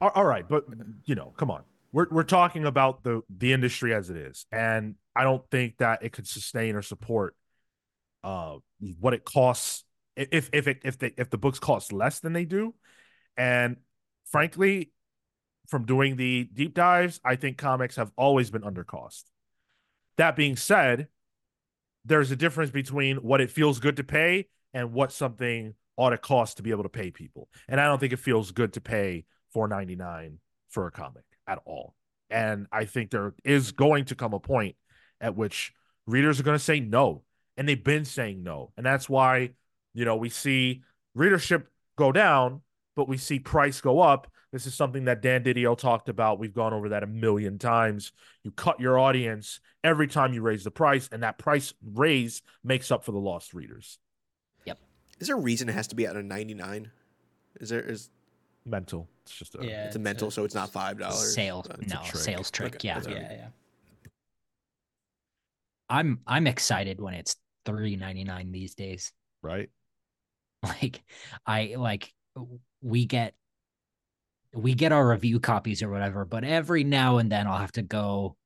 All 0.00 0.24
right, 0.24 0.48
but 0.48 0.64
you 1.04 1.14
know, 1.14 1.34
come 1.36 1.50
on. 1.50 1.64
We're 1.92 2.06
we're 2.10 2.22
talking 2.22 2.64
about 2.64 3.02
the 3.02 3.22
the 3.28 3.52
industry 3.52 3.92
as 3.92 4.10
it 4.10 4.16
is, 4.16 4.46
and 4.52 4.94
I 5.16 5.24
don't 5.24 5.42
think 5.50 5.78
that 5.78 6.02
it 6.02 6.12
could 6.12 6.26
sustain 6.26 6.76
or 6.76 6.82
support 6.82 7.34
uh 8.24 8.56
what 8.98 9.14
it 9.14 9.24
costs 9.24 9.84
if 10.16 10.50
if 10.52 10.66
it 10.68 10.80
if 10.84 10.98
they 10.98 11.12
if 11.16 11.30
the 11.30 11.38
books 11.38 11.58
cost 11.58 11.92
less 11.92 12.20
than 12.20 12.32
they 12.32 12.44
do, 12.44 12.74
and 13.36 13.76
frankly, 14.30 14.92
from 15.66 15.84
doing 15.84 16.16
the 16.16 16.48
deep 16.52 16.74
dives, 16.74 17.20
I 17.24 17.36
think 17.36 17.58
comics 17.58 17.96
have 17.96 18.10
always 18.16 18.50
been 18.50 18.64
under 18.64 18.84
cost. 18.84 19.30
That 20.16 20.36
being 20.36 20.56
said, 20.56 21.08
there's 22.04 22.30
a 22.30 22.36
difference 22.36 22.70
between 22.70 23.18
what 23.18 23.40
it 23.40 23.50
feels 23.50 23.78
good 23.78 23.96
to 23.96 24.04
pay 24.04 24.48
and 24.72 24.92
what 24.92 25.12
something 25.12 25.74
ought 25.96 26.10
to 26.10 26.18
cost 26.18 26.56
to 26.56 26.62
be 26.62 26.70
able 26.70 26.84
to 26.84 26.88
pay 26.88 27.10
people. 27.10 27.48
And 27.68 27.80
I 27.80 27.86
don't 27.86 27.98
think 27.98 28.12
it 28.12 28.18
feels 28.18 28.50
good 28.50 28.72
to 28.74 28.80
pay 28.80 29.26
four 29.52 29.68
ninety 29.68 29.96
nine 29.96 30.38
for 30.70 30.86
a 30.86 30.90
comic 30.90 31.24
at 31.46 31.60
all. 31.64 31.94
And 32.30 32.66
I 32.72 32.84
think 32.84 33.10
there 33.10 33.34
is 33.44 33.72
going 33.72 34.06
to 34.06 34.14
come 34.14 34.32
a 34.32 34.40
point 34.40 34.76
at 35.20 35.36
which 35.36 35.72
readers 36.06 36.38
are 36.38 36.44
going 36.44 36.58
to 36.58 36.64
say 36.64 36.80
no. 36.80 37.24
And 37.56 37.68
they've 37.68 37.82
been 37.82 38.04
saying 38.04 38.42
no. 38.42 38.72
And 38.76 38.86
that's 38.86 39.08
why, 39.08 39.50
you 39.92 40.04
know, 40.04 40.16
we 40.16 40.28
see 40.28 40.82
readership 41.14 41.68
go 41.96 42.12
down, 42.12 42.60
but 42.98 43.06
we 43.06 43.16
see 43.16 43.38
price 43.38 43.80
go 43.80 44.00
up. 44.00 44.26
This 44.50 44.66
is 44.66 44.74
something 44.74 45.04
that 45.04 45.22
Dan 45.22 45.44
Didio 45.44 45.78
talked 45.78 46.08
about. 46.08 46.40
We've 46.40 46.52
gone 46.52 46.74
over 46.74 46.88
that 46.88 47.04
a 47.04 47.06
million 47.06 47.56
times. 47.56 48.10
You 48.42 48.50
cut 48.50 48.80
your 48.80 48.98
audience 48.98 49.60
every 49.84 50.08
time 50.08 50.32
you 50.32 50.42
raise 50.42 50.64
the 50.64 50.72
price, 50.72 51.08
and 51.12 51.22
that 51.22 51.38
price 51.38 51.72
raise 51.94 52.42
makes 52.64 52.90
up 52.90 53.04
for 53.04 53.12
the 53.12 53.20
lost 53.20 53.54
readers. 53.54 54.00
Yep. 54.64 54.80
Is 55.20 55.28
there 55.28 55.36
a 55.36 55.40
reason 55.40 55.68
it 55.68 55.76
has 55.76 55.86
to 55.86 55.94
be 55.94 56.06
at 56.06 56.16
a 56.16 56.22
99? 56.24 56.90
Is 57.60 57.68
there 57.68 57.82
is 57.82 58.10
mental? 58.66 59.08
It's 59.22 59.36
just 59.36 59.54
a 59.54 59.64
yeah, 59.64 59.86
it's 59.86 59.94
a 59.94 60.00
mental, 60.00 60.26
a, 60.26 60.32
so 60.32 60.42
it's 60.42 60.56
not 60.56 60.72
five 60.72 60.98
dollars. 60.98 61.34
Sale, 61.36 61.66
no 61.86 62.00
trick. 62.04 62.22
sales 62.24 62.50
trick. 62.50 62.74
Okay, 62.74 62.88
yeah, 62.88 63.00
yeah, 63.08 63.32
yeah. 63.32 63.48
I'm 65.88 66.18
I'm 66.26 66.48
excited 66.48 67.00
when 67.00 67.14
it's 67.14 67.36
three 67.64 67.94
ninety 67.94 68.24
nine 68.24 68.50
these 68.50 68.74
days. 68.74 69.12
Right. 69.40 69.70
Like 70.64 71.04
I 71.46 71.76
like 71.78 72.12
we 72.82 73.06
get 73.06 73.34
we 74.54 74.74
get 74.74 74.92
our 74.92 75.08
review 75.08 75.40
copies 75.40 75.82
or 75.82 75.90
whatever, 75.90 76.24
but 76.24 76.44
every 76.44 76.84
now 76.84 77.18
and 77.18 77.30
then 77.30 77.46
I'll 77.46 77.58
have 77.58 77.72
to 77.72 77.82
go 77.82 78.36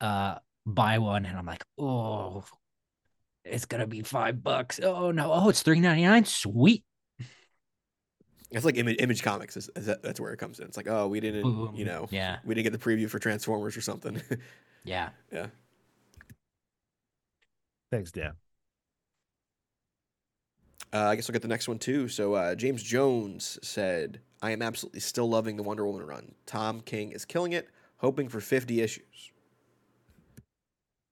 uh 0.00 0.36
buy 0.66 0.98
one 0.98 1.26
and 1.26 1.36
I'm 1.36 1.46
like, 1.46 1.64
oh 1.78 2.44
it's 3.50 3.64
gonna 3.64 3.86
be 3.86 4.02
five 4.02 4.42
bucks. 4.42 4.80
Oh 4.80 5.10
no! 5.10 5.32
Oh, 5.32 5.48
it's 5.48 5.62
three 5.62 5.80
ninety 5.80 6.02
nine. 6.02 6.24
Sweet. 6.24 6.84
It's 8.50 8.64
like 8.64 8.78
image, 8.78 8.96
image 8.98 9.22
comics. 9.22 9.56
Is, 9.56 9.70
is 9.76 9.86
that, 9.86 10.02
that's 10.02 10.18
where 10.18 10.32
it 10.32 10.38
comes 10.38 10.58
in. 10.58 10.66
It's 10.66 10.76
like, 10.76 10.88
oh, 10.88 11.06
we 11.06 11.20
didn't, 11.20 11.42
Boom. 11.42 11.74
you 11.74 11.84
know, 11.84 12.06
yeah, 12.10 12.38
we 12.44 12.54
didn't 12.54 12.72
get 12.72 12.80
the 12.80 12.84
preview 12.84 13.08
for 13.08 13.18
Transformers 13.18 13.76
or 13.76 13.80
something. 13.80 14.20
yeah, 14.84 15.10
yeah. 15.32 15.48
Thanks, 17.90 18.10
Dan. 18.10 18.32
Uh, 20.92 21.06
I 21.08 21.16
guess 21.16 21.28
I'll 21.28 21.32
get 21.34 21.42
the 21.42 21.48
next 21.48 21.68
one 21.68 21.78
too. 21.78 22.08
So 22.08 22.34
uh, 22.34 22.54
James 22.54 22.82
Jones 22.82 23.58
said, 23.62 24.20
"I 24.40 24.52
am 24.52 24.62
absolutely 24.62 25.00
still 25.00 25.28
loving 25.28 25.56
the 25.56 25.62
Wonder 25.62 25.86
Woman 25.86 26.06
run. 26.06 26.34
Tom 26.46 26.80
King 26.80 27.12
is 27.12 27.24
killing 27.24 27.52
it. 27.52 27.68
hoping 27.98 28.28
for 28.28 28.40
50 28.40 28.80
issues. 28.80 29.32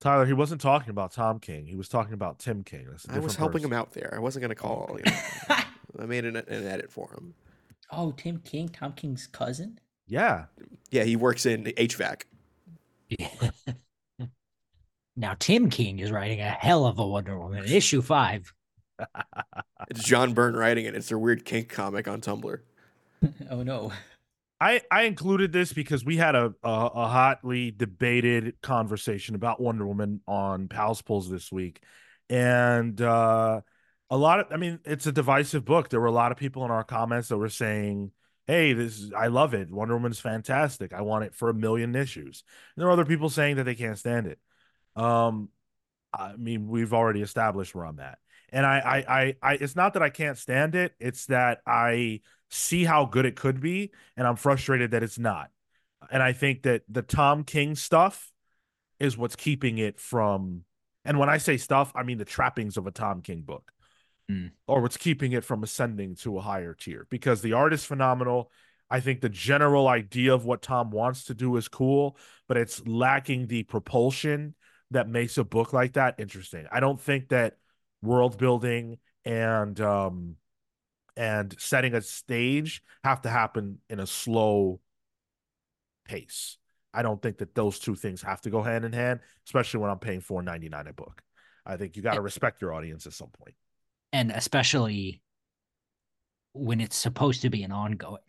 Tyler, 0.00 0.24
he 0.26 0.32
wasn't 0.32 0.60
talking 0.60 0.90
about 0.90 1.10
Tom 1.12 1.40
King. 1.40 1.66
He 1.66 1.74
was 1.74 1.88
talking 1.88 2.12
about 2.14 2.38
Tim 2.38 2.62
King. 2.62 2.86
That's 2.90 3.06
a 3.08 3.14
I 3.14 3.18
was 3.18 3.34
helping 3.34 3.62
person. 3.62 3.72
him 3.72 3.78
out 3.78 3.92
there. 3.92 4.12
I 4.14 4.18
wasn't 4.20 4.42
going 4.42 4.50
to 4.50 4.54
call. 4.54 4.96
You 5.04 5.10
know, 5.48 5.56
I 5.98 6.06
made 6.06 6.24
an, 6.24 6.36
an 6.36 6.66
edit 6.66 6.92
for 6.92 7.10
him. 7.12 7.34
oh, 7.90 8.12
Tim 8.12 8.38
King, 8.44 8.68
Tom 8.68 8.92
King's 8.92 9.26
cousin. 9.26 9.80
Yeah. 10.06 10.44
Yeah, 10.90 11.02
he 11.04 11.16
works 11.16 11.44
in 11.46 11.64
HVAC. 11.64 12.22
now 15.16 15.34
Tim 15.38 15.70
King 15.70 15.98
is 15.98 16.10
writing 16.12 16.40
a 16.40 16.50
hell 16.50 16.84
of 16.86 16.98
a 16.98 17.06
Wonder 17.06 17.38
Woman 17.38 17.64
issue 17.64 18.02
five. 18.02 18.52
It's 19.88 20.02
John 20.02 20.34
Byrne 20.34 20.56
writing 20.56 20.86
it. 20.86 20.94
It's 20.94 21.10
a 21.10 21.18
weird 21.18 21.44
kink 21.44 21.68
comic 21.68 22.08
on 22.08 22.20
Tumblr. 22.20 22.58
oh 23.50 23.62
no. 23.62 23.92
I, 24.60 24.80
I 24.90 25.02
included 25.02 25.52
this 25.52 25.72
because 25.72 26.04
we 26.04 26.16
had 26.16 26.34
a, 26.34 26.54
a 26.62 26.70
a 26.70 27.08
hotly 27.08 27.70
debated 27.70 28.54
conversation 28.62 29.34
about 29.34 29.60
Wonder 29.60 29.86
Woman 29.86 30.22
on 30.26 30.68
Pals 30.68 31.02
Pulls 31.02 31.28
this 31.28 31.52
week, 31.52 31.82
and 32.30 32.98
uh, 33.00 33.60
a 34.08 34.16
lot 34.16 34.40
of 34.40 34.46
I 34.50 34.56
mean 34.56 34.80
it's 34.84 35.06
a 35.06 35.12
divisive 35.12 35.64
book. 35.64 35.90
There 35.90 36.00
were 36.00 36.06
a 36.06 36.12
lot 36.12 36.32
of 36.32 36.38
people 36.38 36.64
in 36.64 36.70
our 36.70 36.84
comments 36.84 37.28
that 37.28 37.36
were 37.36 37.50
saying, 37.50 38.12
"Hey, 38.46 38.72
this 38.72 38.98
is, 38.98 39.12
I 39.12 39.26
love 39.26 39.52
it. 39.52 39.70
Wonder 39.70 39.94
Woman's 39.94 40.20
fantastic. 40.20 40.94
I 40.94 41.02
want 41.02 41.24
it 41.24 41.34
for 41.34 41.50
a 41.50 41.54
million 41.54 41.94
issues." 41.94 42.42
And 42.74 42.82
there 42.82 42.88
are 42.88 42.92
other 42.92 43.04
people 43.04 43.28
saying 43.28 43.56
that 43.56 43.64
they 43.64 43.74
can't 43.74 43.98
stand 43.98 44.26
it. 44.26 44.38
Um, 44.96 45.50
I 46.14 46.34
mean 46.36 46.68
we've 46.68 46.94
already 46.94 47.20
established 47.20 47.74
where 47.74 47.84
I'm 47.84 48.00
at, 48.00 48.18
and 48.52 48.64
I 48.64 48.78
I 48.78 48.96
I, 49.20 49.36
I 49.42 49.52
it's 49.54 49.76
not 49.76 49.94
that 49.94 50.02
I 50.02 50.10
can't 50.10 50.38
stand 50.38 50.74
it. 50.74 50.94
It's 50.98 51.26
that 51.26 51.60
I 51.66 52.20
see 52.50 52.84
how 52.84 53.04
good 53.04 53.26
it 53.26 53.36
could 53.36 53.60
be, 53.60 53.92
and 54.16 54.26
I'm 54.26 54.36
frustrated 54.36 54.92
that 54.92 55.02
it's 55.02 55.18
not. 55.18 55.50
And 56.10 56.22
I 56.22 56.32
think 56.32 56.62
that 56.62 56.82
the 56.88 57.02
Tom 57.02 57.44
King 57.44 57.74
stuff 57.74 58.30
is 58.98 59.16
what's 59.16 59.36
keeping 59.36 59.78
it 59.78 59.98
from. 59.98 60.62
And 61.04 61.18
when 61.18 61.28
I 61.28 61.38
say 61.38 61.56
stuff, 61.56 61.92
I 61.94 62.02
mean 62.02 62.18
the 62.18 62.24
trappings 62.24 62.76
of 62.76 62.86
a 62.86 62.90
Tom 62.90 63.22
King 63.22 63.42
book, 63.42 63.72
Mm. 64.30 64.50
or 64.66 64.82
what's 64.82 64.96
keeping 64.96 65.32
it 65.32 65.44
from 65.44 65.62
ascending 65.62 66.16
to 66.16 66.36
a 66.38 66.40
higher 66.40 66.74
tier. 66.74 67.06
Because 67.10 67.42
the 67.42 67.52
art 67.52 67.72
is 67.72 67.84
phenomenal. 67.84 68.50
I 68.90 68.98
think 68.98 69.20
the 69.20 69.28
general 69.28 69.86
idea 69.86 70.34
of 70.34 70.44
what 70.44 70.62
Tom 70.62 70.90
wants 70.90 71.24
to 71.24 71.34
do 71.34 71.56
is 71.56 71.68
cool, 71.68 72.16
but 72.48 72.56
it's 72.56 72.84
lacking 72.86 73.46
the 73.46 73.62
propulsion 73.62 74.54
that 74.90 75.08
makes 75.08 75.38
a 75.38 75.44
book 75.44 75.72
like 75.72 75.92
that 75.92 76.16
interesting. 76.18 76.66
I 76.72 76.80
don't 76.80 77.00
think 77.00 77.28
that 77.28 77.56
world 78.02 78.38
building 78.38 78.98
and 79.24 79.80
um 79.80 80.36
and 81.16 81.54
setting 81.58 81.94
a 81.94 82.02
stage 82.02 82.82
have 83.02 83.22
to 83.22 83.28
happen 83.30 83.78
in 83.88 84.00
a 84.00 84.06
slow 84.06 84.80
pace. 86.04 86.58
I 86.92 87.02
don't 87.02 87.20
think 87.20 87.38
that 87.38 87.54
those 87.54 87.78
two 87.78 87.94
things 87.94 88.22
have 88.22 88.40
to 88.42 88.50
go 88.50 88.62
hand 88.62 88.84
in 88.84 88.92
hand, 88.92 89.20
especially 89.46 89.80
when 89.80 89.90
I'm 89.90 89.98
paying 89.98 90.20
four 90.20 90.42
ninety 90.42 90.68
nine 90.68 90.86
a 90.86 90.92
book. 90.92 91.22
I 91.64 91.76
think 91.76 91.96
you 91.96 92.02
got 92.02 92.14
to 92.14 92.20
respect 92.20 92.62
your 92.62 92.72
audience 92.74 93.06
at 93.06 93.12
some 93.12 93.30
point. 93.30 93.54
and 94.12 94.30
especially 94.30 95.20
when 96.52 96.80
it's 96.80 96.96
supposed 96.96 97.42
to 97.42 97.50
be 97.50 97.62
an 97.64 97.72
ongoing. 97.72 98.22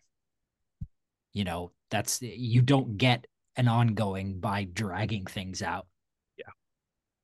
You 1.32 1.44
know, 1.44 1.72
that's 1.90 2.20
you 2.20 2.62
don't 2.62 2.96
get 2.96 3.26
an 3.56 3.68
ongoing 3.68 4.40
by 4.40 4.64
dragging 4.64 5.24
things 5.26 5.62
out. 5.62 5.86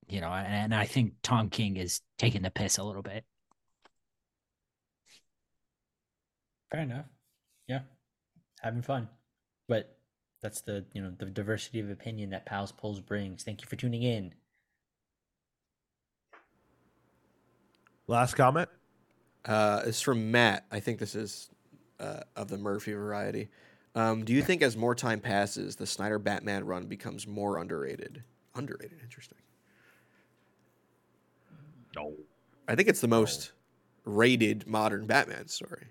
Yeah. 0.09 0.15
You 0.15 0.21
know, 0.21 0.29
and, 0.29 0.55
and 0.55 0.75
I 0.75 0.85
think 0.87 1.15
Tom 1.23 1.51
King 1.51 1.77
is 1.77 2.01
taking 2.19 2.43
the 2.43 2.51
piss 2.51 2.79
a 2.79 2.85
little 2.85 3.03
bit. 3.03 3.25
Fair 6.71 6.81
enough. 6.81 7.07
Yeah. 7.69 7.81
Having 8.63 8.83
fun. 8.83 9.09
But 9.69 9.97
that's 10.43 10.61
the 10.61 10.85
you 10.93 11.03
know 11.03 11.13
the 11.17 11.27
diversity 11.27 11.81
of 11.81 11.91
opinion 11.91 12.31
that 12.31 12.47
Pals 12.47 12.73
Pulls 12.73 13.01
brings. 13.01 13.43
Thank 13.43 13.63
you 13.63 13.69
for 13.69 13.77
tuning 13.77 14.03
in. 14.03 14.35
Last 18.07 18.35
comment. 18.35 18.69
Uh, 19.45 19.83
it's 19.87 20.01
from 20.01 20.31
Matt. 20.31 20.67
I 20.71 20.81
think 20.81 20.99
this 20.99 21.15
is 21.15 21.51
uh, 21.99 22.21
of 22.37 22.49
the 22.49 22.59
Murphy 22.59 22.93
variety. 22.93 23.49
Um, 23.95 24.25
do 24.25 24.33
you 24.33 24.43
think 24.43 24.63
as 24.63 24.77
more 24.77 24.95
time 24.95 25.21
passes, 25.21 25.77
the 25.77 25.87
Snyder 25.87 26.19
Batman 26.19 26.65
run 26.65 26.87
becomes 26.87 27.27
more 27.27 27.59
underrated? 27.59 28.25
Underrated, 28.55 28.99
interesting. 29.03 29.39
No. 31.97 32.15
I 32.69 32.75
think 32.75 32.89
it's 32.89 33.01
the 33.01 33.09
most 33.09 33.53
rated 34.05 34.67
modern 34.67 35.07
Batman 35.07 35.49
story. 35.49 35.87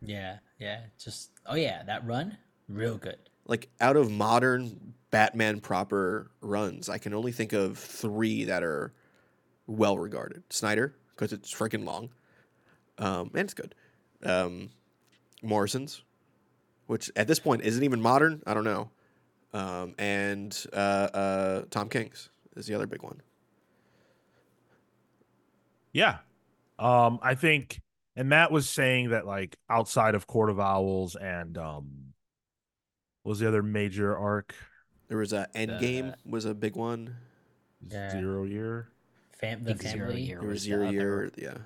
Yeah, 0.00 0.38
yeah. 0.58 0.80
Just 0.98 1.30
oh 1.46 1.54
yeah, 1.54 1.82
that 1.84 2.04
run, 2.06 2.36
real 2.68 2.98
good. 2.98 3.18
Like 3.46 3.68
out 3.80 3.96
of 3.96 4.10
modern 4.10 4.94
Batman 5.10 5.60
proper 5.60 6.30
runs, 6.40 6.88
I 6.88 6.98
can 6.98 7.14
only 7.14 7.32
think 7.32 7.52
of 7.52 7.78
three 7.78 8.44
that 8.44 8.62
are 8.62 8.92
well 9.66 9.98
regarded. 9.98 10.42
Snyder, 10.50 10.94
because 11.14 11.32
it's 11.32 11.52
freaking 11.52 11.84
long, 11.84 12.10
um, 12.98 13.30
and 13.34 13.42
it's 13.42 13.54
good. 13.54 13.74
Um, 14.22 14.70
Morrison's, 15.42 16.02
which 16.86 17.10
at 17.16 17.26
this 17.26 17.38
point 17.38 17.62
isn't 17.62 17.82
even 17.82 18.00
modern. 18.00 18.42
I 18.46 18.54
don't 18.54 18.64
know. 18.64 18.90
Um, 19.54 19.94
and 19.98 20.66
uh, 20.72 20.76
uh, 20.76 21.62
Tom 21.70 21.88
King's 21.88 22.30
is 22.56 22.66
the 22.66 22.74
other 22.74 22.86
big 22.86 23.02
one. 23.02 23.20
Yeah. 25.92 26.18
Um, 26.78 27.18
I 27.22 27.34
think, 27.34 27.80
and 28.16 28.28
Matt 28.28 28.50
was 28.50 28.68
saying 28.68 29.10
that 29.10 29.26
like 29.26 29.56
outside 29.70 30.14
of 30.14 30.26
Court 30.26 30.50
of 30.50 30.58
Owls 30.60 31.16
and 31.16 31.56
um, 31.58 31.88
what 33.22 33.30
was 33.30 33.38
the 33.38 33.48
other 33.48 33.62
major 33.62 34.16
arc? 34.16 34.54
There 35.08 35.18
was 35.18 35.32
a 35.32 35.46
Endgame 35.54 36.14
was 36.24 36.44
a 36.44 36.54
big 36.54 36.76
one. 36.76 37.16
Yeah. 37.88 38.10
Zero 38.10 38.44
year. 38.44 38.88
Fam- 39.32 39.64
the 39.64 39.74
think 39.74 39.82
Zero 39.82 40.06
family. 40.08 40.22
Year 40.22 40.38
There 40.40 40.48
was 40.48 40.54
was 40.56 40.62
the 40.62 40.68
Zero 40.68 40.86
other 40.88 40.92
Year. 40.94 41.30
Yeah. 41.36 41.58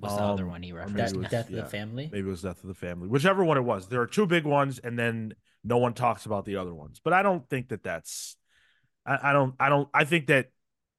What's 0.00 0.14
the 0.14 0.22
other 0.22 0.44
Um, 0.44 0.50
one 0.50 0.62
he 0.62 0.72
referenced? 0.72 0.96
maybe 0.96 1.06
Death, 1.06 1.14
it 1.14 1.18
was- 1.18 1.30
Death 1.30 1.48
of 1.50 1.56
the 1.56 1.70
family. 1.78 2.08
Maybe 2.12 2.26
it 2.26 2.30
was 2.30 2.42
Death 2.42 2.62
of 2.62 2.68
the 2.68 2.74
Family. 2.74 3.08
Whichever 3.08 3.44
one 3.44 3.56
it 3.56 3.62
was. 3.62 3.88
There 3.88 4.00
are 4.00 4.06
two 4.06 4.26
big 4.26 4.44
ones, 4.44 4.78
and 4.78 4.98
then 4.98 5.34
no 5.64 5.78
one 5.78 5.94
talks 5.94 6.24
about 6.26 6.44
the 6.44 6.56
other 6.56 6.72
ones. 6.74 7.00
But 7.02 7.12
I 7.14 7.22
don't 7.22 7.48
think 7.48 7.68
that 7.70 7.82
that's. 7.82 8.36
I, 9.04 9.30
I 9.30 9.32
don't. 9.32 9.54
I 9.58 9.68
don't. 9.68 9.88
I 9.92 10.04
think 10.04 10.26
that 10.28 10.50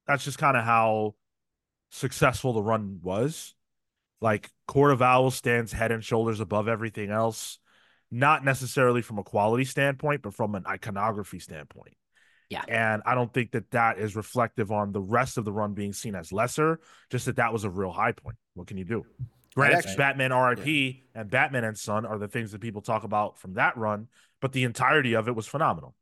that's 0.07 0.23
just 0.26 0.38
kind 0.38 0.57
of 0.57 0.63
how 0.65 1.15
successful 1.89 2.53
the 2.53 2.63
run 2.63 2.99
was. 3.01 3.53
Like 4.21 4.49
Court 4.67 4.91
of 4.91 5.01
Owls 5.01 5.35
stands 5.35 5.71
head 5.71 5.91
and 5.91 6.03
shoulders 6.03 6.39
above 6.39 6.67
everything 6.67 7.09
else, 7.09 7.57
not 8.11 8.43
necessarily 8.43 9.01
from 9.01 9.17
a 9.17 9.23
quality 9.23 9.63
standpoint, 9.65 10.21
but 10.21 10.33
from 10.33 10.55
an 10.55 10.65
iconography 10.67 11.39
standpoint. 11.39 11.95
Yeah. 12.49 12.63
And 12.67 13.01
I 13.05 13.15
don't 13.15 13.33
think 13.33 13.51
that 13.51 13.71
that 13.71 13.99
is 13.99 14.15
reflective 14.15 14.71
on 14.71 14.91
the 14.91 15.01
rest 15.01 15.37
of 15.37 15.45
the 15.45 15.53
run 15.53 15.73
being 15.73 15.93
seen 15.93 16.15
as 16.15 16.33
lesser, 16.33 16.79
just 17.09 17.27
that 17.27 17.35
that 17.35 17.53
was 17.53 17.63
a 17.63 17.69
real 17.69 17.91
high 17.91 18.11
point. 18.11 18.37
What 18.55 18.67
can 18.67 18.77
you 18.77 18.85
do? 18.85 19.05
Granted, 19.55 19.77
actually- 19.77 19.95
Batman 19.95 20.33
RIP 20.33 21.03
and 21.15 21.29
Batman 21.29 21.63
and 21.63 21.77
Son 21.77 22.05
are 22.05 22.17
the 22.17 22.27
things 22.27 22.51
that 22.51 22.61
people 22.61 22.81
talk 22.81 23.03
about 23.03 23.37
from 23.37 23.53
that 23.53 23.77
run, 23.77 24.07
but 24.41 24.51
the 24.51 24.63
entirety 24.63 25.13
of 25.13 25.27
it 25.27 25.35
was 25.35 25.47
phenomenal. 25.47 25.95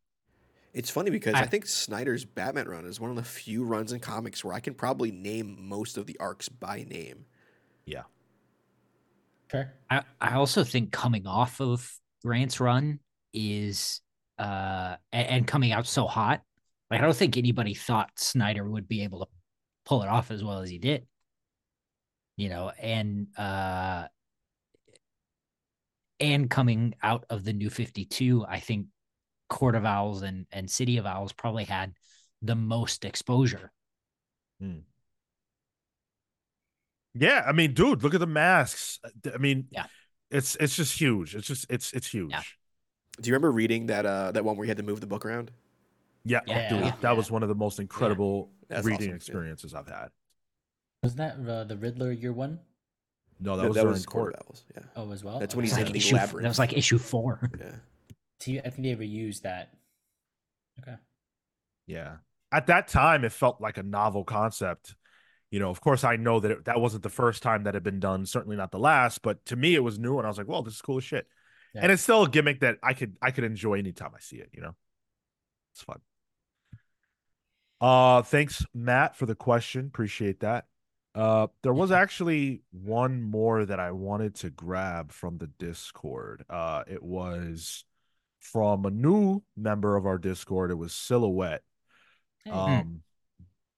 It's 0.73 0.89
funny 0.89 1.09
because 1.09 1.33
I, 1.33 1.41
I- 1.41 1.45
think 1.47 1.65
Snyder's 1.65 2.25
Batman 2.25 2.67
run 2.67 2.85
is 2.85 2.99
one 2.99 3.09
of 3.09 3.15
the 3.15 3.23
few 3.23 3.63
runs 3.63 3.93
in 3.93 3.99
comics 3.99 4.43
where 4.43 4.53
I 4.53 4.59
can 4.59 4.73
probably 4.73 5.11
name 5.11 5.57
most 5.59 5.97
of 5.97 6.05
the 6.05 6.17
arcs 6.19 6.49
by 6.49 6.85
name. 6.89 7.25
Yeah. 7.85 8.03
Fair. 9.49 9.73
I, 9.89 10.03
I 10.19 10.33
also 10.33 10.63
think 10.63 10.91
coming 10.91 11.25
off 11.25 11.61
of 11.61 11.89
Grant's 12.23 12.59
run 12.59 12.99
is 13.33 14.01
uh 14.39 14.95
and, 15.11 15.27
and 15.27 15.47
coming 15.47 15.71
out 15.71 15.87
so 15.87 16.05
hot. 16.05 16.41
Like 16.91 16.99
I 17.01 17.03
don't 17.03 17.15
think 17.15 17.37
anybody 17.37 17.73
thought 17.73 18.11
Snyder 18.17 18.69
would 18.69 18.87
be 18.87 19.03
able 19.03 19.19
to 19.19 19.27
pull 19.85 20.03
it 20.03 20.09
off 20.09 20.31
as 20.31 20.43
well 20.43 20.59
as 20.59 20.69
he 20.69 20.77
did. 20.77 21.07
You 22.35 22.49
know, 22.49 22.71
and 22.79 23.27
uh 23.37 24.07
and 26.19 26.49
coming 26.49 26.93
out 27.01 27.25
of 27.29 27.43
the 27.43 27.53
new 27.53 27.69
52, 27.69 28.45
I 28.47 28.59
think 28.59 28.87
Court 29.49 29.75
of 29.75 29.85
Owls 29.85 30.21
and, 30.23 30.45
and 30.51 30.69
City 30.69 30.97
of 30.97 31.05
Owls 31.05 31.33
probably 31.33 31.63
had 31.65 31.93
the 32.41 32.55
most 32.55 33.05
exposure. 33.05 33.71
Yeah, 37.13 37.43
I 37.47 37.51
mean, 37.51 37.73
dude, 37.73 38.03
look 38.03 38.13
at 38.13 38.19
the 38.19 38.27
masks. 38.27 38.99
I 39.33 39.37
mean, 39.37 39.67
Yeah. 39.71 39.85
it's 40.29 40.55
it's 40.57 40.75
just 40.75 40.99
huge. 40.99 41.35
It's 41.35 41.47
just 41.47 41.65
it's 41.69 41.91
it's 41.93 42.07
huge. 42.07 42.31
Yeah. 42.31 42.41
Do 43.19 43.27
you 43.29 43.33
remember 43.33 43.51
reading 43.51 43.87
that 43.87 44.05
uh, 44.05 44.31
that 44.33 44.43
one 44.45 44.55
where 44.57 44.65
you 44.65 44.69
had 44.69 44.77
to 44.77 44.83
move 44.83 45.01
the 45.01 45.07
book 45.07 45.25
around? 45.25 45.51
Yeah, 46.25 46.41
Yeah. 46.45 46.69
dude, 46.69 46.79
Yeah. 46.81 46.95
that 47.01 47.17
was 47.17 47.31
one 47.31 47.41
of 47.41 47.49
the 47.49 47.55
most 47.55 47.79
incredible 47.79 48.51
That's 48.67 48.85
reading 48.85 48.97
awesome, 48.99 49.09
yeah. 49.09 49.15
experiences 49.15 49.73
I've 49.73 49.87
had. 49.87 50.09
Wasn't 51.03 51.17
that 51.19 51.51
uh, 51.51 51.63
the 51.63 51.77
Riddler 51.77 52.11
year 52.11 52.33
one? 52.33 52.59
No, 53.39 53.55
that 53.55 53.63
No, 53.63 53.67
was 53.69 53.75
that 53.77 53.85
was 53.85 54.05
court. 54.05 54.33
Court 54.33 54.35
of 54.35 54.47
Owls. 54.47 54.65
Yeah. 54.75 54.83
Oh, 54.95 55.11
as 55.11 55.23
well. 55.23 55.39
That's 55.39 55.55
when 55.55 55.63
he's 55.63 55.73
It 55.77 55.79
was 55.81 55.87
in 55.87 55.93
the 55.93 55.97
issue, 55.99 56.15
labyrinth. 56.15 56.43
that 56.43 56.49
was 56.49 56.59
like 56.59 56.73
issue 56.73 56.97
four. 56.97 57.49
Yeah. 57.59 57.71
I 58.41 58.69
think 58.69 58.83
they 58.83 58.95
reused 58.95 59.41
that. 59.41 59.73
Okay. 60.81 60.95
Yeah. 61.85 62.17
At 62.51 62.67
that 62.67 62.87
time, 62.87 63.25
it 63.25 63.31
felt 63.31 63.59
like 63.59 63.77
a 63.77 63.83
novel 63.83 64.23
concept. 64.23 64.95
You 65.51 65.59
know, 65.59 65.69
of 65.69 65.81
course, 65.81 66.03
I 66.03 66.17
know 66.17 66.39
that 66.39 66.51
it, 66.51 66.65
that 66.65 66.79
wasn't 66.79 67.03
the 67.03 67.09
first 67.09 67.41
time 67.41 67.63
that 67.63 67.73
had 67.73 67.83
been 67.83 67.99
done, 67.99 68.25
certainly 68.25 68.57
not 68.57 68.71
the 68.71 68.79
last, 68.79 69.21
but 69.21 69.45
to 69.45 69.55
me, 69.55 69.75
it 69.75 69.83
was 69.83 69.97
new, 69.97 70.17
and 70.17 70.25
I 70.25 70.29
was 70.29 70.37
like, 70.37 70.47
"Well, 70.47 70.61
this 70.61 70.75
is 70.75 70.81
cool 70.81 70.97
as 70.97 71.03
shit." 71.05 71.25
Yeah. 71.73 71.81
And 71.83 71.91
it's 71.91 72.03
still 72.03 72.23
a 72.23 72.29
gimmick 72.29 72.61
that 72.61 72.77
I 72.83 72.93
could 72.93 73.17
I 73.21 73.31
could 73.31 73.43
enjoy 73.45 73.75
anytime 73.75 74.11
I 74.15 74.19
see 74.19 74.37
it. 74.37 74.49
You 74.53 74.61
know, 74.61 74.75
It's 75.73 75.83
fun. 75.83 75.99
Uh, 77.79 78.23
thanks, 78.23 78.65
Matt, 78.73 79.15
for 79.15 79.25
the 79.25 79.35
question. 79.35 79.85
Appreciate 79.85 80.41
that. 80.41 80.65
Uh, 81.13 81.47
there 81.63 81.73
was 81.73 81.91
actually 81.91 82.61
one 82.71 83.21
more 83.21 83.65
that 83.65 83.79
I 83.79 83.91
wanted 83.91 84.35
to 84.35 84.49
grab 84.49 85.11
from 85.11 85.37
the 85.37 85.47
Discord. 85.47 86.43
Uh, 86.49 86.83
it 86.87 87.01
was 87.01 87.85
from 88.51 88.85
a 88.85 88.89
new 88.89 89.41
member 89.55 89.95
of 89.95 90.05
our 90.05 90.17
Discord. 90.17 90.71
It 90.71 90.75
was 90.75 90.93
Silhouette. 90.93 91.63
Hey. 92.45 92.51
Um, 92.51 93.01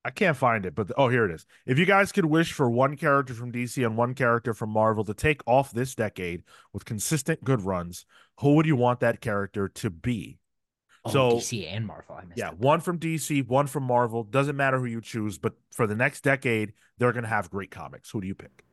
I 0.05 0.11
can't 0.11 0.37
find 0.37 0.65
it, 0.65 0.75
but 0.75 0.91
oh, 0.97 1.09
here 1.09 1.25
it 1.25 1.31
is. 1.31 1.45
If 1.65 1.77
you 1.77 1.85
guys 1.85 2.11
could 2.11 2.25
wish 2.25 2.53
for 2.53 2.69
one 2.69 2.95
character 2.95 3.33
from 3.33 3.51
DC 3.51 3.85
and 3.85 3.97
one 3.97 4.13
character 4.13 4.53
from 4.53 4.69
Marvel 4.69 5.03
to 5.05 5.13
take 5.13 5.41
off 5.45 5.71
this 5.71 5.93
decade 5.93 6.43
with 6.71 6.85
consistent 6.85 7.43
good 7.43 7.61
runs, 7.63 8.05
who 8.39 8.55
would 8.55 8.65
you 8.65 8.77
want 8.77 9.01
that 9.01 9.19
character 9.19 9.67
to 9.67 9.89
be? 9.89 10.39
Oh, 11.03 11.11
So- 11.11 11.29
DC 11.37 11.67
and 11.67 11.85
Marvel. 11.85 12.17
Yeah, 12.35 12.49
it. 12.49 12.59
one 12.59 12.79
from 12.79 12.97
DC, 12.97 13.45
one 13.47 13.67
from 13.67 13.83
Marvel. 13.83 14.23
Doesn't 14.23 14.55
matter 14.55 14.79
who 14.79 14.85
you 14.85 15.01
choose, 15.01 15.37
but 15.37 15.53
for 15.71 15.85
the 15.85 15.95
next 15.95 16.21
decade, 16.21 16.73
they're 16.97 17.11
going 17.11 17.23
to 17.23 17.29
have 17.29 17.49
great 17.49 17.71
comics. 17.71 18.09
Who 18.09 18.21
do 18.21 18.27
you 18.27 18.35
pick? 18.35 18.63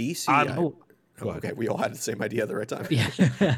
DC. 0.00 0.28
I'm- 0.28 0.58
oh, 0.58 0.76
oh, 1.22 1.30
okay, 1.30 1.52
we 1.52 1.68
all 1.68 1.76
had 1.76 1.92
the 1.92 1.98
same 1.98 2.22
idea 2.22 2.42
at 2.42 2.48
the 2.48 2.56
right 2.56 2.68
time. 2.68 2.86
Yeah. 2.90 3.10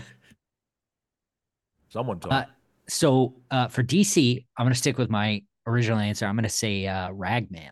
Someone 1.89 2.20
talk. 2.20 2.32
Uh, 2.32 2.44
so 2.89 3.35
uh, 3.51 3.69
for 3.69 3.82
DC, 3.82 4.44
I'm 4.56 4.64
going 4.64 4.73
to 4.73 4.78
stick 4.78 4.98
with 4.98 5.10
my 5.10 5.43
original 5.66 5.98
answer. 5.98 6.27
I'm 6.27 6.35
going 6.35 6.44
to 6.44 6.48
say 6.48 6.86
uh, 6.86 7.10
Ragman. 7.12 7.70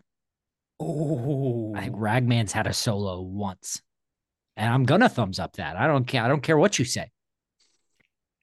Oh, 0.83 1.73
I 1.75 1.81
think 1.81 1.95
Ragman's 1.95 2.51
had 2.51 2.65
a 2.65 2.73
solo 2.73 3.21
once, 3.21 3.81
and 4.57 4.67
I'm 4.67 4.83
gonna 4.83 5.09
thumbs 5.09 5.37
up 5.37 5.57
that. 5.57 5.75
I 5.77 5.85
don't 5.85 6.05
care. 6.07 6.23
I 6.23 6.27
don't 6.27 6.41
care 6.41 6.57
what 6.57 6.79
you 6.79 6.85
say. 6.85 7.11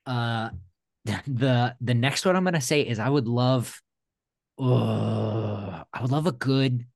Uh, 0.07 0.51
the 1.27 1.75
the 1.81 1.95
next 1.95 2.25
one 2.25 2.37
I'm 2.37 2.45
gonna 2.45 2.61
say 2.61 2.83
is 2.83 3.01
I 3.01 3.09
would 3.09 3.27
love, 3.27 3.83
uh, 4.61 5.83
I 5.93 6.01
would 6.01 6.13
love 6.13 6.29
a 6.29 6.33
good, 6.33 6.87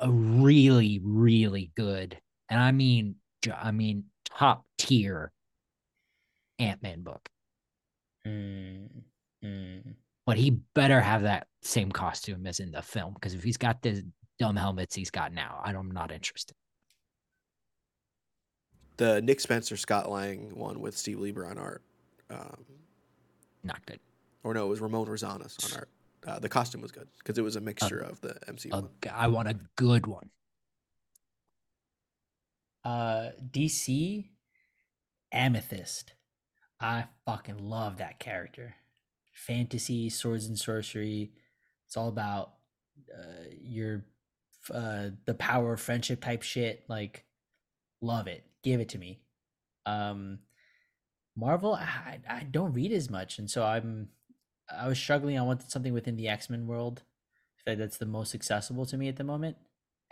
a 0.00 0.10
really 0.10 1.00
really 1.04 1.70
good, 1.76 2.18
and 2.48 2.60
I 2.60 2.72
mean, 2.72 3.16
I 3.54 3.70
mean 3.70 4.04
top 4.24 4.64
tier 4.78 5.32
Ant 6.58 6.82
Man 6.82 7.02
book. 7.02 7.28
Mm, 8.26 8.88
mm. 9.44 9.94
But 10.26 10.36
he 10.36 10.50
better 10.74 11.00
have 11.00 11.22
that 11.22 11.46
same 11.62 11.92
costume 11.92 12.46
as 12.46 12.58
in 12.60 12.72
the 12.72 12.82
film 12.82 13.14
because 13.14 13.34
if 13.34 13.42
he's 13.44 13.56
got 13.56 13.82
the 13.82 14.04
dumb 14.38 14.56
helmets 14.56 14.94
he's 14.94 15.10
got 15.10 15.32
now, 15.32 15.60
I'm 15.64 15.90
not 15.90 16.10
interested. 16.10 16.54
The 18.96 19.20
Nick 19.20 19.40
Spencer 19.40 19.76
Scott 19.76 20.10
Lang 20.10 20.50
one 20.54 20.80
with 20.80 20.96
Steve 20.96 21.20
Lieber 21.20 21.46
on 21.46 21.58
art. 21.58 21.82
Um, 22.30 22.64
Not 23.62 23.84
good. 23.86 24.00
or 24.42 24.54
no, 24.54 24.66
it 24.66 24.68
was 24.68 24.80
Ramon 24.80 25.06
Rosanas 25.06 25.72
on 25.72 25.78
art. 25.78 25.88
Uh, 26.26 26.38
the 26.40 26.48
costume 26.48 26.80
was 26.80 26.90
good 26.90 27.06
because 27.18 27.38
it 27.38 27.42
was 27.42 27.54
a 27.54 27.60
mixture 27.60 28.00
of 28.00 28.20
the 28.20 28.30
MCU. 28.48 28.72
A 28.72 28.80
one. 28.80 28.88
g- 29.02 29.10
I 29.10 29.28
want 29.28 29.48
a 29.48 29.56
good 29.76 30.06
one. 30.06 30.30
Uh, 32.86 33.32
DC 33.50 34.28
Amethyst. 35.32 36.12
I 36.80 37.06
fucking 37.24 37.58
love 37.58 37.96
that 37.96 38.20
character. 38.20 38.76
Fantasy, 39.34 40.08
swords 40.08 40.46
and 40.46 40.56
sorcery. 40.56 41.32
It's 41.84 41.96
all 41.96 42.06
about 42.06 42.52
uh, 43.12 43.48
your 43.60 44.04
uh, 44.72 45.08
the 45.24 45.34
power 45.34 45.72
of 45.72 45.80
friendship 45.80 46.20
type 46.20 46.42
shit. 46.42 46.84
Like, 46.88 47.24
love 48.00 48.28
it. 48.28 48.44
Give 48.62 48.78
it 48.78 48.90
to 48.90 48.98
me. 48.98 49.18
Um, 49.84 50.38
Marvel, 51.36 51.74
I, 51.74 52.20
I 52.28 52.44
don't 52.44 52.72
read 52.72 52.92
as 52.92 53.10
much, 53.10 53.40
and 53.40 53.50
so 53.50 53.64
I'm 53.64 54.10
I 54.70 54.86
was 54.86 54.98
struggling. 54.98 55.36
I 55.36 55.42
wanted 55.42 55.72
something 55.72 55.92
within 55.92 56.14
the 56.14 56.28
X 56.28 56.48
Men 56.48 56.68
world. 56.68 57.02
I 57.02 57.56
feel 57.64 57.72
like 57.72 57.78
that's 57.80 57.98
the 57.98 58.06
most 58.06 58.32
accessible 58.32 58.86
to 58.86 58.96
me 58.96 59.08
at 59.08 59.16
the 59.16 59.24
moment. 59.24 59.56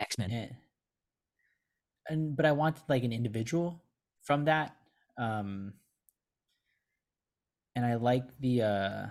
X 0.01 0.17
Men. 0.17 0.57
Yeah. 2.07 2.13
And 2.13 2.35
but 2.35 2.45
I 2.45 2.51
wanted 2.51 2.83
like 2.87 3.03
an 3.03 3.11
individual 3.13 3.81
from 4.23 4.45
that. 4.45 4.75
Um 5.17 5.73
and 7.75 7.85
I 7.85 7.95
like 7.95 8.23
the 8.39 8.61
uh 8.61 9.05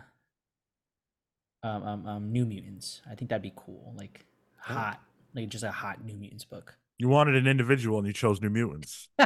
um, 1.63 1.83
um, 1.83 2.07
um 2.07 2.33
New 2.33 2.45
Mutants. 2.47 3.01
I 3.11 3.15
think 3.15 3.31
that'd 3.31 3.43
be 3.43 3.53
cool. 3.57 3.95
Like 3.97 4.25
hot, 4.59 5.01
like 5.35 5.49
just 5.49 5.65
a 5.65 5.71
hot 5.71 6.05
New 6.05 6.15
Mutants 6.15 6.45
book. 6.45 6.77
you 6.99 7.09
wanted 7.09 7.35
an 7.37 7.47
individual 7.47 7.99
and 7.99 8.07
you 8.07 8.13
chose 8.13 8.41
New 8.41 8.51
Mutants. 8.51 9.09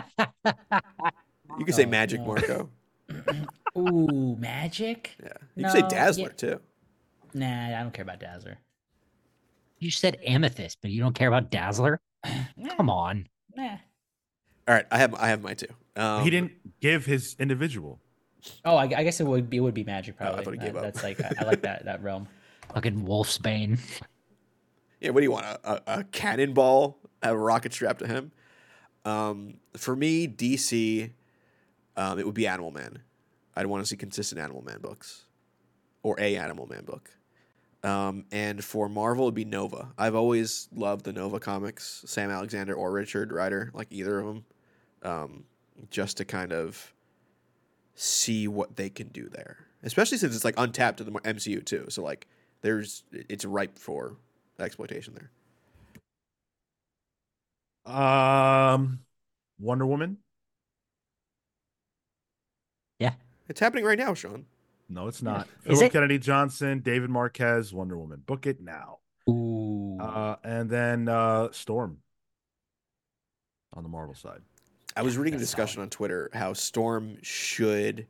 You 1.58 1.64
could 1.64 1.74
say 1.74 1.84
Oh, 1.84 1.88
Magik 1.88 2.20
no. 2.20 2.26
Marco. 2.26 2.70
Ooh, 3.78 4.36
Magik? 4.40 5.08
Yeah, 5.22 5.32
you 5.56 5.64
could 5.64 5.72
say 5.72 5.82
Dazzler 5.88 6.28
yeah. 6.30 6.36
too. 6.36 6.60
Nah, 7.34 7.78
I 7.78 7.82
don't 7.82 7.92
care 7.92 8.02
about 8.02 8.20
Dazzler. 8.20 8.58
you 9.78 9.90
said 9.90 10.18
Amethyst, 10.26 10.78
but 10.82 10.90
you 10.90 11.00
don't 11.00 11.14
care 11.14 11.28
about 11.28 11.50
Dazzler? 11.50 12.00
Come 12.76 12.90
on. 12.90 13.28
Nah. 13.58 13.76
All 14.68 14.74
right, 14.74 14.86
I 14.90 14.98
have 14.98 15.14
I 15.14 15.28
have 15.28 15.42
mine 15.42 15.56
too. 15.56 15.66
Um, 15.96 16.22
he 16.22 16.30
didn't 16.30 16.52
give 16.80 17.04
his 17.06 17.34
individual. 17.38 17.98
Oh, 18.64 18.76
I, 18.76 18.84
I 18.84 19.02
guess 19.02 19.20
it 19.20 19.26
would 19.26 19.50
be 19.50 19.56
it 19.56 19.60
would 19.60 19.74
be 19.74 19.84
Magik 19.84 20.14
Oh, 20.20 20.24
I 20.24 20.28
probably. 20.28 20.44
thought 20.44 20.52
he 20.54 20.58
That- 20.60 20.66
gave 20.66 20.76
up. 20.76 20.82
that's 20.84 21.02
like 21.02 21.20
I, 21.20 21.32
I 21.40 21.44
like 21.44 21.62
that 21.62 21.84
that 21.86 22.02
realm. 22.02 22.28
Fucking 22.74 23.04
Wolfsbane. 23.04 23.78
Yeah, 25.00 25.10
what 25.10 25.20
do 25.20 25.24
you 25.24 25.32
want? 25.32 25.46
A, 25.46 25.58
a, 25.72 25.80
a 26.00 26.04
cannonball, 26.04 26.98
a 27.22 27.36
rocket 27.36 27.72
strapped 27.72 28.00
to 28.00 28.06
him? 28.06 28.30
Um, 29.04 29.54
for 29.76 29.96
me, 29.96 30.28
DC, 30.28 31.10
um, 31.96 32.18
it 32.18 32.26
would 32.26 32.34
be 32.34 32.46
Animal 32.46 32.70
Man. 32.72 32.98
I'd 33.56 33.66
want 33.66 33.82
to 33.82 33.88
see 33.88 33.96
consistent 33.96 34.40
Animal 34.40 34.62
Man 34.62 34.80
books, 34.80 35.24
or 36.02 36.20
a 36.20 36.36
Animal 36.36 36.66
Man 36.66 36.84
book. 36.84 37.10
Um, 37.84 38.24
and 38.32 38.64
for 38.64 38.88
Marvel, 38.88 39.24
it'd 39.24 39.34
be 39.34 39.44
Nova. 39.44 39.88
I've 39.96 40.14
always 40.14 40.68
loved 40.74 41.04
the 41.04 41.12
Nova 41.12 41.38
comics, 41.38 42.02
Sam 42.06 42.30
Alexander 42.30 42.74
or 42.74 42.90
Richard 42.90 43.32
Rider, 43.32 43.70
like 43.72 43.88
either 43.90 44.18
of 44.18 44.26
them, 44.26 44.44
um, 45.02 45.44
just 45.90 46.16
to 46.16 46.24
kind 46.24 46.52
of 46.52 46.92
see 47.94 48.48
what 48.48 48.76
they 48.76 48.90
can 48.90 49.08
do 49.08 49.28
there. 49.28 49.58
Especially 49.84 50.18
since 50.18 50.34
it's 50.34 50.44
like 50.44 50.54
untapped 50.56 50.98
to 50.98 51.04
the 51.04 51.12
MCU 51.12 51.64
too. 51.64 51.86
So 51.88 52.02
like, 52.02 52.26
there's 52.62 53.04
it's 53.12 53.44
ripe 53.44 53.78
for 53.78 54.16
exploitation 54.58 55.14
there. 55.14 55.30
Um, 57.94 59.00
Wonder 59.60 59.86
Woman. 59.86 60.18
Yeah, 62.98 63.12
it's 63.48 63.60
happening 63.60 63.84
right 63.84 63.98
now, 63.98 64.14
Sean. 64.14 64.46
No, 64.88 65.06
it's 65.06 65.22
not. 65.22 65.46
Is 65.64 65.78
Philip 65.78 65.82
it? 65.84 65.92
Kennedy 65.92 66.18
Johnson, 66.18 66.80
David 66.80 67.10
Marquez, 67.10 67.72
Wonder 67.74 67.98
Woman. 67.98 68.22
Book 68.24 68.46
it 68.46 68.60
now. 68.60 68.98
Ooh. 69.28 69.98
Uh, 70.00 70.36
and 70.42 70.70
then 70.70 71.08
uh, 71.08 71.48
Storm 71.52 71.98
on 73.74 73.82
the 73.82 73.88
Marvel 73.88 74.14
side. 74.14 74.40
I 74.96 75.02
was 75.02 75.18
reading 75.18 75.34
a 75.34 75.36
That's 75.36 75.50
discussion 75.50 75.82
on 75.82 75.90
Twitter 75.90 76.30
how 76.32 76.54
Storm 76.54 77.18
should 77.22 78.06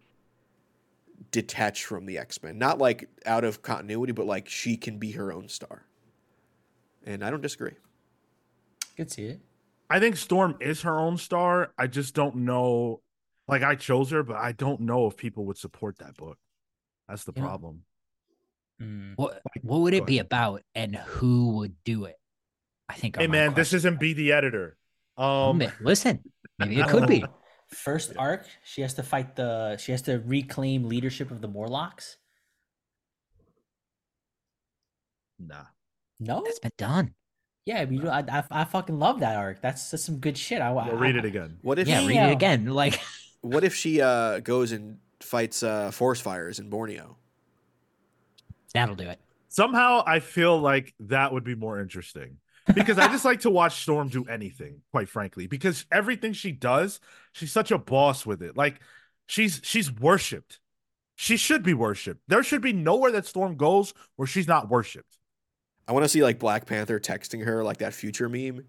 detach 1.33 1.85
from 1.85 2.07
the 2.07 2.19
X 2.19 2.43
Men, 2.43 2.59
not 2.59 2.79
like 2.79 3.09
out 3.27 3.45
of 3.45 3.63
continuity, 3.63 4.13
but 4.13 4.27
like 4.27 4.49
she 4.49 4.77
can 4.77 4.99
be 4.99 5.13
her 5.13 5.33
own 5.33 5.49
star. 5.49 5.85
And 7.05 7.25
I 7.25 7.31
don't 7.31 7.43
disagree. 7.43 7.75
Could 8.97 9.11
see 9.11 9.27
it. 9.27 9.41
I 9.91 10.01
think 10.01 10.17
Storm 10.17 10.57
is 10.61 10.83
her 10.83 10.99
own 10.99 11.17
star. 11.17 11.73
I 11.77 11.87
just 11.89 12.15
don't 12.15 12.37
know. 12.37 13.01
Like 13.49 13.63
I 13.63 13.75
chose 13.75 14.11
her, 14.11 14.23
but 14.23 14.37
I 14.37 14.53
don't 14.53 14.81
know 14.83 15.07
if 15.07 15.17
people 15.17 15.45
would 15.47 15.59
support 15.59 15.99
that 15.99 16.17
book. 16.17 16.39
That's 17.09 17.25
the 17.25 17.33
You 17.35 17.43
know, 17.43 17.49
problem. 17.49 17.83
Mm. 18.81 19.15
What 19.17 19.43
what 19.63 19.81
would 19.81 19.95
it 19.95 20.07
be 20.07 20.19
about 20.19 20.63
and 20.75 20.95
who 20.95 21.57
would 21.57 21.75
do 21.85 22.05
it? 22.05 22.17
I 22.89 22.95
think 22.95 23.17
Hey 23.17 23.27
man, 23.27 23.55
this 23.55 23.73
isn't 23.73 23.99
be 23.99 24.13
the 24.13 24.33
editor. 24.33 24.77
Oh, 25.17 25.51
Um, 25.51 25.63
Listen, 25.81 26.21
maybe 26.59 26.79
it 26.79 26.89
could 26.89 27.07
be. 27.09 27.25
First 27.69 28.13
arc, 28.17 28.47
she 28.65 28.81
has 28.83 28.95
to 28.95 29.03
fight 29.03 29.37
the. 29.37 29.77
She 29.77 29.93
has 29.93 30.03
to 30.03 30.23
reclaim 30.25 30.89
leadership 30.89 31.31
of 31.31 31.41
the 31.43 31.49
Morlocks. 31.49 32.17
nah. 35.39 35.65
No. 36.21 36.43
That's 36.45 36.59
been 36.59 36.73
done. 36.79 37.15
Yeah, 37.65 37.85
but 37.85 37.95
you 37.95 38.03
know, 38.03 38.11
I, 38.11 38.25
I 38.29 38.45
I 38.51 38.65
fucking 38.65 38.99
love 38.99 39.21
that 39.21 39.37
arc. 39.37 39.61
That's 39.61 39.91
that's 39.91 40.03
some 40.05 40.17
good 40.19 40.39
shit. 40.39 40.63
I, 40.63 40.71
I 40.73 40.89
We'll 40.89 40.97
read 40.97 41.17
it 41.17 41.25
again. 41.27 41.59
What 41.63 41.79
if 41.79 41.87
Yeah, 41.87 42.01
she, 42.01 42.07
read 42.07 42.15
Damn. 42.15 42.29
it 42.31 42.33
again. 42.33 42.67
Like 42.67 42.99
what 43.43 43.63
if 43.65 43.75
she 43.75 44.01
uh, 44.01 44.41
goes 44.41 44.73
and 44.73 44.99
fights 45.21 45.63
uh, 45.63 45.91
forest 45.91 46.23
fires 46.23 46.59
in 46.59 46.71
Borneo? 46.71 47.17
that'll 48.75 48.95
do 48.95 49.09
it. 49.09 49.19
Somehow 49.49 50.03
I 50.07 50.21
feel 50.21 50.59
like 50.59 50.95
that 51.01 51.33
would 51.33 51.45
be 51.45 51.55
more 51.55 51.81
interesting 51.81 52.37
because 52.75 52.99
I 52.99 53.09
just 53.09 53.25
like 53.25 53.41
to 53.41 53.51
watch 53.51 53.83
Storm 53.83 54.09
do 54.09 54.25
anything, 54.27 54.83
quite 54.91 55.09
frankly, 55.09 55.47
because 55.47 55.87
everything 55.91 56.33
she 56.33 56.53
does, 56.53 57.01
she's 57.33 57.53
such 57.53 57.71
a 57.71 57.79
boss 57.79 58.27
with 58.27 58.43
it. 58.43 58.57
Like 58.57 58.81
she's 59.27 59.61
she's 59.65 59.91
worshipped. 59.91 60.61
She 61.17 61.37
should 61.37 61.63
be 61.63 61.75
worshipped. 61.75 62.21
There 62.29 62.43
should 62.43 62.63
be 62.63 62.73
nowhere 62.73 63.11
that 63.13 63.27
Storm 63.27 63.57
goes 63.57 63.95
where 64.17 64.29
she's 64.29 64.47
not 64.47 64.69
worshipped. 64.69 65.19
I 65.89 65.93
want 65.93 66.05
to 66.05 66.09
see 66.09 66.23
like 66.23 66.39
Black 66.39 66.67
Panther 66.67 67.01
texting 67.01 67.45
her 67.45 67.65
like 67.65 67.79
that 67.79 67.95
future 67.95 68.29
meme. 68.29 68.65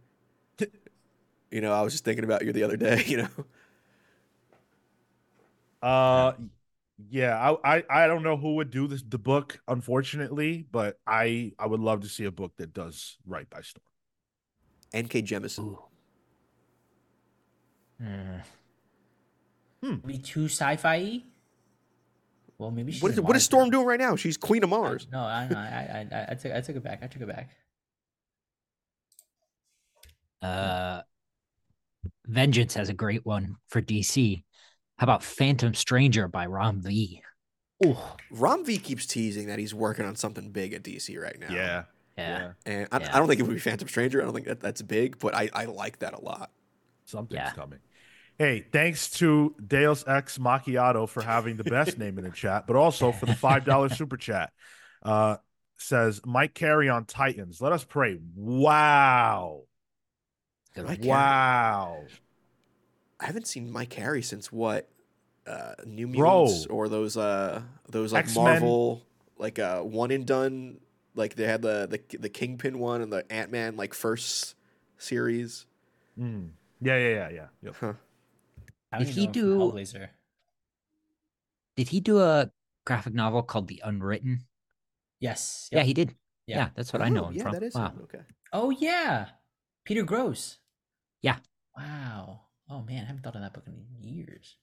you 1.52 1.62
know, 1.62 1.74
I 1.74 1.82
was 1.82 1.94
just 1.94 2.06
thinking 2.06 2.24
about 2.24 2.46
you 2.46 2.54
the 2.54 2.64
other 2.64 2.78
day. 2.78 3.04
You 3.08 3.18
know, 3.18 3.46
Uh, 5.82 6.34
yeah, 7.10 7.56
I, 7.64 7.78
I 7.78 7.84
I 7.90 8.08
don't 8.08 8.24
know 8.24 8.36
who 8.36 8.56
would 8.56 8.72
do 8.72 8.88
this 8.88 9.04
the 9.08 9.18
book, 9.18 9.62
unfortunately, 9.68 10.66
but 10.72 11.00
I 11.08 11.54
I 11.58 11.68
would 11.68 11.80
love 11.80 12.02
to 12.02 12.10
see 12.10 12.26
a 12.26 12.32
book 12.32 12.54
that 12.58 12.74
does 12.74 13.18
right 13.26 13.50
by 13.50 13.62
Storm. 13.62 13.84
N.K. 14.94 15.22
Jemisin. 15.22 15.60
Ooh. 15.60 15.80
Mm. 18.02 18.42
Maybe 19.82 20.18
too 20.18 20.46
sci-fi. 20.46 21.24
Well, 22.58 22.72
maybe 22.72 22.92
she's 22.92 23.02
what 23.02 23.12
is, 23.12 23.22
what 23.22 23.36
is 23.36 23.44
Storm 23.44 23.70
doing 23.70 23.86
right 23.86 24.00
now? 24.00 24.16
She's 24.16 24.36
Queen 24.36 24.64
of 24.64 24.74
I- 24.74 24.78
Mars. 24.78 25.08
No, 25.12 25.22
I 25.22 25.48
know. 25.48 25.58
I, 25.58 26.08
I, 26.12 26.18
I, 26.18 26.28
I 26.32 26.36
took, 26.36 26.52
I 26.52 26.62
took 26.62 26.76
it 26.76 26.84
back. 26.84 27.00
I 27.02 27.08
took 27.08 27.22
it 27.22 27.28
back. 27.28 27.50
Uh, 30.42 31.02
Vengeance 32.26 32.74
has 32.74 32.90
a 32.90 32.94
great 32.94 33.26
one 33.26 33.56
for 33.68 33.82
DC. 33.82 34.44
How 35.00 35.06
about 35.06 35.24
Phantom 35.24 35.74
Stranger 35.74 36.28
by 36.28 36.46
Ram 36.46 36.82
V? 36.82 37.22
Oh, 37.86 38.18
Ram 38.32 38.66
V 38.66 38.78
keeps 38.78 39.06
teasing 39.06 39.48
that 39.48 39.58
he's 39.58 39.74
working 39.74 40.06
on 40.06 40.18
something 40.18 40.52
big 40.52 40.74
at 40.74 40.84
DC 40.84 41.18
right 41.18 41.40
now. 41.40 41.48
Yeah, 41.54 41.84
yeah. 42.18 42.52
And 42.66 42.88
I, 42.92 43.00
Yeah. 43.00 43.16
I 43.16 43.20
don't 43.20 43.30
think 43.30 43.40
it 43.40 43.44
would 43.44 43.54
be 43.54 43.60
Phantom 43.62 43.88
Stranger. 43.88 44.22
I 44.22 44.26
don't 44.26 44.34
think 44.34 44.48
that 44.48 44.60
that's 44.60 44.82
big, 44.82 45.18
but 45.18 45.34
I, 45.34 45.50
I 45.54 45.66
like 45.66 46.00
that 46.00 46.14
a 46.14 46.20
lot. 46.20 46.52
something's 47.06 47.38
Yeah. 47.38 47.52
coming. 47.52 47.80
Hey, 48.38 48.66
thanks 48.74 49.10
to 49.12 49.56
Deus 49.66 50.04
Ex 50.06 50.38
Macchiato 50.38 51.08
for 51.08 51.22
having 51.22 51.56
the 51.56 51.64
best 51.64 51.98
name 51.98 52.18
in 52.18 52.26
the 52.26 52.32
chat, 52.32 52.68
but 52.68 52.76
also 52.76 53.14
for 53.14 53.26
the 53.26 53.36
five 53.36 53.64
dollar 53.64 53.88
super 53.96 54.18
chat. 54.18 54.52
Uh, 55.02 55.38
says 55.78 56.20
Mike 56.26 56.54
Carey 56.54 56.90
on 56.90 57.06
Titans. 57.06 57.62
Let 57.62 57.72
us 57.72 57.86
pray. 57.86 58.18
Wow, 58.36 59.62
Good 60.76 60.86
Mike 60.88 61.06
wow. 61.06 62.04
I 63.20 63.26
haven't 63.26 63.48
seen 63.48 63.72
Mike 63.72 63.90
Carey 63.90 64.22
since 64.22 64.52
what? 64.52 64.88
Uh, 65.48 65.74
New 65.86 66.08
Bro. 66.08 66.44
Mutants 66.46 66.66
or 66.68 66.88
those 66.90 67.18
uh 67.18 67.62
those 67.90 68.14
like 68.14 68.26
X-Men. 68.26 68.44
Marvel 68.44 69.02
like 69.38 69.58
uh 69.60 69.82
one 69.82 70.12
and 70.12 70.26
done 70.26 70.80
like 71.16 71.36
they 71.36 71.46
had 71.46 71.62
the 71.62 71.88
the 71.90 72.18
the 72.18 72.30
Kingpin 72.30 72.78
one 72.80 73.02
and 73.02 73.12
the 73.12 73.30
Ant 73.32 73.52
Man 73.52 73.76
like 73.76 73.94
first 73.94 74.56
series. 74.98 75.66
Mm. 76.20 76.50
Yeah, 76.82 76.98
yeah, 76.98 77.10
yeah, 77.10 77.30
yeah. 77.30 77.48
Yep. 77.64 77.76
Huh. 77.80 77.94
I 78.92 79.00
Did 79.00 79.08
he 79.10 79.26
know 79.28 79.32
him 79.32 79.34
from 79.34 79.42
do- 79.42 79.58
Hellblazer? 79.60 80.08
Did 81.76 81.88
he 81.90 82.00
do 82.00 82.20
a 82.20 82.52
graphic 82.86 83.14
novel 83.14 83.42
called 83.44 83.68
The 83.68 83.82
Unwritten? 83.84 84.42
Yes. 85.20 85.70
Yeah, 85.72 85.84
he 85.84 85.94
did. 85.94 86.16
Yeah. 86.48 86.58
Yeah, 86.58 86.70
that's 86.76 86.92
what 86.94 87.02
I 87.02 87.10
know 87.10 87.26
Oh, 87.26 87.28
him 87.30 87.36
yeah, 87.36 87.44
from. 87.44 87.52
that 87.54 87.64
is 87.64 87.76
wow. 87.76 87.88
him. 87.90 88.00
okay. 88.04 88.20
Oh 88.54 88.70
yeah, 88.70 89.28
Peter 89.84 90.04
Gross. 90.04 90.60
Yeah. 91.22 91.38
Wow. 91.78 92.42
Oh 92.70 92.82
man, 92.84 93.04
I 93.04 93.08
haven't 93.08 93.24
thought 93.24 93.36
of 93.36 93.42
that 93.42 93.54
book 93.54 93.64
in 93.68 93.84
years. 94.08 94.56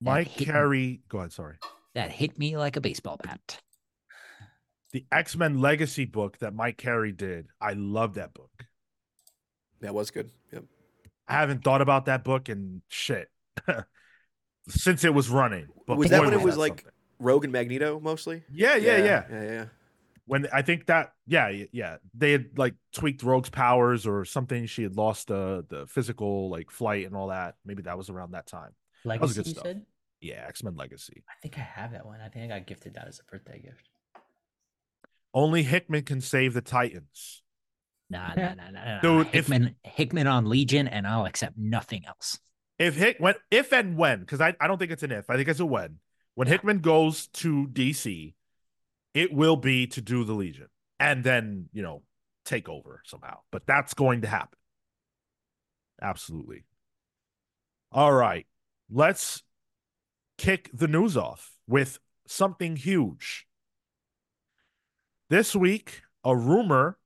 That 0.00 0.10
Mike 0.10 0.28
hit 0.28 0.40
me- 0.48 0.52
Carey. 0.52 1.00
Go 1.08 1.18
ahead. 1.18 1.32
Sorry. 1.32 1.56
That 1.94 2.10
hit 2.10 2.38
me 2.38 2.56
like 2.56 2.76
a 2.76 2.80
baseball 2.80 3.18
bat. 3.22 3.60
The 4.92 5.06
X 5.10 5.36
Men 5.36 5.60
Legacy 5.60 6.04
book 6.04 6.38
that 6.38 6.54
Mike 6.54 6.76
Carey 6.76 7.12
did. 7.12 7.48
I 7.60 7.72
love 7.72 8.14
that 8.14 8.34
book. 8.34 8.50
That 9.80 9.94
was 9.94 10.10
good. 10.10 10.30
Yep. 10.52 10.64
I 11.28 11.32
haven't 11.34 11.64
thought 11.64 11.80
about 11.80 12.06
that 12.06 12.22
book 12.24 12.48
and 12.48 12.82
shit 12.88 13.28
since 14.68 15.04
it 15.04 15.14
was 15.14 15.28
running. 15.28 15.66
But 15.86 15.96
Was 15.98 16.10
that 16.10 16.22
when 16.22 16.32
it 16.34 16.40
was 16.42 16.56
like- 16.56 16.80
something. 16.80 16.90
Rogue 17.20 17.44
and 17.44 17.52
Magneto 17.52 18.00
mostly. 18.00 18.42
Yeah, 18.52 18.74
yeah, 18.76 18.98
yeah, 18.98 19.24
yeah, 19.30 19.42
yeah. 19.42 19.64
When 20.26 20.46
I 20.52 20.62
think 20.62 20.86
that, 20.86 21.12
yeah, 21.26 21.64
yeah, 21.72 21.96
they 22.16 22.32
had 22.32 22.56
like 22.56 22.74
tweaked 22.92 23.22
Rogue's 23.22 23.50
powers 23.50 24.06
or 24.06 24.24
something. 24.24 24.66
She 24.66 24.82
had 24.82 24.96
lost 24.96 25.28
the 25.28 25.64
the 25.68 25.86
physical 25.86 26.48
like 26.48 26.70
flight 26.70 27.04
and 27.06 27.14
all 27.14 27.28
that. 27.28 27.56
Maybe 27.64 27.82
that 27.82 27.98
was 27.98 28.08
around 28.08 28.30
that 28.32 28.46
time. 28.46 28.70
was 29.04 29.10
Legacy, 29.20 29.34
good 29.34 29.46
you 29.46 29.52
stuff. 29.52 29.64
said? 29.64 29.82
Yeah, 30.20 30.44
X 30.48 30.62
Men 30.62 30.76
Legacy. 30.76 31.22
I 31.28 31.34
think 31.42 31.58
I 31.58 31.62
have 31.62 31.92
that 31.92 32.06
one. 32.06 32.20
I 32.22 32.28
think 32.28 32.50
I 32.50 32.58
got 32.58 32.66
gifted 32.66 32.94
that 32.94 33.06
as 33.06 33.20
a 33.20 33.24
birthday 33.30 33.60
gift. 33.60 33.88
Only 35.34 35.62
Hickman 35.62 36.02
can 36.04 36.20
save 36.20 36.54
the 36.54 36.60
Titans. 36.62 37.42
Nah, 38.08 38.34
nah, 38.34 38.54
nah, 38.54 38.70
nah, 38.70 38.84
nah. 38.84 39.00
Dude, 39.00 39.26
if- 39.28 39.32
Hickman, 39.48 39.74
Hickman 39.82 40.26
on 40.26 40.46
Legion, 40.48 40.86
and 40.88 41.06
I'll 41.06 41.26
accept 41.26 41.58
nothing 41.58 42.04
else. 42.06 42.38
If 42.78 42.96
Hick 42.96 43.16
when 43.18 43.34
if 43.50 43.72
and 43.72 43.96
when, 43.96 44.20
because 44.20 44.40
I, 44.40 44.54
I 44.60 44.66
don't 44.66 44.78
think 44.78 44.90
it's 44.90 45.02
an 45.02 45.12
if, 45.12 45.28
I 45.30 45.36
think 45.36 45.48
it's 45.48 45.60
a 45.60 45.66
when. 45.66 45.98
When 46.34 46.48
Yeah. 46.48 46.52
Hickman 46.54 46.78
goes 46.80 47.26
to 47.28 47.66
DC, 47.68 48.34
it 49.14 49.32
will 49.32 49.56
be 49.56 49.86
to 49.86 50.00
do 50.00 50.24
the 50.24 50.34
Legion 50.34 50.68
and 50.98 51.24
then, 51.24 51.68
you 51.72 51.82
know, 51.82 52.02
take 52.44 52.68
over 52.68 53.00
somehow. 53.06 53.38
But 53.50 53.66
that's 53.66 53.94
going 53.94 54.22
to 54.22 54.28
happen. 54.28 54.58
Absolutely. 56.02 56.64
All 57.92 58.12
right. 58.12 58.46
Let's 58.90 59.42
kick 60.36 60.68
the 60.74 60.88
news 60.88 61.16
off 61.16 61.52
with 61.66 61.98
something 62.26 62.76
huge. 62.76 63.46
This 65.30 65.54
week, 65.56 66.02
a 66.24 66.36
rumor 66.36 66.98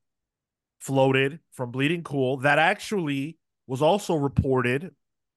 floated 0.78 1.40
from 1.52 1.70
Bleeding 1.70 2.02
Cool 2.02 2.38
that 2.38 2.58
actually 2.58 3.38
was 3.66 3.82
also 3.82 4.14
reported 4.14 4.94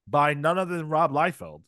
by 0.08 0.34
none 0.34 0.58
other 0.58 0.78
than 0.78 0.88
Rob 0.90 1.12
Liefeld, 1.12 1.62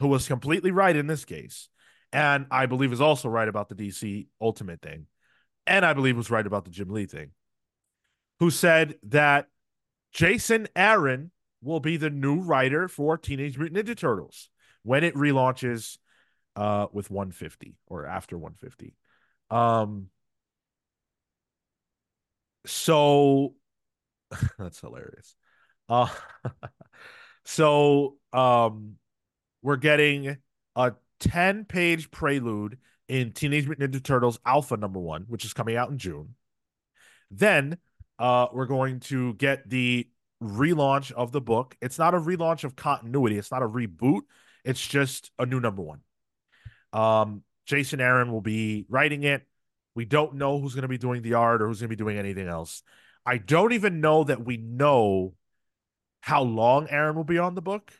who 0.00 0.08
was 0.08 0.26
completely 0.26 0.70
right 0.70 0.94
in 0.94 1.06
this 1.06 1.24
case. 1.24 1.68
And 2.12 2.46
I 2.50 2.66
believe 2.66 2.92
is 2.92 3.00
also 3.00 3.28
right 3.28 3.48
about 3.48 3.68
the 3.68 3.74
DC 3.74 4.26
Ultimate 4.40 4.82
thing. 4.82 5.06
And 5.66 5.84
I 5.84 5.94
believe 5.94 6.16
was 6.16 6.30
right 6.30 6.46
about 6.46 6.64
the 6.64 6.70
Jim 6.70 6.90
Lee 6.90 7.06
thing, 7.06 7.30
who 8.40 8.50
said 8.50 8.96
that 9.04 9.46
Jason 10.12 10.68
Aaron 10.76 11.30
will 11.62 11.80
be 11.80 11.96
the 11.96 12.10
new 12.10 12.40
writer 12.40 12.88
for 12.88 13.16
Teenage 13.16 13.56
Mutant 13.56 13.86
Ninja 13.86 13.96
Turtles 13.96 14.50
when 14.82 15.04
it 15.04 15.14
relaunches 15.14 15.98
uh, 16.56 16.86
with 16.92 17.10
150 17.10 17.76
or 17.86 18.06
after 18.06 18.36
150. 18.36 18.94
Um, 19.50 20.08
so 22.66 23.54
that's 24.58 24.80
hilarious. 24.80 25.36
Uh, 25.88 26.08
so 27.44 28.16
um, 28.32 28.96
we're 29.62 29.76
getting 29.76 30.36
a 30.76 30.92
10 31.22 31.64
page 31.66 32.10
prelude 32.10 32.78
in 33.08 33.32
Teenage 33.32 33.66
Mutant 33.66 33.92
Ninja 33.92 34.02
Turtles 34.02 34.38
Alpha 34.44 34.76
number 34.76 34.98
one, 34.98 35.24
which 35.28 35.44
is 35.44 35.52
coming 35.52 35.76
out 35.76 35.90
in 35.90 35.98
June. 35.98 36.34
Then 37.30 37.78
uh, 38.18 38.48
we're 38.52 38.66
going 38.66 39.00
to 39.00 39.34
get 39.34 39.68
the 39.68 40.08
relaunch 40.42 41.12
of 41.12 41.30
the 41.30 41.40
book. 41.40 41.76
It's 41.80 41.98
not 41.98 42.14
a 42.14 42.18
relaunch 42.18 42.64
of 42.64 42.74
continuity, 42.74 43.38
it's 43.38 43.52
not 43.52 43.62
a 43.62 43.68
reboot, 43.68 44.22
it's 44.64 44.84
just 44.84 45.30
a 45.38 45.46
new 45.46 45.60
number 45.60 45.82
one. 45.82 46.00
Um, 46.92 47.44
Jason 47.66 48.00
Aaron 48.00 48.32
will 48.32 48.40
be 48.40 48.84
writing 48.88 49.22
it. 49.22 49.46
We 49.94 50.04
don't 50.04 50.34
know 50.34 50.58
who's 50.58 50.74
going 50.74 50.82
to 50.82 50.88
be 50.88 50.98
doing 50.98 51.22
the 51.22 51.34
art 51.34 51.62
or 51.62 51.68
who's 51.68 51.80
going 51.80 51.90
to 51.90 51.96
be 51.96 52.02
doing 52.02 52.18
anything 52.18 52.48
else. 52.48 52.82
I 53.24 53.38
don't 53.38 53.72
even 53.72 54.00
know 54.00 54.24
that 54.24 54.44
we 54.44 54.56
know 54.56 55.34
how 56.20 56.42
long 56.42 56.88
Aaron 56.88 57.14
will 57.14 57.24
be 57.24 57.38
on 57.38 57.54
the 57.54 57.62
book, 57.62 57.92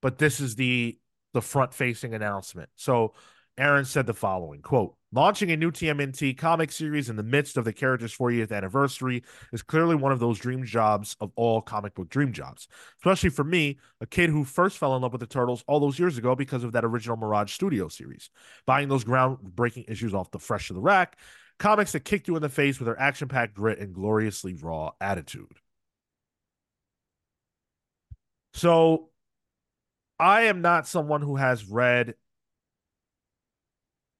but 0.00 0.18
this 0.18 0.38
is 0.38 0.54
the 0.54 0.97
the 1.34 1.42
front 1.42 1.74
facing 1.74 2.14
announcement. 2.14 2.70
So 2.76 3.14
Aaron 3.58 3.84
said 3.84 4.06
the 4.06 4.14
following 4.14 4.62
quote, 4.62 4.94
launching 5.12 5.50
a 5.50 5.56
new 5.56 5.72
TMNT 5.72 6.38
comic 6.38 6.70
series 6.70 7.10
in 7.10 7.16
the 7.16 7.22
midst 7.24 7.56
of 7.56 7.64
the 7.64 7.72
character's 7.72 8.16
40th 8.16 8.52
anniversary 8.52 9.24
is 9.52 9.62
clearly 9.62 9.96
one 9.96 10.12
of 10.12 10.20
those 10.20 10.38
dream 10.38 10.64
jobs 10.64 11.16
of 11.20 11.32
all 11.34 11.60
comic 11.60 11.94
book 11.94 12.08
dream 12.08 12.32
jobs, 12.32 12.68
especially 13.00 13.30
for 13.30 13.44
me, 13.44 13.78
a 14.00 14.06
kid 14.06 14.30
who 14.30 14.44
first 14.44 14.78
fell 14.78 14.94
in 14.94 15.02
love 15.02 15.12
with 15.12 15.20
the 15.20 15.26
Turtles 15.26 15.64
all 15.66 15.80
those 15.80 15.98
years 15.98 16.16
ago 16.18 16.36
because 16.36 16.62
of 16.62 16.72
that 16.72 16.84
original 16.84 17.16
Mirage 17.16 17.52
Studio 17.52 17.88
series. 17.88 18.30
Buying 18.64 18.88
those 18.88 19.04
groundbreaking 19.04 19.90
issues 19.90 20.14
off 20.14 20.30
the 20.30 20.38
fresh 20.38 20.68
to 20.68 20.74
the 20.74 20.80
rack, 20.80 21.18
comics 21.58 21.92
that 21.92 22.04
kicked 22.04 22.28
you 22.28 22.36
in 22.36 22.42
the 22.42 22.48
face 22.48 22.78
with 22.78 22.86
their 22.86 23.00
action 23.00 23.26
packed 23.26 23.54
grit 23.54 23.80
and 23.80 23.92
gloriously 23.92 24.54
raw 24.54 24.92
attitude. 25.00 25.58
So 28.54 29.10
I 30.18 30.42
am 30.42 30.62
not 30.62 30.86
someone 30.86 31.22
who 31.22 31.36
has 31.36 31.64
read 31.64 32.14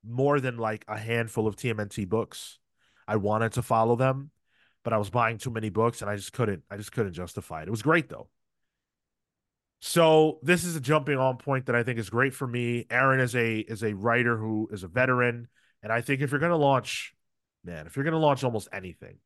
more 0.05 0.41
than 0.41 0.57
like 0.57 0.85
a 0.89 0.99
handful 0.99 1.47
of 1.47 1.57
TMNT 1.57 2.09
books. 2.09 2.59
I 3.07 3.17
wanted 3.17 3.53
to 3.55 3.63
follow 3.63 3.97
them, 3.97 4.31
but 4.85 4.93
I 4.93 4.99
was 4.99 5.11
buying 5.11 5.39
too 5.39 5.51
many 5.51 5.71
books 5.71 6.03
and 6.03 6.11
I 6.11 6.17
just 6.17 6.33
couldn't 6.33 6.63
I 6.71 6.77
just 6.77 6.93
couldn't 6.93 7.15
justify 7.15 7.63
it. 7.63 7.69
It 7.69 7.73
was 7.73 7.83
great 7.83 8.09
though. 8.09 8.29
So 9.81 10.41
this 10.43 10.65
is 10.65 10.77
a 10.77 10.81
jumping 10.81 11.19
on 11.19 11.37
point 11.37 11.67
that 11.67 11.77
I 11.77 11.83
think 11.83 11.99
is 11.99 12.11
great 12.11 12.35
for 12.35 12.47
me. 12.47 12.87
Aaron 12.91 13.21
is 13.21 13.35
a 13.35 13.59
is 13.59 13.83
a 13.83 13.95
writer 13.95 14.37
who 14.37 14.69
is 14.73 14.83
a 14.83 14.89
veteran 14.89 15.49
and 15.83 15.93
I 15.93 16.01
think 16.01 16.21
if 16.21 16.31
you're 16.31 16.41
going 16.41 16.51
to 16.51 16.57
launch 16.57 17.15
man, 17.65 17.87
if 17.87 17.97
you're 17.97 18.05
going 18.05 18.13
to 18.13 18.19
launch 18.19 18.45
almost 18.45 18.69
anything, 18.73 19.19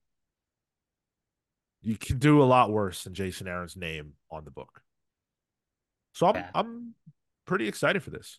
you 1.83 1.97
can 1.97 2.19
do 2.19 2.43
a 2.43 2.45
lot 2.45 2.71
worse 2.71 3.05
than 3.05 3.15
Jason 3.15 3.49
Aaron's 3.49 3.77
name 3.77 4.13
on 4.31 4.45
the 4.45 4.51
book. 4.51 4.83
So 6.13 6.27
I'm 6.27 6.37
Yeah. 6.37 6.51
I'm 6.55 6.95
pretty 7.47 7.69
excited 7.69 8.03
for 8.03 8.11
this. 8.11 8.39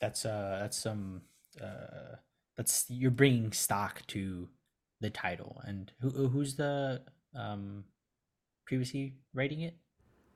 That's 0.00 0.24
uh, 0.26 0.58
that's 0.60 0.76
some 0.76 1.22
uh, 1.62 2.16
that's 2.56 2.86
you're 2.88 3.10
bringing 3.10 3.52
stock 3.52 4.06
to 4.08 4.48
the 5.00 5.10
title. 5.10 5.60
And 5.64 5.92
who 6.00 6.28
who's 6.28 6.56
the 6.56 7.02
um 7.34 7.84
previously 8.66 9.14
writing 9.32 9.60
it? 9.60 9.76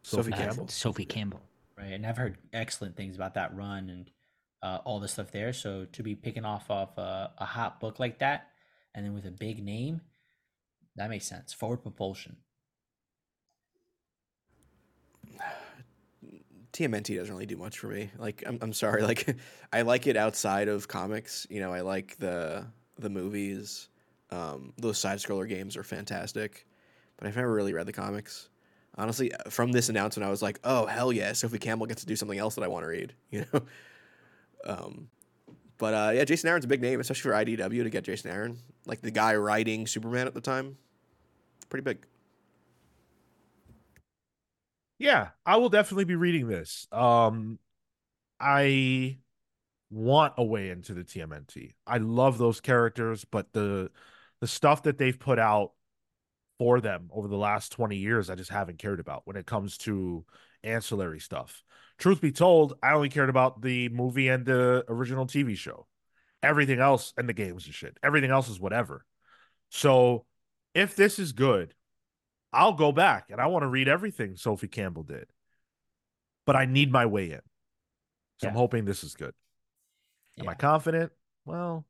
Sophie 0.03 0.31
Sophie 0.31 0.33
Uh, 0.33 0.37
Campbell. 0.37 0.69
Sophie 0.69 1.05
Campbell. 1.05 1.41
Right, 1.77 1.93
and 1.93 2.07
I've 2.07 2.17
heard 2.17 2.39
excellent 2.53 2.97
things 2.97 3.17
about 3.17 3.35
that 3.35 3.55
run 3.55 3.91
and 3.91 4.11
uh, 4.63 4.79
all 4.85 5.01
the 5.01 5.09
stuff 5.09 5.31
there. 5.31 5.53
So 5.53 5.87
to 5.93 6.03
be 6.03 6.15
picking 6.15 6.45
off 6.45 6.71
of 6.71 6.97
a, 6.99 7.33
a 7.39 7.45
hot 7.45 7.81
book 7.81 7.99
like 7.99 8.19
that, 8.19 8.49
and 8.95 9.05
then 9.05 9.15
with 9.15 9.27
a 9.27 9.31
big 9.31 9.65
name, 9.65 10.03
that 10.97 11.09
makes 11.09 11.27
sense. 11.27 11.53
Forward 11.53 11.79
propulsion. 11.79 12.37
TMNT 16.73 17.17
doesn't 17.17 17.35
really 17.35 17.47
do 17.47 17.57
much 17.57 17.79
for 17.79 17.89
me. 17.89 18.11
Like 18.19 18.43
I'm, 18.47 18.59
I'm 18.61 18.73
sorry. 18.73 19.03
Like 19.11 19.37
I 19.73 19.83
like 19.83 20.07
it 20.07 20.17
outside 20.17 20.69
of 20.69 20.87
comics. 20.89 21.47
You 21.51 21.61
know, 21.61 21.73
I 21.73 21.81
like 21.81 22.17
the 22.19 22.67
the 22.99 23.11
movies. 23.11 23.89
Um, 24.31 24.73
those 24.79 24.99
side 24.99 25.19
scroller 25.19 25.49
games 25.49 25.77
are 25.77 25.83
fantastic, 25.83 26.67
but 27.17 27.27
I've 27.27 27.37
never 27.37 27.53
really 27.53 27.73
read 27.73 27.87
the 27.87 27.93
comics. 27.93 28.49
Honestly, 28.97 29.33
from 29.49 29.73
this 29.73 29.89
announcement, 29.89 30.27
I 30.27 30.31
was 30.31 30.43
like, 30.43 30.61
"Oh 30.63 30.87
hell 30.87 31.13
yeah!" 31.13 31.33
Sophie 31.33 31.59
Campbell 31.59 31.87
gets 31.87 32.03
to 32.03 32.07
do 32.07 32.15
something 32.17 32.39
else 32.39 32.55
that 32.55 32.63
I 32.63 32.69
want 32.69 32.85
to 32.85 32.89
read. 32.89 33.15
You 33.31 33.47
know. 33.53 33.61
um, 34.67 35.09
but 35.79 35.95
uh, 35.95 36.11
yeah, 36.15 36.25
Jason 36.25 36.49
Aaron's 36.51 36.67
a 36.67 36.69
big 36.69 36.83
name, 36.83 37.01
especially 37.01 37.31
for 37.31 37.37
IDW 37.37 37.83
to 37.83 37.91
get 37.91 38.05
Jason 38.05 38.31
Aaron, 38.31 38.59
like 38.85 39.01
the 39.01 39.11
guy 39.11 39.35
writing 39.35 39.87
Superman 39.87 40.27
at 40.27 40.35
the 40.35 40.41
time. 40.41 40.77
Pretty 41.71 41.83
big. 41.85 42.05
Yeah, 45.01 45.31
I 45.47 45.57
will 45.57 45.71
definitely 45.71 46.05
be 46.05 46.15
reading 46.15 46.47
this. 46.47 46.87
Um, 46.93 47.59
I 48.39 49.17
want 49.91 50.35
a 50.37 50.45
way 50.45 50.69
into 50.69 50.93
the 50.93 51.05
TMNT. 51.05 51.73
I 51.87 51.97
love 51.97 52.37
those 52.37 52.61
characters, 52.61 53.25
but 53.25 53.53
the 53.55 53.91
the 54.41 54.47
stuff 54.47 54.83
that 54.83 54.99
they've 54.99 55.19
put 55.19 55.39
out 55.39 55.73
for 56.59 56.83
them 56.83 57.09
over 57.13 57.29
the 57.29 57.37
last 57.39 57.73
20 57.73 57.97
years, 57.97 58.29
I 58.29 58.35
just 58.35 58.51
haven't 58.51 58.79
cared 58.79 59.01
about 59.01 59.23
when 59.25 59.37
it 59.37 59.47
comes 59.47 59.79
to 59.79 60.27
ancillary 60.63 61.19
stuff. 61.19 61.65
Truth 61.97 62.21
be 62.21 62.31
told, 62.31 62.75
I 62.83 62.93
only 62.93 63.09
cared 63.09 63.31
about 63.31 63.63
the 63.63 63.89
movie 63.89 64.29
and 64.29 64.45
the 64.45 64.85
original 64.87 65.27
TV 65.27 65.57
show. 65.57 65.87
Everything 66.43 66.79
else 66.79 67.15
and 67.17 67.27
the 67.27 67.33
games 67.33 67.65
and 67.65 67.75
shit. 67.75 67.97
Everything 68.03 68.31
else 68.31 68.51
is 68.51 68.61
whatever. 68.61 69.07
So 69.71 70.27
if 70.75 70.95
this 70.95 71.19
is 71.19 71.33
good, 71.33 71.75
I'll 72.53 72.73
go 72.73 72.93
back 72.93 73.27
and 73.31 73.41
I 73.41 73.47
want 73.47 73.63
to 73.63 73.69
read 73.69 73.89
everything 73.89 74.37
Sophie 74.37 74.69
Campbell 74.69 75.05
did. 75.05 75.27
But 76.47 76.57
I 76.57 76.67
need 76.67 76.91
my 76.91 77.07
way 77.07 77.31
in. 77.31 77.41
So 78.39 78.49
I'm 78.49 78.55
hoping 78.55 78.85
this 78.85 79.05
is 79.05 79.15
good. 79.15 79.35
Am 80.39 80.49
I 80.49 80.55
confident? 80.55 81.13
Well, 81.45 81.85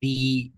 the 0.00 0.52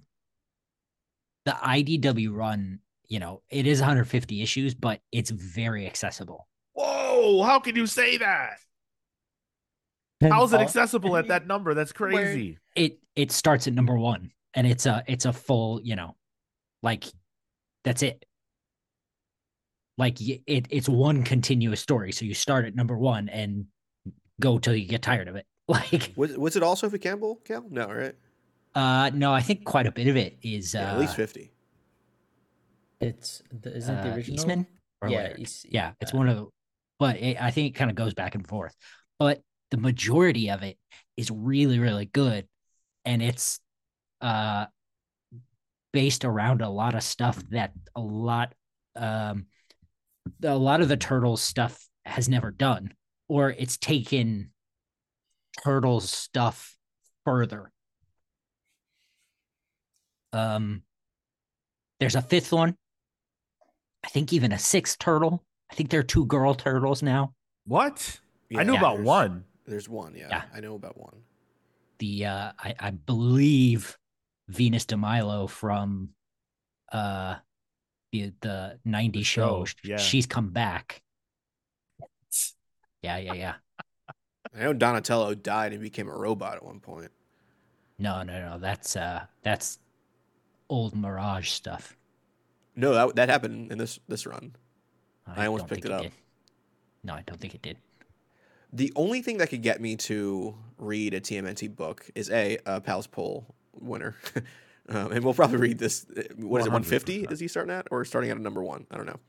the 1.44 1.52
IDW 1.52 2.32
run, 2.34 2.80
you 3.08 3.18
know, 3.20 3.42
it 3.50 3.66
is 3.66 3.80
150 3.80 4.42
issues, 4.42 4.74
but 4.74 5.00
it's 5.12 5.30
very 5.30 5.86
accessible. 5.86 6.48
whoa, 6.72 7.42
how 7.42 7.60
can 7.60 7.76
you 7.76 7.86
say 7.86 8.16
that? 8.18 8.58
How 10.22 10.44
is 10.44 10.52
it 10.52 10.60
accessible 10.60 11.16
at 11.16 11.28
that 11.28 11.46
number? 11.46 11.74
That's 11.74 11.92
Where- 11.98 12.10
crazy. 12.10 12.58
It 12.74 12.98
it 13.14 13.30
starts 13.32 13.66
at 13.66 13.74
number 13.74 13.96
one, 13.96 14.30
and 14.54 14.66
it's 14.66 14.86
a 14.86 15.02
it's 15.06 15.24
a 15.24 15.32
full, 15.32 15.80
you 15.82 15.96
know, 15.96 16.16
like 16.82 17.04
that's 17.86 18.02
it. 18.02 18.24
Like 19.96 20.20
it 20.20 20.66
it's 20.68 20.88
one 20.88 21.22
continuous 21.22 21.80
story. 21.80 22.12
So 22.12 22.26
you 22.26 22.34
start 22.34 22.66
at 22.66 22.74
number 22.74 22.98
one 22.98 23.30
and 23.30 23.66
go 24.40 24.58
till 24.58 24.74
you 24.76 24.86
get 24.86 25.00
tired 25.00 25.28
of 25.28 25.36
it. 25.36 25.46
Like 25.68 26.12
Was 26.16 26.36
was 26.36 26.54
it 26.54 26.62
all 26.62 26.76
Sophie 26.76 26.98
Campbell? 26.98 27.40
Cal? 27.44 27.64
No, 27.70 27.88
right? 27.88 28.14
uh 28.74 29.10
no, 29.14 29.32
I 29.32 29.40
think 29.40 29.64
quite 29.64 29.86
a 29.86 29.90
bit 29.90 30.06
of 30.06 30.16
it 30.16 30.36
is 30.42 30.74
uh 30.74 30.78
Yeah, 30.78 30.92
at 30.92 31.00
least 31.00 31.16
fifty. 31.16 31.50
It's 33.00 33.42
the, 33.62 33.76
isn't 33.76 33.98
it 33.98 34.02
the 34.02 34.10
uh, 34.10 34.14
original? 34.14 34.34
Eastman 34.34 34.66
or 35.02 35.08
Yeah, 35.08 35.32
East- 35.36 35.66
yeah, 35.68 35.92
it's 36.00 36.14
uh, 36.14 36.18
one 36.18 36.28
of 36.28 36.36
the, 36.36 36.46
but 36.98 37.16
it, 37.16 37.42
I 37.42 37.50
think 37.50 37.74
it 37.74 37.78
kind 37.78 37.90
of 37.90 37.96
goes 37.96 38.14
back 38.14 38.34
and 38.34 38.46
forth. 38.46 38.74
But 39.18 39.42
the 39.70 39.76
majority 39.76 40.50
of 40.50 40.62
it 40.62 40.78
is 41.16 41.30
really, 41.30 41.78
really 41.78 42.06
good, 42.06 42.46
and 43.04 43.22
it's 43.22 43.58
uh 44.20 44.66
based 45.92 46.24
around 46.24 46.60
a 46.62 46.68
lot 46.68 46.94
of 46.94 47.02
stuff 47.02 47.42
that 47.50 47.72
a 47.94 48.00
lot 48.00 48.52
um 48.96 49.46
a 50.42 50.56
lot 50.56 50.80
of 50.80 50.88
the 50.88 50.96
turtles 50.96 51.40
stuff 51.40 51.88
has 52.04 52.28
never 52.28 52.50
done, 52.50 52.92
or 53.28 53.50
it's 53.50 53.76
taken 53.76 54.50
turtles 55.62 56.10
stuff 56.10 56.76
further. 57.24 57.70
Um, 60.32 60.82
there's 62.00 62.14
a 62.14 62.22
fifth 62.22 62.52
one. 62.52 62.76
I 64.04 64.08
think 64.08 64.32
even 64.32 64.52
a 64.52 64.58
sixth 64.58 64.98
turtle. 64.98 65.44
I 65.70 65.74
think 65.74 65.90
there 65.90 66.00
are 66.00 66.04
two 66.04 66.26
girl 66.26 66.54
turtles 66.54 67.02
now. 67.02 67.32
What? 67.66 68.20
Yeah, 68.50 68.60
I 68.60 68.64
knew 68.64 68.76
about 68.76 68.96
there's- 68.96 69.06
one. 69.06 69.44
There's 69.66 69.88
one. 69.88 70.14
Yeah, 70.14 70.28
Yeah. 70.30 70.42
I 70.54 70.60
know 70.60 70.74
about 70.76 70.96
one. 70.96 71.22
The 71.98 72.26
uh 72.26 72.52
I, 72.58 72.74
I 72.78 72.90
believe 72.90 73.96
Venus 74.48 74.84
de 74.84 74.96
Milo 74.96 75.46
from 75.46 76.10
uh 76.92 77.36
the 78.12 78.32
the 78.40 78.78
90s 78.86 79.12
The 79.12 79.22
show. 79.22 79.64
show, 79.64 79.74
yeah. 79.84 79.96
She's 79.98 80.26
come 80.26 80.50
back. 80.50 81.02
Yeah, 83.02 83.18
yeah, 83.18 83.34
yeah. 83.34 83.54
I 84.54 84.62
know 84.62 84.72
Donatello 84.72 85.34
died 85.36 85.72
and 85.72 85.80
became 85.80 86.08
a 86.08 86.16
robot 86.16 86.56
at 86.56 86.64
one 86.64 86.80
point. 86.80 87.12
No, 87.98 88.22
no, 88.24 88.40
no. 88.40 88.58
That's 88.58 88.96
uh 88.96 89.26
that's 89.42 89.78
old 90.68 90.96
Mirage 90.96 91.50
stuff. 91.50 91.96
No, 92.74 92.92
that 92.94 93.14
that 93.16 93.28
happened 93.28 93.70
in 93.70 93.78
this 93.78 94.00
this 94.08 94.26
run. 94.26 94.56
I 95.26 95.46
almost 95.46 95.68
picked 95.68 95.82
think 95.82 95.86
it 95.86 95.92
up. 95.92 96.02
did. 96.02 96.12
No, 97.04 97.14
I 97.14 97.22
don't 97.26 97.38
think 97.40 97.54
it 97.54 97.62
did. 97.62 97.76
The 98.72 98.92
only 98.96 99.22
thing 99.22 99.38
that 99.38 99.50
could 99.50 99.62
get 99.62 99.80
me 99.80 99.94
to 99.96 100.56
read 100.78 101.14
a 101.14 101.20
TMNT 101.20 101.76
book 101.76 102.10
is 102.16 102.28
a, 102.30 102.58
a 102.66 102.80
Pals 102.80 103.06
Pulls 103.06 103.44
winner, 103.80 104.16
um, 104.88 105.12
and 105.12 105.24
we'll 105.24 105.34
probably 105.34 105.58
read 105.58 105.78
this. 105.78 106.06
What 106.36 106.60
is 106.60 106.66
it? 106.66 106.72
One 106.72 106.82
fifty? 106.82 107.26
Is 107.30 107.40
he 107.40 107.48
starting 107.48 107.72
at, 107.72 107.88
or 107.90 108.04
starting 108.04 108.30
at 108.30 108.36
a 108.36 108.42
number 108.42 108.62
one? 108.62 108.86
I 108.90 108.96
don't 108.96 109.06
know. 109.06 109.20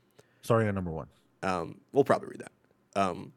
Starting 0.42 0.68
at 0.68 0.74
number 0.74 0.90
one. 0.90 1.08
Um, 1.42 1.80
we'll 1.92 2.04
probably 2.04 2.28
read 2.28 2.40
that. 2.40 3.00
Um, 3.00 3.32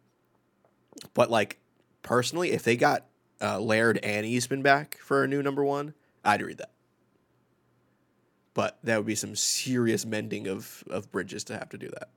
but 1.14 1.30
like 1.30 1.60
personally, 2.02 2.52
if 2.52 2.64
they 2.64 2.76
got 2.76 3.06
uh, 3.42 3.60
Laird 3.60 4.00
and 4.04 4.26
Eastman 4.26 4.62
back 4.62 4.98
for 4.98 5.24
a 5.24 5.28
new 5.28 5.42
number 5.42 5.64
one, 5.64 5.94
I'd 6.24 6.42
read 6.42 6.58
that. 6.60 6.72
But 8.54 8.78
that 8.84 8.98
would 8.98 9.06
be 9.06 9.16
some 9.16 9.36
serious 9.36 10.06
mending 10.06 10.48
of 10.48 10.84
of 10.90 11.12
bridges 11.12 11.44
to 11.46 11.54
have 11.54 11.70
to 11.70 11.78
do 11.78 11.90
that. 11.90 12.10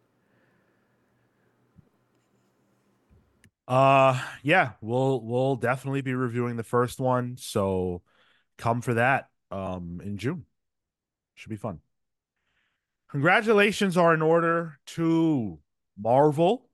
Uh 3.66 4.20
yeah, 4.42 4.72
we'll 4.82 5.20
we'll 5.22 5.56
definitely 5.56 6.02
be 6.02 6.14
reviewing 6.14 6.56
the 6.56 6.62
first 6.64 7.00
one, 7.00 7.36
so 7.38 8.02
come 8.58 8.80
for 8.80 8.94
that 8.94 9.28
um 9.50 10.00
in 10.04 10.16
June. 10.16 10.44
Should 11.34 11.50
be 11.50 11.56
fun. 11.56 11.80
Congratulations 13.10 13.96
are 13.96 14.14
in 14.14 14.22
order 14.22 14.78
to 14.86 15.58
Marvel 15.96 16.68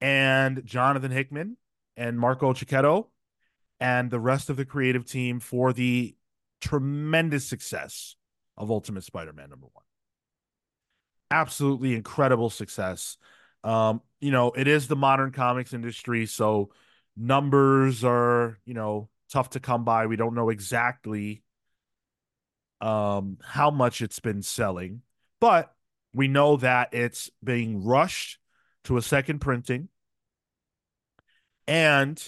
and 0.00 0.64
Jonathan 0.64 1.10
Hickman 1.10 1.56
and 1.96 2.18
Marco 2.18 2.52
Checchetto 2.52 3.08
and 3.80 4.10
the 4.10 4.20
rest 4.20 4.50
of 4.50 4.56
the 4.56 4.64
creative 4.64 5.04
team 5.04 5.40
for 5.40 5.72
the 5.72 6.16
tremendous 6.60 7.46
success 7.46 8.16
of 8.56 8.70
Ultimate 8.70 9.04
Spider-Man 9.04 9.50
number 9.50 9.68
1. 9.72 9.84
Absolutely 11.30 11.94
incredible 11.94 12.50
success. 12.50 13.16
Um, 13.62 14.00
you 14.20 14.30
know, 14.30 14.50
it 14.52 14.66
is 14.66 14.88
the 14.88 14.96
modern 14.96 15.30
comics 15.30 15.72
industry, 15.72 16.26
so 16.26 16.70
numbers 17.16 18.02
are, 18.02 18.58
you 18.64 18.74
know, 18.74 19.08
tough 19.30 19.50
to 19.50 19.60
come 19.60 19.84
by. 19.84 20.06
We 20.06 20.16
don't 20.16 20.34
know 20.34 20.50
exactly 20.50 21.42
um 22.80 23.38
how 23.42 23.70
much 23.70 24.02
it's 24.02 24.20
been 24.20 24.42
selling, 24.42 25.02
but 25.40 25.74
we 26.12 26.28
know 26.28 26.56
that 26.56 26.94
it's 26.94 27.30
being 27.42 27.84
rushed 27.84 28.38
to 28.84 28.96
a 28.96 29.02
second 29.02 29.40
printing. 29.40 29.88
And 31.66 32.22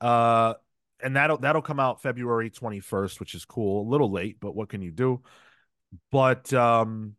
uh 0.00 0.54
and 1.02 1.16
that'll 1.16 1.38
that'll 1.38 1.62
come 1.62 1.80
out 1.80 2.02
February 2.02 2.50
21st, 2.50 3.20
which 3.20 3.34
is 3.34 3.44
cool. 3.44 3.86
A 3.86 3.88
little 3.88 4.10
late, 4.10 4.38
but 4.40 4.54
what 4.54 4.68
can 4.68 4.82
you 4.82 4.90
do? 4.90 5.22
But 6.10 6.52
um 6.52 7.16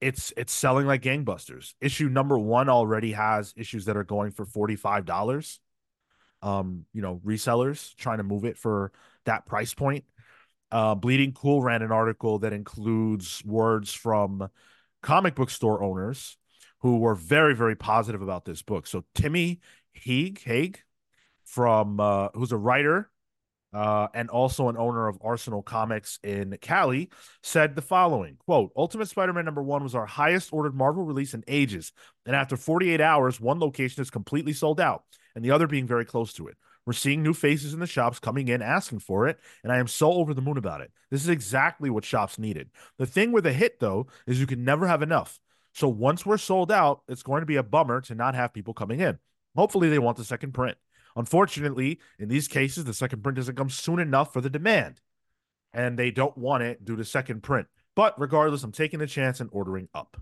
it's 0.00 0.32
it's 0.36 0.52
selling 0.52 0.86
like 0.86 1.02
gangbusters. 1.02 1.74
Issue 1.80 2.08
number 2.08 2.38
one 2.38 2.68
already 2.68 3.12
has 3.12 3.54
issues 3.56 3.86
that 3.86 3.96
are 3.96 4.04
going 4.04 4.30
for 4.30 4.44
$45. 4.44 5.58
Um, 6.42 6.84
you 6.92 7.02
know, 7.02 7.20
resellers 7.24 7.94
trying 7.96 8.18
to 8.18 8.24
move 8.24 8.44
it 8.44 8.56
for 8.56 8.92
that 9.24 9.46
price 9.46 9.74
point. 9.74 10.04
Uh, 10.70 10.94
Bleeding 10.94 11.32
Cool 11.32 11.62
ran 11.62 11.82
an 11.82 11.92
article 11.92 12.40
that 12.40 12.52
includes 12.52 13.42
words 13.44 13.92
from 13.92 14.48
comic 15.02 15.34
book 15.34 15.50
store 15.50 15.82
owners 15.82 16.36
who 16.80 16.98
were 16.98 17.14
very, 17.14 17.54
very 17.54 17.76
positive 17.76 18.22
about 18.22 18.44
this 18.44 18.62
book. 18.62 18.86
So 18.86 19.04
Timmy 19.14 19.60
Haig, 19.92 20.42
Haig 20.42 20.80
from 21.44 22.00
uh, 22.00 22.28
who's 22.34 22.52
a 22.52 22.56
writer, 22.56 23.10
uh, 23.76 24.08
and 24.14 24.30
also 24.30 24.70
an 24.70 24.78
owner 24.78 25.06
of 25.06 25.18
Arsenal 25.20 25.62
Comics 25.62 26.18
in 26.24 26.56
Cali, 26.62 27.10
said 27.42 27.76
the 27.76 27.82
following 27.82 28.38
quote, 28.38 28.72
Ultimate 28.74 29.06
Spider-Man 29.06 29.44
number 29.44 29.62
one 29.62 29.82
was 29.82 29.94
our 29.94 30.06
highest 30.06 30.50
ordered 30.50 30.74
Marvel 30.74 31.04
release 31.04 31.34
in 31.34 31.44
ages. 31.46 31.92
And 32.24 32.34
after 32.34 32.56
48 32.56 33.02
hours, 33.02 33.38
one 33.38 33.60
location 33.60 34.00
is 34.00 34.08
completely 34.08 34.54
sold 34.54 34.80
out, 34.80 35.04
and 35.34 35.44
the 35.44 35.50
other 35.50 35.66
being 35.66 35.86
very 35.86 36.06
close 36.06 36.32
to 36.34 36.48
it. 36.48 36.56
We're 36.86 36.94
seeing 36.94 37.22
new 37.22 37.34
faces 37.34 37.74
in 37.74 37.80
the 37.80 37.86
shops 37.86 38.18
coming 38.18 38.48
in 38.48 38.62
asking 38.62 39.00
for 39.00 39.28
it, 39.28 39.38
and 39.62 39.70
I 39.70 39.76
am 39.76 39.88
so 39.88 40.10
over 40.10 40.32
the 40.32 40.40
moon 40.40 40.56
about 40.56 40.80
it. 40.80 40.90
This 41.10 41.22
is 41.22 41.28
exactly 41.28 41.90
what 41.90 42.06
shops 42.06 42.38
needed. 42.38 42.70
The 42.96 43.06
thing 43.06 43.30
with 43.30 43.44
a 43.44 43.52
hit, 43.52 43.78
though, 43.78 44.06
is 44.26 44.40
you 44.40 44.46
can 44.46 44.64
never 44.64 44.86
have 44.86 45.02
enough. 45.02 45.38
So 45.74 45.86
once 45.86 46.24
we're 46.24 46.38
sold 46.38 46.72
out, 46.72 47.02
it's 47.08 47.22
going 47.22 47.40
to 47.40 47.46
be 47.46 47.56
a 47.56 47.62
bummer 47.62 48.00
to 48.02 48.14
not 48.14 48.36
have 48.36 48.54
people 48.54 48.72
coming 48.72 49.00
in. 49.00 49.18
Hopefully, 49.54 49.90
they 49.90 49.98
want 49.98 50.16
the 50.16 50.24
second 50.24 50.52
print. 50.54 50.78
Unfortunately, 51.16 51.98
in 52.18 52.28
these 52.28 52.46
cases, 52.46 52.84
the 52.84 52.94
second 52.94 53.22
print 53.22 53.36
doesn't 53.36 53.56
come 53.56 53.70
soon 53.70 53.98
enough 53.98 54.32
for 54.32 54.40
the 54.40 54.50
demand, 54.50 55.00
and 55.72 55.98
they 55.98 56.10
don't 56.10 56.36
want 56.36 56.62
it 56.62 56.84
due 56.84 56.94
to 56.96 57.04
second 57.04 57.42
print. 57.42 57.66
But 57.94 58.18
regardless, 58.20 58.62
I'm 58.62 58.72
taking 58.72 58.98
the 58.98 59.06
chance 59.06 59.40
and 59.40 59.48
ordering 59.52 59.88
up. 59.94 60.16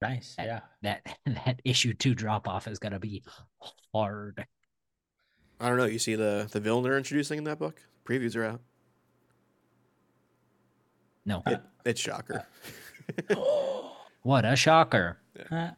Nice. 0.00 0.34
That- 0.36 0.46
Yeah. 0.46 0.60
That 0.82 1.16
that 1.44 1.60
issue 1.64 1.92
two 1.94 2.14
drop 2.14 2.46
off 2.48 2.68
is 2.68 2.78
gonna 2.78 3.00
be 3.00 3.22
hard. 3.92 4.46
I 5.60 5.68
don't 5.68 5.78
know. 5.78 5.84
You 5.86 5.98
see 5.98 6.14
the 6.14 6.48
the 6.50 6.60
villain 6.60 6.84
they're 6.84 6.96
introducing 6.96 7.38
in 7.38 7.44
that 7.44 7.58
book? 7.58 7.80
Previews 8.06 8.36
are 8.36 8.44
out. 8.44 8.60
No, 11.26 11.42
It, 11.46 11.60
it's 11.86 12.00
shocker. 12.00 12.46
what 14.22 14.44
a 14.44 14.54
shocker! 14.56 15.18
Uh, 15.50 15.70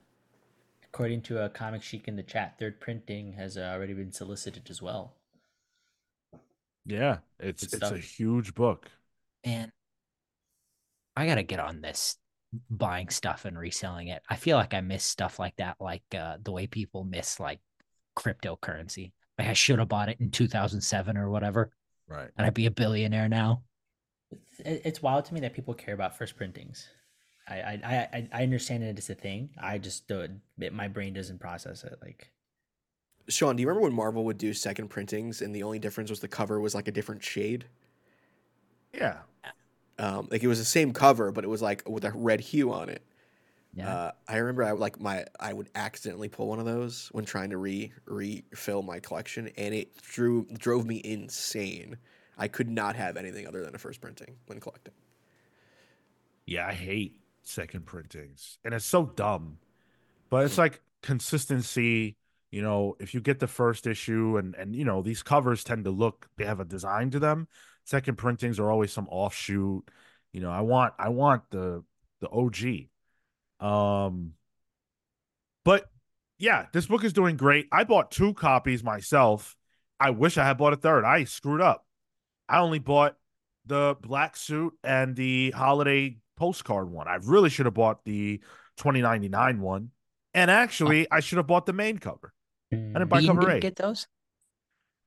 according 0.97 1.21
to 1.21 1.45
a 1.45 1.51
comic 1.51 1.83
chic 1.83 2.09
in 2.09 2.17
the 2.17 2.23
chat, 2.23 2.59
third 2.59 2.81
printing 2.81 3.35
has 3.35 3.59
uh, 3.59 3.71
already 3.75 3.93
been 3.93 4.11
solicited 4.11 4.71
as 4.71 4.81
well. 4.81 5.13
Yeah, 6.87 7.19
it's 7.39 7.67
Good 7.67 7.83
it's 7.83 7.91
a 7.91 7.99
huge 7.99 8.55
book. 8.55 8.91
Man, 9.45 9.73
I 11.15 11.27
gotta 11.27 11.43
get 11.43 11.61
on 11.61 11.83
this 11.83 12.17
buying 12.71 13.11
stuff 13.11 13.45
and 13.45 13.59
reselling 13.59 14.09
it. 14.09 14.23
I 14.31 14.37
feel 14.37 14.57
like 14.57 14.73
I 14.73 14.81
miss 14.81 15.05
stuff 15.05 15.39
like 15.39 15.57
that, 15.57 15.77
like 15.81 16.03
uh, 16.17 16.39
the 16.43 16.53
way 16.53 16.67
people 16.67 17.05
miss 17.05 17.39
like 17.39 17.61
cryptocurrency. 18.17 19.13
Like 19.39 19.49
I 19.49 19.53
should 19.53 19.79
have 19.79 19.89
bought 19.89 20.09
it 20.09 20.19
in 20.19 20.31
2007 20.31 21.19
or 21.19 21.29
whatever, 21.29 21.73
Right. 22.09 22.31
and 22.39 22.47
I'd 22.47 22.55
be 22.55 22.65
a 22.65 22.71
billionaire 22.71 23.29
now. 23.29 23.65
It's 24.61 25.03
wild 25.03 25.27
to 25.27 25.35
me 25.35 25.41
that 25.41 25.53
people 25.53 25.75
care 25.75 25.93
about 25.93 26.17
first 26.17 26.37
printings. 26.39 26.89
I 27.49 27.55
I 27.55 27.97
I, 28.13 28.29
I 28.33 28.43
understand 28.43 28.85
it 28.85 28.99
as 28.99 29.11
a 29.11 29.15
thing. 29.15 29.51
I 29.59 29.79
just 29.79 30.09
don't. 30.09 30.41
It, 30.59 30.73
my 30.73 30.89
brain 30.89 31.15
doesn't 31.15 31.39
process 31.39 31.85
it. 31.85 31.99
Like 32.03 32.31
Sean, 33.29 33.57
do 33.57 33.61
you 33.61 33.69
remember 33.69 33.85
when 33.85 33.95
Marvel 33.95 34.25
would 34.25 34.39
do 34.39 34.53
second 34.53 34.89
printings 34.89 35.43
and 35.43 35.55
the 35.55 35.63
only 35.63 35.79
difference 35.79 36.11
was 36.11 36.21
the 36.21 36.29
cover 36.29 36.61
was 36.61 36.75
like 36.75 36.89
a 36.89 36.93
different 36.93 37.23
shade? 37.23 37.67
Yeah. 38.95 39.19
Um, 39.99 40.29
like 40.31 40.43
it 40.43 40.49
was 40.49 40.59
the 40.59 40.65
same 40.65 40.93
cover, 40.93 41.33
but 41.33 41.45
it 41.45 41.49
was 41.49 41.63
like 41.63 41.89
with 41.89 42.05
a 42.05 42.13
red 42.13 42.41
hue 42.41 42.73
on 42.73 42.89
it. 42.89 43.03
Yeah. 43.75 43.95
Uh, 43.95 44.13
I 44.29 44.37
remember 44.37 44.63
I 44.65 44.73
would, 44.73 44.81
like 44.81 45.01
my 45.01 45.27
I 45.41 45.53
would 45.53 45.69
accidentally 45.75 46.29
pull 46.29 46.49
one 46.49 46.59
of 46.59 46.67
those 46.67 47.09
when 47.13 47.25
trying 47.25 47.51
to 47.51 47.59
re 47.59 47.93
refill 48.07 48.83
my 48.83 49.01
collection, 49.01 49.51
and 49.57 49.75
it 49.75 49.97
drew 50.03 50.47
drove 50.55 50.87
me 50.87 51.01
insane. 51.05 51.97
I 52.39 52.49
could 52.49 52.71
not 52.71 52.97
have 52.97 53.17
anything 53.17 53.47
other 53.47 53.65
than 53.65 53.75
a 53.75 53.79
first 53.79 54.01
printing 54.01 54.37
when 54.47 54.61
collecting. 54.61 54.95
Yeah, 56.47 56.67
I 56.67 56.75
hate 56.75 57.19
second 57.49 57.87
printings. 57.87 58.59
And 58.65 58.75
it's 58.75 58.85
so 58.85 59.07
dumb. 59.07 59.59
But 60.31 60.45
it's 60.45 60.59
like 60.59 60.81
consistency, 61.03 62.17
you 62.51 62.63
know, 62.63 62.97
if 63.01 63.15
you 63.15 63.21
get 63.21 63.39
the 63.39 63.47
first 63.47 63.87
issue 63.87 64.37
and 64.39 64.55
and 64.55 64.75
you 64.75 64.85
know, 64.85 65.03
these 65.03 65.23
covers 65.23 65.65
tend 65.65 65.85
to 65.85 65.91
look 65.91 66.29
they 66.37 66.45
have 66.45 66.61
a 66.61 66.65
design 66.65 67.11
to 67.11 67.19
them. 67.19 67.49
Second 67.85 68.17
printings 68.19 68.59
are 68.59 68.71
always 68.71 68.93
some 68.93 69.09
offshoot. 69.09 69.89
You 70.33 70.41
know, 70.41 70.51
I 70.51 70.61
want 70.63 70.95
I 70.99 71.09
want 71.11 71.43
the 71.51 71.85
the 72.21 72.29
OG. 72.31 72.89
Um 73.67 74.33
but 75.65 75.89
yeah, 76.39 76.67
this 76.73 76.87
book 76.87 77.05
is 77.05 77.13
doing 77.13 77.37
great. 77.37 77.67
I 77.73 77.85
bought 77.85 78.11
two 78.11 78.35
copies 78.35 78.85
myself. 78.85 79.57
I 79.99 80.11
wish 80.11 80.37
I 80.37 80.45
had 80.45 80.59
bought 80.59 80.75
a 80.75 80.77
third. 80.77 81.05
I 81.05 81.25
screwed 81.25 81.61
up. 81.61 81.87
I 82.49 82.59
only 82.59 82.79
bought 82.79 83.17
the 83.65 83.97
black 84.01 84.37
suit 84.37 84.75
and 84.85 85.17
the 85.17 85.51
holiday 85.53 86.19
postcard 86.37 86.91
one. 86.91 87.09
I 87.09 87.17
really 87.23 87.51
should 87.51 87.67
have 87.67 87.75
bought 87.75 88.05
the 88.05 88.39
2099 88.79 89.61
one. 89.61 89.91
And 90.35 90.51
actually, 90.51 91.07
I 91.11 91.21
should 91.21 91.39
have 91.39 91.47
bought 91.47 91.67
the 91.67 91.73
main 91.73 91.99
cover. 91.99 92.33
I 92.73 92.77
didn't 92.77 93.09
buy 93.09 93.21
Bean 93.21 93.29
cover 93.29 93.41
didn't 93.41 93.57
eight. 93.57 93.63
get 93.63 93.77
those. 93.77 94.07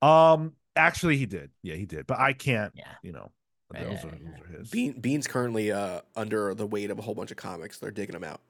Um, 0.02 0.54
actually, 0.76 1.18
he 1.18 1.26
did. 1.26 1.52
Yeah, 1.62 1.76
he 1.76 1.86
did. 1.86 2.08
But 2.08 2.20
I 2.20 2.34
can't. 2.34 2.74
Yeah. 2.76 2.92
You 3.04 3.12
know, 3.12 3.32
Right, 3.72 3.84
those, 3.84 4.04
right, 4.04 4.14
are, 4.14 4.18
those 4.18 4.42
are 4.56 4.58
his. 4.60 4.70
Bean 4.72 5.00
Bean's 5.00 5.28
currently 5.28 5.72
uh, 5.72 6.02
under 6.16 6.56
the 6.56 6.66
weight 6.66 6.90
of 6.90 6.98
a 6.98 7.04
whole 7.04 7.14
bunch 7.14 7.30
of 7.30 7.38
comics. 7.38 7.78
They're 7.78 7.92
digging 7.92 8.16
him 8.16 8.24
out. 8.24 8.42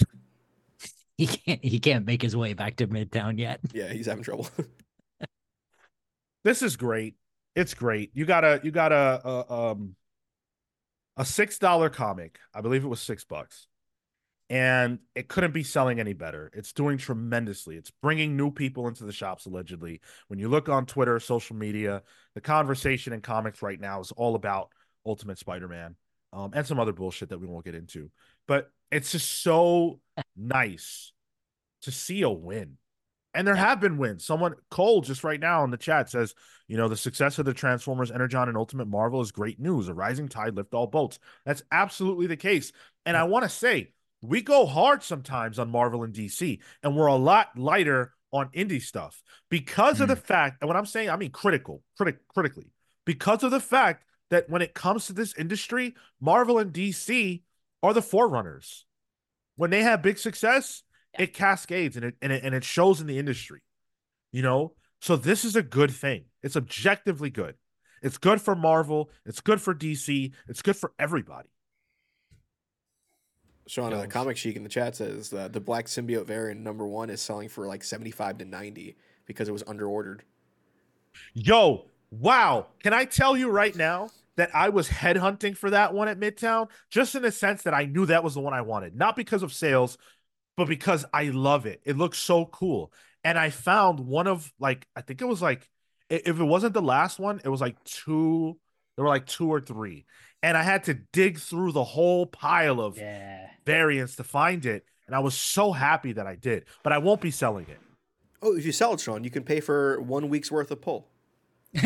He 1.16 1.26
can't. 1.26 1.64
He 1.64 1.80
can't 1.80 2.06
make 2.06 2.22
his 2.22 2.36
way 2.36 2.52
back 2.52 2.76
to 2.76 2.86
Midtown 2.86 3.40
yet. 3.40 3.58
Yeah, 3.72 3.88
he's 3.92 4.06
having 4.06 4.22
trouble. 4.22 4.48
This 6.44 6.62
is 6.62 6.76
great. 6.76 7.16
It's 7.56 7.74
great. 7.74 8.10
You 8.14 8.24
gotta. 8.24 8.60
you 8.62 8.70
gotta. 8.70 9.20
a 9.24 9.52
um 9.52 9.96
a 11.18 11.24
six 11.24 11.58
dollar 11.58 11.90
comic. 11.90 12.38
I 12.54 12.62
believe 12.62 12.84
it 12.84 12.88
was 12.88 13.00
six 13.00 13.24
bucks, 13.24 13.66
and 14.48 15.00
it 15.14 15.28
couldn't 15.28 15.52
be 15.52 15.64
selling 15.64 16.00
any 16.00 16.14
better. 16.14 16.50
It's 16.54 16.72
doing 16.72 16.96
tremendously. 16.96 17.76
It's 17.76 17.90
bringing 17.90 18.36
new 18.36 18.50
people 18.50 18.88
into 18.88 19.04
the 19.04 19.12
shops. 19.12 19.44
Allegedly, 19.44 20.00
when 20.28 20.38
you 20.38 20.48
look 20.48 20.68
on 20.68 20.86
Twitter, 20.86 21.18
social 21.20 21.56
media, 21.56 22.02
the 22.34 22.40
conversation 22.40 23.12
in 23.12 23.20
comics 23.20 23.60
right 23.60 23.80
now 23.80 24.00
is 24.00 24.12
all 24.12 24.36
about 24.36 24.70
Ultimate 25.04 25.38
Spider-Man, 25.38 25.96
um, 26.32 26.52
and 26.54 26.66
some 26.66 26.78
other 26.80 26.92
bullshit 26.92 27.30
that 27.30 27.40
we 27.40 27.46
won't 27.46 27.64
get 27.64 27.74
into. 27.74 28.10
But 28.46 28.70
it's 28.90 29.12
just 29.12 29.42
so 29.42 30.00
nice 30.36 31.12
to 31.82 31.90
see 31.90 32.22
a 32.22 32.30
win. 32.30 32.78
And 33.38 33.46
there 33.46 33.54
have 33.54 33.78
been 33.78 33.98
wins. 33.98 34.24
Someone 34.24 34.56
Cole 34.68 35.00
just 35.00 35.22
right 35.22 35.38
now 35.38 35.62
in 35.62 35.70
the 35.70 35.76
chat 35.76 36.10
says, 36.10 36.34
you 36.66 36.76
know, 36.76 36.88
the 36.88 36.96
success 36.96 37.38
of 37.38 37.44
the 37.44 37.54
Transformers, 37.54 38.10
Energon, 38.10 38.48
and 38.48 38.56
Ultimate 38.56 38.88
Marvel 38.88 39.20
is 39.20 39.30
great 39.30 39.60
news. 39.60 39.86
A 39.86 39.94
rising 39.94 40.26
tide 40.26 40.56
lift 40.56 40.74
all 40.74 40.88
boats. 40.88 41.20
That's 41.46 41.62
absolutely 41.70 42.26
the 42.26 42.36
case. 42.36 42.72
And 43.06 43.16
I 43.16 43.22
want 43.22 43.44
to 43.44 43.48
say, 43.48 43.92
we 44.22 44.42
go 44.42 44.66
hard 44.66 45.04
sometimes 45.04 45.60
on 45.60 45.70
Marvel 45.70 46.02
and 46.02 46.12
DC, 46.12 46.58
and 46.82 46.96
we're 46.96 47.06
a 47.06 47.14
lot 47.14 47.56
lighter 47.56 48.12
on 48.32 48.48
indie 48.48 48.82
stuff 48.82 49.22
because 49.50 50.00
of 50.00 50.08
the 50.08 50.16
hmm. 50.16 50.20
fact, 50.20 50.56
and 50.60 50.66
when 50.66 50.76
I'm 50.76 50.84
saying, 50.84 51.08
I 51.08 51.14
mean 51.14 51.30
critical, 51.30 51.84
critic, 51.96 52.18
critically, 52.26 52.72
because 53.04 53.44
of 53.44 53.52
the 53.52 53.60
fact 53.60 54.04
that 54.30 54.50
when 54.50 54.62
it 54.62 54.74
comes 54.74 55.06
to 55.06 55.12
this 55.12 55.32
industry, 55.38 55.94
Marvel 56.20 56.58
and 56.58 56.72
DC 56.72 57.42
are 57.84 57.94
the 57.94 58.02
forerunners. 58.02 58.84
When 59.54 59.70
they 59.70 59.84
have 59.84 60.02
big 60.02 60.18
success, 60.18 60.82
it 61.18 61.34
cascades 61.34 61.96
and 61.96 62.04
it, 62.04 62.14
and 62.22 62.32
it 62.32 62.44
and 62.44 62.54
it 62.54 62.64
shows 62.64 63.00
in 63.00 63.06
the 63.06 63.18
industry. 63.18 63.60
You 64.32 64.42
know, 64.42 64.74
so 65.00 65.16
this 65.16 65.44
is 65.44 65.56
a 65.56 65.62
good 65.62 65.90
thing. 65.90 66.24
It's 66.42 66.56
objectively 66.56 67.30
good. 67.30 67.54
It's 68.02 68.18
good 68.18 68.40
for 68.40 68.54
Marvel. 68.54 69.10
It's 69.26 69.40
good 69.40 69.60
for 69.60 69.74
DC. 69.74 70.32
It's 70.48 70.62
good 70.62 70.76
for 70.76 70.92
everybody. 70.98 71.48
Sean, 73.66 73.92
uh, 73.92 74.06
Comic 74.08 74.36
Chic 74.36 74.56
in 74.56 74.62
the 74.62 74.68
chat 74.68 74.96
says 74.96 75.32
uh, 75.32 75.48
the 75.48 75.60
Black 75.60 75.86
Symbiote 75.86 76.24
variant 76.24 76.60
number 76.62 76.86
one 76.86 77.10
is 77.10 77.20
selling 77.20 77.48
for 77.48 77.66
like 77.66 77.84
seventy 77.84 78.10
five 78.10 78.38
to 78.38 78.44
ninety 78.44 78.96
because 79.26 79.48
it 79.48 79.52
was 79.52 79.62
underordered. 79.66 80.22
Yo, 81.34 81.86
wow. 82.10 82.66
Can 82.82 82.94
I 82.94 83.04
tell 83.04 83.36
you 83.36 83.50
right 83.50 83.74
now 83.74 84.10
that 84.36 84.50
I 84.54 84.70
was 84.70 84.88
headhunting 84.88 85.56
for 85.56 85.70
that 85.70 85.92
one 85.92 86.08
at 86.08 86.18
Midtown 86.18 86.68
just 86.90 87.14
in 87.14 87.22
the 87.22 87.32
sense 87.32 87.62
that 87.64 87.74
I 87.74 87.84
knew 87.84 88.06
that 88.06 88.24
was 88.24 88.34
the 88.34 88.40
one 88.40 88.54
I 88.54 88.62
wanted, 88.62 88.96
not 88.96 89.16
because 89.16 89.42
of 89.42 89.52
sales, 89.52 89.98
but 90.58 90.68
because 90.68 91.06
I 91.14 91.28
love 91.28 91.66
it. 91.66 91.80
It 91.84 91.96
looks 91.96 92.18
so 92.18 92.44
cool. 92.44 92.92
And 93.22 93.38
I 93.38 93.50
found 93.50 94.00
one 94.00 94.26
of 94.26 94.52
like, 94.58 94.88
I 94.96 95.02
think 95.02 95.22
it 95.22 95.24
was 95.24 95.40
like, 95.40 95.70
if 96.10 96.26
it 96.26 96.44
wasn't 96.44 96.74
the 96.74 96.82
last 96.82 97.20
one, 97.20 97.40
it 97.44 97.48
was 97.48 97.60
like 97.60 97.76
two, 97.84 98.58
there 98.96 99.04
were 99.04 99.08
like 99.08 99.26
two 99.26 99.48
or 99.48 99.60
three. 99.60 100.04
And 100.42 100.56
I 100.56 100.64
had 100.64 100.82
to 100.84 100.94
dig 100.94 101.38
through 101.38 101.70
the 101.72 101.84
whole 101.84 102.26
pile 102.26 102.80
of 102.80 102.98
yeah. 102.98 103.46
variants 103.66 104.16
to 104.16 104.24
find 104.24 104.66
it. 104.66 104.84
And 105.06 105.14
I 105.14 105.20
was 105.20 105.36
so 105.36 105.70
happy 105.70 106.10
that 106.14 106.26
I 106.26 106.34
did, 106.34 106.64
but 106.82 106.92
I 106.92 106.98
won't 106.98 107.20
be 107.20 107.30
selling 107.30 107.66
it. 107.68 107.78
Oh, 108.42 108.56
if 108.56 108.66
you 108.66 108.72
sell 108.72 108.94
it, 108.94 109.00
Sean, 109.00 109.22
you 109.22 109.30
can 109.30 109.44
pay 109.44 109.60
for 109.60 110.00
one 110.00 110.28
week's 110.28 110.50
worth 110.50 110.72
of 110.72 110.80
pull. 110.80 111.06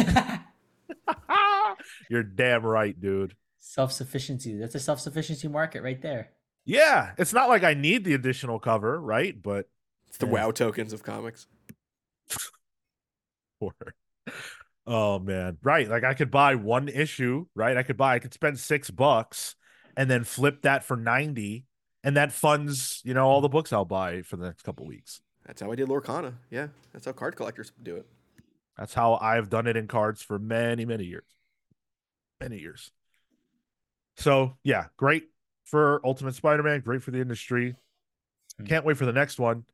You're 2.09 2.23
damn 2.23 2.65
right, 2.65 2.99
dude. 2.99 3.35
self 3.59 3.93
sufficiency. 3.93 4.57
That's 4.57 4.75
a 4.75 4.81
self 4.81 4.99
sufficiency 4.99 5.49
market 5.49 5.83
right 5.83 6.01
there. 6.01 6.31
Yeah, 6.65 7.13
it's 7.19 7.33
not 7.33 7.49
like 7.49 7.65
I 7.65 7.75
need 7.75 8.05
the 8.05 8.15
additional 8.15 8.59
cover, 8.59 9.01
right? 9.01 9.41
But 9.41 9.69
It's 10.09 10.19
the 10.19 10.27
Yeah. 10.27 10.33
WoW 10.33 10.51
tokens 10.51 10.93
of 10.93 11.03
comics. 11.03 11.47
Word. 13.61 13.95
Oh 14.87 15.19
man, 15.19 15.59
right. 15.63 15.89
Like 15.89 16.05
I 16.05 16.15
could 16.15 16.31
buy 16.31 16.57
one 16.57 16.89
issue, 16.89 17.47
right? 17.55 17.77
I 17.77 17.83
could 17.83 17.97
buy, 17.97 18.15
I 18.17 18.19
could 18.19 18.35
spend 18.35 18.59
six 18.59 18.91
bucks 18.91 19.55
and 19.97 20.11
then 20.11 20.25
flip 20.25 20.63
that 20.63 20.85
for 20.85 20.97
90, 20.97 21.67
and 22.03 22.17
that 22.17 22.33
funds, 22.33 23.01
you 23.05 23.15
know, 23.15 23.27
all 23.27 23.41
the 23.41 23.49
books 23.49 23.73
I'll 23.73 23.85
buy 23.85 24.23
for 24.23 24.37
the 24.37 24.47
next 24.47 24.63
couple 24.63 24.87
weeks. 24.87 25.21
That's 25.47 25.61
how 25.61 25.71
I 25.71 25.77
did 25.77 25.89
Lorcana. 25.89 26.35
Yeah, 26.51 26.69
that's 26.93 27.07
how 27.07 27.13
card 27.13 27.37
collectors 27.37 27.73
do 27.83 27.97
it. 27.97 28.07
That's 28.77 28.95
how 28.95 29.17
I've 29.17 29.51
done 29.51 29.67
it 29.67 29.77
in 29.77 29.87
cards 29.87 30.23
for 30.23 30.39
many, 30.39 30.85
many 30.85 31.05
years. 31.05 31.27
Many 32.41 32.59
years. 32.59 32.91
So, 34.17 34.59
yeah, 34.63 34.87
great 34.97 35.25
for 35.73 36.01
Ultimate 36.07 36.37
Spider 36.37 36.63
Man, 36.63 36.83
great 36.83 37.03
for 37.03 37.13
the 37.13 37.21
industry. 37.23 37.77
Hmm. 38.59 38.67
Can't 38.67 38.85
wait 38.85 38.99
for 38.99 39.07
the 39.07 39.13
next 39.13 39.41
one. 39.41 39.65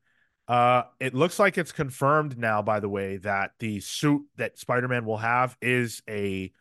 Uh, 0.49 0.85
it 1.01 1.15
looks 1.15 1.39
like 1.39 1.59
it's 1.59 1.73
confirmed 1.73 2.39
now, 2.39 2.63
by 2.63 2.81
the 2.81 2.89
way, 2.89 3.19
that 3.19 3.53
the 3.59 3.81
suit 3.81 4.23
that 4.37 4.59
Spider 4.59 4.89
Man 4.89 5.05
will 5.05 5.19
have 5.19 5.57
is 5.61 6.03
a 6.09 6.53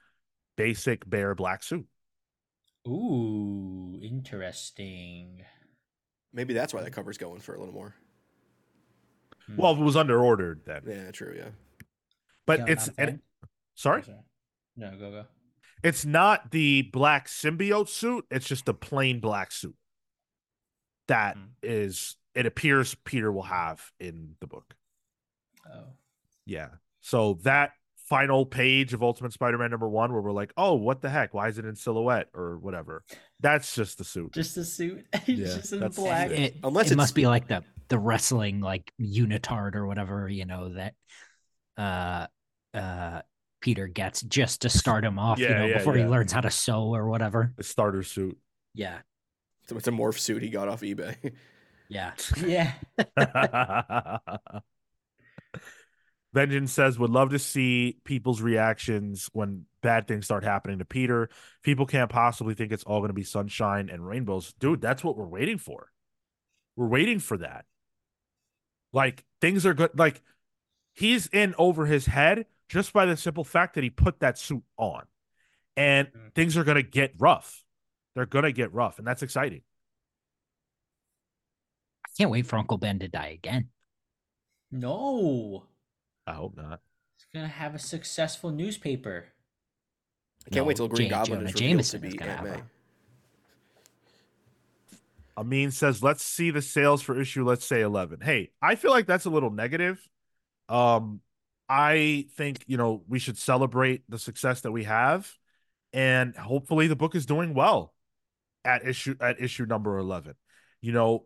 basic 0.57 1.09
bare 1.09 1.35
black 1.35 1.63
suit. 1.63 1.87
Ooh, 2.87 3.99
interesting. 4.01 5.43
Maybe 6.33 6.53
that's 6.53 6.73
why 6.73 6.81
that 6.83 6.91
cover's 6.93 7.17
going 7.17 7.41
for 7.41 7.55
a 7.55 7.59
little 7.59 7.73
more. 7.73 7.95
Hmm. 9.47 9.57
Well, 9.57 9.73
it 9.73 9.79
was 9.79 9.95
under 9.95 10.21
ordered 10.21 10.61
then, 10.65 10.83
Yeah, 10.85 11.11
true. 11.11 11.33
Yeah. 11.37 11.49
but 12.45 12.59
Yeah, 12.59 12.65
it's 12.67 12.87
and, 12.89 12.95
fan? 12.95 13.21
sorry, 13.75 14.03
No, 14.75 14.91
go 14.97 15.11
go. 15.11 15.25
It's 15.83 16.05
not 16.05 16.51
the 16.51 16.83
black 16.83 17.27
symbiote 17.27 17.89
suit. 17.89 18.25
It's 18.31 18.47
just 18.47 18.67
a 18.69 18.73
plain 18.73 19.19
black 19.19 19.51
suit 19.51 19.75
that 21.07 21.35
Hmm. 21.37 21.43
is. 21.63 22.15
It 22.35 22.45
appears 22.45 22.93
Peter 23.03 23.31
will 23.31 23.43
have 23.43 23.91
in 23.99 24.35
the 24.41 24.47
book. 24.47 24.75
Oh, 25.71 25.93
Yeah. 26.45 26.69
So 27.01 27.35
that 27.43 27.71
final 27.95 28.45
page 28.45 28.93
of 28.93 29.01
Ultimate 29.03 29.33
Spider-Man 29.33 29.71
number 29.71 29.89
one, 29.89 30.13
where 30.13 30.21
we're 30.21 30.31
like, 30.31 30.53
"Oh, 30.55 30.75
what 30.75 31.01
the 31.01 31.09
heck? 31.09 31.33
Why 31.33 31.47
is 31.49 31.57
it 31.57 31.65
in 31.65 31.75
silhouette 31.75 32.29
or 32.33 32.57
whatever?" 32.59 33.03
That's 33.39 33.73
just 33.75 33.97
the 33.97 34.03
suit. 34.03 34.33
just 34.33 34.55
the 34.55 34.63
suit. 34.65 35.05
He's 35.25 35.39
Yeah, 35.39 35.45
just 35.47 35.73
in 35.73 35.79
that's- 35.79 35.95
black. 35.97 36.29
Yeah. 36.29 36.35
It, 36.37 36.57
Unless 36.63 36.85
it 36.87 36.91
it's- 36.93 36.97
must 36.97 37.15
be 37.15 37.27
like 37.27 37.47
the 37.47 37.63
the 37.89 37.97
wrestling 37.99 38.59
like 38.59 38.91
unitard 38.99 39.75
or 39.75 39.87
whatever 39.87 40.27
you 40.27 40.43
know 40.45 40.73
that 40.73 40.93
uh 41.77 42.27
uh 42.73 43.21
Peter 43.59 43.87
gets 43.87 44.21
just 44.21 44.61
to 44.61 44.69
start 44.69 45.03
him 45.03 45.17
off, 45.17 45.39
you 45.39 45.49
know, 45.49 45.65
yeah, 45.65 45.77
before 45.77 45.97
yeah. 45.97 46.03
he 46.03 46.09
learns 46.09 46.31
how 46.31 46.41
to 46.41 46.51
sew 46.51 46.93
or 46.93 47.09
whatever. 47.09 47.53
The 47.57 47.63
starter 47.63 48.03
suit. 48.03 48.37
Yeah, 48.73 48.99
So 49.67 49.77
it's 49.77 49.87
a 49.87 49.91
morph 49.91 50.19
suit 50.19 50.43
he 50.43 50.49
got 50.49 50.67
off 50.67 50.81
eBay. 50.81 51.33
yeah. 51.89 52.13
yeah. 52.45 52.73
Vengeance 56.33 56.71
says, 56.71 56.99
would 56.99 57.09
love 57.09 57.31
to 57.31 57.39
see 57.39 57.97
people's 58.03 58.41
reactions 58.41 59.27
when 59.33 59.65
bad 59.81 60.07
things 60.07 60.25
start 60.25 60.43
happening 60.43 60.77
to 60.79 60.85
Peter. 60.85 61.29
People 61.63 61.87
can't 61.87 62.11
possibly 62.11 62.53
think 62.53 62.71
it's 62.71 62.83
all 62.83 62.99
going 62.99 63.09
to 63.09 63.13
be 63.13 63.23
sunshine 63.23 63.89
and 63.89 64.05
rainbows. 64.05 64.53
Dude, 64.59 64.81
that's 64.81 65.03
what 65.03 65.17
we're 65.17 65.25
waiting 65.25 65.57
for. 65.57 65.89
We're 66.75 66.87
waiting 66.87 67.17
for 67.17 67.37
that. 67.37 67.65
Like, 68.93 69.25
things 69.41 69.65
are 69.65 69.73
good. 69.73 69.97
Like, 69.97 70.21
he's 70.93 71.25
in 71.27 71.55
over 71.57 71.87
his 71.87 72.05
head 72.05 72.45
just 72.69 72.93
by 72.93 73.05
the 73.05 73.15
simple 73.17 73.43
fact 73.43 73.75
that 73.75 73.83
he 73.83 73.89
put 73.89 74.19
that 74.19 74.37
suit 74.37 74.63
on. 74.77 75.03
And 75.75 76.07
Mm. 76.11 76.33
things 76.33 76.57
are 76.57 76.63
going 76.63 76.75
to 76.75 76.83
get 76.83 77.13
rough. 77.19 77.63
They're 78.15 78.25
going 78.25 78.43
to 78.45 78.51
get 78.51 78.73
rough. 78.73 78.97
And 78.97 79.07
that's 79.07 79.21
exciting. 79.23 79.61
I 82.05 82.09
can't 82.17 82.31
wait 82.31 82.45
for 82.47 82.57
Uncle 82.57 82.77
Ben 82.77 82.99
to 82.99 83.07
die 83.07 83.27
again. 83.29 83.69
No, 84.71 85.65
I 86.25 86.33
hope 86.33 86.57
not. 86.57 86.81
he's 87.15 87.25
gonna 87.33 87.47
have 87.47 87.73
a 87.73 87.79
successful 87.79 88.51
newspaper. 88.51 89.27
I 90.45 90.49
can't 90.49 90.65
wait 90.65 90.77
No, 90.77 90.87
till 90.87 90.95
Green 90.95 91.07
J- 91.07 91.15
Goblin 91.15 91.39
Jonah 91.39 91.49
is 91.49 91.53
revealed 91.53 91.55
to 91.55 91.63
Jameson 91.63 92.03
is 92.05 92.11
be 92.13 92.17
gonna 92.17 92.31
Aunt 92.33 92.43
May. 92.43 92.61
Amin 95.37 95.71
says, 95.71 96.01
let's 96.01 96.23
see 96.23 96.49
the 96.51 96.61
sales 96.61 97.01
for 97.01 97.19
issue, 97.19 97.45
let's 97.45 97.65
say 97.65 97.81
11. 97.81 98.19
Hey, 98.21 98.49
I 98.61 98.75
feel 98.75 98.91
like 98.91 99.05
that's 99.05 99.25
a 99.25 99.29
little 99.29 99.51
negative. 99.51 100.05
Um, 100.67 101.21
I 101.69 102.27
think, 102.35 102.63
you 102.67 102.77
know, 102.77 103.03
we 103.07 103.19
should 103.19 103.37
celebrate 103.37 104.03
the 104.09 104.19
success 104.19 104.61
that 104.61 104.71
we 104.71 104.85
have. 104.85 105.31
And 105.93 106.35
hopefully 106.35 106.87
the 106.87 106.95
book 106.95 107.15
is 107.15 107.25
doing 107.25 107.53
well 107.53 107.93
at 108.63 108.85
issue 108.85 109.15
at 109.19 109.41
issue 109.41 109.65
number 109.65 109.97
11. 109.97 110.35
You 110.81 110.91
know, 110.91 111.25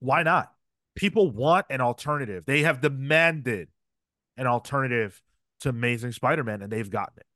why 0.00 0.22
not? 0.22 0.52
People 0.94 1.30
want 1.30 1.66
an 1.70 1.80
alternative. 1.80 2.44
They 2.46 2.62
have 2.62 2.80
demanded 2.80 3.68
an 4.36 4.46
alternative 4.46 5.22
to 5.60 5.68
Amazing 5.68 6.12
Spider-Man, 6.12 6.62
and 6.62 6.72
they've 6.72 6.90
gotten 6.90 7.18
it. 7.18 7.26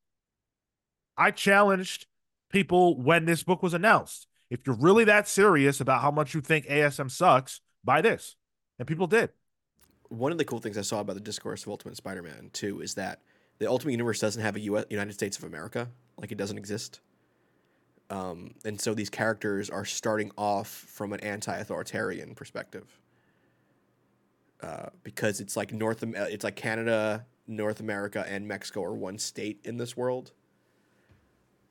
I 1.17 1.31
challenged 1.31 2.07
people 2.51 3.01
when 3.01 3.25
this 3.25 3.43
book 3.43 3.63
was 3.63 3.75
announced. 3.75 4.27
If 4.51 4.61
you're 4.67 4.77
really 4.77 5.05
that 5.05 5.29
serious 5.29 5.81
about 5.81 6.03
how 6.03 6.11
much 6.11 6.35
you 6.35 6.41
think 6.41 6.67
ASM 6.67 7.11
sucks, 7.11 7.61
buy 7.83 8.01
this. 8.01 8.37
And 8.79 8.89
people 8.89 9.07
did. 9.07 9.31
One 10.09 10.33
of 10.33 10.39
the 10.39 10.45
cool 10.45 10.61
things 10.61 10.79
I 10.79 10.83
saw 10.83 11.01
about 11.01 11.15
the 11.15 11.21
discourse 11.21 11.63
of 11.65 11.69
Ultimate 11.71 11.97
Spider-Man 11.97 12.51
too 12.53 12.81
is 12.81 12.95
that 12.95 13.21
the 13.59 13.69
Ultimate 13.69 13.93
Universe 13.93 14.21
doesn't 14.21 14.43
have 14.43 14.57
a 14.57 14.61
US, 14.61 14.85
United 14.91 15.13
States 15.13 15.39
of 15.39 15.45
America, 15.45 15.89
like 16.19 16.33
it 16.33 16.39
doesn't 16.39 16.59
exist. 16.59 17.01
Um, 18.11 18.55
and 18.65 18.81
so 18.81 18.95
these 18.95 19.09
characters 19.11 19.71
are 19.71 19.85
starting 19.85 20.31
off 20.37 20.69
from 20.69 21.13
an 21.13 21.21
anti-authoritarian 21.21 22.35
perspective, 22.35 23.01
uh, 24.61 24.91
because 25.03 25.41
it's 25.41 25.57
like 25.57 25.73
North, 25.73 26.03
uh, 26.03 26.07
it's 26.31 26.45
like 26.45 26.55
Canada, 26.55 27.25
North 27.47 27.81
America, 27.81 28.25
and 28.29 28.47
Mexico 28.47 28.85
are 28.85 28.95
one 28.95 29.19
state 29.19 29.61
in 29.65 29.79
this 29.79 29.97
world, 29.97 30.33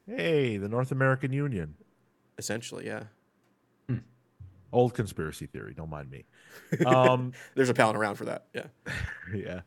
Hey, 0.05 0.57
the 0.57 0.67
North 0.67 0.91
American 0.91 1.31
Union. 1.31 1.75
essentially. 2.37 2.85
Yeah, 2.87 3.03
Old 4.73 4.93
conspiracy 4.93 5.45
theory. 5.47 5.73
Don't 5.75 5.89
mind 5.89 6.09
me. 6.09 6.25
Um, 6.83 7.33
there's 7.55 7.69
a 7.69 7.73
palin 7.73 7.95
around 7.95 8.15
for 8.15 8.25
that. 8.25 8.47
Yeah, 8.53 8.67
yeah. 9.33 9.61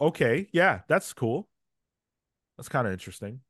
Okay. 0.00 0.48
Yeah, 0.52 0.80
that's 0.88 1.12
cool. 1.12 1.48
That's 2.56 2.68
kind 2.68 2.86
of 2.86 2.92
interesting. 2.92 3.40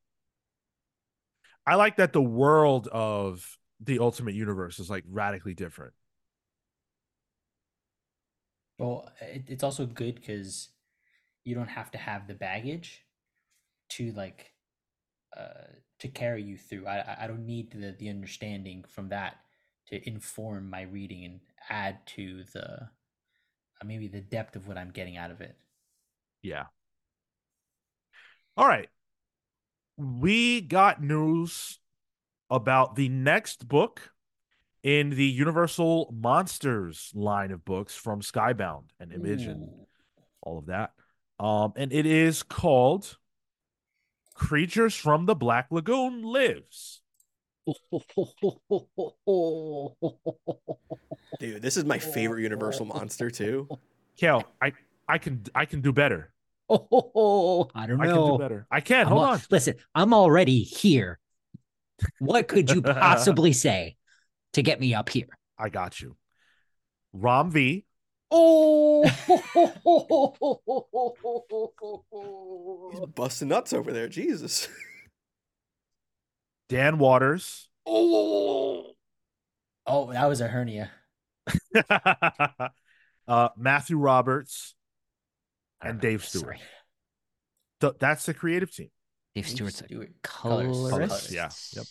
I 1.66 1.74
like 1.76 1.96
that 1.96 2.12
the 2.12 2.22
world 2.22 2.88
of 2.88 3.58
the 3.80 3.98
Ultimate 3.98 4.34
Universe 4.34 4.78
is 4.78 4.90
like 4.90 5.04
radically 5.08 5.54
different. 5.54 5.94
Well, 8.78 9.10
it, 9.20 9.44
it's 9.48 9.62
also 9.62 9.86
good 9.86 10.16
because 10.16 10.68
you 11.44 11.54
don't 11.54 11.68
have 11.68 11.90
to 11.92 11.98
have 11.98 12.26
the 12.28 12.34
baggage 12.34 13.04
to 13.90 14.12
like 14.12 14.52
uh 15.36 15.64
to 16.00 16.08
carry 16.08 16.42
you 16.42 16.56
through. 16.58 16.86
I 16.86 16.98
I- 17.00 17.24
I 17.24 17.28
don't 17.28 17.46
need 17.46 17.72
the 17.72 17.92
the 17.98 18.10
understanding 18.10 18.84
from 18.88 19.10
that 19.10 19.38
to 19.90 20.08
inform 20.08 20.70
my 20.70 20.82
reading 20.82 21.24
and 21.24 21.40
add 21.68 21.98
to 22.06 22.44
the 22.52 22.88
uh, 23.80 23.84
maybe 23.84 24.08
the 24.08 24.20
depth 24.20 24.56
of 24.56 24.66
what 24.68 24.78
I'm 24.78 24.90
getting 24.90 25.16
out 25.16 25.30
of 25.30 25.40
it. 25.40 25.56
Yeah. 26.42 26.64
All 28.56 28.66
right. 28.66 28.88
We 29.96 30.60
got 30.60 31.02
news 31.02 31.78
about 32.48 32.96
the 32.96 33.08
next 33.08 33.68
book 33.68 34.12
in 34.82 35.10
the 35.10 35.26
Universal 35.26 36.14
Monsters 36.16 37.12
line 37.14 37.50
of 37.50 37.64
books 37.64 37.94
from 37.94 38.22
Skybound 38.22 38.84
and 38.98 39.12
Image 39.12 39.42
and 39.42 39.68
all 40.42 40.58
of 40.58 40.66
that. 40.66 40.92
Um, 41.38 41.72
and 41.76 41.92
it 41.92 42.06
is 42.06 42.42
called 42.42 43.16
Creatures 44.34 44.94
from 44.94 45.26
the 45.26 45.34
Black 45.34 45.66
Lagoon 45.70 46.22
Lives. 46.22 46.99
dude, 51.40 51.62
this 51.62 51.76
is 51.76 51.84
my 51.84 51.98
favorite 51.98 52.42
Universal 52.42 52.86
monster 52.86 53.30
too. 53.30 53.68
Kale, 54.16 54.44
I 54.60 54.72
I 55.08 55.18
can 55.18 55.42
I 55.54 55.64
can 55.64 55.80
do 55.80 55.92
better. 55.92 56.32
Oh, 56.68 57.68
I 57.74 57.86
don't 57.86 57.98
know. 57.98 58.04
I 58.04 58.06
can 58.06 58.26
do 58.26 58.38
better. 58.38 58.66
I 58.70 58.80
can. 58.80 59.06
I'm 59.06 59.12
Hold 59.12 59.24
al- 59.24 59.32
on. 59.34 59.40
Listen, 59.50 59.74
I'm 59.94 60.14
already 60.14 60.62
here. 60.62 61.18
What 62.18 62.48
could 62.48 62.70
you 62.70 62.82
possibly 62.82 63.52
say 63.52 63.96
to 64.52 64.62
get 64.62 64.80
me 64.80 64.94
up 64.94 65.08
here? 65.08 65.28
I 65.58 65.68
got 65.68 66.00
you. 66.00 66.16
Ram 67.12 67.50
V, 67.50 67.84
Oh, 68.30 69.02
He's 72.92 73.00
busting 73.14 73.48
nuts 73.48 73.72
over 73.72 73.92
there. 73.92 74.08
Jesus. 74.08 74.68
Dan 76.70 76.98
Watters, 76.98 77.68
Oh, 77.84 78.92
oh, 79.86 80.12
that 80.12 80.26
was 80.26 80.40
a 80.40 80.46
hernia. 80.46 80.92
uh, 83.26 83.48
Matthew 83.56 83.98
Roberts, 83.98 84.74
and 85.82 86.00
Dave 86.00 86.24
Stewart. 86.24 86.58
Th- 87.80 87.94
that's 87.98 88.24
the 88.24 88.34
creative 88.34 88.72
team. 88.72 88.90
Dave 89.34 89.46
Dave 89.46 89.52
Stewart's 89.52 89.80
a 89.80 89.84
Stewart. 89.86 90.10
Colors. 90.22 90.76
colorist. 90.76 91.08
Colors, 91.08 91.32
yeah, 91.32 91.50
yep. 91.74 91.86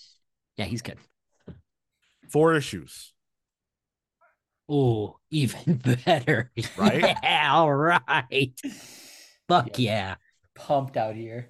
Yeah, 0.56 0.66
he's 0.66 0.82
good. 0.82 0.98
Four 2.30 2.54
issues. 2.54 3.14
Oh, 4.70 5.18
even 5.30 5.76
better. 6.06 6.52
Right? 6.78 7.18
Yeah, 7.24 7.52
all 7.54 7.74
right. 7.74 8.54
Fuck 9.50 9.78
yeah. 9.78 10.16
Pumped 10.56 10.96
out 10.96 11.16
here. 11.16 11.50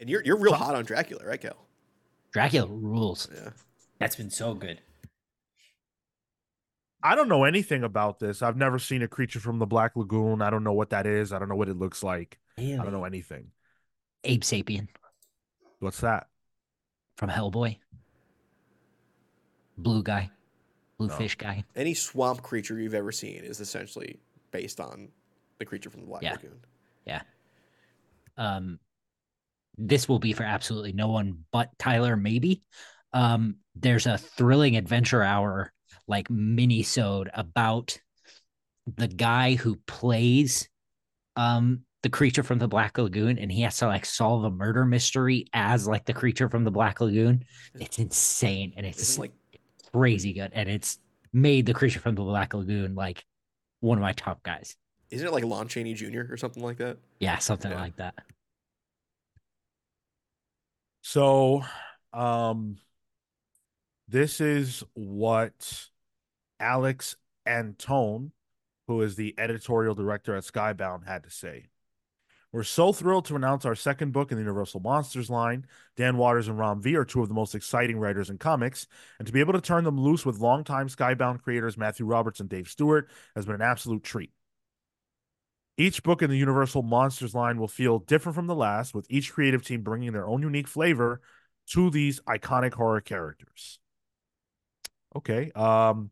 And 0.00 0.10
you're 0.10 0.24
you're 0.24 0.38
real 0.38 0.54
hot 0.54 0.74
on 0.74 0.84
Dracula, 0.84 1.24
right, 1.24 1.40
Cal? 1.40 1.63
Dracula 2.34 2.66
rules. 2.68 3.28
Yeah. 3.34 3.50
That's 3.98 4.16
been 4.16 4.30
so 4.30 4.52
good. 4.54 4.80
I 7.02 7.14
don't 7.14 7.28
know 7.28 7.44
anything 7.44 7.84
about 7.84 8.18
this. 8.18 8.42
I've 8.42 8.56
never 8.56 8.78
seen 8.78 9.02
a 9.02 9.08
creature 9.08 9.40
from 9.40 9.58
the 9.58 9.66
Black 9.66 9.94
Lagoon. 9.94 10.42
I 10.42 10.50
don't 10.50 10.64
know 10.64 10.72
what 10.72 10.90
that 10.90 11.06
is. 11.06 11.32
I 11.32 11.38
don't 11.38 11.48
know 11.48 11.54
what 11.54 11.68
it 11.68 11.76
looks 11.78 12.02
like. 12.02 12.38
Really? 12.58 12.74
I 12.78 12.82
don't 12.82 12.92
know 12.92 13.04
anything. 13.04 13.50
Abe 14.24 14.40
Sapien 14.42 14.88
What's 15.80 16.00
that? 16.00 16.28
from 17.16 17.30
Hellboy. 17.30 17.76
Blue 19.78 20.02
guy. 20.02 20.30
Blue 20.98 21.08
No. 21.08 21.14
fish 21.16 21.36
guy. 21.36 21.62
Any 21.76 21.94
swamp 21.94 22.42
creature 22.42 22.78
you've 22.80 22.94
ever 22.94 23.12
seen 23.12 23.44
is 23.44 23.60
essentially 23.60 24.18
based 24.50 24.80
on 24.80 25.08
the 25.58 25.64
creature 25.64 25.90
from 25.90 26.00
the 26.00 26.06
Black 26.06 26.22
Yeah. 26.22 26.32
Lagoon. 26.32 26.60
Yeah. 27.06 27.22
Um 28.36 28.80
this 29.78 30.08
will 30.08 30.18
be 30.18 30.32
for 30.32 30.44
absolutely 30.44 30.92
no 30.92 31.08
one 31.08 31.44
but 31.52 31.70
Tyler 31.78 32.16
maybe 32.16 32.62
um 33.12 33.56
there's 33.74 34.06
a 34.06 34.18
thrilling 34.18 34.76
adventure 34.76 35.22
hour 35.22 35.72
like 36.06 36.30
mini 36.30 36.82
sode 36.82 37.30
about 37.34 37.98
the 38.96 39.08
guy 39.08 39.54
who 39.54 39.76
plays 39.86 40.68
um 41.36 41.80
the 42.02 42.10
creature 42.10 42.42
from 42.42 42.58
the 42.58 42.68
Black 42.68 42.98
Lagoon 42.98 43.38
and 43.38 43.50
he 43.50 43.62
has 43.62 43.78
to 43.78 43.86
like 43.86 44.04
solve 44.04 44.44
a 44.44 44.50
murder 44.50 44.84
mystery 44.84 45.46
as 45.54 45.88
like 45.88 46.04
the 46.04 46.12
creature 46.12 46.48
from 46.50 46.62
the 46.64 46.70
Black 46.70 47.00
Lagoon 47.00 47.44
it's 47.74 47.98
insane 47.98 48.74
and 48.76 48.84
it's 48.84 49.00
Isn't 49.00 49.20
like 49.22 49.32
crazy 49.92 50.32
good 50.34 50.50
and 50.54 50.68
it's 50.68 50.98
made 51.32 51.66
the 51.66 51.74
creature 51.74 52.00
from 52.00 52.14
the 52.14 52.22
Black 52.22 52.52
Lagoon 52.54 52.94
like 52.94 53.24
one 53.80 53.98
of 53.98 54.02
my 54.02 54.12
top 54.12 54.42
guys 54.42 54.76
isn't 55.10 55.26
it 55.26 55.32
like 55.32 55.44
Lon 55.44 55.68
Chaney 55.68 55.94
Jr. 55.94 56.22
or 56.30 56.36
something 56.36 56.62
like 56.62 56.76
that? 56.78 56.98
yeah 57.20 57.38
something 57.38 57.70
Yeah. 57.70 57.80
like 57.80 57.96
that 57.96 58.14
So, 61.06 61.62
um, 62.14 62.78
this 64.08 64.40
is 64.40 64.82
what 64.94 65.90
Alex 66.58 67.16
Antone, 67.46 68.32
who 68.88 69.02
is 69.02 69.14
the 69.14 69.34
editorial 69.36 69.94
director 69.94 70.34
at 70.34 70.44
Skybound, 70.44 71.06
had 71.06 71.24
to 71.24 71.30
say. 71.30 71.66
We're 72.52 72.62
so 72.62 72.94
thrilled 72.94 73.26
to 73.26 73.36
announce 73.36 73.66
our 73.66 73.74
second 73.74 74.14
book 74.14 74.32
in 74.32 74.38
the 74.38 74.42
Universal 74.44 74.80
Monsters 74.80 75.28
line. 75.28 75.66
Dan 75.94 76.16
Watters 76.16 76.48
and 76.48 76.58
Ram 76.58 76.80
V 76.80 76.96
are 76.96 77.04
two 77.04 77.20
of 77.20 77.28
the 77.28 77.34
most 77.34 77.54
exciting 77.54 77.98
writers 77.98 78.30
in 78.30 78.38
comics, 78.38 78.86
and 79.18 79.26
to 79.26 79.32
be 79.32 79.40
able 79.40 79.52
to 79.52 79.60
turn 79.60 79.84
them 79.84 80.00
loose 80.00 80.24
with 80.24 80.38
longtime 80.38 80.88
Skybound 80.88 81.42
creators 81.42 81.76
Matthew 81.76 82.06
Roberts 82.06 82.40
and 82.40 82.48
Dave 82.48 82.66
Stewart 82.66 83.10
has 83.36 83.44
been 83.44 83.56
an 83.56 83.62
absolute 83.62 84.04
treat. 84.04 84.30
Each 85.76 86.02
book 86.02 86.22
in 86.22 86.30
the 86.30 86.38
Universal 86.38 86.82
Monsters 86.82 87.34
line 87.34 87.58
will 87.58 87.68
feel 87.68 87.98
different 87.98 88.36
from 88.36 88.46
the 88.46 88.54
last, 88.54 88.94
with 88.94 89.06
each 89.08 89.32
creative 89.32 89.64
team 89.64 89.82
bringing 89.82 90.12
their 90.12 90.26
own 90.26 90.42
unique 90.42 90.68
flavor 90.68 91.20
to 91.70 91.90
these 91.90 92.20
iconic 92.20 92.74
horror 92.74 93.00
characters. 93.00 93.80
Okay. 95.16 95.50
Um, 95.52 96.10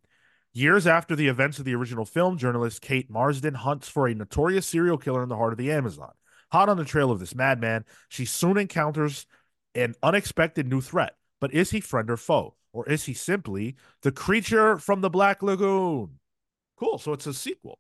years 0.53 0.87
after 0.87 1.15
the 1.15 1.29
events 1.29 1.59
of 1.59 1.65
the 1.65 1.75
original 1.75 2.05
film, 2.05 2.39
journalist 2.39 2.81
Kate 2.81 3.09
Marsden 3.09 3.55
hunts 3.55 3.89
for 3.89 4.09
a 4.09 4.15
notorious 4.15 4.67
serial 4.67 4.99
killer 4.99 5.23
in 5.23 5.29
the 5.29 5.37
heart 5.37 5.53
of 5.53 5.59
the 5.59 5.71
Amazon. 5.71 6.13
Hot 6.51 6.69
on 6.69 6.77
the 6.77 6.85
trail 6.85 7.11
of 7.11 7.21
this 7.21 7.35
madman, 7.35 7.85
she 8.09 8.25
soon 8.25 8.59
encounters 8.59 9.27
an 9.75 9.95
unexpected 10.03 10.67
new 10.67 10.81
threat. 10.81 11.17
But 11.41 11.55
is 11.55 11.71
he 11.71 11.81
friend 11.81 12.11
or 12.11 12.17
foe? 12.17 12.55
Or 12.73 12.89
is 12.89 13.05
he 13.05 13.15
simply 13.15 13.77
the 14.03 14.13
creature 14.13 14.79
from 14.79 15.01
the 15.01 15.11
Black 15.11 15.43
Lagoon? 15.43 16.19
Cool. 16.77 16.99
So 16.99 17.13
it's 17.13 17.27
a 17.27 17.35
sequel. 17.35 17.79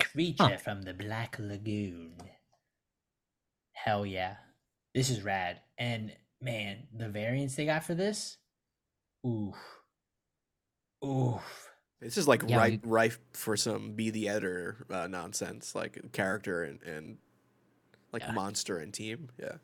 Creature 0.00 0.44
Huh. 0.44 0.56
from 0.56 0.82
the 0.82 0.94
Black 0.94 1.36
Lagoon. 1.38 2.16
Hell 3.72 4.06
yeah. 4.06 4.36
This 4.94 5.10
is 5.10 5.22
rad. 5.22 5.60
And 5.78 6.12
man, 6.40 6.86
the 6.92 7.08
variants 7.08 7.54
they 7.56 7.66
got 7.66 7.84
for 7.84 7.94
this. 7.94 8.36
Oof. 9.26 9.56
Oof. 11.04 11.68
This 12.00 12.16
is 12.18 12.28
like 12.28 12.42
Yeah, 12.46 12.58
ripe, 12.58 12.80
rife 12.84 13.18
for 13.32 13.56
some 13.56 13.92
be 13.94 14.10
the 14.10 14.28
editor 14.28 14.86
uh, 14.90 15.06
nonsense, 15.06 15.74
like 15.74 16.12
character 16.12 16.62
and, 16.62 16.82
and 16.82 17.18
like 18.12 18.22
Yeah. 18.22 18.32
monster 18.32 18.78
and 18.78 18.92
team. 18.92 19.30
Yeah. 19.38 19.56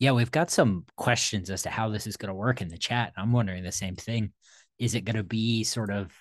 Yeah, 0.00 0.12
we've 0.12 0.30
got 0.30 0.50
some 0.50 0.84
questions 0.96 1.50
as 1.50 1.62
to 1.62 1.70
how 1.70 1.88
this 1.88 2.06
is 2.06 2.16
going 2.16 2.28
to 2.28 2.34
work 2.34 2.62
in 2.62 2.68
the 2.68 2.78
chat. 2.78 3.12
I'm 3.16 3.32
wondering 3.32 3.64
the 3.64 3.72
same 3.72 3.96
thing. 3.96 4.32
Is 4.78 4.94
it 4.94 5.04
going 5.04 5.16
to 5.16 5.24
be 5.24 5.64
sort 5.64 5.90
of 5.90 6.12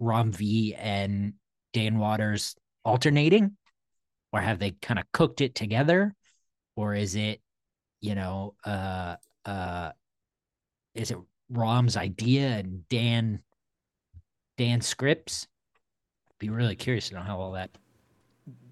Ram 0.00 0.32
V 0.32 0.74
and 0.74 1.34
Dan 1.72 1.98
Watters 1.98 2.56
alternating? 2.84 3.56
Or 4.32 4.40
have 4.40 4.58
they 4.58 4.72
kind 4.72 5.00
of 5.00 5.06
cooked 5.12 5.40
it 5.40 5.54
together? 5.54 6.14
Or 6.76 6.94
is 6.94 7.16
it, 7.16 7.40
you 8.00 8.14
know, 8.14 8.54
uh 8.64 9.16
uh 9.46 9.92
is 10.94 11.10
it 11.10 11.18
Ram's 11.50 11.96
idea 11.96 12.48
and 12.48 12.86
Dan 12.88 13.42
Dan 14.56 14.80
scripts? 14.80 15.46
Be 16.38 16.50
really 16.50 16.76
curious 16.76 17.08
to 17.08 17.14
know 17.14 17.22
how 17.22 17.38
all 17.38 17.52
that 17.52 17.70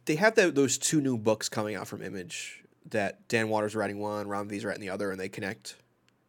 They 0.07 0.17
have 0.17 0.35
tho- 0.35 0.51
those 0.51 0.79
two 0.79 1.01
new 1.01 1.17
books 1.17 1.49
coming 1.49 1.75
out 1.77 1.89
from 1.89 2.03
Image 2.03 2.65
that 2.89 3.29
Dan 3.29 3.49
Watters 3.49 3.75
writing 3.75 3.99
one, 3.99 4.29
Ram 4.29 4.49
V's 4.49 4.65
writing 4.65 4.81
the 4.81 4.91
other, 4.91 5.11
and 5.11 5.21
they 5.21 5.29
connect. 5.29 5.77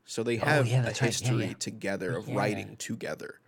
So 0.06 0.24
they 0.24 0.38
Oh, 0.42 0.46
have 0.46 0.66
yeah, 0.66 0.82
a 0.86 0.94
that's 0.94 1.02
right. 1.02 1.20
Yeah, 1.20 1.32
history 1.32 1.48
yeah. 1.48 1.54
together 1.60 2.16
of 2.16 2.30
writing 2.30 2.78
together. 2.78 3.40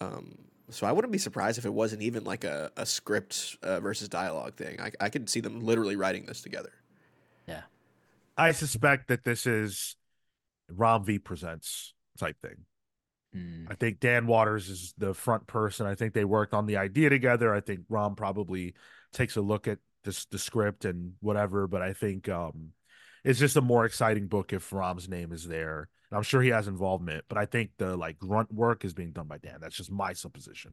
Um, 0.00 0.38
so 0.70 0.86
I 0.86 0.92
wouldn't 0.92 1.12
be 1.12 1.18
surprised 1.18 1.58
if 1.58 1.64
it 1.64 1.72
wasn't 1.72 2.02
even 2.02 2.24
like 2.24 2.44
a, 2.44 2.70
a 2.76 2.84
script 2.84 3.56
uh, 3.62 3.80
versus 3.80 4.08
dialogue 4.08 4.54
thing. 4.54 4.80
I, 4.80 4.92
I 5.00 5.08
could 5.08 5.28
see 5.28 5.40
them 5.40 5.60
literally 5.60 5.96
writing 5.96 6.26
this 6.26 6.42
together. 6.42 6.72
Yeah. 7.46 7.62
I 8.36 8.52
suspect 8.52 9.08
that 9.08 9.24
this 9.24 9.46
is 9.46 9.96
Ram 10.68 11.04
V 11.04 11.18
presents 11.18 11.94
type 12.18 12.36
thing. 12.42 12.64
Mm, 13.34 13.66
I 13.70 13.74
think 13.74 14.00
Dan 14.00 14.26
Watters 14.26 14.68
is 14.68 14.94
the 14.98 15.14
front 15.14 15.46
person. 15.46 15.86
I 15.86 15.94
think 15.94 16.14
they 16.14 16.24
worked 16.24 16.54
on 16.54 16.66
the 16.66 16.76
idea 16.76 17.10
together. 17.10 17.54
I 17.54 17.60
think 17.60 17.80
Ram 17.88 18.14
probably 18.14 18.74
takes 19.12 19.36
a 19.36 19.40
look 19.40 19.68
at 19.68 19.78
this 20.04 20.26
the 20.26 20.38
script 20.38 20.84
and 20.84 21.14
whatever, 21.20 21.66
but 21.66 21.82
I 21.82 21.92
think 21.92 22.28
um 22.28 22.72
it's 23.24 23.38
just 23.38 23.56
a 23.56 23.60
more 23.60 23.84
exciting 23.84 24.28
book 24.28 24.52
if 24.52 24.72
Ram's 24.72 25.08
name 25.08 25.32
is 25.32 25.46
there. 25.46 25.88
I'm 26.10 26.22
sure 26.22 26.40
he 26.40 26.50
has 26.50 26.68
involvement, 26.68 27.24
but 27.28 27.38
I 27.38 27.44
think 27.44 27.70
the 27.76 27.96
like 27.96 28.18
grunt 28.18 28.52
work 28.52 28.84
is 28.84 28.94
being 28.94 29.12
done 29.12 29.26
by 29.26 29.38
Dan. 29.38 29.58
That's 29.60 29.76
just 29.76 29.92
my 29.92 30.12
supposition. 30.14 30.72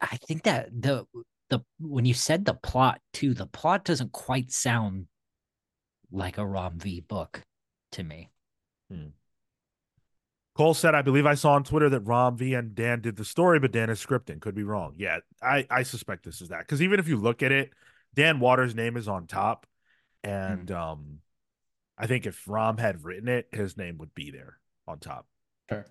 I 0.00 0.16
think 0.16 0.42
that 0.42 0.68
the 0.78 1.06
the 1.48 1.60
when 1.78 2.04
you 2.04 2.14
said 2.14 2.44
the 2.44 2.54
plot 2.54 3.00
too, 3.12 3.34
the 3.34 3.46
plot 3.46 3.84
doesn't 3.84 4.12
quite 4.12 4.52
sound 4.52 5.06
like 6.12 6.38
a 6.38 6.46
Ram 6.46 6.78
V 6.78 7.00
book 7.00 7.42
to 7.92 8.02
me. 8.02 8.30
Cole 10.54 10.74
said, 10.74 10.94
I 10.94 11.02
believe 11.02 11.26
I 11.26 11.34
saw 11.34 11.54
on 11.54 11.64
Twitter 11.64 11.88
that 11.88 12.00
Ram 12.00 12.36
V 12.36 12.54
and 12.54 12.74
Dan 12.74 13.00
did 13.00 13.16
the 13.16 13.24
story, 13.24 13.58
but 13.58 13.72
Dan 13.72 13.90
is 13.90 14.04
scripting. 14.04 14.40
Could 14.40 14.54
be 14.54 14.62
wrong. 14.62 14.94
Yeah, 14.96 15.18
I, 15.42 15.66
I 15.68 15.82
suspect 15.82 16.24
this 16.24 16.40
is 16.40 16.50
that. 16.50 16.60
Because 16.60 16.80
even 16.80 17.00
if 17.00 17.08
you 17.08 17.16
look 17.16 17.42
at 17.42 17.50
it, 17.50 17.70
Dan 18.14 18.38
Watters' 18.38 18.74
name 18.74 18.96
is 18.96 19.08
on 19.08 19.26
top. 19.26 19.66
And 20.22 20.70
um 20.70 21.18
I 21.96 22.06
think 22.06 22.26
if 22.26 22.48
Ram 22.48 22.76
had 22.76 23.04
written 23.04 23.28
it, 23.28 23.48
his 23.52 23.76
name 23.76 23.98
would 23.98 24.14
be 24.14 24.30
there 24.30 24.58
on 24.86 24.98
top. 24.98 25.26
Sure. 25.70 25.86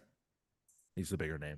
He's 0.96 1.10
the 1.10 1.18
bigger 1.18 1.38
name. 1.38 1.58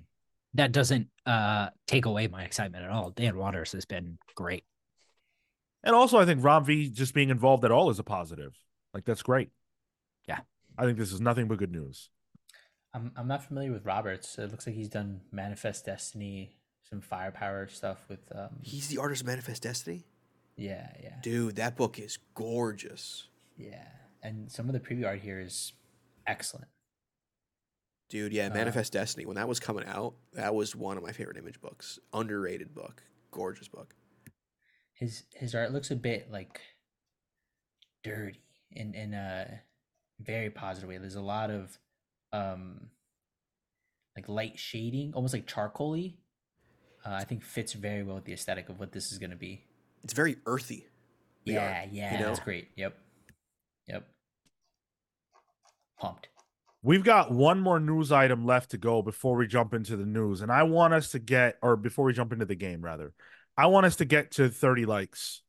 That 0.54 0.72
doesn't 0.72 1.08
uh 1.26 1.68
take 1.86 2.06
away 2.06 2.28
my 2.28 2.44
excitement 2.44 2.84
at 2.84 2.90
all. 2.90 3.10
Dan 3.10 3.36
Watters 3.36 3.72
has 3.72 3.84
been 3.84 4.18
great. 4.34 4.64
And 5.84 5.94
also 5.94 6.18
I 6.18 6.24
think 6.24 6.42
Ram 6.42 6.64
V 6.64 6.88
just 6.90 7.14
being 7.14 7.30
involved 7.30 7.64
at 7.64 7.70
all 7.70 7.90
is 7.90 7.98
a 7.98 8.04
positive. 8.04 8.54
Like 8.94 9.04
that's 9.04 9.22
great. 9.22 9.50
Yeah. 10.26 10.40
I 10.78 10.84
think 10.84 10.98
this 10.98 11.12
is 11.12 11.20
nothing 11.20 11.46
but 11.48 11.58
good 11.58 11.72
news. 11.72 12.08
I'm 12.94 13.12
I'm 13.16 13.28
not 13.28 13.44
familiar 13.44 13.72
with 13.72 13.84
Roberts. 13.84 14.38
It 14.38 14.50
looks 14.50 14.66
like 14.66 14.76
he's 14.76 14.88
done 14.88 15.20
Manifest 15.30 15.84
Destiny, 15.84 16.56
some 16.88 17.02
firepower 17.02 17.68
stuff 17.68 17.98
with 18.08 18.20
um 18.34 18.56
He's 18.62 18.88
the 18.88 18.98
artist 18.98 19.20
of 19.22 19.26
Manifest 19.26 19.62
Destiny? 19.62 20.06
yeah, 20.56 20.88
yeah. 21.02 21.16
Dude, 21.22 21.56
that 21.56 21.76
book 21.76 21.98
is 21.98 22.18
gorgeous. 22.34 23.28
Yeah. 23.58 23.84
And 24.22 24.50
some 24.50 24.68
of 24.68 24.72
the 24.72 24.80
preview 24.80 25.06
art 25.06 25.20
here 25.20 25.38
is 25.38 25.74
excellent. 26.26 26.68
Dude, 28.08 28.32
yeah, 28.32 28.46
Uh, 28.46 28.54
Manifest 28.54 28.92
Destiny. 28.92 29.26
When 29.26 29.36
that 29.36 29.48
was 29.48 29.58
coming 29.58 29.84
out, 29.86 30.14
that 30.34 30.54
was 30.54 30.76
one 30.76 30.96
of 30.96 31.02
my 31.02 31.12
favorite 31.12 31.36
image 31.36 31.60
books. 31.60 31.98
Underrated 32.12 32.74
book. 32.74 33.02
Gorgeous 33.30 33.68
book. 33.68 33.94
His 34.94 35.24
his 35.34 35.54
art 35.54 35.72
looks 35.72 35.90
a 35.90 35.96
bit 35.96 36.30
like 36.30 36.60
dirty 38.02 38.40
in 38.70 38.94
in 38.94 39.12
a 39.12 39.60
very 40.20 40.50
positive 40.50 40.88
way. 40.88 40.98
There's 40.98 41.16
a 41.16 41.20
lot 41.20 41.50
of 41.50 41.78
um 42.32 42.88
like 44.16 44.28
light 44.28 44.58
shading, 44.58 45.12
almost 45.14 45.34
like 45.34 45.46
charcoaly. 45.46 46.14
Uh, 47.04 47.10
I 47.12 47.24
think 47.24 47.42
fits 47.42 47.74
very 47.74 48.02
well 48.02 48.14
with 48.16 48.24
the 48.24 48.32
aesthetic 48.32 48.68
of 48.68 48.80
what 48.80 48.92
this 48.92 49.12
is 49.12 49.18
going 49.18 49.30
to 49.30 49.36
be. 49.36 49.64
It's 50.02 50.14
very 50.14 50.36
earthy. 50.46 50.86
yeah, 51.44 51.80
art, 51.82 51.92
yeah, 51.92 52.12
you 52.14 52.18
know? 52.20 52.26
that's 52.26 52.40
great. 52.40 52.68
Yep, 52.76 52.96
yep. 53.86 54.08
Pumped. 55.98 56.28
We've 56.86 57.02
got 57.02 57.32
one 57.32 57.60
more 57.60 57.80
news 57.80 58.12
item 58.12 58.46
left 58.46 58.70
to 58.70 58.78
go 58.78 59.02
before 59.02 59.36
we 59.36 59.48
jump 59.48 59.74
into 59.74 59.96
the 59.96 60.06
news. 60.06 60.40
And 60.40 60.52
I 60.52 60.62
want 60.62 60.94
us 60.94 61.10
to 61.10 61.18
get, 61.18 61.56
or 61.60 61.76
before 61.76 62.04
we 62.04 62.12
jump 62.12 62.32
into 62.32 62.44
the 62.44 62.54
game, 62.54 62.80
rather, 62.80 63.12
I 63.56 63.66
want 63.66 63.86
us 63.86 63.96
to 63.96 64.04
get 64.04 64.30
to 64.32 64.48
30 64.48 64.86
likes 64.86 65.42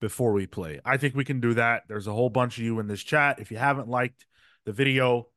before 0.00 0.32
we 0.32 0.46
play. 0.46 0.80
I 0.84 0.96
think 0.96 1.16
we 1.16 1.24
can 1.24 1.40
do 1.40 1.54
that. 1.54 1.82
There's 1.88 2.06
a 2.06 2.12
whole 2.12 2.30
bunch 2.30 2.58
of 2.58 2.64
you 2.64 2.78
in 2.78 2.86
this 2.86 3.02
chat. 3.02 3.40
If 3.40 3.50
you 3.50 3.56
haven't 3.56 3.88
liked 3.88 4.26
the 4.64 4.72
video, 4.72 5.28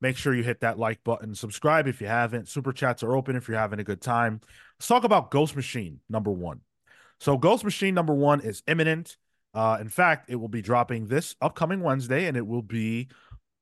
Make 0.00 0.16
sure 0.16 0.34
you 0.34 0.44
hit 0.44 0.60
that 0.60 0.78
like 0.78 1.02
button, 1.02 1.34
subscribe 1.34 1.88
if 1.88 2.00
you 2.00 2.06
haven't. 2.06 2.48
Super 2.48 2.72
chats 2.72 3.02
are 3.02 3.16
open 3.16 3.34
if 3.34 3.48
you're 3.48 3.58
having 3.58 3.80
a 3.80 3.84
good 3.84 4.00
time. 4.00 4.40
Let's 4.78 4.86
talk 4.86 5.02
about 5.02 5.30
Ghost 5.30 5.56
Machine 5.56 6.00
number 6.08 6.30
one. 6.30 6.60
So, 7.18 7.36
Ghost 7.36 7.64
Machine 7.64 7.94
number 7.94 8.14
one 8.14 8.40
is 8.40 8.62
imminent. 8.68 9.16
Uh, 9.54 9.78
in 9.80 9.88
fact, 9.88 10.30
it 10.30 10.36
will 10.36 10.48
be 10.48 10.62
dropping 10.62 11.08
this 11.08 11.34
upcoming 11.40 11.80
Wednesday, 11.80 12.26
and 12.26 12.36
it 12.36 12.46
will 12.46 12.62
be 12.62 13.08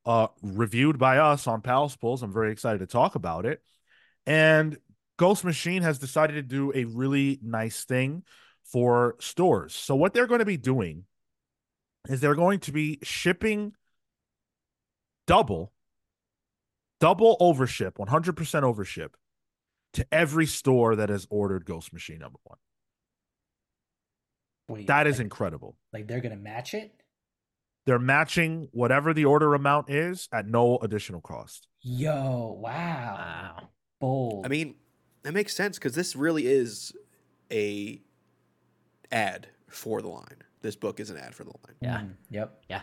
uh, 0.07 0.28
reviewed 0.41 0.99
by 0.99 1.19
us 1.19 1.47
on 1.47 1.61
Pals 1.61 1.97
Pulls. 1.97 2.23
I'm 2.23 2.33
very 2.33 2.53
excited 2.53 2.78
to 2.78 2.87
talk 2.87 3.16
about 3.16 3.45
it. 3.45 3.61
And 4.24 4.78
Ghost 5.19 5.45
Machine 5.45 5.83
has 5.83 5.99
decided 5.99 6.35
to 6.35 6.43
do 6.43 6.73
a 6.74 6.85
really 6.85 7.39
nice 7.43 7.85
thing 7.85 8.23
for 8.65 9.16
stores. 9.20 9.74
So, 9.74 9.95
what 9.97 10.15
they're 10.15 10.27
going 10.27 10.41
to 10.41 10.45
be 10.45 10.57
doing 10.57 11.05
is 12.09 12.20
they're 12.20 12.35
going 12.35 12.61
to 12.61 12.73
be 12.73 12.99
shipping 13.03 13.73
double, 15.27 15.73
double 17.01 17.37
overship, 17.41 17.99
100% 17.99 18.62
overship 18.62 19.16
to 19.95 20.07
every 20.12 20.47
store 20.47 20.97
that 20.97 21.09
has 21.09 21.27
ordered 21.31 21.65
Ghost 21.65 21.93
Machine 21.93 22.19
number 22.19 22.39
one. 22.45 22.59
Wait, 24.69 24.87
That 24.89 25.07
is 25.07 25.16
like, 25.16 25.24
incredible. 25.24 25.77
like 25.93 26.07
they're 26.07 26.20
gonna 26.20 26.37
match 26.37 26.74
it. 26.74 26.93
They're 27.86 27.98
matching 28.00 28.68
whatever 28.72 29.14
the 29.14 29.24
order 29.24 29.54
amount 29.54 29.88
is 29.90 30.28
at 30.32 30.46
no 30.48 30.78
additional 30.78 31.20
cost. 31.20 31.68
Yo, 31.82 32.58
wow, 32.60 33.14
Wow. 33.60 33.68
bold. 34.00 34.44
I 34.44 34.48
mean, 34.48 34.74
that 35.22 35.32
makes 35.32 35.54
sense 35.54 35.78
because 35.78 35.94
this 35.94 36.14
really 36.16 36.46
is 36.46 36.92
a 37.52 38.02
ad 39.12 39.48
for 39.68 40.02
the 40.02 40.08
line. 40.08 40.42
This 40.62 40.74
book 40.74 40.98
is 40.98 41.10
an 41.10 41.16
ad 41.16 41.34
for 41.34 41.44
the 41.44 41.50
line. 41.50 41.76
Yeah. 41.80 42.00
Mm, 42.00 42.14
yep. 42.28 42.60
Yeah. 42.68 42.82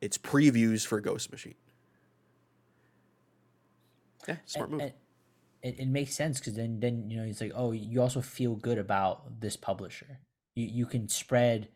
It's 0.00 0.16
previews 0.18 0.86
for 0.86 1.00
Ghost 1.00 1.32
Machine. 1.32 1.54
Yeah, 4.28 4.36
smart 4.46 4.70
And- 4.70 4.78
move. 4.78 4.80
and 4.82 4.92
it, 5.62 5.80
it 5.80 5.88
makes 5.88 6.14
sense 6.14 6.38
because 6.38 6.54
then 6.54 6.78
then 6.80 7.10
you 7.10 7.16
know 7.16 7.24
it's 7.24 7.40
like 7.40 7.52
oh 7.54 7.72
you 7.72 8.00
also 8.00 8.20
feel 8.20 8.54
good 8.54 8.78
about 8.78 9.40
this 9.40 9.56
publisher. 9.56 10.20
You 10.54 10.66
you 10.66 10.86
can 10.86 11.08
spread 11.08 11.68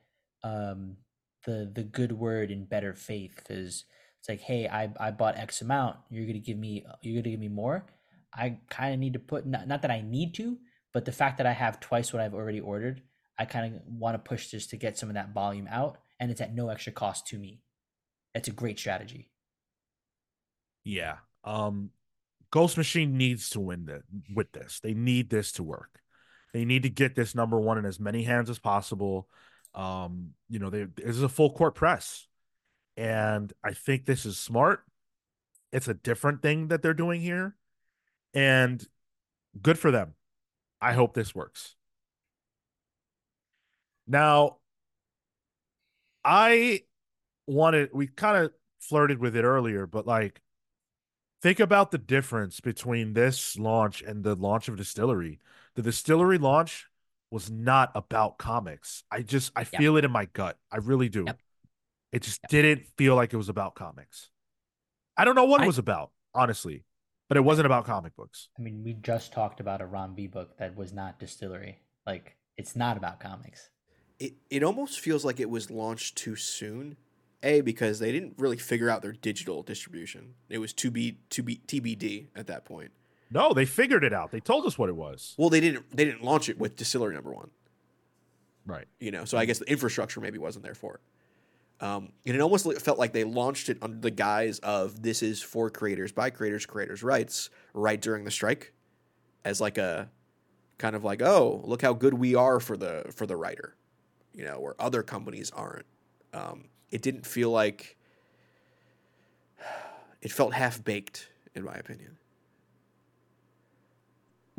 um 0.45 0.97
the 1.45 1.71
the 1.73 1.83
good 1.83 2.13
word 2.13 2.51
in 2.51 2.65
better 2.65 2.95
faith 2.95 3.35
because 3.37 3.85
it's 4.19 4.29
like 4.29 4.41
hey 4.41 4.67
I 4.67 4.91
I 4.99 5.11
bought 5.11 5.39
X 5.39 5.61
amount 5.61 5.97
you're 6.11 6.27
gonna 6.27 6.39
give 6.39 6.59
me 6.59 6.85
you're 7.03 7.23
gonna 7.23 7.31
give 7.31 7.41
me 7.41 7.49
more. 7.49 7.87
I 8.35 8.59
kind 8.69 8.93
of 8.93 9.01
need 9.01 9.15
to 9.15 9.19
put 9.19 9.47
not, 9.47 9.67
not 9.67 9.83
that 9.83 9.91
I 9.91 10.03
need 10.03 10.35
to, 10.35 10.59
but 10.93 11.05
the 11.05 11.13
fact 11.13 11.39
that 11.39 11.47
I 11.47 11.53
have 11.53 11.81
twice 11.81 12.13
what 12.13 12.21
I've 12.21 12.35
already 12.35 12.61
ordered, 12.61 13.03
I 13.39 13.47
kind 13.47 13.75
of 13.75 13.81
want 13.87 14.15
to 14.15 14.19
push 14.19 14.51
this 14.51 14.67
to 14.69 14.77
get 14.77 14.99
some 14.99 15.09
of 15.09 15.15
that 15.15 15.33
volume 15.33 15.67
out, 15.71 15.99
and 16.21 16.31
it's 16.31 16.41
at 16.41 16.55
no 16.55 16.69
extra 16.69 16.93
cost 16.93 17.27
to 17.29 17.39
me. 17.39 17.63
It's 18.35 18.49
a 18.49 18.53
great 18.53 18.79
strategy. 18.79 19.31
Yeah. 20.85 21.17
Um 21.45 21.91
Ghost 22.51 22.77
Machine 22.77 23.19
needs 23.19 23.51
to 23.51 23.61
win 23.61 23.85
the, 23.85 24.03
with 24.35 24.53
this. 24.53 24.81
They 24.83 24.95
need 24.95 25.29
this 25.29 25.53
to 25.53 25.63
work. 25.63 26.01
They 26.55 26.65
need 26.65 26.85
to 26.85 26.89
get 26.89 27.15
this 27.15 27.35
number 27.35 27.61
one 27.61 27.77
in 27.77 27.85
as 27.85 28.01
many 28.01 28.23
hands 28.23 28.49
as 28.49 28.59
possible. 28.59 29.29
Um, 29.79 30.35
you 30.51 30.59
know, 30.59 30.69
they 30.69 30.85
this 30.85 31.17
is 31.17 31.23
a 31.23 31.29
full 31.29 31.53
court 31.53 31.75
press. 31.75 32.27
And 32.97 33.53
I 33.63 33.73
think 33.73 34.05
this 34.05 34.27
is 34.27 34.37
smart. 34.37 34.83
It's 35.73 35.87
a 35.87 35.95
different 35.95 36.43
thing 36.43 36.69
that 36.69 36.83
they're 36.83 36.95
doing 36.95 37.21
here. 37.21 37.55
And 38.35 38.85
good 39.63 39.79
for 39.79 39.93
them. 39.93 40.15
I 40.81 40.95
hope 40.95 41.15
this 41.15 41.35
works. 41.35 41.77
Now, 44.09 44.57
I 46.25 46.83
wanted, 47.47 47.91
we 47.93 48.09
kind 48.09 48.45
of 48.45 48.53
flirted 48.81 49.19
with 49.19 49.37
it 49.37 49.45
earlier, 49.45 49.87
but 49.87 50.07
like, 50.07 50.41
think 51.41 51.61
about 51.61 51.91
the 51.91 51.99
difference 51.99 52.61
between 52.61 53.13
this 53.13 53.57
launch 53.57 54.03
and 54.03 54.25
the 54.25 54.35
launch 54.35 54.69
of 54.69 54.77
Distillery. 54.77 55.39
The 55.77 55.83
Distillery 55.83 56.39
launch 56.39 56.89
was 57.31 57.51
not 57.51 57.91
about 57.95 58.39
comics. 58.39 59.03
I 59.11 59.23
just, 59.23 59.53
I 59.55 59.61
Yep. 59.61 59.69
feel 59.69 59.97
it 59.97 60.05
in 60.05 60.11
my 60.11 60.27
gut. 60.27 60.57
I 60.73 60.79
really 60.79 61.09
do. 61.09 61.25
Yep. 61.27 61.39
It 62.13 62.23
just 62.23 62.41
didn't 62.49 62.87
feel 62.97 63.15
like 63.15 63.35
it 63.35 63.37
was 63.37 63.49
about 63.51 63.75
comics. 63.75 64.31
I 65.17 65.25
don't 65.25 65.35
know 65.35 65.45
what 65.45 65.63
it 65.63 65.67
was 65.67 65.79
about, 65.79 66.11
honestly, 66.35 66.85
but 67.29 67.37
it 67.37 67.43
wasn't 67.43 67.67
about 67.67 67.85
comic 67.85 68.17
books. 68.17 68.49
I 68.59 68.63
mean, 68.63 68.83
we 68.83 68.95
just 68.95 69.33
talked 69.33 69.61
about 69.61 69.81
a 69.83 69.87
Ram 69.87 70.15
V 70.15 70.27
book 70.27 70.57
that 70.59 70.75
was 70.77 70.93
not 70.93 71.19
distillery. 71.19 71.81
Like, 72.07 72.37
it's 72.57 72.75
not 72.75 72.97
about 72.97 73.21
comics. 73.21 73.69
it, 74.19 74.35
it 74.51 74.63
almost 74.63 75.01
feels 75.01 75.25
like 75.25 75.39
it 75.39 75.51
was 75.51 75.71
launched 75.71 76.17
too 76.17 76.35
soon. 76.37 76.97
A 77.45 77.61
because 77.61 78.01
they 78.01 78.11
didn't 78.11 78.35
really 78.37 78.57
figure 78.57 78.91
out 78.91 79.01
their 79.01 79.13
digital 79.13 79.63
distribution. 79.63 80.35
It 80.49 80.59
was 80.59 80.73
to 80.73 80.91
be 80.91 81.19
to 81.31 81.43
be 81.43 81.61
TBD 81.69 82.29
at 82.35 82.49
that 82.49 82.65
point. 82.65 82.91
No, 83.31 83.53
they 83.53 83.65
figured 83.65 84.05
it 84.05 84.13
out. 84.13 84.31
They 84.31 84.41
told 84.41 84.65
us 84.65 84.79
what 84.79 84.89
it 84.89 84.97
was. 84.97 85.35
Well, 85.37 85.51
they 85.51 85.61
didn't 85.61 85.91
they 85.95 86.05
didn't 86.05 86.25
launch 86.25 86.49
it 86.49 86.59
with 86.59 86.77
Distillery 86.77 87.15
Number 87.15 87.33
One. 87.33 87.51
Right. 88.67 88.87
You 89.01 89.11
know, 89.11 89.25
so 89.25 89.39
I 89.39 89.45
guess 89.45 89.59
the 89.59 89.71
infrastructure 89.71 90.21
maybe 90.21 90.39
wasn't 90.39 90.65
there 90.65 90.75
for 90.75 90.95
it. 90.95 91.01
Um, 91.81 92.11
and 92.27 92.35
it 92.35 92.41
almost 92.41 92.71
felt 92.83 92.99
like 92.99 93.13
they 93.13 93.25
launched 93.25 93.69
it 93.69 93.79
under 93.81 93.99
the 93.99 94.11
guise 94.11 94.59
of 94.61 95.01
this 95.01 95.23
is 95.23 95.41
for 95.41 95.71
creators 95.71 96.11
by 96.11 96.31
creators, 96.31 96.67
creators' 96.67 97.03
rights, 97.03 97.51
right 97.73 98.01
during 98.01 98.25
the 98.25 98.33
strike, 98.33 98.73
as 99.45 99.61
like 99.61 99.79
a 99.79 100.11
kind 100.79 100.97
of 100.97 101.05
like, 101.05 101.23
oh, 101.23 101.63
look 101.65 101.81
how 101.83 101.93
good 101.93 102.15
we 102.15 102.35
are 102.35 102.59
for 102.59 102.77
the 102.77 103.05
for 103.15 103.27
the 103.27 103.37
writer, 103.37 103.77
you 104.35 104.45
know, 104.45 104.59
where 104.61 104.75
other 104.81 105.03
companies 105.03 105.51
aren't. 105.53 105.87
Um, 106.35 106.65
it 106.91 107.01
didn't 107.01 107.25
feel 107.25 107.51
like 107.51 107.97
it 110.23 110.33
felt 110.33 110.53
half 110.53 110.83
baked, 110.83 111.29
in 111.55 111.65
my 111.65 111.75
opinion. 111.75 112.17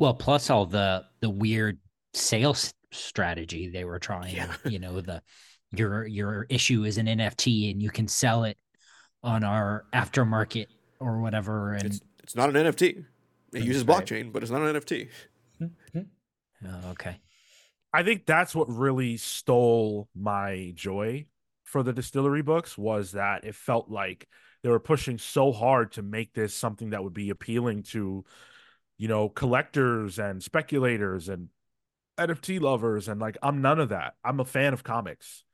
Well, 0.00 0.14
plus 0.14 0.48
all 0.48 0.64
the 0.64 1.04
the 1.20 1.28
weird 1.28 1.78
sales 2.14 2.72
strategy 2.90 3.68
they 3.68 3.84
were 3.84 3.98
trying. 3.98 4.34
Yeah. 4.34 4.52
You 4.64 4.78
know, 4.78 5.02
the 5.02 5.22
your 5.72 6.06
your 6.06 6.46
issue 6.48 6.84
is 6.84 6.96
an 6.96 7.06
NFT 7.06 7.70
and 7.70 7.82
you 7.82 7.90
can 7.90 8.08
sell 8.08 8.44
it 8.44 8.56
on 9.22 9.44
our 9.44 9.84
aftermarket 9.92 10.68
or 11.00 11.20
whatever. 11.20 11.74
And 11.74 11.84
It's 11.84 12.00
it's 12.22 12.34
not 12.34 12.48
an 12.48 12.56
NFT. 12.56 13.04
It 13.52 13.62
uses 13.62 13.84
right. 13.84 14.02
blockchain, 14.02 14.32
but 14.32 14.42
it's 14.42 14.50
not 14.50 14.62
an 14.62 14.74
NFT. 14.74 15.08
Hmm, 15.58 15.66
hmm. 15.92 16.66
Oh, 16.66 16.90
okay, 16.92 17.20
I 17.92 18.02
think 18.02 18.24
that's 18.24 18.54
what 18.54 18.70
really 18.70 19.18
stole 19.18 20.08
my 20.16 20.72
joy 20.74 21.26
for 21.64 21.82
the 21.82 21.92
distillery 21.92 22.42
books 22.42 22.78
was 22.78 23.12
that 23.12 23.44
it 23.44 23.54
felt 23.54 23.90
like 23.90 24.26
they 24.62 24.70
were 24.70 24.80
pushing 24.80 25.18
so 25.18 25.52
hard 25.52 25.92
to 25.92 26.02
make 26.02 26.32
this 26.32 26.54
something 26.54 26.90
that 26.90 27.04
would 27.04 27.14
be 27.14 27.30
appealing 27.30 27.82
to, 27.82 28.24
you 29.00 29.08
know, 29.08 29.30
collectors 29.30 30.20
and 30.20 30.42
speculators 30.44 31.28
and 31.30 31.48
NFT 32.18 32.60
lovers. 32.60 33.08
And 33.08 33.20
like, 33.20 33.38
I'm 33.42 33.62
none 33.62 33.80
of 33.80 33.90
that. 33.90 34.14
I'm 34.24 34.40
a 34.40 34.44
fan 34.44 34.74
of 34.74 34.84
comics. 34.84 35.44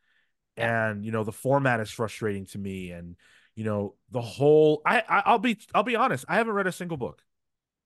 And, 0.57 1.05
you 1.05 1.13
know, 1.13 1.25
the 1.25 1.33
format 1.33 1.81
is 1.81 1.91
frustrating 1.91 2.47
to 2.47 2.59
me. 2.59 2.91
And, 2.91 3.17
you 3.55 3.65
know, 3.65 3.95
the 4.11 4.23
whole 4.23 4.83
I, 4.87 5.03
I 5.09 5.23
I'll 5.27 5.39
be 5.39 5.59
I'll 5.75 5.85
be 5.85 5.97
honest, 5.97 6.25
I 6.29 6.37
haven't 6.37 6.55
read 6.55 6.67
a 6.67 6.73
single 6.73 6.99
book. 6.99 7.23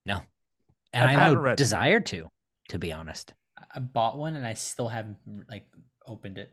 No 0.06 0.22
and 0.92 1.06
I 1.06 1.08
I, 1.08 1.12
have 1.12 1.20
haven't 1.20 1.34
no 1.34 1.40
read 1.40 1.58
it. 1.58 1.58
desire 1.58 2.00
to, 2.00 2.30
to 2.70 2.78
be 2.78 2.92
honest. 2.92 3.34
I- 3.58 3.64
I 3.74 3.80
bought 3.80 4.18
one 4.18 4.36
and 4.36 4.46
I 4.46 4.54
still 4.54 4.88
haven't 4.88 5.18
like 5.48 5.66
opened 6.06 6.38
it. 6.38 6.52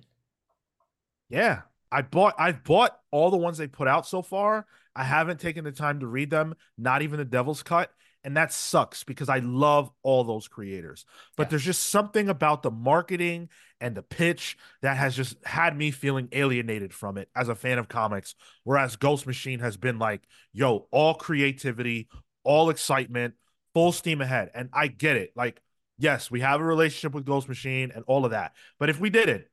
Yeah. 1.29 1.61
I 1.91 2.01
bought 2.01 2.35
I've 2.37 2.63
bought 2.63 2.97
all 3.11 3.31
the 3.31 3.37
ones 3.37 3.57
they 3.57 3.67
put 3.67 3.87
out 3.87 4.05
so 4.05 4.21
far. 4.21 4.65
I 4.95 5.03
haven't 5.03 5.39
taken 5.39 5.63
the 5.63 5.71
time 5.71 6.01
to 6.01 6.07
read 6.07 6.29
them, 6.29 6.55
not 6.77 7.01
even 7.01 7.17
the 7.19 7.25
Devil's 7.25 7.63
Cut, 7.63 7.91
and 8.27 8.35
that 8.35 8.51
sucks 8.51 9.05
because 9.05 9.29
I 9.29 9.39
love 9.39 9.89
all 10.03 10.25
those 10.25 10.49
creators. 10.49 11.05
But 11.37 11.43
Yeah. 11.43 11.51
there's 11.51 11.63
just 11.63 11.83
something 11.83 12.27
about 12.27 12.61
the 12.61 12.69
marketing 12.69 13.47
and 13.79 13.95
the 13.95 14.03
pitch 14.03 14.57
that 14.81 14.97
has 14.97 15.15
just 15.15 15.37
had 15.45 15.77
me 15.77 15.91
feeling 15.91 16.27
alienated 16.33 16.93
from 16.93 17.17
it 17.17 17.29
as 17.37 17.47
a 17.47 17.55
fan 17.55 17.77
of 17.79 17.87
comics. 17.87 18.35
Whereas 18.65 18.97
Ghost 18.97 19.27
Machine 19.27 19.59
has 19.59 19.77
been 19.77 19.97
like, 19.97 20.27
yo, 20.51 20.89
all 20.91 21.13
creativity, 21.13 22.09
all 22.43 22.69
excitement, 22.69 23.35
full 23.73 23.93
steam 23.93 24.19
ahead. 24.19 24.51
And 24.53 24.67
I 24.73 24.87
get 24.87 25.15
it. 25.15 25.31
Like, 25.33 25.61
yes, 25.97 26.29
we 26.29 26.41
have 26.41 26.59
a 26.59 26.65
relationship 26.65 27.13
with 27.13 27.23
Ghost 27.23 27.47
Machine 27.47 27.93
and 27.95 28.03
all 28.07 28.25
of 28.25 28.31
that. 28.31 28.57
But 28.77 28.89
if 28.89 28.99
we 28.99 29.09
didn't, 29.09 29.45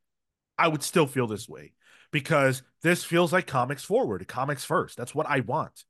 I 0.58 0.66
would 0.66 0.82
still 0.82 1.06
feel 1.06 1.28
this 1.28 1.48
way 1.48 1.74
because 2.10 2.64
this 2.82 3.04
feels 3.04 3.32
like 3.32 3.46
comics 3.46 3.84
forward, 3.84 4.26
comics 4.26 4.64
first. 4.64 4.96
That's 4.96 5.14
what 5.14 5.28
I 5.28 5.40
want. 5.40 5.84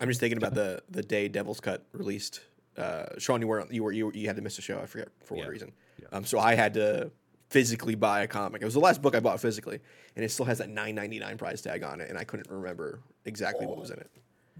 I'm 0.00 0.08
just 0.08 0.20
thinking 0.20 0.38
about 0.38 0.54
the 0.54 0.82
the 0.90 1.02
day 1.02 1.28
Devil's 1.28 1.60
Cut 1.60 1.84
released. 1.92 2.40
Uh, 2.76 3.06
Sean, 3.18 3.40
you 3.40 3.48
were 3.48 3.66
you 3.70 3.82
were 3.82 3.92
you, 3.92 4.10
you 4.14 4.26
had 4.26 4.36
to 4.36 4.42
miss 4.42 4.58
a 4.58 4.62
show. 4.62 4.78
I 4.80 4.86
forget 4.86 5.08
for 5.24 5.34
what 5.34 5.44
Yeah. 5.44 5.50
reason. 5.50 5.72
Yeah. 6.00 6.06
Um, 6.12 6.24
so 6.24 6.38
I 6.38 6.54
had 6.54 6.74
to 6.74 7.10
physically 7.48 7.94
buy 7.94 8.22
a 8.22 8.28
comic. 8.28 8.62
It 8.62 8.64
was 8.64 8.74
the 8.74 8.80
last 8.80 9.02
book 9.02 9.14
I 9.16 9.20
bought 9.20 9.40
physically, 9.40 9.80
and 10.16 10.24
it 10.24 10.30
still 10.30 10.46
has 10.46 10.58
that 10.58 10.68
9.99 10.68 11.36
price 11.36 11.60
tag 11.60 11.82
on 11.82 12.00
it, 12.00 12.08
and 12.08 12.16
I 12.16 12.22
couldn't 12.24 12.48
remember 12.48 13.00
exactly 13.24 13.66
what 13.66 13.76
was 13.78 13.90
in 13.90 13.98
it. 13.98 14.10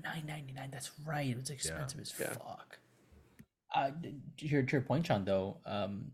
Nine 0.03 0.25
ninety 0.27 0.53
nine. 0.53 0.71
That's 0.73 0.91
right. 1.07 1.29
It 1.31 1.37
was 1.39 1.51
expensive 1.51 2.01
as 2.01 2.13
Yeah. 2.19 2.33
fuck. 2.33 2.79
Uh, 3.75 3.91
d- 3.91 4.15
to 4.39 4.47
your, 4.49 4.81
point, 4.81 5.07
Sean. 5.07 5.25
Though, 5.25 5.59
um, 5.67 6.11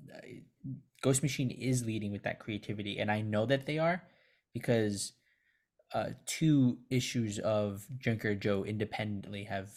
Ghost 1.00 1.22
Machine 1.22 1.50
is 1.50 1.84
leading 1.86 2.12
with 2.12 2.22
that 2.24 2.38
creativity, 2.40 2.98
and 2.98 3.10
I 3.10 3.20
know 3.22 3.46
that 3.46 3.64
they 3.64 3.78
are 3.78 4.02
because 4.52 5.12
uh, 5.96 6.10
two 6.26 6.76
issues 6.90 7.38
of 7.38 7.86
Junker 7.96 8.34
Joe 8.34 8.64
independently 8.64 9.44
have 9.44 9.70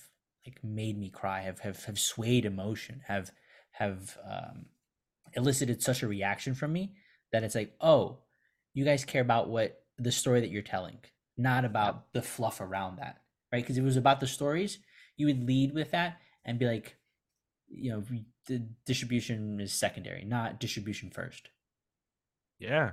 like 0.45 0.61
made 0.61 0.99
me 0.99 1.09
cry, 1.09 1.39
have 1.41 1.59
have 1.59 1.85
have 1.85 1.97
swayed 1.97 2.43
emotion, 2.43 3.01
have 3.07 3.31
have 3.71 4.17
um, 4.29 4.65
elicited 5.33 5.81
such 5.81 6.03
a 6.03 6.09
reaction 6.09 6.55
from 6.55 6.73
me 6.73 6.93
that 7.31 7.43
it's 7.43 7.55
like, 7.55 7.73
oh, 7.79 8.17
you 8.73 8.83
guys 8.83 9.05
care 9.05 9.21
about 9.21 9.47
what 9.47 9.81
the 9.97 10.11
story 10.11 10.41
that 10.41 10.49
you're 10.49 10.61
telling, 10.61 10.97
not 11.37 11.63
about 11.63 12.11
the 12.11 12.21
fluff 12.21 12.59
around 12.59 12.97
that, 12.97 13.21
right? 13.53 13.63
Because 13.63 13.77
if 13.77 13.83
it 13.83 13.85
was 13.85 13.95
about 13.95 14.19
the 14.19 14.27
stories, 14.27 14.79
you 15.15 15.25
would 15.27 15.47
lead 15.47 15.73
with 15.73 15.91
that 15.91 16.17
and 16.43 16.59
be 16.59 16.65
like, 16.65 16.97
you 17.69 17.91
know, 17.91 18.03
the 18.47 18.59
distribution 18.85 19.61
is 19.61 19.71
secondary, 19.71 20.25
not 20.25 20.59
distribution 20.59 21.11
first. 21.11 21.47
Yeah. 22.59 22.91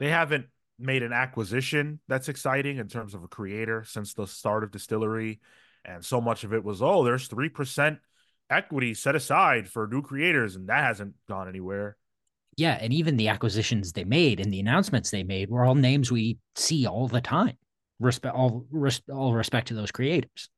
They 0.00 0.10
haven't 0.10 0.48
made 0.78 1.02
an 1.02 1.12
acquisition 1.12 2.00
that's 2.08 2.28
exciting 2.28 2.78
in 2.78 2.88
terms 2.88 3.14
of 3.14 3.22
a 3.22 3.28
creator 3.28 3.84
since 3.84 4.14
the 4.14 4.26
start 4.26 4.64
of 4.64 4.70
distillery 4.70 5.40
and 5.84 6.04
so 6.04 6.20
much 6.20 6.44
of 6.44 6.52
it 6.52 6.64
was 6.64 6.82
oh 6.82 7.04
there's 7.04 7.28
3% 7.28 7.98
equity 8.50 8.94
set 8.94 9.14
aside 9.14 9.68
for 9.68 9.86
new 9.86 10.02
creators 10.02 10.56
and 10.56 10.68
that 10.68 10.84
hasn't 10.84 11.14
gone 11.28 11.48
anywhere. 11.48 11.96
Yeah 12.56 12.76
and 12.80 12.92
even 12.92 13.16
the 13.16 13.28
acquisitions 13.28 13.92
they 13.92 14.04
made 14.04 14.40
and 14.40 14.52
the 14.52 14.60
announcements 14.60 15.10
they 15.10 15.22
made 15.22 15.50
were 15.50 15.64
all 15.64 15.74
names 15.74 16.10
we 16.10 16.38
see 16.54 16.86
all 16.86 17.08
the 17.08 17.20
time. 17.20 17.56
Respect 18.00 18.34
all 18.34 18.66
res- 18.70 19.02
all 19.12 19.32
respect 19.32 19.68
to 19.68 19.74
those 19.74 19.90
creators. 19.90 20.50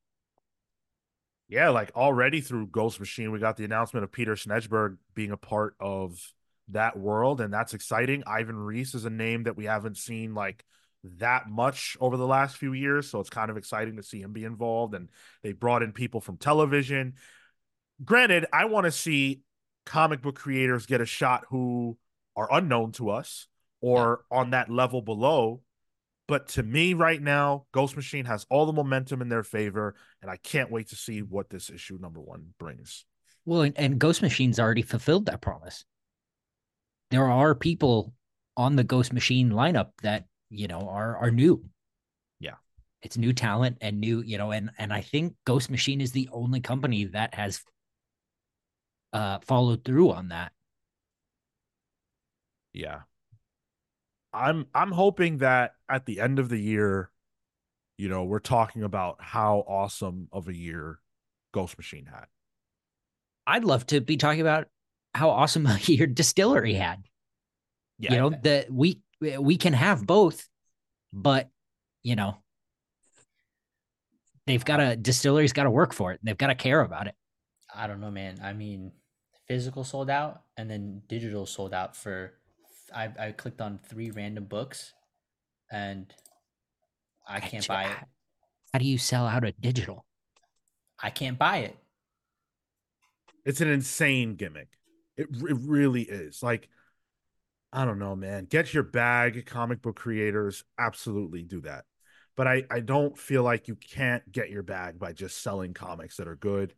Yeah 1.48 1.70
like 1.70 1.92
already 1.94 2.40
through 2.40 2.68
ghost 2.68 2.98
machine 2.98 3.30
we 3.30 3.38
got 3.38 3.56
the 3.56 3.64
announcement 3.64 4.04
of 4.04 4.10
peter 4.10 4.34
snejbjerg 4.34 4.96
being 5.14 5.30
a 5.30 5.36
part 5.36 5.76
of 5.78 6.18
that 6.68 6.98
world, 6.98 7.40
and 7.40 7.52
that's 7.52 7.74
exciting. 7.74 8.22
Ivan 8.26 8.56
Reis 8.56 8.94
is 8.94 9.04
a 9.04 9.10
name 9.10 9.44
that 9.44 9.56
we 9.56 9.66
haven't 9.66 9.96
seen 9.96 10.34
like 10.34 10.64
that 11.18 11.48
much 11.48 11.96
over 12.00 12.16
the 12.16 12.26
last 12.26 12.56
few 12.56 12.72
years, 12.72 13.10
so 13.10 13.20
it's 13.20 13.30
kind 13.30 13.50
of 13.50 13.56
exciting 13.56 13.96
to 13.96 14.02
see 14.02 14.20
him 14.20 14.32
be 14.32 14.44
involved. 14.44 14.94
And 14.94 15.10
they 15.42 15.52
brought 15.52 15.82
in 15.82 15.92
people 15.92 16.20
from 16.20 16.38
television. 16.38 17.14
Granted, 18.04 18.46
I 18.52 18.64
want 18.64 18.84
to 18.86 18.92
see 18.92 19.42
comic 19.84 20.22
book 20.22 20.36
creators 20.36 20.86
get 20.86 21.00
a 21.00 21.06
shot 21.06 21.44
who 21.50 21.98
are 22.36 22.48
unknown 22.50 22.92
to 22.92 23.10
us 23.10 23.46
or 23.80 24.24
on 24.30 24.50
that 24.50 24.70
level 24.70 25.02
below. 25.02 25.60
But 26.26 26.48
to 26.48 26.62
me, 26.62 26.94
right 26.94 27.20
now, 27.20 27.66
Ghost 27.72 27.96
Machine 27.96 28.24
has 28.24 28.46
all 28.48 28.64
the 28.64 28.72
momentum 28.72 29.20
in 29.20 29.28
their 29.28 29.42
favor, 29.42 29.94
and 30.22 30.30
I 30.30 30.38
can't 30.38 30.70
wait 30.70 30.88
to 30.88 30.96
see 30.96 31.20
what 31.20 31.50
this 31.50 31.68
issue 31.68 31.98
number 32.00 32.18
one 32.18 32.54
brings. 32.58 33.04
Well, 33.44 33.60
and, 33.60 33.78
and 33.78 33.98
Ghost 33.98 34.22
Machine's 34.22 34.58
already 34.58 34.80
fulfilled 34.80 35.26
that 35.26 35.42
promise 35.42 35.84
there 37.14 37.30
are 37.30 37.54
people 37.54 38.12
on 38.56 38.76
the 38.76 38.84
Ghost 38.84 39.12
Machine 39.12 39.50
lineup 39.50 39.90
that 40.02 40.26
you 40.50 40.66
know 40.68 40.88
are 40.88 41.16
are 41.16 41.30
new. 41.30 41.64
Yeah, 42.40 42.56
it's 43.02 43.16
new 43.16 43.32
talent 43.32 43.78
and 43.80 44.00
new 44.00 44.20
you 44.22 44.38
know, 44.38 44.50
and 44.50 44.70
and 44.78 44.92
I 44.92 45.00
think 45.00 45.34
Ghost 45.44 45.70
Machine 45.70 46.00
is 46.00 46.12
the 46.12 46.28
only 46.32 46.60
company 46.60 47.04
that 47.04 47.34
has 47.34 47.62
uh 49.12 49.38
followed 49.40 49.84
through 49.84 50.10
on 50.12 50.28
that. 50.28 50.52
Yeah. 52.72 53.02
I'm 54.32 54.66
I'm 54.74 54.90
hoping 54.90 55.38
that 55.38 55.74
at 55.88 56.06
the 56.06 56.20
end 56.20 56.40
of 56.40 56.48
the 56.48 56.58
year, 56.58 57.10
you 57.96 58.08
know, 58.08 58.24
we're 58.24 58.40
talking 58.40 58.82
about 58.82 59.18
how 59.20 59.64
awesome 59.68 60.28
of 60.32 60.48
a 60.48 60.54
year 60.54 60.98
Ghost 61.52 61.78
Machine 61.78 62.06
had. 62.06 62.26
I'd 63.46 63.64
love 63.64 63.86
to 63.86 64.00
be 64.00 64.16
talking 64.16 64.40
about 64.40 64.66
how 65.14 65.30
awesome 65.30 65.68
your 65.82 66.06
distillery 66.06 66.74
had. 66.74 67.02
Yeah, 67.98 68.12
you 68.12 68.18
know 68.18 68.30
that 68.42 68.70
we 68.70 69.00
we 69.20 69.56
can 69.56 69.72
have 69.72 70.06
both, 70.06 70.46
but 71.12 71.48
you 72.02 72.16
know 72.16 72.38
they've 74.46 74.64
got 74.64 74.78
to 74.78 74.96
distillery's 74.96 75.52
got 75.52 75.64
to 75.64 75.70
work 75.70 75.94
for 75.94 76.12
it. 76.12 76.20
They've 76.22 76.36
got 76.36 76.48
to 76.48 76.54
care 76.54 76.80
about 76.80 77.06
it. 77.06 77.14
I 77.74 77.86
don't 77.86 78.00
know, 78.00 78.10
man. 78.10 78.40
I 78.42 78.52
mean, 78.52 78.92
physical 79.46 79.84
sold 79.84 80.10
out 80.10 80.42
and 80.56 80.70
then 80.70 81.02
digital 81.08 81.46
sold 81.46 81.72
out 81.72 81.96
for. 81.96 82.34
I 82.94 83.10
I 83.18 83.32
clicked 83.32 83.60
on 83.60 83.78
three 83.88 84.10
random 84.10 84.44
books, 84.44 84.92
and 85.70 86.12
I 87.26 87.40
can't 87.40 87.66
buy 87.66 87.84
it. 87.84 87.96
How 88.72 88.78
do 88.80 88.86
you 88.86 88.98
sell 88.98 89.26
out 89.26 89.44
a 89.44 89.52
digital? 89.52 90.04
I 91.00 91.10
can't 91.10 91.38
buy 91.38 91.58
it. 91.58 91.76
It's 93.44 93.60
an 93.60 93.68
insane 93.68 94.36
gimmick. 94.36 94.68
It 95.16 95.28
it 95.30 95.56
really 95.60 96.02
is. 96.02 96.42
Like 96.42 96.68
I 97.72 97.84
don't 97.84 97.98
know, 97.98 98.14
man. 98.14 98.44
Get 98.44 98.72
your 98.72 98.84
bag, 98.84 99.46
comic 99.46 99.82
book 99.82 99.96
creators. 99.96 100.64
Absolutely 100.78 101.42
do 101.42 101.60
that. 101.62 101.84
But 102.36 102.46
I, 102.46 102.64
I 102.70 102.80
don't 102.80 103.18
feel 103.18 103.42
like 103.42 103.66
you 103.66 103.74
can't 103.74 104.30
get 104.30 104.50
your 104.50 104.62
bag 104.62 104.98
by 104.98 105.12
just 105.12 105.42
selling 105.42 105.74
comics 105.74 106.16
that 106.16 106.28
are 106.28 106.36
good 106.36 106.74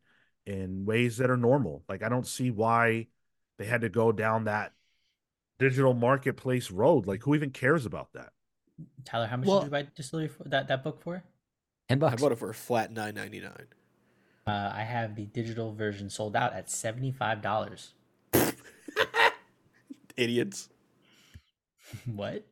in 0.46 0.86
ways 0.86 1.18
that 1.18 1.30
are 1.30 1.36
normal. 1.36 1.82
Like 1.88 2.02
I 2.02 2.08
don't 2.08 2.26
see 2.26 2.50
why 2.50 3.08
they 3.58 3.66
had 3.66 3.82
to 3.82 3.88
go 3.90 4.10
down 4.10 4.44
that 4.44 4.72
digital 5.58 5.92
marketplace 5.92 6.70
road. 6.70 7.06
Like 7.06 7.22
who 7.22 7.34
even 7.34 7.50
cares 7.50 7.84
about 7.84 8.12
that? 8.14 8.30
Tyler, 9.04 9.26
how 9.26 9.36
much 9.36 9.46
well, 9.46 9.60
did 9.60 9.66
you 9.66 9.70
buy 9.70 9.86
distillery 9.94 10.28
for 10.28 10.44
that, 10.44 10.68
that 10.68 10.82
book 10.82 11.02
for? 11.02 11.22
Ten 11.88 11.98
bucks. 11.98 12.14
I 12.14 12.16
bought 12.16 12.32
it 12.32 12.38
for 12.38 12.50
a 12.50 12.54
flat 12.54 12.92
nine 12.92 13.14
ninety 13.14 13.40
nine. 13.40 13.66
Uh, 14.46 14.72
I 14.74 14.82
have 14.82 15.14
the 15.14 15.26
digital 15.26 15.72
version 15.72 16.08
sold 16.08 16.36
out 16.36 16.54
at 16.54 16.70
seventy 16.70 17.12
five 17.12 17.42
dollars. 17.42 17.92
Idiots. 20.16 20.68
what? 22.06 22.46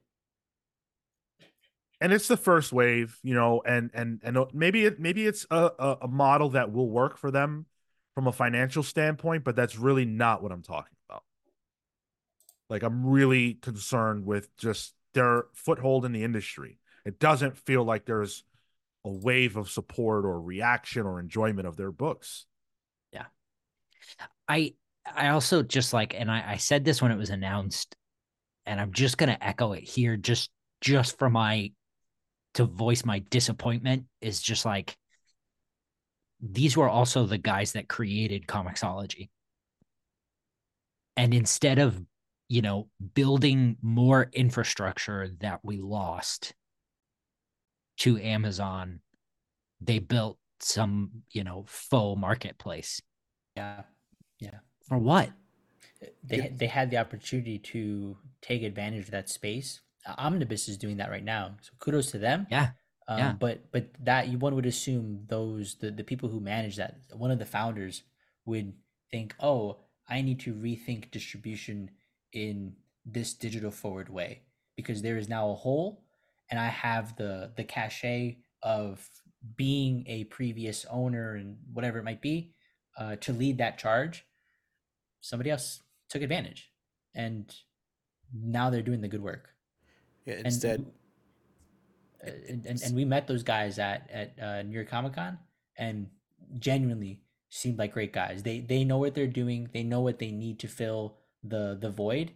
And 2.01 2.13
it's 2.13 2.29
the 2.29 2.37
first 2.37 2.73
wave, 2.73 3.19
you 3.23 3.35
know, 3.35 3.63
and 3.65 3.91
and 3.95 4.21
and 4.23 4.39
maybe 4.53 4.85
it 4.85 5.01
maybe 5.01 5.27
it's 5.27 5.47
a, 5.51 5.71
a, 5.79 5.99
a 6.03 6.09
model 6.09 6.51
that 6.51 6.73
will 6.73 6.89
work 6.89 7.17
for 7.17 7.31
them 7.31 7.67
from 8.15 8.27
a 8.27 8.33
financial 8.33 8.83
standpoint, 8.83 9.45
but 9.45 9.57
that's 9.57 9.79
really 9.79 10.05
not 10.05 10.43
what 10.43 10.53
I'm 10.53 10.63
talking 10.63 10.97
about. 11.09 11.23
Like 12.69 12.83
I'm 12.83 13.07
really 13.07 13.55
concerned 13.55 14.27
with 14.27 14.55
just 14.57 14.95
their 15.15 15.47
foothold 15.55 16.05
in 16.05 16.13
the 16.13 16.25
industry. 16.25 16.79
It 17.05 17.19
doesn't 17.19 17.59
feel 17.59 17.85
like 17.85 18.05
there's 18.05 18.45
a 19.05 19.11
wave 19.11 19.57
of 19.57 19.71
support 19.71 20.25
or 20.25 20.41
reaction 20.41 21.07
or 21.07 21.21
enjoyment 21.21 21.67
of 21.67 21.77
their 21.77 21.93
books. 21.93 22.47
Yeah. 23.13 23.27
I 24.49 24.75
I 25.13 25.29
also 25.29 25.63
just 25.63 25.93
like, 25.93 26.15
and 26.15 26.31
I, 26.31 26.53
I 26.53 26.57
said 26.57 26.85
this 26.85 27.03
when 27.03 27.13
it 27.13 27.19
was 27.19 27.31
announced, 27.31 27.97
and 28.67 28.81
I'm 28.81 28.93
just 28.93 29.19
gonna 29.19 29.39
echo 29.41 29.73
it 29.73 29.83
here, 29.83 30.17
just 30.17 30.51
just 30.81 31.19
for 31.19 31.31
my 31.31 31.73
to 32.55 32.65
voice 32.65 33.05
my 33.05 33.19
disappointment 33.31 34.05
is 34.21 34.41
just 34.41 34.65
like 34.65 34.97
these 36.41 36.77
were 36.77 36.89
also 36.89 37.27
the 37.27 37.39
guys 37.39 37.73
that 37.73 37.89
created 37.89 38.47
Comixology. 38.47 39.29
And 41.17 41.33
instead 41.33 41.79
of, 41.79 42.01
you 42.49 42.61
know, 42.61 42.89
building 43.15 43.77
more 43.81 44.29
infrastructure 44.33 45.31
that 45.41 45.61
we 45.63 45.79
lost 45.79 46.55
to 47.99 48.19
Amazon, 48.19 49.01
they 49.81 50.01
built 50.01 50.39
some, 50.61 51.23
you 51.31 51.45
know, 51.45 51.65
faux 51.69 52.21
marketplace. 52.21 53.01
Yeah. 53.57 53.83
Yeah. 54.39 54.59
For 54.89 54.99
what? 54.99 55.31
They 56.23 56.53
they 56.55 56.67
had 56.67 56.91
the 56.91 56.99
opportunity 56.99 57.59
to 57.59 58.19
take 58.43 58.63
advantage 58.63 59.05
of 59.05 59.11
that 59.13 59.29
space. 59.29 59.81
Omnibus 60.19 60.69
is 60.69 60.77
doing 60.77 60.99
that 60.99 61.11
right 61.11 61.25
now, 61.25 61.57
so 61.63 61.73
kudos 61.79 62.11
to 62.11 62.19
them. 62.19 62.47
Yeah. 62.51 62.71
Um, 63.09 63.19
yeah. 63.19 63.33
But 63.39 63.73
but 63.73 63.89
that 64.01 64.29
you 64.29 64.39
one 64.39 64.55
would 64.55 64.67
assume 64.67 65.25
those 65.29 65.77
the 65.77 65.91
the 65.91 66.05
people 66.05 66.29
who 66.29 66.41
manage 66.41 66.77
that 66.77 66.97
one 67.13 67.31
of 67.31 67.39
the 67.39 67.47
founders 67.47 68.03
would 68.45 68.75
think, 69.11 69.35
oh, 69.41 69.79
I 70.09 70.21
need 70.21 70.41
to 70.41 70.55
rethink 70.55 71.11
distribution 71.11 71.91
in 72.33 72.75
this 73.07 73.33
digital 73.35 73.71
forward 73.71 74.09
way 74.09 74.43
because 74.77 75.01
there 75.03 75.17
is 75.17 75.29
now 75.29 75.51
a 75.51 75.55
hole, 75.55 76.05
and 76.51 76.61
I 76.61 76.69
have 76.69 77.17
the 77.17 77.53
the 77.57 77.65
cachet 77.65 78.39
of 78.63 79.09
being 79.57 80.05
a 80.07 80.25
previous 80.25 80.85
owner 80.91 81.35
and 81.35 81.57
whatever 81.73 81.99
it 81.99 82.05
might 82.05 82.23
be 82.23 82.53
uh, 82.99 83.17
to 83.17 83.33
lead 83.33 83.59
that 83.59 83.79
charge 83.79 84.25
somebody 85.25 85.51
else 85.51 85.81
took 86.11 86.23
advantage. 86.23 86.71
And 87.15 87.53
now 88.33 88.71
they're 88.71 88.83
doing 88.83 89.01
the 89.01 89.09
good 89.09 89.23
work. 89.23 89.51
Yeah 90.27 90.41
instead 90.45 90.87
and, 92.23 92.67
uh, 92.67 92.71
and, 92.71 92.83
and, 92.83 92.95
we 92.95 93.05
met 93.05 93.27
those 93.27 93.43
guys 93.43 93.79
at 93.79 94.11
at 94.11 94.39
uh, 94.41 94.63
new 94.63 94.73
york 94.73 94.89
comic 94.89 95.13
con 95.13 95.39
and 95.77 96.09
genuinely 96.59 97.21
seemed 97.51 97.79
like 97.79 97.93
great 97.93 98.13
guys. 98.13 98.43
They 98.43 98.61
they 98.61 98.85
know 98.85 98.99
what 98.99 99.15
they're 99.15 99.27
doing. 99.27 99.69
They 99.73 99.83
know 99.83 100.01
what 100.01 100.19
they 100.19 100.31
need 100.31 100.59
to 100.61 100.69
fill 100.69 101.19
the 101.43 101.77
the 101.81 101.91
void. 101.91 102.33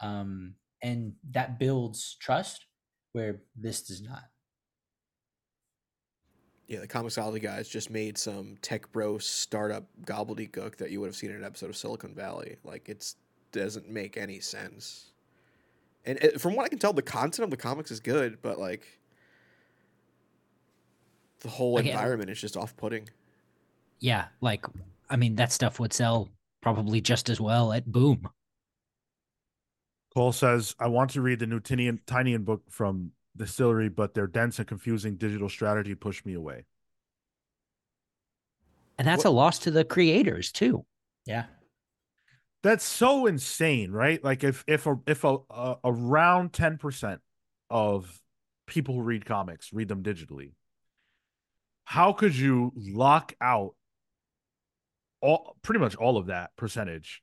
Um 0.00 0.56
and 0.82 1.14
that 1.30 1.58
builds 1.58 2.16
trust 2.20 2.66
where 3.12 3.40
this 3.56 3.82
does 3.82 4.02
not 4.02 4.24
yeah, 6.72 6.80
the 6.80 6.88
Comixology 6.88 7.42
guys 7.42 7.68
just 7.68 7.90
made 7.90 8.16
some 8.16 8.56
tech 8.62 8.90
bro 8.92 9.18
startup 9.18 9.84
gobbledygook 10.06 10.76
that 10.76 10.90
you 10.90 11.00
would 11.00 11.06
have 11.08 11.14
seen 11.14 11.28
in 11.28 11.36
an 11.36 11.44
episode 11.44 11.68
of 11.68 11.76
Silicon 11.76 12.14
Valley. 12.14 12.56
Like 12.64 12.88
it 12.88 13.14
doesn't 13.52 13.90
make 13.90 14.16
any 14.16 14.40
sense. 14.40 15.10
And 16.06 16.18
it, 16.18 16.40
from 16.40 16.56
what 16.56 16.64
I 16.64 16.68
can 16.68 16.78
tell, 16.78 16.94
the 16.94 17.02
content 17.02 17.44
of 17.44 17.50
the 17.50 17.58
comics 17.58 17.90
is 17.90 18.00
good, 18.00 18.38
but 18.40 18.58
like 18.58 18.86
The 21.40 21.50
whole 21.50 21.76
Again- 21.76 21.92
environment 21.92 22.30
is 22.30 22.40
just 22.40 22.56
off-putting. 22.56 23.08
Yeah, 24.00 24.28
like 24.40 24.64
I 25.10 25.16
mean 25.16 25.36
that 25.36 25.52
stuff 25.52 25.78
would 25.78 25.92
sell 25.92 26.30
probably 26.62 27.02
just 27.02 27.28
as 27.28 27.38
well 27.38 27.72
at 27.74 27.84
Boom. 27.84 28.28
Cole 30.14 30.32
says, 30.32 30.74
I 30.78 30.86
want 30.88 31.10
to 31.10 31.20
read 31.20 31.38
the 31.38 31.46
new 31.46 31.60
Tynion, 31.60 32.00
Tynion 32.06 32.44
book 32.46 32.62
from 32.70 33.12
Distillery, 33.36 33.88
but 33.88 34.14
their 34.14 34.26
dense 34.26 34.58
and 34.58 34.68
confusing 34.68 35.16
digital 35.16 35.48
strategy 35.48 35.94
pushed 35.94 36.26
me 36.26 36.34
away. 36.34 36.66
And 38.98 39.06
that's 39.08 39.24
What- 39.24 39.30
a 39.30 39.34
loss 39.34 39.58
to 39.60 39.70
the 39.70 39.84
creators 39.84 40.52
too. 40.52 40.84
Yeah. 41.24 41.46
That's 42.62 42.84
so 42.84 43.26
insane, 43.26 43.90
right? 43.90 44.22
Like 44.22 44.44
if 44.44 44.62
if 44.68 44.86
a, 44.86 44.96
if 45.06 45.24
a, 45.24 45.38
a 45.50 45.76
around 45.84 46.52
10% 46.52 47.18
of 47.70 48.20
people 48.66 48.94
who 48.94 49.02
read 49.02 49.24
comics 49.24 49.72
read 49.72 49.88
them 49.88 50.02
digitally, 50.02 50.52
how 51.84 52.12
could 52.12 52.36
you 52.36 52.72
lock 52.76 53.34
out 53.40 53.74
all 55.20 55.56
pretty 55.62 55.80
much 55.80 55.96
all 55.96 56.16
of 56.16 56.26
that 56.26 56.54
percentage 56.56 57.22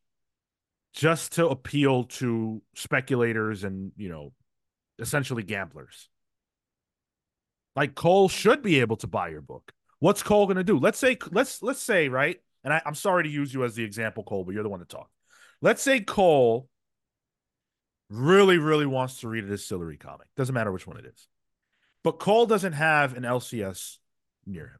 just 0.93 1.33
to 1.33 1.47
appeal 1.47 2.03
to 2.05 2.61
speculators 2.75 3.63
and, 3.63 3.91
you 3.95 4.09
know, 4.09 4.33
essentially 4.99 5.43
gamblers? 5.43 6.09
Like 7.75 7.95
Cole 7.95 8.29
should 8.29 8.61
be 8.61 8.79
able 8.81 8.97
to 8.97 9.07
buy 9.07 9.29
your 9.29 9.41
book. 9.41 9.71
What's 9.99 10.23
Cole 10.23 10.45
going 10.45 10.57
to 10.57 10.63
do? 10.63 10.77
Let's 10.77 10.99
say 10.99 11.17
let's 11.31 11.61
let's 11.61 11.81
say, 11.81 12.09
right? 12.09 12.39
And 12.63 12.73
I, 12.73 12.81
I'm 12.85 12.95
sorry 12.95 13.23
to 13.23 13.29
use 13.29 13.53
you 13.53 13.63
as 13.63 13.75
the 13.75 13.83
example, 13.83 14.23
Cole, 14.23 14.43
but 14.43 14.53
you're 14.53 14.63
the 14.63 14.69
one 14.69 14.79
to 14.79 14.85
talk. 14.85 15.09
Let's 15.61 15.81
say 15.81 16.01
Cole 16.01 16.69
really, 18.09 18.57
really 18.57 18.85
wants 18.85 19.19
to 19.21 19.27
read 19.27 19.45
a 19.45 19.47
DSTLRY 19.47 19.99
comic. 19.99 20.27
Doesn't 20.35 20.55
matter 20.55 20.71
which 20.71 20.87
one 20.87 20.97
it 20.97 21.05
is. 21.05 21.27
But 22.03 22.13
Cole 22.13 22.45
doesn't 22.45 22.73
have 22.73 23.15
an 23.15 23.23
LCS 23.23 23.97
near 24.45 24.67
him. 24.67 24.79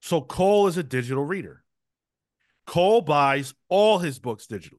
So 0.00 0.20
Cole 0.20 0.66
is 0.66 0.76
a 0.76 0.82
digital 0.82 1.24
reader. 1.24 1.64
Cole 2.66 3.00
buys 3.00 3.54
all 3.68 3.98
his 3.98 4.18
books 4.18 4.46
digitally. 4.46 4.78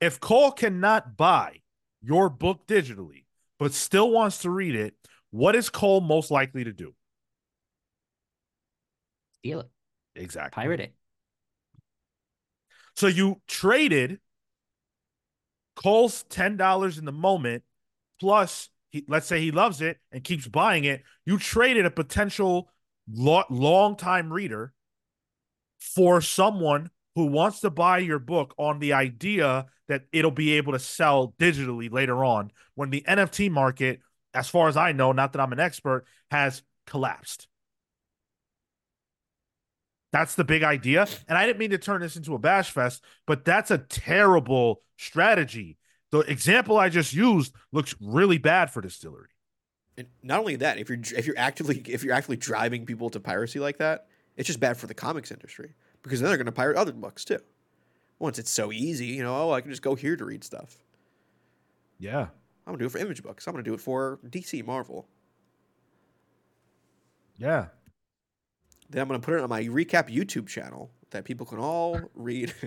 If 0.00 0.20
Cole 0.20 0.52
cannot 0.52 1.16
buy 1.16 1.60
your 2.02 2.28
book 2.30 2.66
digitally, 2.66 3.24
but 3.58 3.72
still 3.74 4.10
wants 4.10 4.38
to 4.38 4.50
read 4.50 4.74
it, 4.74 4.94
what 5.30 5.56
is 5.56 5.68
Cole 5.70 6.00
most 6.00 6.30
likely 6.30 6.64
to 6.64 6.72
do? 6.72 6.94
Steal 9.38 9.60
it, 9.60 9.70
Exactly. 10.16 10.62
pirate 10.62 10.80
it. 10.80 10.94
So 12.94 13.06
you 13.06 13.40
traded 13.46 14.20
Cole's 15.74 16.22
ten 16.24 16.56
dollars 16.56 16.98
in 16.98 17.04
the 17.04 17.12
moment, 17.12 17.62
plus 18.20 18.70
he, 18.90 19.04
let's 19.08 19.26
say 19.26 19.40
he 19.40 19.50
loves 19.50 19.80
it 19.80 19.98
and 20.10 20.24
keeps 20.24 20.48
buying 20.48 20.84
it. 20.84 21.02
You 21.24 21.38
traded 21.38 21.84
a 21.86 21.90
potential 21.90 22.70
lo- 23.12 23.44
long 23.50 23.96
time 23.96 24.32
reader 24.32 24.72
for 25.78 26.20
someone 26.20 26.90
who 27.16 27.26
wants 27.26 27.60
to 27.60 27.70
buy 27.70 27.98
your 27.98 28.18
book 28.18 28.54
on 28.58 28.78
the 28.78 28.92
idea 28.92 29.64
that 29.88 30.02
it'll 30.12 30.30
be 30.30 30.52
able 30.52 30.74
to 30.74 30.78
sell 30.78 31.34
digitally 31.38 31.90
later 31.90 32.22
on 32.22 32.52
when 32.74 32.90
the 32.90 33.02
NFT 33.08 33.50
market, 33.50 34.00
as 34.34 34.50
far 34.50 34.68
as 34.68 34.76
I 34.76 34.92
know, 34.92 35.12
not 35.12 35.32
that 35.32 35.40
I'm 35.40 35.52
an 35.52 35.58
expert, 35.58 36.04
has 36.30 36.62
collapsed. 36.86 37.48
That's 40.12 40.34
the 40.34 40.44
big 40.44 40.62
idea. 40.62 41.08
And 41.26 41.38
I 41.38 41.46
didn't 41.46 41.58
mean 41.58 41.70
to 41.70 41.78
turn 41.78 42.02
this 42.02 42.16
into 42.16 42.34
a 42.34 42.38
bash 42.38 42.70
fest, 42.70 43.02
but 43.26 43.46
that's 43.46 43.70
a 43.70 43.78
terrible 43.78 44.82
strategy. 44.98 45.78
The 46.10 46.20
example 46.20 46.76
I 46.76 46.90
just 46.90 47.14
used 47.14 47.54
looks 47.72 47.94
really 47.98 48.38
bad 48.38 48.70
for 48.70 48.82
DSTLRY. 48.82 49.24
And 49.98 50.08
not 50.22 50.40
only 50.40 50.56
that, 50.56 50.76
if 50.78 50.90
you're 50.90 50.98
if 51.16 51.26
you're 51.26 51.38
actively 51.38 51.82
if 51.86 52.04
you're 52.04 52.14
actively 52.14 52.36
driving 52.36 52.84
people 52.84 53.08
to 53.10 53.20
piracy 53.20 53.58
like 53.58 53.78
that, 53.78 54.06
it's 54.36 54.46
just 54.46 54.60
bad 54.60 54.76
for 54.76 54.86
the 54.86 54.92
comics 54.92 55.30
industry 55.30 55.74
because 56.06 56.20
then 56.20 56.28
they're 56.28 56.38
going 56.38 56.46
to 56.46 56.52
pirate 56.52 56.76
other 56.76 56.92
books 56.92 57.24
too. 57.24 57.40
Once 58.18 58.38
it's 58.38 58.50
so 58.50 58.72
easy, 58.72 59.06
you 59.06 59.22
know, 59.22 59.34
oh, 59.34 59.50
I 59.50 59.60
can 59.60 59.70
just 59.70 59.82
go 59.82 59.94
here 59.94 60.16
to 60.16 60.24
read 60.24 60.44
stuff. 60.44 60.78
Yeah. 61.98 62.28
I'm 62.66 62.72
gonna 62.72 62.78
do 62.78 62.86
it 62.86 62.92
for 62.92 62.98
image 62.98 63.22
books. 63.22 63.46
I'm 63.46 63.52
gonna 63.52 63.62
do 63.62 63.74
it 63.74 63.80
for 63.80 64.18
DC 64.28 64.64
Marvel. 64.64 65.06
Yeah. 67.36 67.66
Then 68.90 69.02
I'm 69.02 69.08
gonna 69.08 69.20
put 69.20 69.34
it 69.34 69.40
on 69.40 69.50
my 69.50 69.64
recap 69.64 70.12
YouTube 70.12 70.48
channel 70.48 70.90
that 71.10 71.24
people 71.24 71.46
can 71.46 71.58
all 71.58 72.00
read. 72.14 72.54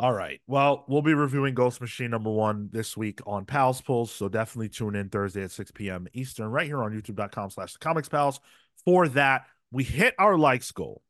All 0.00 0.12
right. 0.12 0.40
Well, 0.46 0.84
we'll 0.86 1.02
be 1.02 1.12
reviewing 1.12 1.54
Ghost 1.54 1.80
Machine 1.80 2.12
number 2.12 2.30
one 2.30 2.68
this 2.72 2.96
week 2.96 3.18
on 3.26 3.44
Pals 3.44 3.80
Pulls. 3.80 4.12
So 4.12 4.28
definitely 4.28 4.68
tune 4.68 4.94
in 4.94 5.08
Thursday 5.08 5.42
at 5.42 5.50
6 5.50 5.72
p.m. 5.72 6.06
Eastern, 6.12 6.50
right 6.50 6.66
here 6.66 6.84
on 6.84 6.92
youtube.com 6.92 7.50
slash 7.50 7.72
the 7.72 7.80
comics 7.80 8.08
pals. 8.08 8.38
For 8.84 9.08
that, 9.08 9.46
we 9.70 9.84
hit 9.84 10.14
our 10.18 10.36
likes 10.36 10.70
goal. 10.72 11.02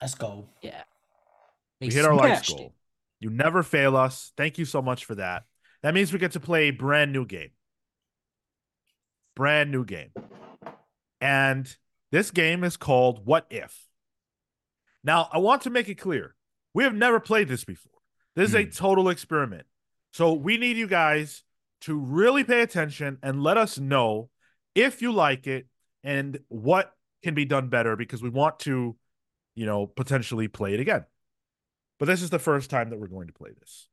Let's 0.00 0.14
go. 0.14 0.48
Yeah. 0.62 0.82
We 1.80 1.88
They 1.88 1.96
hit 1.96 2.04
our 2.04 2.14
likes 2.14 2.48
goal. 2.50 2.60
it. 2.60 2.72
You 3.20 3.30
never 3.30 3.62
fail 3.62 3.96
us. 3.96 4.32
Thank 4.36 4.58
you 4.58 4.64
so 4.64 4.82
much 4.82 5.04
for 5.04 5.14
that. 5.16 5.44
That 5.82 5.94
means 5.94 6.12
we 6.12 6.18
get 6.18 6.32
to 6.32 6.40
play 6.40 6.64
a 6.64 6.70
brand 6.70 7.12
new 7.12 7.24
game. 7.24 7.50
Brand 9.34 9.70
new 9.70 9.84
game. 9.84 10.10
And 11.20 11.74
this 12.12 12.30
game 12.30 12.64
is 12.64 12.76
called 12.76 13.24
What 13.24 13.46
If? 13.50 13.86
Now, 15.02 15.28
I 15.32 15.38
want 15.38 15.62
to 15.62 15.70
make 15.70 15.88
it 15.88 15.94
clear 15.96 16.34
we 16.74 16.84
have 16.84 16.94
never 16.94 17.20
played 17.20 17.48
this 17.48 17.64
before. 17.64 17.92
This 18.34 18.50
is 18.50 18.54
a 18.54 18.64
hmm. 18.64 18.70
total 18.70 19.08
experiment. 19.08 19.66
So 20.12 20.34
we 20.34 20.58
need 20.58 20.76
you 20.76 20.86
guys 20.86 21.42
to 21.82 21.98
really 21.98 22.44
pay 22.44 22.60
attention 22.60 23.18
and 23.22 23.42
let 23.42 23.56
us 23.56 23.78
know 23.78 24.30
if 24.74 25.00
you 25.00 25.12
like 25.12 25.46
it 25.46 25.66
and 26.04 26.40
what 26.48 26.92
can 27.26 27.34
be 27.34 27.44
done 27.44 27.68
better 27.68 27.96
because 27.96 28.22
we 28.22 28.28
want 28.28 28.60
to, 28.60 28.96
you 29.56 29.66
know, 29.66 29.84
potentially 29.84 30.46
play 30.46 30.74
it 30.74 30.80
again. 30.80 31.04
But 31.98 32.06
this 32.06 32.22
is 32.22 32.30
the 32.30 32.38
first 32.38 32.70
time 32.70 32.90
that 32.90 33.00
we're 33.00 33.08
going 33.08 33.26
to 33.26 33.32
play 33.32 33.50
this. 33.58 33.88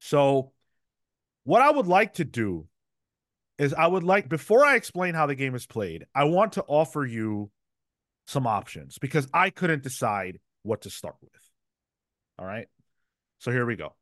So, 0.00 0.52
what 1.44 1.62
I 1.62 1.70
would 1.70 1.86
like 1.86 2.14
to 2.14 2.24
do 2.24 2.68
is 3.58 3.72
I 3.72 3.86
would 3.86 4.02
like, 4.02 4.28
before 4.28 4.66
I 4.66 4.76
explain 4.76 5.14
how 5.14 5.24
the 5.24 5.34
game 5.34 5.54
is 5.54 5.66
played, 5.66 6.04
I 6.14 6.24
want 6.24 6.52
to 6.52 6.64
offer 6.64 7.06
you 7.06 7.50
some 8.26 8.46
options 8.46 8.98
because 8.98 9.26
I 9.32 9.48
couldn't 9.48 9.82
decide 9.82 10.38
what 10.62 10.82
to 10.82 10.90
start 10.90 11.16
with. 11.22 11.50
All 12.38 12.44
right. 12.44 12.66
So, 13.38 13.50
here 13.50 13.64
we 13.64 13.76
go. 13.76 13.94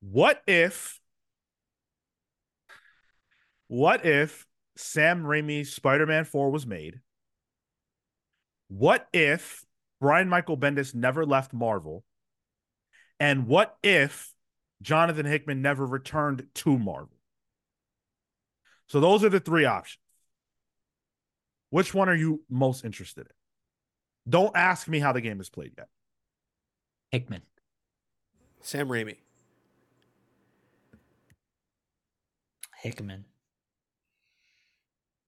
What 0.00 0.42
if, 0.48 0.98
what 3.68 4.04
if 4.04 4.44
Sam 4.76 5.22
Raimi's 5.22 5.72
Spider 5.72 6.06
Man 6.06 6.24
4 6.24 6.50
was 6.50 6.66
made? 6.66 7.00
What 8.68 9.06
if 9.12 9.64
Brian 10.00 10.28
Michael 10.28 10.56
Bendis 10.56 10.94
never 10.94 11.24
left 11.24 11.52
Marvel? 11.52 12.04
And 13.20 13.46
what 13.46 13.76
if 13.82 14.32
Jonathan 14.82 15.26
Hickman 15.26 15.62
never 15.62 15.86
returned 15.86 16.46
to 16.54 16.78
Marvel? 16.78 17.16
So 18.88 19.00
those 19.00 19.24
are 19.24 19.28
the 19.28 19.40
three 19.40 19.64
options. 19.64 20.00
Which 21.70 21.94
one 21.94 22.08
are 22.08 22.14
you 22.14 22.42
most 22.50 22.84
interested 22.84 23.26
in? 23.26 24.30
Don't 24.30 24.56
ask 24.56 24.88
me 24.88 24.98
how 25.00 25.12
the 25.12 25.20
game 25.20 25.40
is 25.40 25.50
played 25.50 25.72
yet. 25.76 25.88
Hickman. 27.10 27.42
Sam 28.60 28.88
Raimi. 28.88 29.16
Hickman. 32.82 33.24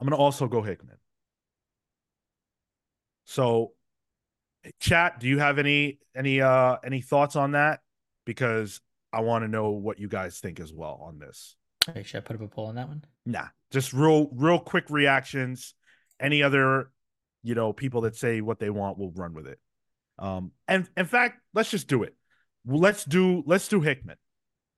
I'm 0.00 0.06
going 0.06 0.16
to 0.16 0.22
also 0.22 0.46
go 0.46 0.62
Hickman. 0.62 0.96
So 3.24 3.72
chat, 4.80 5.20
do 5.20 5.28
you 5.28 5.38
have 5.38 5.58
any 5.58 5.98
any 6.14 6.40
uh 6.40 6.76
any 6.84 7.00
thoughts 7.00 7.36
on 7.36 7.52
that? 7.52 7.80
Because 8.24 8.80
I 9.12 9.20
want 9.20 9.44
to 9.44 9.48
know 9.48 9.70
what 9.70 9.98
you 9.98 10.08
guys 10.08 10.38
think 10.38 10.60
as 10.60 10.72
well 10.72 11.00
on 11.02 11.18
this. 11.18 11.56
Wait, 11.94 12.06
should 12.06 12.18
I 12.18 12.20
put 12.20 12.36
up 12.36 12.42
a 12.42 12.48
poll 12.48 12.66
on 12.66 12.74
that 12.76 12.88
one? 12.88 13.04
Nah, 13.24 13.46
just 13.70 13.92
real 13.92 14.28
real 14.32 14.58
quick 14.58 14.90
reactions. 14.90 15.74
Any 16.20 16.42
other, 16.42 16.90
you 17.42 17.54
know, 17.54 17.72
people 17.72 18.02
that 18.02 18.16
say 18.16 18.40
what 18.40 18.58
they 18.58 18.70
want, 18.70 18.98
will 18.98 19.12
run 19.12 19.34
with 19.34 19.46
it. 19.46 19.58
Um, 20.18 20.52
and 20.66 20.88
in 20.96 21.06
fact, 21.06 21.40
let's 21.54 21.70
just 21.70 21.88
do 21.88 22.02
it. 22.02 22.14
Let's 22.64 23.04
do 23.04 23.42
let's 23.46 23.68
do 23.68 23.80
Hickman. 23.80 24.16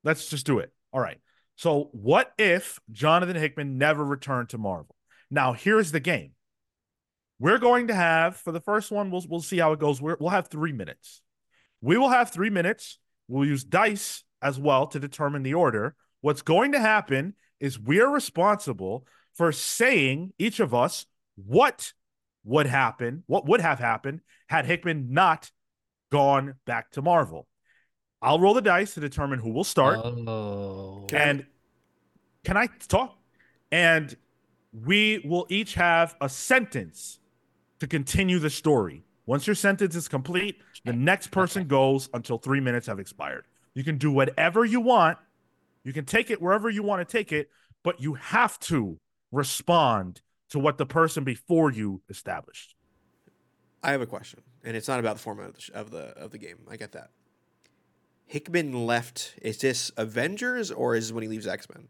Let's 0.05 0.29
just 0.29 0.47
do 0.47 0.59
it. 0.59 0.73
All 0.93 1.01
right. 1.01 1.19
So, 1.57 1.91
what 1.93 2.33
if 2.39 2.79
Jonathan 2.93 3.37
Hickman 3.37 3.79
never 3.79 4.05
returned 4.05 4.51
to 4.51 4.59
Marvel? 4.59 4.95
Now, 5.31 5.53
here's 5.53 5.93
the 5.93 6.01
game. 6.01 6.33
We're 7.39 7.59
going 7.59 7.89
to 7.89 7.95
have 7.95 8.37
for 8.37 8.53
the 8.53 8.61
first 8.61 8.91
one. 8.91 9.11
We'll 9.11 9.25
we'll 9.29 9.41
see 9.41 9.59
how 9.59 9.73
it 9.73 9.79
goes. 9.79 10.01
We're, 10.01 10.17
we'll 10.19 10.31
have 10.31 10.49
three 10.49 10.73
minutes. 10.73 11.23
We 11.81 11.97
will 11.97 12.09
have 12.09 12.31
three 12.31 12.51
minutes. 12.51 12.99
We'll 13.29 13.47
use 13.47 13.63
dice 13.63 14.25
as 14.43 14.59
well 14.59 14.87
to 14.89 14.99
determine 14.99 15.43
the 15.43 15.55
order. 15.55 15.95
What's 16.21 16.43
going 16.43 16.73
to 16.73 16.81
happen 16.81 17.35
is 17.61 17.79
we're 17.79 18.09
responsible 18.09 19.07
for 19.35 19.53
saying 19.53 20.33
each 20.39 20.59
of 20.59 20.75
us 20.75 21.07
what 21.37 21.93
would 22.45 22.67
happen, 22.67 23.23
what 23.27 23.47
would 23.47 23.61
have 23.61 23.79
happened 23.79 24.21
had 24.49 24.67
Hickman 24.67 25.13
not 25.13 25.51
gone 26.11 26.55
back 26.67 26.91
to 26.93 27.03
Marvel. 27.03 27.47
I'll 28.21 28.41
roll 28.41 28.55
the 28.55 28.63
dice 28.63 28.95
to 28.95 29.01
determine 29.01 29.39
who 29.39 29.51
will 29.51 29.65
start. 29.65 29.99
Oh. 30.05 31.07
And 31.13 31.47
can 32.45 32.57
I 32.57 32.67
talk? 32.89 33.17
And 33.71 34.17
we 34.73 35.23
will 35.25 35.47
each 35.49 35.75
have 35.75 36.15
a 36.21 36.29
sentence 36.29 37.19
to 37.81 37.87
continue 37.87 38.39
the 38.39 38.51
story. 38.51 39.05
Once 39.27 39.47
your 39.47 39.57
sentence 39.57 39.95
is 39.95 40.09
complete, 40.09 40.57
the 40.85 40.93
next 40.93 41.31
person 41.31 41.67
goes 41.67 42.09
until 42.15 42.39
three 42.39 42.61
minutes 42.61 42.87
have 42.87 42.99
expired. 42.99 43.45
You 43.75 43.85
can 43.85 43.99
do 43.99 44.11
whatever 44.11 44.65
you 44.65 44.81
want. 44.81 45.19
You 45.85 45.93
can 45.93 46.05
take 46.05 46.31
it 46.31 46.41
wherever 46.41 46.69
you 46.69 46.83
want 46.83 47.07
to 47.07 47.11
take 47.11 47.33
it, 47.33 47.49
but 47.83 48.01
you 48.01 48.15
have 48.15 48.59
to 48.61 48.99
respond 49.31 50.21
to 50.51 50.59
what 50.59 50.79
the 50.79 50.87
person 50.87 51.25
before 51.25 51.71
you 51.71 52.03
established. 52.09 52.75
I 53.83 53.93
have 53.93 54.01
a 54.01 54.07
question, 54.07 54.41
and 54.65 54.77
it's 54.77 54.89
not 54.89 54.99
about 54.99 55.17
the 55.17 55.23
format 55.23 55.51
of 55.51 55.55
the, 55.55 55.61
sh- 55.61 55.71
of 55.73 55.91
the 55.91 55.99
of 56.17 56.31
the 56.31 56.39
game. 56.39 56.59
I 56.69 56.77
get 56.77 56.93
that. 56.93 57.11
Hickman 58.27 58.87
left. 58.87 59.35
Is 59.41 59.59
this 59.59 59.91
Avengers 59.97 60.71
or 60.71 60.95
is 60.95 61.09
this 61.09 61.13
when 61.13 61.23
he 61.23 61.29
leaves 61.29 61.47
X 61.47 61.69
Men? 61.73 61.89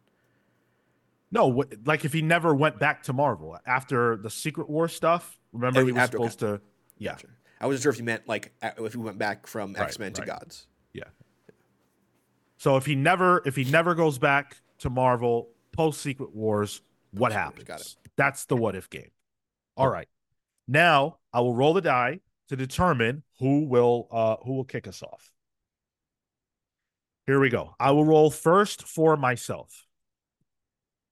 No, 1.31 1.65
like 1.85 2.05
if 2.05 2.13
he 2.13 2.23
never 2.23 2.55
went 2.55 2.79
back 2.79 3.03
to 3.05 3.13
Marvel 3.13 3.59
after 3.67 4.17
the 4.17 4.31
Secret 4.31 4.69
War 4.71 4.89
stuff. 4.89 5.39
Remember, 5.53 5.85
he 5.85 5.93
was 5.93 6.01
after- 6.03 6.19
okay. 6.19 6.29
supposed 6.29 6.39
to. 6.41 6.61
Yeah, 6.99 7.17
I 7.61 7.67
wasn't 7.67 7.83
sure 7.83 7.93
if 7.93 7.99
you 7.99 8.05
meant 8.05 8.27
like 8.29 8.53
if 8.63 8.93
he 8.93 8.99
went 8.99 9.19
back 9.19 9.47
from 9.47 9.73
Right, 9.75 9.85
X 9.85 9.99
Men 9.99 10.13
to 10.15 10.23
right. 10.23 10.27
Gods. 10.29 10.67
yeah. 10.93 11.05
So 12.57 12.77
if 12.77 12.87
he 12.87 12.95
never, 12.97 13.43
if 13.47 13.55
he 13.57 13.65
never 13.65 13.95
goes 13.95 14.19
back 14.19 14.57
to 14.79 14.91
Marvel 14.91 15.51
post 15.73 16.01
Secret 16.01 16.35
Wars, 16.35 16.83
what 17.13 17.31
happens? 17.33 17.65
got 17.65 17.81
it. 17.81 17.97
That's 18.17 18.47
the 18.47 18.57
what 18.57 18.75
if 18.75 18.91
game. 18.91 19.11
All 19.77 19.89
right. 19.89 20.09
Now 20.67 21.19
I 21.33 21.41
will 21.41 21.55
roll 21.55 21.73
the 21.75 21.81
die 21.81 22.21
to 22.49 22.57
determine 22.57 23.23
who 23.39 23.67
will 23.67 24.09
uh 24.11 24.37
who 24.45 24.55
will 24.55 24.65
kick 24.65 24.89
us 24.89 25.03
off. 25.03 25.31
Here 27.27 27.39
we 27.39 27.51
go. 27.51 27.75
I 27.79 27.91
will 27.93 28.05
roll 28.05 28.31
first 28.31 28.83
for 28.89 29.17
myself. 29.17 29.85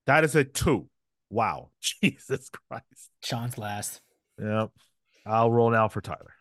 That 0.07 0.24
is 0.24 0.35
a 0.35 0.45
two. 0.45 0.89
Wow. 1.31 1.70
Jesus 1.81 2.51
Christ. 2.51 3.11
Sean's 3.23 3.59
last. 3.59 4.01
Yep. 4.41 4.70
I'll 5.27 5.51
roll 5.51 5.70
now 5.70 5.89
for 5.89 6.01
Tyler. 6.01 6.35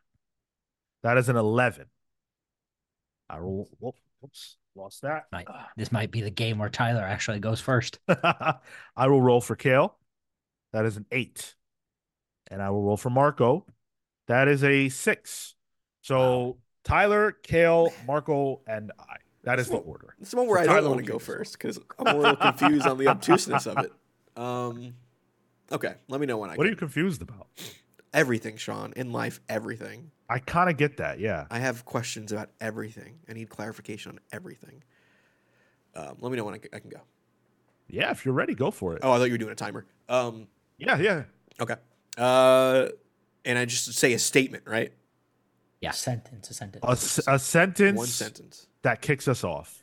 That 1.03 1.17
is 1.17 1.29
an 1.29 1.35
11. 1.35 1.85
I 3.29 3.37
roll. 3.37 3.67
Whoop, 3.79 3.95
whoops. 4.21 4.57
Lost 4.75 5.03
that. 5.03 5.25
Might, 5.31 5.47
this 5.77 5.91
might 5.91 6.11
be 6.11 6.21
the 6.21 6.29
game 6.29 6.57
where 6.57 6.69
Tyler 6.69 7.01
actually 7.01 7.39
goes 7.39 7.61
first. 7.61 7.99
I 8.07 8.57
will 8.97 9.21
roll 9.21 9.39
for 9.39 9.55
Kale. 9.55 9.97
That 10.73 10.85
is 10.85 10.97
an 10.97 11.05
eight. 11.11 11.55
And 12.51 12.61
I 12.61 12.69
will 12.71 12.83
roll 12.83 12.97
for 12.97 13.09
Marco. 13.09 13.65
That 14.27 14.47
is 14.47 14.63
a 14.63 14.89
six. 14.89 15.55
So 16.01 16.57
Tyler, 16.83 17.31
Kale, 17.31 17.91
Marco, 18.05 18.61
and 18.67 18.91
I. 18.99 19.17
That 19.45 19.59
is 19.59 19.69
the 19.69 19.77
order. 19.77 20.15
It's 20.19 20.31
the 20.31 20.37
one 20.37 20.47
where 20.47 20.63
So 20.65 20.71
I 20.71 20.75
don't 20.81 20.89
want 20.89 21.05
to 21.05 21.11
go 21.11 21.13
kick 21.19 21.21
us 21.21 21.29
off. 21.29 21.35
first 21.37 21.53
because 21.53 21.79
I'm 21.99 22.15
a 22.15 22.17
little 22.19 22.35
confused 22.51 22.85
on 22.87 22.97
the 22.97 23.07
obtuseness 23.07 23.65
of 23.67 23.77
it. 23.79 23.91
Um, 24.35 24.95
okay, 25.71 25.93
let 26.07 26.19
me 26.19 26.27
know 26.27 26.37
when 26.37 26.49
I. 26.49 26.55
What 26.55 26.67
are 26.67 26.69
you 26.69 26.75
confused 26.75 27.21
about? 27.21 27.47
Everything, 28.13 28.57
Sean, 28.57 28.93
in 28.95 29.11
life, 29.11 29.39
everything. 29.49 30.11
I 30.29 30.39
kind 30.39 30.69
of 30.69 30.77
get 30.77 30.97
that. 30.97 31.19
Yeah. 31.19 31.45
I 31.51 31.59
have 31.59 31.85
questions 31.85 32.31
about 32.31 32.49
everything. 32.59 33.19
I 33.29 33.33
need 33.33 33.49
clarification 33.49 34.13
on 34.13 34.19
everything. 34.31 34.83
Um, 35.95 36.17
let 36.19 36.31
me 36.31 36.37
know 36.37 36.45
when 36.45 36.55
I 36.55 36.57
can, 36.57 36.69
I 36.73 36.79
can 36.79 36.89
go. 36.89 37.01
Yeah. 37.87 38.09
If 38.11 38.25
you're 38.25 38.33
ready, 38.33 38.55
go 38.55 38.71
for 38.71 38.95
it. 38.95 39.01
Oh, 39.03 39.11
I 39.11 39.17
thought 39.17 39.25
you 39.25 39.33
were 39.33 39.37
doing 39.37 39.51
a 39.51 39.55
timer. 39.55 39.85
Um, 40.09 40.47
Yeah. 40.77 40.97
Yeah. 40.97 41.23
okay. 41.59 41.75
Uh, 42.17 42.87
and 43.43 43.59
I 43.59 43.65
just 43.65 43.93
say 43.93 44.13
a 44.13 44.19
statement, 44.19 44.63
right? 44.65 44.91
Yeah. 45.81 45.91
Sentence, 45.91 46.49
a 46.49 46.53
sentence. 46.55 46.83
A, 46.83 46.91
s- 46.91 47.19
a 47.27 47.37
sentence 47.37 47.97
One 47.97 48.07
sentence. 48.07 48.67
That 48.85 49.01
kicks 49.01 49.27
us 49.27 49.43
off. 49.43 49.81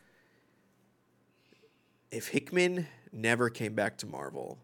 If 2.13 2.29
Hickman 2.29 2.87
never 3.11 3.51
came 3.51 3.75
back 3.75 3.99
to 3.99 4.07
Marvel, 4.07 4.61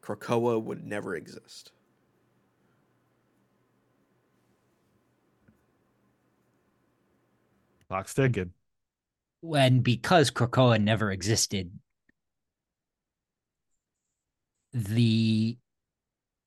Krakoa 0.00 0.62
would 0.62 0.84
never 0.86 1.16
exist. 1.16 1.72
Clock's 7.88 8.14
ticking. 8.14 8.52
when 9.40 9.80
because 9.80 10.30
Krakoa 10.30 10.80
never 10.80 11.10
existed, 11.10 11.72
the 14.72 15.58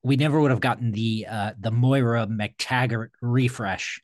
we 0.04 0.16
never 0.16 0.40
would 0.40 0.52
have 0.52 0.62
gotten 0.62 0.94
the 0.94 1.28
uh 1.30 1.52
the 1.60 1.70
Moira 1.70 2.28
MacTaggert 2.28 3.10
refresh 3.22 4.02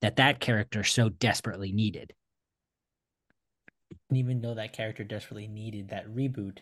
that 0.00 0.16
that 0.16 0.40
character 0.40 0.84
so 0.84 1.08
desperately 1.08 1.72
needed. 1.72 2.12
And 4.10 4.18
even 4.18 4.40
though 4.40 4.54
that 4.54 4.72
character 4.72 5.04
desperately 5.04 5.48
needed 5.48 5.88
that 5.88 6.08
reboot, 6.08 6.58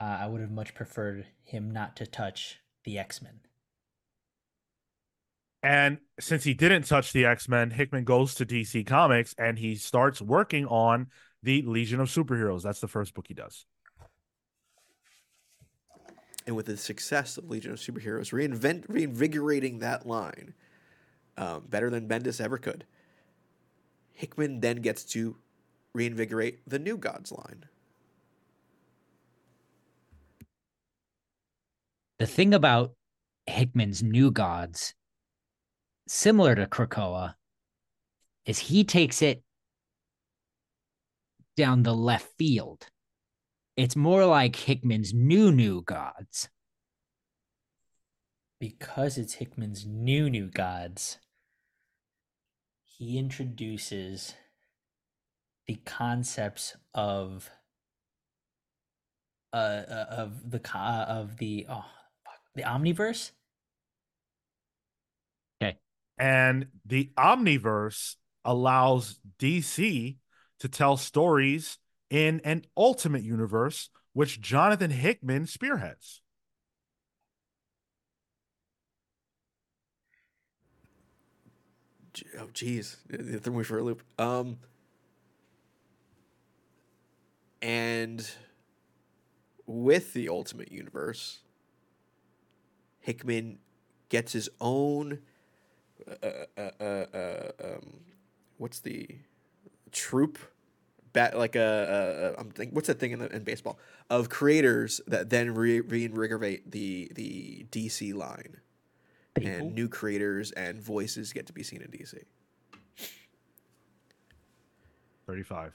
uh, 0.00 0.04
I 0.04 0.26
would 0.26 0.40
have 0.40 0.50
much 0.50 0.74
preferred 0.74 1.26
him 1.44 1.70
not 1.70 1.96
to 1.96 2.06
touch 2.06 2.58
the 2.84 2.98
X 2.98 3.22
Men. 3.22 3.40
And 5.62 5.98
since 6.18 6.44
he 6.44 6.54
didn't 6.54 6.84
touch 6.84 7.12
the 7.12 7.26
X 7.26 7.48
Men, 7.48 7.70
Hickman 7.70 8.04
goes 8.04 8.34
to 8.36 8.46
DC 8.46 8.86
Comics 8.86 9.34
and 9.38 9.58
he 9.58 9.74
starts 9.74 10.20
working 10.22 10.66
on 10.66 11.08
the 11.42 11.62
Legion 11.62 12.00
of 12.00 12.08
Superheroes. 12.08 12.62
That's 12.62 12.80
the 12.80 12.88
first 12.88 13.14
book 13.14 13.26
he 13.28 13.34
does. 13.34 13.66
And 16.46 16.56
with 16.56 16.66
the 16.66 16.76
success 16.76 17.36
of 17.36 17.50
Legion 17.50 17.72
of 17.72 17.78
Superheroes, 17.78 18.32
reinvent, 18.32 18.84
reinvigorating 18.88 19.80
that 19.80 20.06
line 20.06 20.54
um, 21.36 21.64
better 21.68 21.90
than 21.90 22.08
Bendis 22.08 22.40
ever 22.40 22.58
could, 22.58 22.84
Hickman 24.12 24.60
then 24.60 24.76
gets 24.76 25.04
to 25.04 25.36
reinvigorate 25.94 26.60
the 26.66 26.78
New 26.78 26.96
Gods 26.96 27.32
line. 27.32 27.64
The 32.18 32.26
thing 32.26 32.52
about 32.52 32.92
Hickman's 33.46 34.02
New 34.02 34.30
Gods, 34.30 34.94
similar 36.06 36.54
to 36.54 36.66
Krakoa, 36.66 37.34
is 38.44 38.58
he 38.58 38.84
takes 38.84 39.22
it 39.22 39.42
down 41.56 41.82
the 41.82 41.94
left 41.94 42.28
field. 42.38 42.86
It's 43.76 43.96
more 43.96 44.26
like 44.26 44.56
Hickman's 44.56 45.14
New 45.14 45.50
New 45.50 45.82
Gods. 45.82 46.50
Because 48.60 49.18
it's 49.18 49.34
Hickman's 49.34 49.86
new 49.86 50.28
new 50.28 50.46
gods, 50.46 51.18
he 52.84 53.18
introduces 53.18 54.34
the 55.66 55.76
concepts 55.86 56.76
of 56.94 57.50
uh, 59.52 59.56
uh 59.56 60.06
of 60.10 60.50
the 60.50 60.60
uh, 60.74 61.04
of 61.04 61.38
the 61.38 61.66
oh 61.68 61.84
fuck, 62.24 62.40
the 62.54 62.62
omniverse 62.62 63.30
Okay, 65.62 65.76
And 66.18 66.66
the 66.86 67.10
Omniverse 67.16 68.16
allows 68.44 69.18
DC 69.38 70.16
to 70.60 70.68
tell 70.68 70.96
stories 70.96 71.78
in 72.08 72.40
an 72.44 72.64
ultimate 72.76 73.22
universe, 73.22 73.90
which 74.12 74.40
Jonathan 74.40 74.90
Hickman 74.90 75.46
spearheads. 75.46 76.22
Oh, 82.38 82.48
geez, 82.52 82.96
it 83.08 83.42
threw 83.42 83.58
me 83.58 83.64
for 83.64 83.78
a 83.78 83.82
loop. 83.82 84.02
Um, 84.18 84.58
and 87.62 88.28
with 89.66 90.12
the 90.12 90.28
Ultimate 90.28 90.72
Universe, 90.72 91.40
Hickman 93.00 93.58
gets 94.08 94.32
his 94.32 94.48
own. 94.60 95.20
Uh, 96.22 96.26
uh, 96.56 96.70
uh, 96.80 96.84
uh, 96.84 97.50
um, 97.62 98.00
what's 98.58 98.80
the 98.80 99.08
troop? 99.92 100.38
Bat 101.12 101.36
like 101.36 101.56
a, 101.56 101.60
a, 101.60 102.34
a 102.36 102.40
I'm 102.40 102.50
think, 102.50 102.72
what's 102.72 102.86
that 102.86 103.00
thing 103.00 103.10
in, 103.10 103.18
the, 103.18 103.34
in 103.34 103.42
baseball 103.42 103.78
of 104.08 104.28
creators 104.28 105.00
that 105.08 105.28
then 105.28 105.54
re- 105.54 105.80
reinvigorate 105.80 106.70
the 106.70 107.10
the 107.14 107.66
DC 107.72 108.14
line 108.14 108.58
and 109.36 109.74
new 109.74 109.88
creators 109.88 110.50
and 110.52 110.80
voices 110.80 111.32
get 111.32 111.46
to 111.46 111.52
be 111.52 111.62
seen 111.62 111.82
in 111.82 111.88
DC. 111.88 112.18
35. 115.26 115.72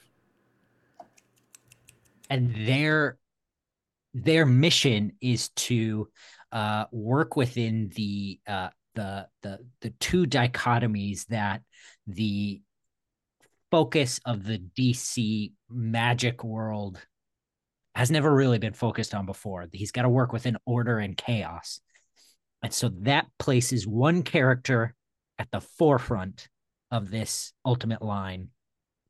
and 2.30 2.54
their 2.66 3.18
their 4.14 4.46
mission 4.46 5.12
is 5.20 5.50
to 5.50 6.08
uh, 6.52 6.86
work 6.90 7.36
within 7.36 7.90
the 7.94 8.40
uh, 8.46 8.68
the 8.94 9.26
the 9.42 9.58
the 9.80 9.90
two 10.00 10.26
dichotomies 10.26 11.26
that 11.26 11.62
the 12.06 12.62
focus 13.70 14.20
of 14.24 14.44
the 14.44 14.58
DC 14.78 15.52
magic 15.68 16.44
world 16.44 16.98
has 17.94 18.10
never 18.10 18.32
really 18.32 18.58
been 18.58 18.72
focused 18.72 19.14
on 19.14 19.26
before. 19.26 19.66
He's 19.72 19.92
got 19.92 20.02
to 20.02 20.08
work 20.08 20.32
within 20.32 20.56
order 20.66 20.98
and 20.98 21.16
chaos. 21.16 21.80
And 22.62 22.72
so 22.72 22.88
that 23.00 23.26
places 23.38 23.86
one 23.86 24.22
character 24.22 24.94
at 25.38 25.48
the 25.52 25.60
forefront 25.60 26.48
of 26.90 27.10
this 27.10 27.52
ultimate 27.64 28.02
line, 28.02 28.48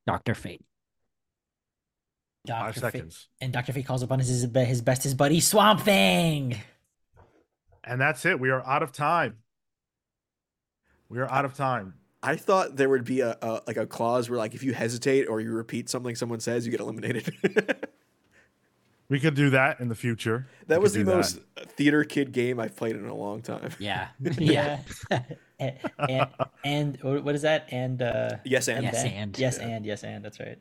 Dr. 0.07 0.35
Fate. 0.35 0.65
Five 2.47 2.75
Doctor 2.75 2.81
Fate, 2.81 2.93
seconds. 2.93 3.29
and 3.41 3.53
Doctor 3.53 3.73
Fate 3.73 3.87
calls 3.87 4.03
upon 4.03 4.21
his 4.21 4.29
his 4.29 4.49
his 4.69 4.81
bestest 4.83 5.17
buddy 5.17 5.41
Swamp 5.41 5.81
Thing. 5.81 6.57
And 7.83 8.01
that's 8.01 8.25
it. 8.25 8.39
We 8.39 8.51
are 8.51 8.65
out 8.65 8.83
of 8.83 8.93
time. 8.93 9.37
We 11.09 11.19
are 11.19 11.31
out 11.31 11.45
of 11.45 11.55
time. 11.55 11.95
I 12.23 12.37
thought 12.37 12.77
there 12.77 12.89
would 12.89 13.05
be 13.05 13.21
a, 13.21 13.37
a 13.43 13.63
like 13.67 13.77
a 13.77 13.87
clause 13.87 14.29
where 14.29 14.39
like 14.39 14.55
if 14.55 14.63
you 14.63 14.75
hesitate 14.75 15.27
or 15.27 15.41
you 15.41 15.53
repeat 15.53 15.89
something 15.89 16.15
someone 16.17 16.41
says, 16.41 16.67
you 16.67 16.71
get 16.73 16.81
eliminated. 16.81 17.33
We 19.09 19.21
could 19.21 19.35
do 19.37 19.51
that 19.51 19.79
in 19.81 19.89
the 19.89 19.95
future. 19.95 20.49
that 20.67 20.81
We 20.81 20.83
was 20.83 20.93
the 20.95 20.99
do 21.01 21.05
that. 21.07 21.17
most 21.17 21.39
theater 21.77 22.03
kid 22.05 22.33
game 22.33 22.59
I've 22.59 22.75
played 22.77 22.97
in 22.97 23.07
a 23.07 23.15
long 23.15 23.41
time. 23.43 23.71
Yeah. 23.79 24.09
Yeah. 24.39 24.81
and, 25.61 25.79
and, 26.09 26.29
and 26.65 26.99
what 27.03 27.23
what 27.25 27.35
is 27.35 27.43
that? 27.43 27.69
And 27.71 28.03
uh 28.03 28.37
Yes, 28.45 28.69
and 28.69 28.83
Yes, 28.85 29.03
then? 29.03 29.13
and. 29.13 29.39
yes 29.39 29.59
Yeah. 29.61 29.67
and 29.69 29.87
yes 29.87 30.03
and 30.05 30.25
that's 30.25 30.41
right. 30.41 30.59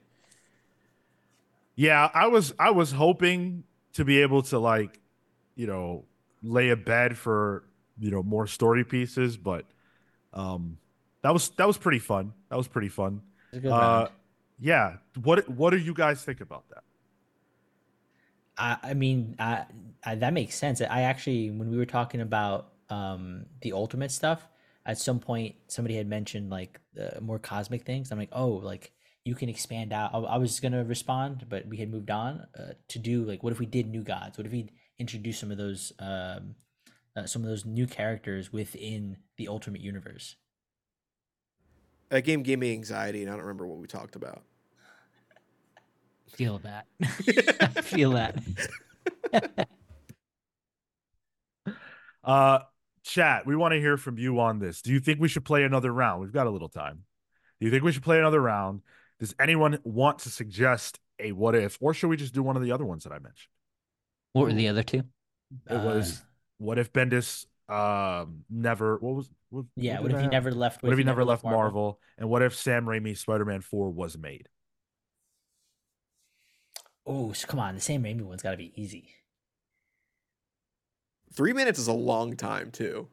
Yeah, 1.75 2.09
I 2.13 2.27
was 2.27 2.53
I 2.57 2.69
was 2.71 2.91
hoping 2.91 3.63
to 3.93 4.05
be 4.05 4.21
able 4.21 4.41
to 4.43 4.59
like, 4.59 4.99
you 5.55 5.67
know, 5.67 6.05
lay 6.43 6.69
a 6.69 6.75
bed 6.77 7.17
for, 7.17 7.63
you 7.99 8.11
know, 8.11 8.23
more 8.23 8.47
story 8.47 8.83
pieces, 8.85 9.35
but 9.37 9.65
um 10.33 10.77
that 11.23 11.33
was 11.33 11.49
that 11.57 11.67
was 11.67 11.77
pretty 11.77 11.99
fun. 11.99 12.31
That 12.49 12.57
was 12.57 12.67
pretty 12.67 12.89
fun. 12.89 13.21
It's 13.49 13.57
a 13.57 13.61
good 13.61 13.71
Uh 13.71 13.77
round. 13.79 14.09
yeah. 14.59 14.97
What 15.21 15.49
what 15.49 15.71
do 15.71 15.77
you 15.77 15.93
guys 15.93 16.23
think 16.23 16.39
about 16.41 16.69
that? 16.69 16.83
I, 18.57 18.77
I 18.83 18.93
mean, 18.93 19.35
I, 19.39 19.65
I, 20.03 20.15
that 20.15 20.33
makes 20.33 20.55
sense. 20.55 20.81
I 20.81 21.01
actually, 21.01 21.51
when 21.51 21.69
we 21.69 21.77
were 21.77 21.85
talking 21.85 22.21
about 22.21 22.73
um, 22.89 23.45
the 23.61 23.73
ultimate 23.73 24.11
stuff, 24.11 24.47
at 24.85 24.97
some 24.97 25.19
point 25.19 25.55
somebody 25.67 25.95
had 25.95 26.07
mentioned 26.07 26.49
like 26.49 26.79
more 27.21 27.39
cosmic 27.39 27.83
things. 27.83 28.11
I'm 28.11 28.19
like, 28.19 28.29
oh, 28.31 28.49
like 28.49 28.91
you 29.23 29.35
can 29.35 29.49
expand 29.49 29.91
out. 29.91 30.11
I, 30.13 30.19
I 30.19 30.37
was 30.37 30.59
gonna 30.59 30.83
respond, 30.83 31.47
but 31.49 31.65
we 31.67 31.77
had 31.77 31.89
moved 31.89 32.11
on 32.11 32.45
uh, 32.57 32.73
to 32.89 32.99
do 32.99 33.23
like, 33.23 33.43
what 33.43 33.51
if 33.51 33.59
we 33.59 33.65
did 33.65 33.87
new 33.87 34.03
gods? 34.03 34.37
What 34.37 34.45
if 34.45 34.53
we 34.53 34.69
introduced 34.99 35.39
some 35.39 35.51
of 35.51 35.57
those, 35.57 35.91
um, 35.99 36.55
uh, 37.15 37.25
some 37.25 37.41
of 37.41 37.49
those 37.49 37.65
new 37.65 37.87
characters 37.87 38.53
within 38.53 39.17
the 39.37 39.47
ultimate 39.47 39.81
universe? 39.81 40.35
That 42.09 42.23
game 42.23 42.43
gave 42.43 42.59
me 42.59 42.71
anxiety, 42.71 43.23
and 43.23 43.31
I 43.31 43.33
don't 43.33 43.41
remember 43.41 43.65
what 43.65 43.79
we 43.79 43.87
talked 43.87 44.15
about. 44.15 44.43
Feel 46.35 46.59
that. 46.59 46.87
I 47.01 47.05
Feel 47.81 48.11
that. 48.11 48.41
Uh 52.23 52.59
chat, 53.03 53.45
we 53.45 53.55
want 53.55 53.73
to 53.73 53.79
hear 53.79 53.97
from 53.97 54.17
you 54.17 54.39
on 54.39 54.57
this. 54.57 54.81
Do 54.81 54.91
you 54.91 54.99
think 54.99 55.19
we 55.19 55.27
should 55.27 55.45
play 55.45 55.63
another 55.63 55.91
round? 55.93 56.21
We've 56.21 56.33
got 56.33 56.47
a 56.47 56.49
little 56.49 56.69
time. 56.69 57.03
Do 57.59 57.65
you 57.65 57.71
think 57.71 57.83
we 57.83 57.91
should 57.91 58.01
play 58.01 58.17
another 58.17 58.41
round? 58.41 58.81
Does 59.19 59.35
anyone 59.39 59.77
want 59.83 60.19
to 60.19 60.29
suggest 60.29 60.99
a 61.19 61.31
what 61.31 61.53
if, 61.53 61.77
or 61.79 61.93
should 61.93 62.07
we 62.07 62.17
just 62.17 62.33
do 62.33 62.41
one 62.41 62.55
of 62.55 62.63
the 62.63 62.71
other 62.71 62.83
ones 62.83 63.03
that 63.03 63.11
I 63.13 63.19
mentioned? 63.19 63.49
What 64.33 64.45
were 64.45 64.53
the 64.53 64.67
other 64.69 64.83
two? 64.83 65.03
It 65.69 65.79
was 65.79 66.21
what 66.57 66.79
if 66.79 66.91
Bendis 66.91 67.45
um 67.69 68.43
never 68.49 68.97
what 68.97 69.15
was 69.15 69.29
what, 69.49 69.65
yeah. 69.75 69.99
What 69.99 70.09
did 70.09 70.11
if 70.11 70.17
I 70.17 70.19
he 70.21 70.23
have? 70.25 70.31
never 70.31 70.51
left? 70.51 70.83
what 70.83 70.91
if 70.91 70.97
he 70.97 71.03
never 71.03 71.23
left 71.23 71.43
Marvel? 71.43 71.99
And 72.17 72.27
what 72.27 72.41
if 72.41 72.55
Sam 72.55 72.85
Raimi 72.85 73.15
Spider-Man 73.17 73.61
4 73.61 73.91
was 73.91 74.17
made? 74.17 74.49
Oh, 77.05 77.33
so 77.33 77.47
come 77.47 77.59
on, 77.59 77.75
the 77.75 77.81
Sam 77.81 78.03
Raimi 78.03 78.21
one's 78.21 78.41
got 78.41 78.51
to 78.51 78.57
be 78.57 78.71
easy. 78.75 79.09
Three 81.33 81.53
minutes 81.53 81.79
is 81.79 81.87
a 81.87 81.93
long 81.93 82.35
time 82.35 82.71
too. 82.71 83.07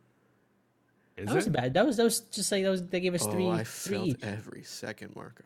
Is 1.16 1.26
that 1.26 1.34
wasn't 1.34 1.56
bad. 1.56 1.74
That 1.74 1.84
was 1.84 1.96
that 1.98 2.04
was 2.04 2.20
just 2.20 2.50
like 2.52 2.62
that 2.64 2.70
was. 2.70 2.86
They 2.86 3.00
gave 3.00 3.14
us 3.14 3.26
three. 3.26 3.44
oh, 3.44 3.50
I 3.50 3.64
felt 3.64 4.06
each. 4.08 4.22
every 4.22 4.62
second, 4.62 5.14
Marco. 5.14 5.44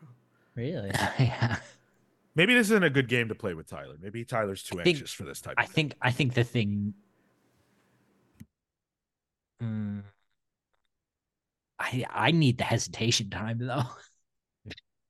Really? 0.55 0.91
yeah. 1.19 1.57
Maybe 2.35 2.53
this 2.53 2.67
isn't 2.67 2.83
a 2.83 2.89
good 2.89 3.09
game 3.09 3.29
to 3.29 3.35
play 3.35 3.53
with 3.53 3.67
Tyler. 3.67 3.95
Maybe 4.01 4.23
Tyler's 4.23 4.63
too 4.63 4.79
I 4.79 4.83
think- 4.83 4.97
anxious 4.97 5.11
for 5.11 5.23
this 5.23 5.41
type 5.41 5.55
I 5.57 5.63
of 5.63 5.69
thing. 5.69 5.89
think 5.89 5.97
I 6.01 6.11
think 6.11 6.33
the 6.35 6.43
thing. 6.43 6.93
Mm, 9.61 10.03
I 11.79 12.05
I 12.09 12.31
need 12.31 12.59
the 12.59 12.63
hesitation 12.63 13.29
time 13.29 13.57
though. 13.57 13.83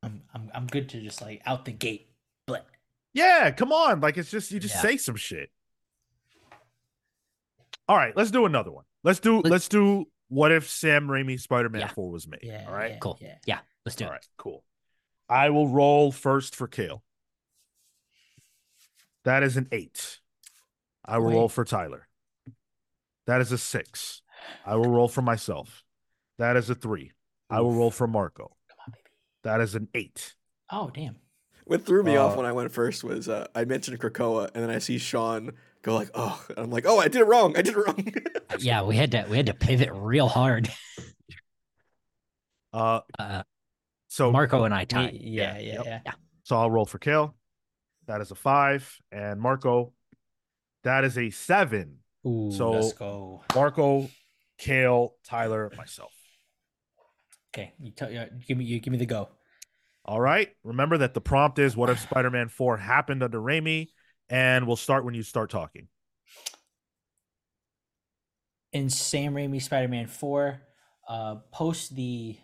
I'm 0.04 0.22
I'm 0.34 0.50
I'm 0.56 0.68
good 0.68 0.90
to 0.90 1.02
just 1.02 1.22
like 1.22 1.42
out 1.46 1.66
the 1.66 1.72
gate. 1.74 2.07
But 3.18 3.24
Yeah, 3.24 3.52
come 3.52 3.72
on. 3.72 4.00
Like 4.02 4.18
it's 4.18 4.30
just 4.32 4.52
you 4.52 4.60
just 4.60 4.76
Yeah. 4.76 4.82
say 4.82 4.98
some 4.98 5.16
shit. 5.16 5.50
All 7.90 7.96
right, 7.98 8.16
let's 8.16 8.32
do 8.32 8.46
another 8.46 8.72
one. 8.72 8.84
Let's 9.04 9.20
do 9.20 9.38
Let- 9.42 9.52
let's 9.52 9.68
do 9.70 10.06
what 10.28 10.52
if 10.52 10.70
Sam 10.70 11.08
Raimi 11.08 11.40
Spider-Man 11.40 11.82
Yeah. 11.82 11.88
4 11.88 12.12
was 12.12 12.28
made. 12.28 12.42
yeah, 12.44 12.66
All 12.68 12.74
right. 12.74 12.92
yeah, 12.94 12.98
Cool. 13.00 13.18
Yeah. 13.22 13.38
Yeah, 13.46 13.60
let's 13.86 13.96
do 13.96 14.06
All 14.06 14.10
it. 14.10 14.12
All 14.12 14.16
right, 14.16 14.28
cool. 14.38 14.66
I 15.30 15.50
will 15.50 15.70
roll 15.70 16.12
first 16.12 16.54
for 16.56 16.68
Kale. 16.68 17.04
That 19.24 19.44
is 19.44 19.56
an 19.58 19.68
eight. 19.72 20.20
I 21.06 21.18
will 21.18 21.28
Wait. 21.30 21.36
roll 21.36 21.50
for 21.50 21.64
Tyler. 21.66 22.08
That 23.26 23.42
is 23.42 23.52
a 23.52 23.58
six. 23.58 24.22
I 24.66 24.76
will 24.76 24.90
roll 24.90 25.08
for 25.08 25.22
myself. 25.22 25.84
That 26.38 26.56
is 26.58 26.70
a 26.70 26.76
three. 26.76 27.12
I 27.50 27.62
will 27.62 27.74
roll 27.74 27.92
for 27.92 28.08
Marco. 28.08 28.56
Come 28.70 28.78
on, 28.86 28.92
baby. 28.92 29.10
That 29.44 29.62
is 29.62 29.76
an 29.76 29.88
eight. 29.94 30.36
Oh 30.70 30.90
damn. 30.90 31.18
What 31.68 31.86
threw 31.86 32.02
me 32.04 32.16
off 32.16 32.34
Uh, 32.34 32.38
when 32.38 32.46
I 32.46 32.52
went 32.54 32.72
first 32.72 33.04
was 33.04 33.28
uh, 33.30 33.48
I 33.54 33.66
mentioned 33.66 34.00
Krakoa, 34.00 34.50
and 34.54 34.64
then 34.64 34.70
I 34.70 34.80
see 34.80 34.98
Sean 34.98 35.52
go 35.82 35.96
like, 35.96 36.10
"Oh," 36.14 36.44
and 36.50 36.58
I'm 36.60 36.70
like, 36.72 36.86
"Oh, 36.88 36.98
I 37.00 37.08
did 37.10 37.22
it 37.22 37.26
wrong. 37.26 37.58
I 37.58 37.62
did 37.62 37.76
it 37.76 37.86
wrong." 37.86 38.14
Yeah, 38.60 38.82
we 38.84 38.96
had 38.96 39.12
to 39.12 39.26
we 39.30 39.36
had 39.38 39.46
to 39.48 39.54
pivot 39.54 39.90
real 39.94 40.28
hard. 40.30 40.70
Uh, 42.74 43.02
Uh, 43.18 43.44
so 44.08 44.32
Marco 44.32 44.64
and 44.64 44.74
I 44.74 44.86
tied. 44.86 45.14
yeah, 45.14 45.58
yeah, 45.58 45.82
yeah, 45.86 46.00
yeah. 46.06 46.12
So 46.44 46.56
I'll 46.58 46.70
roll 46.72 46.86
for 46.86 47.00
Kale. 47.00 47.36
That 48.08 48.22
is 48.22 48.32
a 48.32 48.36
five. 48.36 48.98
And 49.12 49.40
Marco, 49.40 49.94
that 50.84 51.04
is 51.04 51.18
a 51.18 51.30
seven. 51.30 52.00
Ooh, 52.26 52.52
So- 52.52 52.72
let's 52.72 52.94
go. 52.94 53.44
Marco, 53.56 54.10
Kale, 54.58 55.16
Tyler, 55.24 55.72
myself. 55.76 56.12
Okay, 57.54 57.74
you 57.80 57.92
tell 57.92 58.12
you 58.12 58.26
give 58.48 58.58
me 58.58 58.66
you 58.66 58.80
give 58.80 58.92
me 58.92 58.98
the 58.98 59.06
go. 59.06 59.30
All 60.08 60.22
right. 60.22 60.50
Remember 60.64 60.98
that 61.00 61.14
the 61.14 61.22
prompt 61.22 61.60
is 61.60 61.76
what 61.76 61.90
if 61.90 62.00
Spider 62.00 62.32
Man 62.32 62.48
4 62.48 62.78
happened 62.78 63.24
under 63.24 63.40
Raimi? 63.40 63.88
And 64.30 64.68
we'll 64.68 64.76
start 64.76 65.06
when 65.06 65.14
you 65.14 65.24
start 65.24 65.50
talking. 65.50 65.88
In 68.74 68.90
Sam 68.90 69.34
Raimi 69.34 69.62
Spider-Man 69.62 70.08
4, 70.08 70.62
uh 71.08 71.36
post 71.52 71.96
the 71.96 72.38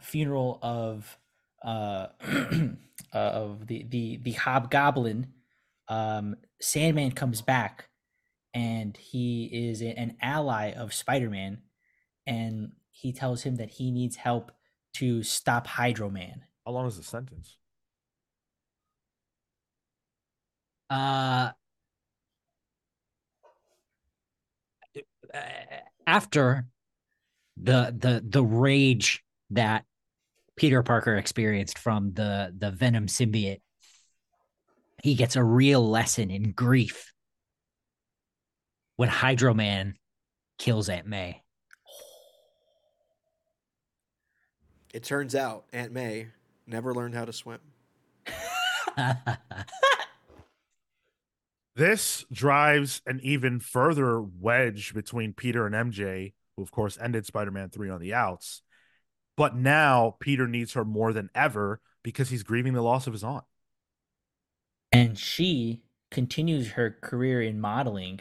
funeral 0.00 0.58
of 0.62 1.18
uh 1.64 2.06
of 3.12 3.66
the 3.66 3.84
the 3.88 4.20
the 4.22 4.32
hobgoblin 4.32 5.26
um 5.88 6.36
Sandman 6.60 7.10
comes 7.10 7.42
back 7.42 7.88
and 8.54 8.96
he 8.96 9.50
is 9.52 9.82
an 9.82 10.16
ally 10.22 10.70
of 10.70 10.94
Spider-Man 10.94 11.58
and 12.26 12.72
he 12.90 13.12
tells 13.12 13.42
him 13.42 13.56
that 13.56 13.70
he 13.70 13.90
needs 13.90 14.16
help 14.16 14.52
to 14.94 15.22
stop 15.22 15.66
Hydro 15.66 16.10
Man. 16.10 16.42
How 16.68 16.74
long 16.74 16.86
is 16.86 16.98
the 16.98 17.02
sentence? 17.02 17.56
Uh, 20.90 21.52
uh, 25.32 25.38
after 26.06 26.66
the 27.56 27.96
the 27.96 28.22
the 28.22 28.44
rage 28.44 29.24
that 29.48 29.86
Peter 30.56 30.82
Parker 30.82 31.16
experienced 31.16 31.78
from 31.78 32.12
the 32.12 32.54
the 32.54 32.70
Venom 32.70 33.06
symbiote, 33.06 33.62
he 35.02 35.14
gets 35.14 35.36
a 35.36 35.42
real 35.42 35.88
lesson 35.88 36.30
in 36.30 36.52
grief 36.52 37.14
when 38.96 39.08
Hydro 39.08 39.54
Man 39.54 39.94
kills 40.58 40.90
Aunt 40.90 41.06
May. 41.06 41.40
it 44.92 45.04
turns 45.04 45.34
out 45.34 45.64
Aunt 45.72 45.92
May 45.92 46.28
never 46.68 46.94
learned 46.94 47.14
how 47.14 47.24
to 47.24 47.32
swim. 47.32 47.60
This 51.74 52.24
drives 52.32 53.02
an 53.06 53.20
even 53.22 53.60
further 53.60 54.20
wedge 54.20 54.94
between 54.94 55.32
Peter 55.32 55.64
and 55.66 55.74
MJ, 55.74 56.34
who, 56.56 56.62
of 56.62 56.72
course, 56.72 56.98
ended 57.00 57.24
Spider 57.24 57.52
Man 57.52 57.70
3 57.70 57.88
on 57.90 58.00
the 58.00 58.14
outs. 58.14 58.62
But 59.36 59.54
now 59.56 60.16
Peter 60.18 60.48
needs 60.48 60.72
her 60.72 60.84
more 60.84 61.12
than 61.12 61.30
ever 61.34 61.80
because 62.02 62.30
he's 62.30 62.42
grieving 62.42 62.72
the 62.72 62.82
loss 62.82 63.06
of 63.06 63.12
his 63.12 63.22
aunt. 63.24 63.44
and 64.92 65.18
she 65.18 65.82
continues 66.10 66.72
her 66.72 66.90
career 67.02 67.42
in 67.42 67.60
modeling, 67.60 68.20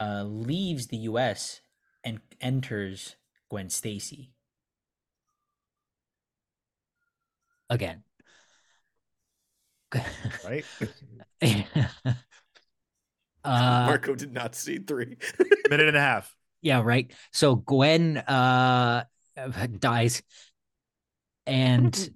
uh, 0.00 0.22
leaves 0.24 0.86
the 0.88 0.98
U.S. 0.98 1.60
and 2.04 2.20
enters 2.40 3.16
Gwen 3.50 3.68
Stacy. 3.70 4.33
Again. 7.70 8.02
Right? 10.44 10.64
uh, 13.44 13.86
Marco 13.86 14.14
did 14.14 14.32
not 14.32 14.54
see 14.54 14.78
three. 14.78 15.16
Minute 15.70 15.88
and 15.88 15.96
a 15.96 16.00
half. 16.00 16.34
Yeah, 16.60 16.82
right. 16.82 17.12
So 17.32 17.56
Gwen 17.56 18.18
uh 18.18 19.04
dies 19.78 20.22
and 21.46 22.10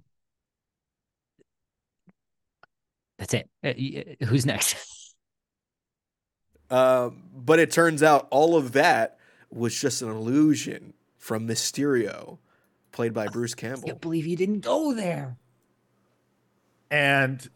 That's 3.17 3.33
it. 3.33 3.49
Uh, 3.63 3.67
uh, 3.67 4.25
Who's 4.25 4.45
next? 4.45 4.75
Uh, 6.69 7.09
but 7.33 7.57
it 7.57 7.71
turns 7.71 8.03
out 8.03 8.27
all 8.29 8.55
of 8.55 8.73
that 8.73 9.17
was 9.49 9.73
just 9.73 10.03
an 10.03 10.09
illusion 10.09 10.93
from 11.17 11.47
Mysterio, 11.47 12.37
played 12.91 13.13
by 13.13 13.27
Bruce 13.27 13.53
I 13.57 13.61
Campbell. 13.61 13.87
can't 13.87 14.01
believe 14.01 14.25
you 14.25 14.35
didn't 14.35 14.61
go 14.61 14.93
there. 14.93 15.37
And 16.91 17.47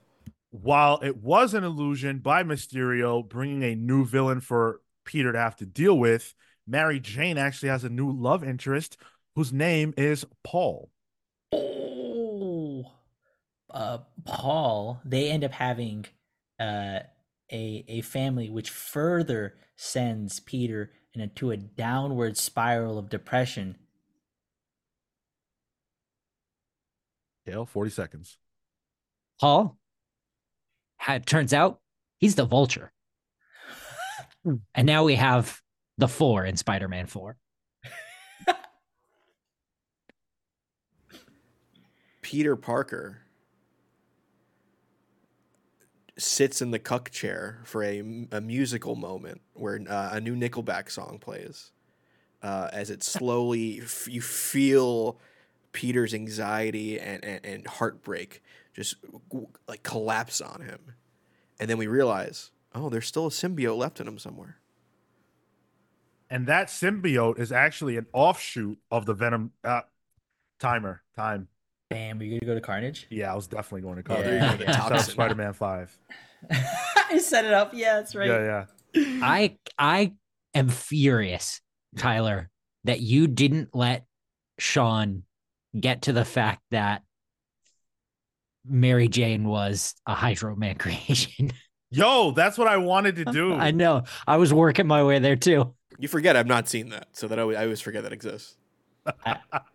while 0.52 1.00
it 1.02 1.18
was 1.18 1.54
an 1.54 1.64
illusion 1.64 2.20
by 2.20 2.44
Mysterio 2.44 3.28
bringing 3.28 3.64
a 3.64 3.76
new 3.76 4.06
villain 4.06 4.40
for 4.42 4.82
Peter 5.06 5.32
to 5.32 5.40
have 5.40 5.56
to 5.58 5.66
deal 5.66 5.98
with, 5.98 6.34
Mary 6.68 7.00
Jane 7.00 7.38
actually 7.38 7.70
has 7.70 7.84
a 7.84 7.90
new 7.90 8.12
love 8.12 8.44
interest 8.44 8.98
whose 9.36 9.52
name 9.52 9.94
is 9.98 10.26
Paul. 10.44 10.92
Oh, 11.52 12.86
uh, 13.72 14.00
Paul. 14.26 15.02
They 15.04 15.30
end 15.30 15.44
up 15.44 15.52
having 15.52 16.06
uh, 16.60 17.00
a 17.52 17.86
a 17.88 18.02
family, 18.02 18.50
which 18.50 18.70
further 18.70 19.56
sends 19.76 20.40
Peter 20.40 20.92
into 21.16 21.52
a 21.52 21.58
downward 21.58 22.38
spiral 22.38 22.98
of 22.98 23.10
depression. 23.10 23.76
Dale, 27.46 27.66
40 27.66 27.92
seconds. 27.92 28.38
Paul, 29.40 29.78
it 31.08 31.26
turns 31.26 31.54
out 31.54 31.80
he's 32.18 32.36
the 32.36 32.46
vulture. 32.46 32.92
and 34.46 34.86
now 34.86 35.04
we 35.04 35.16
have 35.16 35.62
the 35.98 36.08
four 36.08 36.46
in 36.46 36.56
Spider 36.58 36.88
Man 36.88 37.08
4. 37.08 37.38
Peter 42.22 42.56
Parker 42.56 43.20
sits 46.18 46.62
in 46.62 46.72
the 46.72 46.80
cuck 46.80 47.12
chair 47.12 47.62
for 47.64 47.84
a, 47.84 48.00
a 48.32 48.42
musical 48.42 48.96
moment 48.96 49.42
where 49.54 49.80
uh, 49.88 50.10
a 50.14 50.22
new 50.22 50.36
Nickelback 50.36 50.90
song 50.90 51.20
plays. 51.20 51.72
Uh, 52.42 52.70
as 52.74 52.90
it 52.90 53.04
slowly, 53.04 53.82
f- 53.82 54.08
you 54.10 54.22
feel 54.22 55.20
Peter's 55.74 56.14
anxiety 56.14 57.00
and, 57.00 57.24
and, 57.26 57.46
and 57.46 57.68
heartbreak 57.68 58.42
just 58.74 58.96
like 59.68 59.84
collapse 59.84 60.40
on 60.42 60.62
him. 60.62 60.94
And 61.60 61.70
then 61.70 61.78
we 61.78 61.88
realize, 61.88 62.52
oh, 62.74 62.90
there's 62.90 63.08
still 63.08 63.28
a 63.28 63.32
symbiote 63.32 63.78
left 63.78 64.00
in 64.00 64.08
him 64.08 64.18
somewhere. 64.18 64.58
And 66.30 66.48
that 66.48 66.68
symbiote 66.68 67.38
is 67.40 67.52
actually 67.52 67.98
an 67.98 68.08
offshoot 68.14 68.80
of 68.90 69.06
the 69.06 69.14
Venom 69.14 69.52
uh, 69.64 69.82
timer 70.60 71.04
time. 71.16 71.48
Damn, 71.92 72.20
are 72.20 72.24
you 72.24 72.40
gonna 72.40 72.54
go 72.54 72.56
to 72.56 72.62
Carnage? 72.62 73.06
Yeah, 73.12 73.32
I 73.32 73.36
was 73.36 73.46
definitely 73.46 73.82
going 73.82 74.02
to 74.02 74.10
Yeah, 74.10 74.16
call 74.16 74.24
there 74.24 74.40
you 74.40 74.46
it. 74.46 74.52
go, 74.52 74.58
the 74.58 74.66
Instead 74.66 74.86
of 74.86 74.90
toxin. 74.98 75.14
Spider-Man 75.14 75.54
5. 75.54 75.98
I 77.12 77.18
set 77.20 77.46
it 77.46 77.54
up. 77.54 77.72
Yeah, 77.74 77.98
that's 77.98 78.16
right. 78.16 78.28
Yeah, 78.28 78.66
yeah. 78.96 79.06
I 79.22 79.58
I 79.78 80.14
am 80.56 80.70
furious, 80.70 81.62
Tyler, 81.98 82.50
that 82.86 83.00
you 83.02 83.28
didn't 83.28 83.76
let 83.76 84.06
Sean 84.58 85.24
get 85.80 86.04
to 86.04 86.14
the 86.14 86.26
fact 86.26 86.62
that 86.72 87.02
Mary 88.66 89.08
Jane 89.08 89.48
was 89.48 89.96
a 90.06 90.14
Hydro 90.14 90.56
Man 90.56 90.76
creation. 90.80 91.52
Yo, 91.92 92.32
that's 92.32 92.58
what 92.58 92.68
I 92.68 92.78
wanted 92.78 93.18
to 93.18 93.26
do. 93.26 93.54
I 93.54 93.72
know. 93.72 94.04
I 94.26 94.38
was 94.38 94.52
working 94.54 94.88
my 94.88 95.04
way 95.04 95.20
there 95.20 95.36
too. 95.36 95.76
You 96.00 96.08
forget 96.08 96.36
I've 96.36 96.48
not 96.48 96.68
seen 96.68 96.90
that, 96.90 97.08
so 97.12 97.28
that 97.28 97.38
I, 97.38 97.44
always- 97.44 97.58
I 97.58 97.64
always 97.64 97.82
forget 97.82 98.04
that 98.04 98.14
exists. 98.14 98.56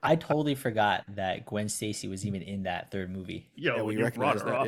I 0.03 0.17
totally 0.17 0.55
forgot 0.55 1.05
that 1.17 1.45
Gwen 1.45 1.69
Stacy 1.69 2.09
was 2.09 2.25
even 2.27 2.41
in 2.41 2.63
that 2.63 2.91
third 2.91 3.11
movie. 3.15 3.51
Yo, 3.55 3.77
yeah, 3.77 3.83
we 3.83 3.93
you 3.93 3.99
brought 4.01 4.37
recognize 4.37 4.41
her 4.43 4.51
that. 4.51 4.57
up. 4.57 4.67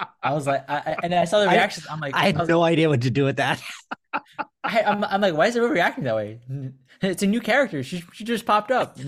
Yeah. 0.00 0.06
I 0.22 0.32
was 0.32 0.46
like, 0.46 0.68
I, 0.70 0.76
I, 0.76 0.96
and 1.02 1.12
then 1.12 1.20
I 1.20 1.26
saw 1.26 1.40
the 1.40 1.50
I- 1.50 1.52
reactions. 1.52 1.86
I'm 1.90 2.00
like, 2.00 2.14
I 2.14 2.24
had 2.26 2.38
was- 2.38 2.48
no 2.48 2.62
idea 2.62 2.88
what 2.88 3.02
to 3.02 3.10
do 3.10 3.24
with 3.24 3.36
that. 3.36 3.62
I, 4.64 4.82
I'm, 4.82 5.04
I'm 5.04 5.20
like, 5.20 5.34
why 5.34 5.48
is 5.48 5.56
everyone 5.56 5.74
reacting 5.74 6.04
that 6.04 6.16
way? 6.16 6.40
It's 7.04 7.22
a 7.22 7.26
new 7.26 7.40
character. 7.40 7.82
She, 7.82 8.02
she 8.12 8.24
just 8.24 8.46
popped 8.46 8.70
up. 8.70 8.98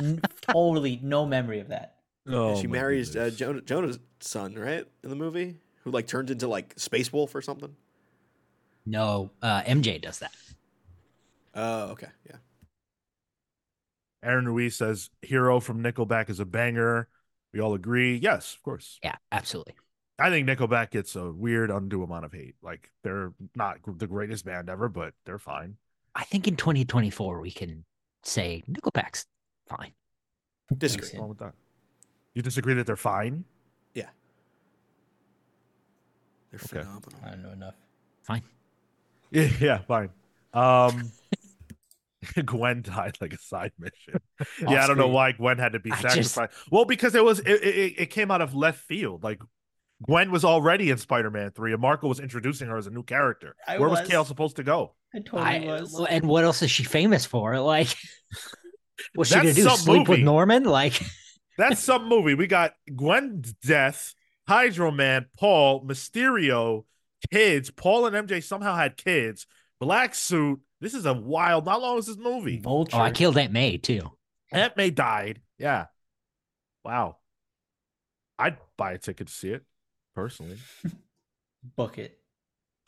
Totally 0.42 1.00
no 1.02 1.26
memory 1.26 1.60
of 1.60 1.68
that. 1.68 1.96
Oh, 2.28 2.60
she 2.60 2.66
marries 2.66 3.16
uh. 3.16 3.30
Jonah, 3.30 3.60
Jonah's 3.60 3.98
son, 4.20 4.54
right, 4.54 4.84
in 5.04 5.10
the 5.10 5.16
movie, 5.16 5.56
who 5.84 5.90
like 5.90 6.06
turns 6.06 6.30
into 6.30 6.48
like 6.48 6.74
Space 6.76 7.12
Wolf 7.12 7.34
or 7.34 7.42
something. 7.42 7.74
No, 8.84 9.30
uh, 9.42 9.62
MJ 9.62 10.00
does 10.00 10.18
that. 10.20 10.32
Oh, 11.54 11.90
okay, 11.90 12.08
yeah. 12.28 12.36
Aaron 14.22 14.46
Ruiz 14.46 14.76
says 14.76 15.10
hero 15.22 15.60
from 15.60 15.82
Nickelback 15.82 16.28
is 16.30 16.40
a 16.40 16.44
banger. 16.44 17.08
We 17.52 17.60
all 17.60 17.74
agree. 17.74 18.16
Yes, 18.16 18.54
of 18.54 18.62
course. 18.62 18.98
Yeah, 19.02 19.16
absolutely. 19.30 19.74
I 20.18 20.30
think 20.30 20.48
Nickelback 20.48 20.90
gets 20.90 21.14
a 21.14 21.30
weird, 21.30 21.70
undue 21.70 22.02
amount 22.02 22.24
of 22.24 22.32
hate. 22.32 22.56
Like 22.62 22.90
they're 23.02 23.32
not 23.54 23.78
the 23.86 24.06
greatest 24.06 24.44
band 24.44 24.68
ever, 24.68 24.88
but 24.88 25.14
they're 25.24 25.38
fine. 25.38 25.76
I 26.16 26.24
think 26.24 26.48
in 26.48 26.56
2024 26.56 27.40
we 27.40 27.50
can 27.50 27.84
say 28.24 28.62
Nickelback's 28.70 29.26
fine. 29.68 29.92
Disagree. 30.76 31.06
What's 31.08 31.18
wrong 31.18 31.28
with 31.28 31.38
that? 31.38 31.52
You 32.34 32.42
disagree 32.42 32.74
that 32.74 32.86
they're 32.86 32.96
fine? 32.96 33.44
Yeah. 33.94 34.08
They're 36.50 36.60
Okay. 36.60 36.80
phenomenal. 36.80 37.20
I 37.24 37.30
don't 37.30 37.42
know 37.42 37.50
enough. 37.52 37.74
Fine. 38.22 38.42
Yeah, 39.32 39.48
yeah, 39.60 39.78
fine. 39.78 40.10
Um 40.54 41.10
Gwen 42.44 42.82
died 42.82 43.18
like 43.20 43.32
a 43.34 43.38
side 43.38 43.72
mission. 43.78 44.20
yeah, 44.62 44.84
I 44.84 44.86
don't 44.86 44.96
know 44.98 45.08
why 45.08 45.32
Gwen 45.32 45.58
had 45.58 45.72
to 45.72 45.80
be 45.80 45.90
I 45.92 46.00
just- 46.00 46.34
sacrificed. 46.34 46.70
Well, 46.70 46.84
because 46.84 47.14
it 47.16 47.24
was 47.24 47.40
it, 47.40 47.46
it, 47.62 47.94
it 47.98 48.06
came 48.10 48.30
out 48.30 48.40
of 48.40 48.54
left 48.54 48.80
field. 48.80 49.22
Like 49.24 49.40
Gwen 50.02 50.30
was 50.30 50.44
already 50.44 50.90
in 50.90 50.98
Spider-Man 50.98 51.52
3 51.52 51.72
and 51.72 51.80
Marco 51.80 52.08
was 52.08 52.20
introducing 52.20 52.68
her 52.68 52.76
as 52.76 52.86
a 52.86 52.90
new 52.90 53.02
character. 53.02 53.56
I 53.66 53.78
Where 53.78 53.88
was 53.88 54.00
was. 54.00 54.08
Kale 54.08 54.24
supposed 54.24 54.56
to 54.56 54.62
go? 54.62 54.94
I 55.14 55.20
totally 55.20 55.42
I, 55.42 55.58
was. 55.80 56.04
and 56.10 56.26
what 56.28 56.44
else 56.44 56.60
is 56.62 56.70
she 56.70 56.84
famous 56.84 57.24
for? 57.24 57.58
Like, 57.60 57.88
what's 59.14 59.30
she 59.30 59.34
That's 59.36 59.44
gonna 59.44 59.54
do? 59.54 59.62
some 59.62 59.76
Sleep 59.78 60.08
with. 60.08 60.20
Norman? 60.20 60.64
Like, 60.64 61.00
That's 61.58 61.80
some 61.80 62.08
movie. 62.08 62.34
We 62.34 62.46
got 62.46 62.74
Gwen's 62.94 63.54
death, 63.54 64.14
Hydro 64.46 64.90
Man, 64.90 65.26
Paul, 65.38 65.86
Mysterio, 65.86 66.84
kids. 67.32 67.70
Paul 67.70 68.06
and 68.06 68.28
MJ 68.28 68.42
somehow 68.44 68.74
had 68.74 68.98
kids. 68.98 69.46
Black 69.80 70.14
suit. 70.14 70.60
This 70.82 70.92
is 70.92 71.06
a 71.06 71.14
wild. 71.14 71.66
How 71.66 71.80
long 71.80 71.96
is 71.96 72.06
this 72.06 72.18
movie? 72.18 72.60
Vulture. 72.60 72.98
oh, 72.98 73.00
I 73.00 73.10
killed 73.10 73.38
Aunt 73.38 73.52
May 73.52 73.78
too. 73.78 74.12
Aunt 74.52 74.76
May 74.76 74.90
died. 74.90 75.40
Yeah. 75.58 75.86
Wow. 76.84 77.16
I'd 78.38 78.58
buy 78.76 78.92
a 78.92 78.98
ticket 78.98 79.28
to 79.28 79.32
see 79.32 79.48
it 79.48 79.64
personally. 80.16 80.56
Book 81.76 81.98
it. 81.98 82.18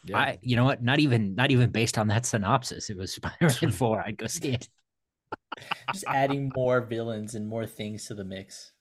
Yeah. 0.04 0.16
I, 0.18 0.38
you 0.42 0.56
know 0.56 0.64
what? 0.64 0.82
Not 0.82 0.98
even, 0.98 1.34
not 1.36 1.50
even 1.52 1.70
based 1.70 1.98
on 1.98 2.08
that 2.08 2.26
synopsis. 2.26 2.90
It 2.90 2.96
was 2.96 3.12
Spider-Man 3.14 3.70
Four. 3.72 4.00
I'd 4.00 4.16
go 4.16 4.26
see 4.26 4.50
it. 4.54 4.68
Just 5.92 6.04
adding 6.08 6.50
more 6.56 6.80
villains 6.80 7.34
and 7.34 7.46
more 7.46 7.66
things 7.66 8.06
to 8.06 8.14
the 8.14 8.24
mix. 8.24 8.72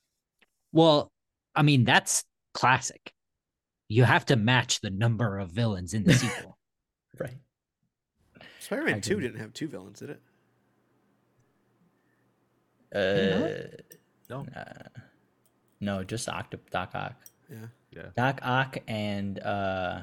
Well, 0.71 1.11
I 1.55 1.61
mean, 1.61 1.83
that's 1.83 2.23
classic. 2.53 3.11
You 3.89 4.03
have 4.05 4.25
to 4.27 4.35
match 4.35 4.79
the 4.81 4.89
number 4.89 5.37
of 5.37 5.51
villains 5.51 5.93
in 5.93 6.03
the 6.03 6.13
sequel. 6.23 6.57
Right. 7.19 7.37
Spider-Man 8.59 9.01
Two 9.01 9.19
didn't 9.19 9.39
have 9.39 9.53
two 9.53 9.67
villains, 9.67 9.99
did 9.99 10.11
it? 10.11 10.21
Uh, 12.95 13.67
No. 14.29 14.45
uh, 14.55 15.01
no, 15.81 16.03
just 16.03 16.29
Octo 16.29 16.59
Doc 16.71 16.91
Ock. 16.95 17.15
Yeah. 17.49 17.67
Doc 18.15 18.39
Ock 18.43 18.77
and 18.87 19.39
uh, 19.39 20.01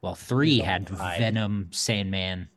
well, 0.00 0.14
three 0.14 0.58
There's 0.58 0.66
had 0.68 0.88
only 0.90 0.98
five. 0.98 1.18
Venom, 1.18 1.68
Sandman, 1.70 2.48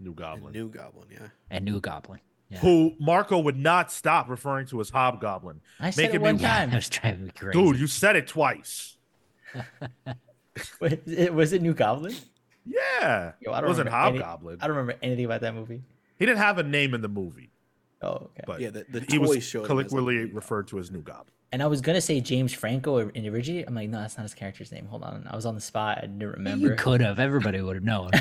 New 0.00 0.08
And 0.10 0.16
Goblin. 0.16 0.52
New 0.52 0.68
Goblin, 0.68 1.06
yeah. 1.10 1.28
and 1.50 1.64
New 1.64 1.80
Goblin. 1.80 2.20
Yeah. 2.48 2.58
Who 2.58 2.94
Marco 3.00 3.38
would 3.40 3.56
not 3.56 3.90
stop 3.92 4.28
referring 4.28 4.66
to 4.68 4.80
as 4.80 4.90
Hobgoblin. 4.90 5.60
I 5.80 5.90
said 5.90 6.02
Making 6.02 6.14
it 6.16 6.18
me 6.18 6.24
one 6.24 6.38
Yeah, 6.38 6.58
time. 6.58 6.70
that 6.70 6.76
was 6.76 6.88
driving 6.88 7.24
me 7.24 7.30
crazy. 7.36 7.52
Dude, 7.58 7.78
you 7.78 7.86
said 7.88 8.14
it 8.16 8.26
twice. 8.28 8.96
Was 10.80 10.92
it, 11.06 11.34
was 11.34 11.52
it 11.52 11.60
New 11.62 11.74
Goblin? 11.74 12.14
Yeah. 12.64 13.32
Yo, 13.40 13.52
I 13.52 13.58
it 13.58 13.60
don't 13.62 13.68
wasn't 13.68 13.86
remember 13.86 14.08
any- 14.08 14.18
Hobgoblin. 14.18 14.58
I 14.60 14.66
don't 14.66 14.76
remember 14.76 14.98
anything 15.02 15.24
about 15.24 15.40
that 15.42 15.54
movie. 15.54 15.82
He 16.18 16.24
didn't 16.26 16.38
have 16.38 16.58
a 16.58 16.62
name 16.62 16.94
in 16.94 17.02
the 17.02 17.08
movie, 17.08 17.50
Oh, 18.00 18.08
okay. 18.10 18.42
but 18.46 18.60
Yeah, 18.60 18.70
the, 18.70 18.86
the 18.88 19.00
he 19.00 19.18
toy 19.18 19.26
was 19.26 19.44
showed 19.44 19.58
him 19.60 19.64
as, 19.64 19.70
like, 19.76 19.88
colloquially 19.88 20.24
referred 20.32 20.66
to 20.68 20.78
as 20.78 20.90
New 20.90 21.02
Goblin. 21.02 21.26
And 21.52 21.62
I 21.62 21.66
was 21.66 21.80
gonna 21.80 22.00
say 22.00 22.20
James 22.20 22.52
Franco 22.52 22.98
in 22.98 23.22
the 23.22 23.28
original. 23.30 23.64
I'm 23.66 23.74
like, 23.74 23.88
no, 23.88 24.00
that's 24.00 24.16
not 24.16 24.24
his 24.24 24.34
character's 24.34 24.72
name. 24.72 24.86
Hold 24.86 25.04
on, 25.04 25.26
I 25.30 25.36
was 25.36 25.46
on 25.46 25.54
the 25.54 25.60
spot. 25.60 25.98
I 25.98 26.02
didn't 26.02 26.22
remember. 26.22 26.68
You 26.68 26.74
could 26.74 27.00
have. 27.00 27.18
Everybody 27.18 27.60
would 27.60 27.76
have 27.76 27.84
known. 27.84 28.10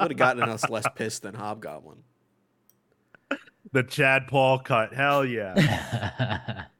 Would 0.00 0.10
have 0.10 0.16
gotten 0.18 0.42
us 0.42 0.68
less 0.68 0.84
pissed 0.94 1.22
than 1.22 1.34
Hobgoblin. 1.34 1.98
The 3.72 3.82
Chad 3.84 4.26
Paul 4.26 4.58
cut. 4.58 4.92
Hell 4.92 5.24
yeah. 5.24 6.64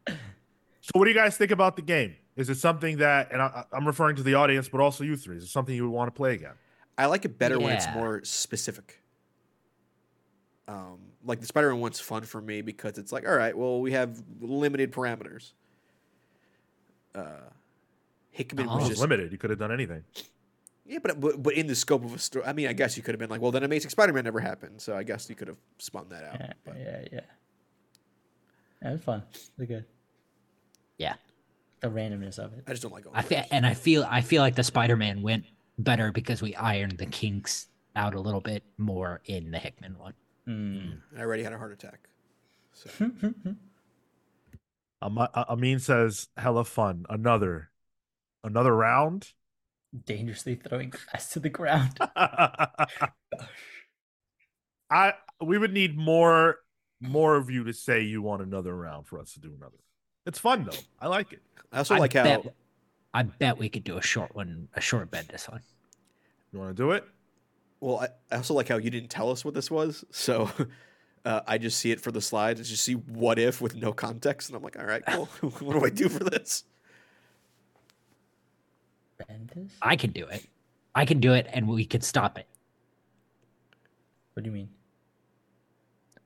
So, 0.85 0.91
what 0.99 1.07
do 1.07 1.11
you 1.13 1.17
guys 1.17 1.35
think 1.39 1.51
about 1.51 1.77
the 1.77 1.83
game? 1.83 2.15
Is 2.37 2.51
it 2.51 2.57
something 2.57 2.99
that, 2.99 3.33
and 3.33 3.41
I, 3.41 3.65
I'm 3.73 3.87
referring 3.87 4.17
to 4.17 4.23
the 4.23 4.35
audience, 4.35 4.69
but 4.69 4.83
also 4.83 5.03
you 5.03 5.17
three, 5.17 5.39
is 5.39 5.45
it 5.45 5.49
something 5.49 5.75
you 5.75 5.89
would 5.89 5.97
want 5.97 6.09
to 6.09 6.13
play 6.15 6.35
again? 6.35 6.53
I 6.99 7.07
like 7.07 7.25
it 7.25 7.39
better 7.39 7.59
when 7.59 7.73
it's 7.73 7.87
more 7.95 8.21
specific. 8.23 9.01
Um, 10.69 10.99
like 11.25 11.41
the 11.41 11.47
Spider-Man 11.47 11.81
one's 11.81 12.01
fun 12.01 12.23
for 12.23 12.41
me 12.41 12.61
because 12.63 12.99
it's 12.99 13.13
like, 13.13 13.27
all 13.27 13.37
right, 13.37 13.57
well, 13.57 13.81
we 13.81 13.93
have 13.93 14.23
limited 14.41 14.93
parameters. 14.93 15.53
Uh, 17.15 17.23
Hickman 18.31 18.67
Oh. 18.69 18.73
It 18.73 18.75
was 18.75 18.83
was 18.83 18.89
just 18.91 19.01
limited. 19.01 19.33
You 19.33 19.39
could 19.39 19.51
have 19.51 19.59
done 19.59 19.73
anything. 19.73 20.03
yeah, 20.87 20.99
but, 21.03 21.21
but 21.21 21.43
but 21.43 21.55
in 21.55 21.67
the 21.67 21.75
scope 21.75 22.05
of 22.05 22.15
a 22.15 22.19
story, 22.19 22.45
I 22.45 22.53
mean, 22.53 22.67
I 22.69 22.73
guess 22.73 22.97
you 22.97 23.03
could 23.03 23.15
have 23.15 23.21
been 23.21 23.31
like, 23.31 23.41
well, 23.41 23.53
then 23.53 23.63
Amazing 23.63 23.91
Spider-Man 23.91 24.25
never 24.25 24.41
happened, 24.41 24.81
so 24.81 24.97
I 24.97 25.03
guess 25.05 25.29
you 25.29 25.35
could 25.37 25.49
have 25.49 25.59
spun 25.79 26.07
that 26.11 26.25
out. 26.25 26.37
Yeah, 26.41 26.53
but- 26.65 26.77
yeah, 26.79 27.05
yeah. 27.13 27.21
Yeah, 28.83 28.89
it 28.91 28.93
was 28.93 29.03
fun. 29.03 29.23
It 29.33 29.51
was 29.59 29.69
good. 29.69 29.85
Yeah. 30.99 31.15
The 31.81 31.89
randomness 31.89 32.39
of 32.39 32.53
it. 32.53 32.65
I 32.67 32.71
just 32.73 32.83
don't 32.83 32.93
like. 32.93 33.05
I 33.15 33.23
feel, 33.23 33.43
and 33.51 33.65
I 33.67 33.73
feel 33.75 34.07
I 34.11 34.21
feel 34.21 34.43
like 34.43 34.57
the 34.57 34.65
Spider-Man 34.65 35.23
went 35.23 35.45
better 35.79 36.13
because 36.13 36.43
we 36.43 36.55
ironed 36.55 36.99
the 36.99 37.07
kinks 37.07 37.69
out 37.97 38.15
a 38.15 38.21
little 38.21 38.41
bit 38.41 38.63
more 38.79 39.21
in 39.27 39.51
the 39.51 39.59
Hickman 39.59 39.97
one. 39.99 40.13
Mm. 40.49 40.99
I 41.17 41.21
already 41.21 41.43
had 41.43 41.53
a 41.53 41.59
heart 41.59 41.73
attack. 41.73 42.09
So 42.73 42.91
Am- 45.03 45.19
Amin 45.19 45.79
says, 45.79 46.29
"Hella 46.37 46.65
fun. 46.65 47.07
Another, 47.09 47.71
another 48.43 48.75
round." 48.75 49.33
Dangerously 50.07 50.57
throwing 50.57 50.91
glass 50.91 51.31
to 51.33 51.41
the 51.41 51.51
ground. 51.51 51.99
I 54.91 55.15
we 55.41 55.59
would 55.59 55.73
need 55.73 55.97
more 55.97 56.59
more 57.01 57.37
of 57.37 57.51
you 57.51 57.65
to 57.65 57.73
say 57.73 58.03
you 58.03 58.23
want 58.23 58.43
another 58.43 58.75
round 58.75 59.07
for 59.07 59.19
us 59.21 59.33
to 59.35 59.41
do 59.41 59.53
another. 59.57 59.79
It's 60.27 60.39
fun 60.39 60.65
though. 60.65 60.79
I 61.01 61.09
like 61.09 61.33
it. 61.33 61.43
I 61.73 61.79
also 61.79 61.95
I 61.95 61.99
like 61.99 62.13
how 62.15 62.43
I 63.13 63.23
bet 63.23 63.59
we 63.59 63.69
could 63.69 63.85
do 63.85 63.97
a 63.97 64.03
short 64.03 64.35
one, 64.35 64.69
a 64.75 64.81
short 64.81 65.11
bed 65.11 65.29
this 65.31 65.49
one. 65.49 65.61
You 66.53 66.59
want 66.59 66.77
to 66.77 66.83
do 66.83 66.91
it? 66.93 67.05
Well, 67.85 67.99
I, 67.99 68.09
I 68.33 68.39
also 68.39 68.55
like 68.55 68.69
how 68.69 68.79
you 68.79 68.89
didn't 68.89 69.11
tell 69.11 69.31
us 69.31 69.45
what 69.45 69.53
this 69.53 69.71
was, 69.71 70.07
so 70.11 70.49
uh, 71.27 71.43
I 71.47 71.59
just 71.59 71.79
see 71.79 71.91
it 71.91 72.01
for 72.01 72.11
the 72.11 72.21
slides. 72.23 72.59
I 72.59 72.65
just 72.65 72.83
see 72.83 72.95
what 72.95 73.39
if 73.39 73.61
with 73.61 73.77
no 73.77 73.93
context, 73.93 74.49
and 74.49 74.57
I'm 74.57 74.63
like, 74.63 74.79
all 74.79 74.87
right, 74.87 75.03
cool. 75.07 75.27
what 75.61 75.79
do 75.79 75.85
I 75.85 75.91
do 75.91 76.09
for 76.09 76.25
this? 76.25 76.65
Bendis? 79.21 79.69
I 79.83 79.97
can 79.97 80.13
do 80.13 80.25
it. 80.25 80.47
I 80.95 81.05
can 81.05 81.21
do 81.21 81.35
it, 81.35 81.47
and 81.53 81.69
we 81.69 81.85
can 81.85 82.01
stop 82.01 82.39
it. 82.39 82.47
What 84.33 84.45
do 84.45 84.49
you 84.49 84.55
mean? 84.55 84.71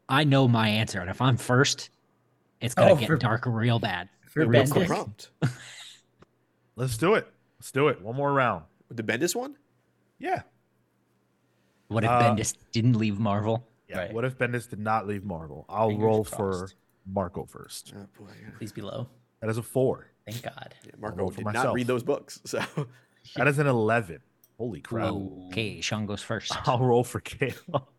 I 0.09 0.23
know 0.23 0.47
my 0.47 0.69
answer, 0.69 1.01
and 1.01 1.11
if 1.11 1.21
I'm 1.21 1.37
first, 1.37 1.91
it's 2.61 2.77
gonna 2.77 2.93
Oh, 2.93 2.95
get 2.97 3.09
for- 3.09 3.17
dark 3.17 3.47
real 3.47 3.81
bad. 3.81 4.09
For 4.29 4.47
Wait, 4.47 4.59
what's 4.61 4.71
Bendis? 4.71 4.87
prompt? 4.87 5.31
Let's 6.77 6.97
do 6.97 7.15
it. 7.15 7.27
Let's 7.59 7.73
do 7.73 7.89
it. 7.89 8.01
One 8.01 8.15
more 8.15 8.33
round. 8.33 8.63
The 8.93 9.03
Bendis 9.03 9.35
one? 9.35 9.57
Yeah. 10.21 10.43
What 11.89 12.05
if 12.05 12.11
Uh, 12.11 12.21
Bendis 12.23 12.55
didn't 12.73 12.95
leave 12.95 13.19
Marvel? 13.19 13.67
Yeah. 13.89 13.99
Right. 13.99 14.13
What 14.13 14.25
if 14.25 14.37
Bendis 14.39 14.69
did 14.69 14.79
not 14.79 15.07
leave 15.07 15.25
Marvel? 15.25 15.65
I'll 15.69 15.89
Fingers 15.89 16.05
roll 16.05 16.25
for. 16.25 16.69
Marco 17.11 17.47
first. 17.47 17.95
Oh 17.97 18.07
boy, 18.19 18.31
yeah. 18.43 18.51
Please 18.59 18.71
be 18.73 18.83
low. 18.83 19.09
That 19.41 19.49
is 19.49 19.57
a 19.57 19.63
four. 19.63 20.09
Thank 20.27 20.43
God. 20.43 20.75
Yeah, 20.85 20.91
Marco 20.99 21.29
for 21.31 21.37
did 21.37 21.45
myself. 21.47 21.65
not 21.67 21.75
read 21.75 21.87
those 21.87 22.03
books, 22.03 22.39
so 22.45 22.61
That 23.37 23.49
is 23.49 23.59
an 23.59 23.67
eleven. 23.67 24.21
Holy 24.59 24.81
crap! 24.83 25.13
Okay, 25.47 25.81
Sean 25.81 26.05
goes 26.05 26.23
first. 26.23 26.53
I'll 26.69 26.81
roll 26.81 27.03
for 27.05 27.21
Kale. 27.21 27.89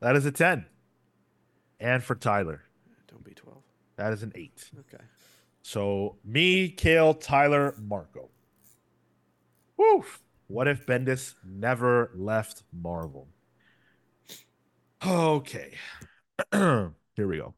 that 0.00 0.14
is 0.16 0.24
a 0.26 0.30
ten. 0.30 0.66
And 1.80 2.02
for 2.04 2.14
Tyler, 2.14 2.62
don't 3.08 3.24
be 3.24 3.32
twelve. 3.32 3.62
that 3.96 4.12
is 4.12 4.22
an 4.22 4.30
eight. 4.36 4.70
Okay. 4.78 5.02
So 5.62 6.16
me, 6.24 6.68
Kale, 6.68 7.14
Tyler, 7.14 7.74
Marco. 7.82 8.28
Woo! 9.76 10.04
What 10.50 10.66
if 10.66 10.84
Bendis 10.84 11.36
never 11.46 12.10
left 12.16 12.64
Marvel? 12.72 13.28
Okay. 15.06 15.74
Here 16.52 16.92
we 17.16 17.36
go. 17.36 17.54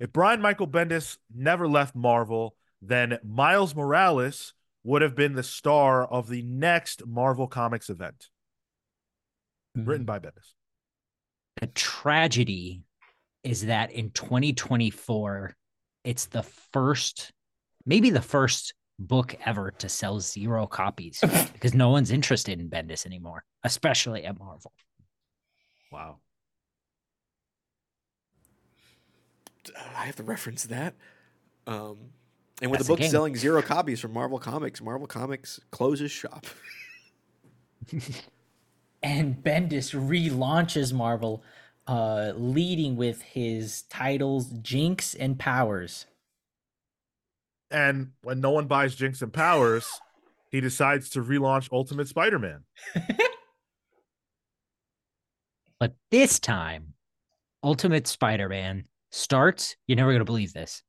If 0.00 0.14
Brian 0.14 0.40
Michael 0.40 0.66
Bendis 0.66 1.18
never 1.32 1.68
left 1.68 1.94
Marvel, 1.94 2.56
then 2.80 3.18
Miles 3.22 3.74
Morales 3.74 4.54
would 4.82 5.02
have 5.02 5.14
been 5.14 5.34
the 5.34 5.42
star 5.42 6.06
of 6.06 6.30
the 6.30 6.40
next 6.40 7.06
Marvel 7.06 7.46
Comics 7.46 7.90
event, 7.90 8.30
hmm. 9.74 9.84
written 9.84 10.06
by 10.06 10.20
Bendis. 10.20 10.54
the 11.60 11.66
tragedy 11.66 12.82
is 13.44 13.66
that 13.66 13.92
in 13.92 14.10
2024 14.10 15.54
it's 16.04 16.26
the 16.26 16.42
first 16.42 17.30
maybe 17.84 18.08
the 18.08 18.22
first 18.22 18.72
book 19.02 19.34
ever 19.44 19.70
to 19.70 19.88
sell 19.88 20.20
zero 20.20 20.66
copies 20.66 21.20
because 21.52 21.74
no 21.74 21.90
one's 21.90 22.10
interested 22.10 22.60
in 22.60 22.68
bendis 22.68 23.06
anymore 23.06 23.44
especially 23.64 24.24
at 24.24 24.38
marvel 24.38 24.72
Wow. 25.92 26.16
I 29.76 30.06
have 30.06 30.16
to 30.16 30.22
reference 30.22 30.64
that. 30.64 30.94
Um, 31.66 31.98
and 32.60 32.70
with 32.70 32.78
That's 32.78 32.88
the 32.88 32.96
the 32.96 33.02
book 33.02 33.10
selling 33.10 33.36
zero 33.36 33.62
copies 33.62 34.00
from 34.00 34.12
Marvel 34.12 34.38
Comics, 34.38 34.80
Marvel 34.80 35.06
Comics 35.06 35.60
closes 35.70 36.10
shop. 36.10 36.46
And 39.04 39.42
Bendis 39.42 39.92
relaunches 39.92 40.92
Marvel, 40.92 41.42
uh, 41.88 42.34
leading 42.36 42.94
with 42.94 43.20
his 43.20 43.82
titles 43.90 44.46
Jinx 44.62 45.16
and 45.16 45.36
Powers. 45.36 46.06
And 47.72 48.12
when 48.22 48.40
no 48.40 48.50
one 48.50 48.66
buys 48.66 48.94
Jinx 48.94 49.22
and 49.22 49.32
Powers, 49.32 49.88
he 50.50 50.60
decides 50.60 51.08
to 51.10 51.22
relaunch 51.22 51.72
Ultimate 51.72 52.06
Spider-Man. 52.06 52.64
but 55.80 55.94
this 56.10 56.38
time 56.38 56.92
ultimate 57.64 58.06
spider-man 58.06 58.84
starts 59.10 59.76
you're 59.86 59.96
never 59.96 60.10
going 60.10 60.20
to 60.20 60.24
believe 60.24 60.52
this 60.52 60.82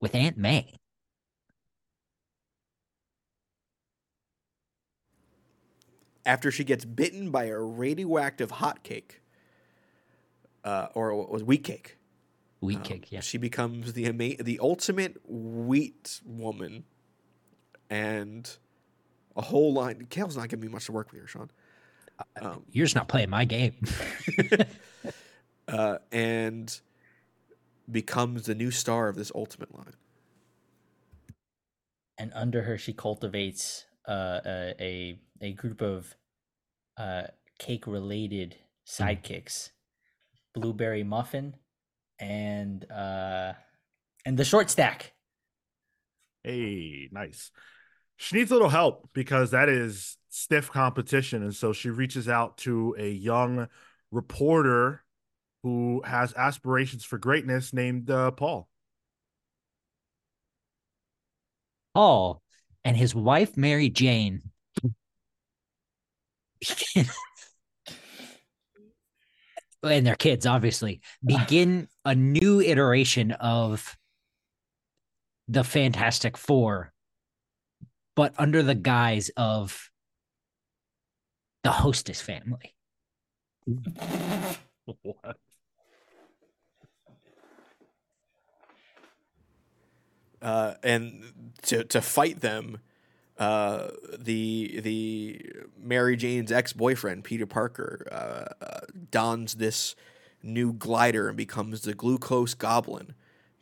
with 0.00 0.14
aunt 0.14 0.36
may 0.36 0.74
After 6.26 6.50
she 6.50 6.62
gets 6.62 6.84
bitten 6.84 7.30
by 7.30 7.44
a 7.44 7.58
radioactive 7.58 8.50
hot 8.50 8.82
cake, 8.82 9.22
uh, 10.62 10.88
or 10.92 11.10
it 11.10 11.30
was 11.30 11.42
wheat 11.42 11.64
cake, 11.64 11.97
wheat 12.60 12.76
um, 12.78 12.82
cake 12.82 13.12
yeah 13.12 13.20
she 13.20 13.38
becomes 13.38 13.92
the 13.92 14.06
ama- 14.06 14.42
the 14.42 14.58
ultimate 14.60 15.16
wheat 15.26 16.20
woman, 16.24 16.84
and 17.90 18.56
a 19.36 19.42
whole 19.42 19.72
line. 19.72 20.06
Kale's 20.10 20.36
not 20.36 20.48
giving 20.48 20.66
me 20.66 20.72
much 20.72 20.86
to 20.86 20.92
work 20.92 21.10
with 21.12 21.20
here, 21.20 21.28
Sean. 21.28 21.50
Um, 22.40 22.64
you're 22.72 22.86
just 22.86 22.96
not 22.96 23.06
playing 23.08 23.30
my 23.30 23.44
game 23.44 23.76
uh, 25.68 25.98
and 26.10 26.80
becomes 27.90 28.46
the 28.46 28.54
new 28.56 28.70
star 28.72 29.08
of 29.08 29.16
this 29.16 29.30
ultimate 29.34 29.72
line. 29.74 29.94
and 32.18 32.32
under 32.34 32.62
her 32.62 32.76
she 32.76 32.92
cultivates 32.92 33.86
uh, 34.08 34.40
a, 34.44 34.74
a 34.80 35.18
a 35.40 35.52
group 35.52 35.80
of 35.80 36.16
uh, 36.98 37.22
cake 37.58 37.86
related 37.86 38.56
sidekicks 38.86 39.70
blueberry 40.54 41.04
muffin 41.04 41.54
and 42.18 42.90
uh 42.90 43.52
and 44.24 44.36
the 44.36 44.44
short 44.44 44.70
stack 44.70 45.12
Hey, 46.48 47.08
nice. 47.12 47.50
She 48.16 48.36
needs 48.36 48.50
a 48.50 48.54
little 48.54 48.68
help 48.70 49.10
because 49.12 49.50
that 49.50 49.68
is 49.68 50.16
stiff 50.30 50.70
competition. 50.70 51.42
And 51.42 51.54
so 51.54 51.74
she 51.74 51.90
reaches 51.90 52.26
out 52.28 52.56
to 52.58 52.96
a 52.98 53.10
young 53.10 53.68
reporter 54.10 55.04
who 55.62 56.02
has 56.04 56.32
aspirations 56.34 57.04
for 57.04 57.18
greatness 57.18 57.72
named 57.74 58.10
uh, 58.10 58.30
Paul. 58.30 58.68
Paul 61.94 62.42
and 62.84 62.96
his 62.96 63.14
wife 63.14 63.56
Mary 63.56 63.90
Jane 63.90 64.42
and 69.82 70.06
their 70.06 70.16
kids 70.16 70.46
obviously 70.46 71.00
begin 71.24 71.88
a 72.08 72.14
new 72.14 72.58
iteration 72.58 73.32
of 73.32 73.98
the 75.46 75.62
Fantastic 75.62 76.38
Four, 76.38 76.90
but 78.16 78.32
under 78.38 78.62
the 78.62 78.74
guise 78.74 79.30
of 79.36 79.90
the 81.62 81.70
hostess 81.70 82.22
family. 82.22 82.74
What? 85.02 85.36
uh, 90.40 90.74
and 90.82 91.52
to 91.64 91.84
to 91.84 92.00
fight 92.00 92.40
them, 92.40 92.78
uh, 93.36 93.88
the 94.18 94.80
the 94.80 95.42
Mary 95.78 96.16
Jane's 96.16 96.50
ex 96.50 96.72
boyfriend 96.72 97.24
Peter 97.24 97.44
Parker 97.44 98.08
uh, 98.10 98.64
uh, 98.64 98.80
dons 99.10 99.56
this 99.56 99.94
new 100.42 100.72
glider 100.72 101.28
and 101.28 101.36
becomes 101.36 101.82
the 101.82 101.94
glucose 101.94 102.54
goblin 102.54 103.14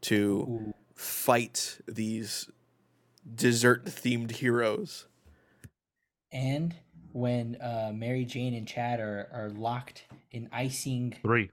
to 0.02 0.74
fight 0.94 1.78
these 1.88 2.48
dessert 3.34 3.84
themed 3.86 4.30
heroes. 4.32 5.06
and 6.32 6.74
when 7.12 7.56
uh 7.62 7.90
mary 7.94 8.24
jane 8.24 8.52
and 8.54 8.68
chad 8.68 9.00
are 9.00 9.28
are 9.32 9.48
locked 9.50 10.04
in 10.32 10.48
icing 10.52 11.16
Three. 11.22 11.50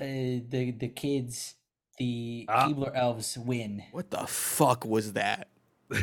uh, 0.00 0.04
the 0.04 0.72
the 0.78 0.88
kids 0.88 1.56
the 1.98 2.46
Ah. 2.48 2.68
Keebler 2.68 2.92
Elves 2.94 3.36
win. 3.38 3.82
What 3.90 4.10
the 4.10 4.26
fuck 4.26 4.84
was 4.84 5.14
that? 5.14 5.48
They 5.90 5.98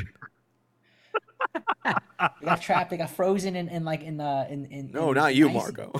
got 2.45 2.61
trapped. 2.61 2.89
They 2.89 2.97
got 2.97 3.11
frozen 3.11 3.55
in, 3.55 3.69
in 3.69 3.85
like 3.85 4.01
in 4.01 4.19
uh 4.19 4.47
in 4.49 4.65
in. 4.65 4.91
No, 4.91 5.09
in 5.09 5.15
not 5.15 5.35
you, 5.35 5.49
ice. 5.49 5.53
Marco. 5.53 5.91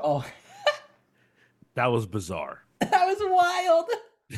Oh, 0.00 0.24
That 1.76 1.86
was 1.86 2.06
bizarre. 2.06 2.62
that 2.80 2.90
was 3.06 3.18
wild. 3.20 3.86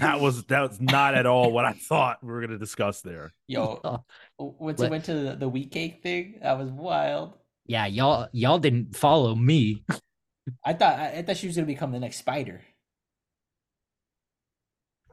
That 0.01 0.21
was 0.21 0.45
that 0.45 0.69
was 0.69 0.81
not 0.81 1.15
at 1.15 1.25
all 1.25 1.51
what 1.51 1.65
I 1.65 1.73
thought 1.73 2.23
we 2.23 2.31
were 2.31 2.41
going 2.41 2.51
to 2.51 2.59
discuss 2.59 3.01
there. 3.01 3.33
Yo, 3.47 3.81
Oh, 4.39 4.55
once 4.59 4.79
What? 4.79 4.87
it 4.87 4.91
went 4.91 5.05
to 5.07 5.15
the, 5.15 5.37
the 5.37 5.49
wheat 5.49 5.71
cake 5.71 6.03
thing, 6.03 6.39
that 6.43 6.59
was 6.59 6.69
wild. 6.69 7.39
yeah, 7.67 7.87
y'all 7.87 8.29
y'all 8.33 8.59
didn't 8.59 8.95
follow 8.95 9.35
me. 9.35 9.83
I 10.65 10.75
thought 10.75 10.99
I, 10.99 11.19
I 11.19 11.23
thought 11.23 11.37
she 11.39 11.47
was 11.47 11.57
gonna 11.57 11.67
become 11.67 11.91
the 11.93 11.99
next 12.01 12.19
spider. 12.19 12.61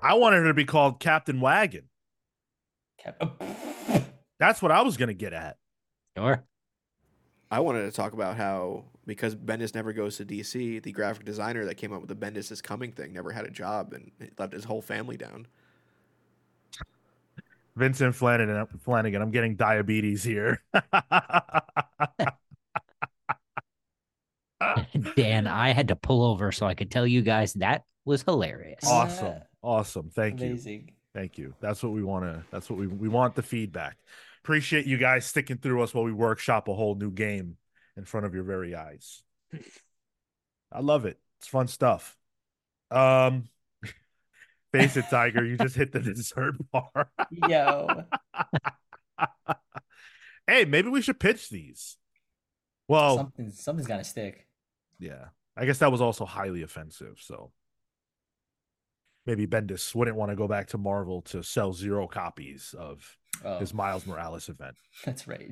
I 0.01 0.15
wanted 0.15 0.37
her 0.41 0.47
to 0.49 0.53
be 0.53 0.65
called 0.65 0.99
Captain 0.99 1.39
Wagon. 1.41 1.85
Kept- 2.99 3.23
That's 4.39 4.61
what 4.61 4.71
I 4.71 4.81
was 4.81 4.97
going 4.97 5.07
to 5.07 5.13
get 5.15 5.33
at. 5.33 5.57
Sure. 6.17 6.43
I 7.49 7.61
wanted 7.61 7.85
to 7.85 7.91
talk 7.91 8.13
about 8.13 8.35
how 8.37 8.85
because 9.05 9.35
Bendis 9.35 9.75
never 9.75 9.93
goes 9.93 10.17
to 10.17 10.25
DC, 10.25 10.81
the 10.81 10.91
graphic 10.91 11.25
designer 11.25 11.65
that 11.65 11.75
came 11.75 11.93
up 11.93 12.01
with 12.01 12.09
the 12.09 12.15
Bendis 12.15 12.51
is 12.51 12.61
coming 12.61 12.91
thing 12.91 13.13
never 13.13 13.31
had 13.31 13.45
a 13.45 13.51
job 13.51 13.93
and 13.93 14.11
he 14.19 14.29
left 14.37 14.53
his 14.53 14.65
whole 14.65 14.81
family 14.81 15.17
down. 15.17 15.47
Vincent 17.75 18.15
Flanagan, 18.15 18.65
Flanagan, 18.79 19.21
I'm 19.21 19.31
getting 19.31 19.55
diabetes 19.55 20.23
here. 20.23 20.63
Dan, 25.17 25.45
I 25.47 25.73
had 25.73 25.89
to 25.89 25.95
pull 25.95 26.23
over 26.23 26.51
so 26.53 26.65
I 26.65 26.73
could 26.73 26.89
tell 26.89 27.05
you 27.05 27.21
guys 27.21 27.53
that 27.55 27.83
was 28.05 28.23
hilarious. 28.23 28.79
awesome. 28.87 29.41
Awesome. 29.61 30.09
Thank 30.15 30.39
you. 30.41 30.57
Thank 31.13 31.37
you. 31.37 31.53
That's 31.59 31.83
what 31.83 31.91
we 31.91 32.03
want 32.03 32.25
to 32.25 32.43
that's 32.51 32.69
what 32.69 32.79
we 32.79 32.87
we 32.87 33.09
want 33.09 33.35
the 33.35 33.41
feedback. 33.41 33.97
Appreciate 34.43 34.85
you 34.85 34.97
guys 34.97 35.25
sticking 35.25 35.57
through 35.57 35.81
us 35.81 35.93
while 35.93 36.03
we 36.03 36.13
workshop 36.13 36.67
a 36.67 36.73
whole 36.73 36.95
new 36.95 37.11
game 37.11 37.57
in 37.97 38.05
front 38.05 38.25
of 38.25 38.33
your 38.33 38.43
very 38.43 38.75
eyes. 38.75 39.23
I 40.71 40.79
love 40.81 41.05
it. 41.05 41.19
It's 41.39 41.47
fun 41.47 41.67
stuff. 41.67 42.17
Um 42.91 43.45
Face 44.71 44.97
it, 44.97 45.05
Tiger. 45.09 45.45
You 45.45 45.57
just 45.57 45.75
hit 45.75 45.91
the 45.91 45.99
dessert 46.01 46.55
bar. 46.71 47.09
Yo, 47.31 48.03
hey, 50.47 50.65
maybe 50.65 50.89
we 50.89 51.01
should 51.01 51.19
pitch 51.19 51.49
these. 51.49 51.97
Well, 52.87 53.17
something 53.17 53.49
something's 53.51 53.87
gotta 53.87 54.03
stick. 54.03 54.47
yeah. 54.99 55.25
I 55.57 55.65
guess 55.65 55.77
that 55.79 55.91
was 55.91 56.01
also 56.01 56.25
highly 56.25 56.63
offensive. 56.63 57.17
So 57.21 57.51
maybe 59.25 59.47
Bendis 59.47 59.95
wouldn't 59.95 60.17
want 60.17 60.31
to 60.31 60.35
go 60.35 60.49
back 60.49 60.67
to 60.67 60.77
Marvel 60.77 61.21
to 61.23 61.43
sell 61.43 61.71
zero 61.71 62.07
copies 62.07 62.75
of 62.77 63.17
Oh, 63.43 63.59
his 63.59 63.73
Miles 63.73 64.05
Morales 64.05 64.49
event. 64.49 64.75
that's 65.05 65.27
right. 65.27 65.51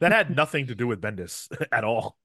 That 0.00 0.12
had 0.12 0.34
nothing 0.36 0.66
to 0.68 0.74
do 0.74 0.86
with 0.86 1.00
Bendis 1.00 1.48
at 1.72 1.84
all. 1.84 2.16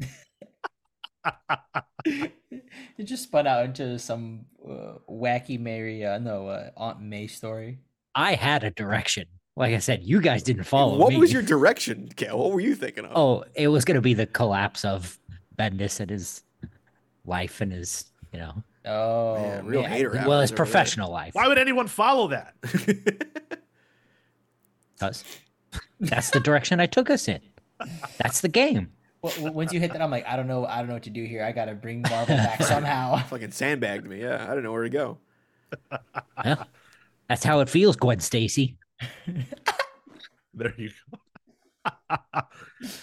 it 2.06 3.03
just 3.03 3.24
spun 3.24 3.48
out 3.48 3.66
into 3.66 3.98
some 4.00 4.45
uh, 4.68 4.94
wacky 5.10 5.60
Mary, 5.60 6.06
uh, 6.06 6.19
no, 6.19 6.48
uh, 6.48 6.69
Aunt 6.77 7.02
May 7.02 7.27
story. 7.27 7.80
I 8.16 8.34
had 8.36 8.64
a 8.64 8.72
direction. 8.72 9.26
Like 9.56 9.74
I 9.74 9.80
said, 9.80 10.03
you 10.03 10.22
guys 10.22 10.44
didn't 10.44 10.64
follow 10.66 10.98
what 10.98 11.10
me. 11.10 11.18
was 11.18 11.34
your 11.34 11.42
direction, 11.42 12.10
Kel? 12.16 12.38
What 12.38 12.52
were 12.52 12.60
you 12.60 12.76
thinking 12.76 13.06
of? 13.06 13.11
Oh, 13.16 13.44
it 13.56 13.68
was 13.69 13.86
gonna 13.86 14.02
be 14.02 14.14
the 14.14 14.27
collapse 14.27 14.86
of 14.86 15.18
Bendis 15.58 16.00
and 16.00 16.10
his 16.11 16.44
life 17.26 17.60
and 17.61 17.72
his, 17.72 18.06
you 18.32 18.40
know, 18.40 18.64
Oh, 18.86 19.36
Man, 19.36 19.66
real 19.66 19.82
man. 19.82 19.92
hater. 19.92 20.11
well, 20.11 20.40
his 20.42 20.52
over 20.52 20.56
there. 20.58 20.66
professional 20.66 21.11
life. 21.11 21.34
Why 21.36 21.48
would 21.48 21.58
anyone 21.58 21.88
follow 21.88 22.27
that? 22.30 22.53
Because 25.00 25.24
that's 26.00 26.32
the 26.32 26.40
direction 26.40 26.80
I 26.80 26.85
took 26.85 27.09
us 27.09 27.27
in. 27.27 27.42
That's 28.17 28.42
the 28.42 28.50
game. 28.50 28.92
Well, 29.22 29.53
once 29.53 29.74
you 29.74 29.80
hit 29.80 29.93
that, 29.93 30.01
I'm 30.01 30.11
like, 30.11 30.26
I 30.27 30.35
don't 30.35 30.48
know, 30.48 30.66
I 30.66 30.77
don't 30.80 30.88
know 30.88 30.93
what 30.93 31.03
to 31.03 31.09
do 31.09 31.24
here. 31.24 31.43
I 31.43 31.51
gotta 31.51 31.74
bring 31.74 32.01
Marvel 32.01 32.35
back 32.35 32.61
somehow. 32.64 33.17
Fucking 33.27 33.51
sandbagged 33.51 34.06
me. 34.06 34.22
Yeah, 34.22 34.45
I 34.50 34.53
don't 34.53 34.64
know 34.64 34.72
where 34.72 34.84
to 34.84 34.90
go. 34.90 35.17
Yeah. 36.43 36.64
That's 37.27 37.43
how 37.43 37.59
it 37.59 37.69
feels, 37.69 37.95
Gwen 37.95 38.19
Stacy. 38.19 38.77
There 40.53 40.74
you 40.77 40.90
go. 41.11 41.17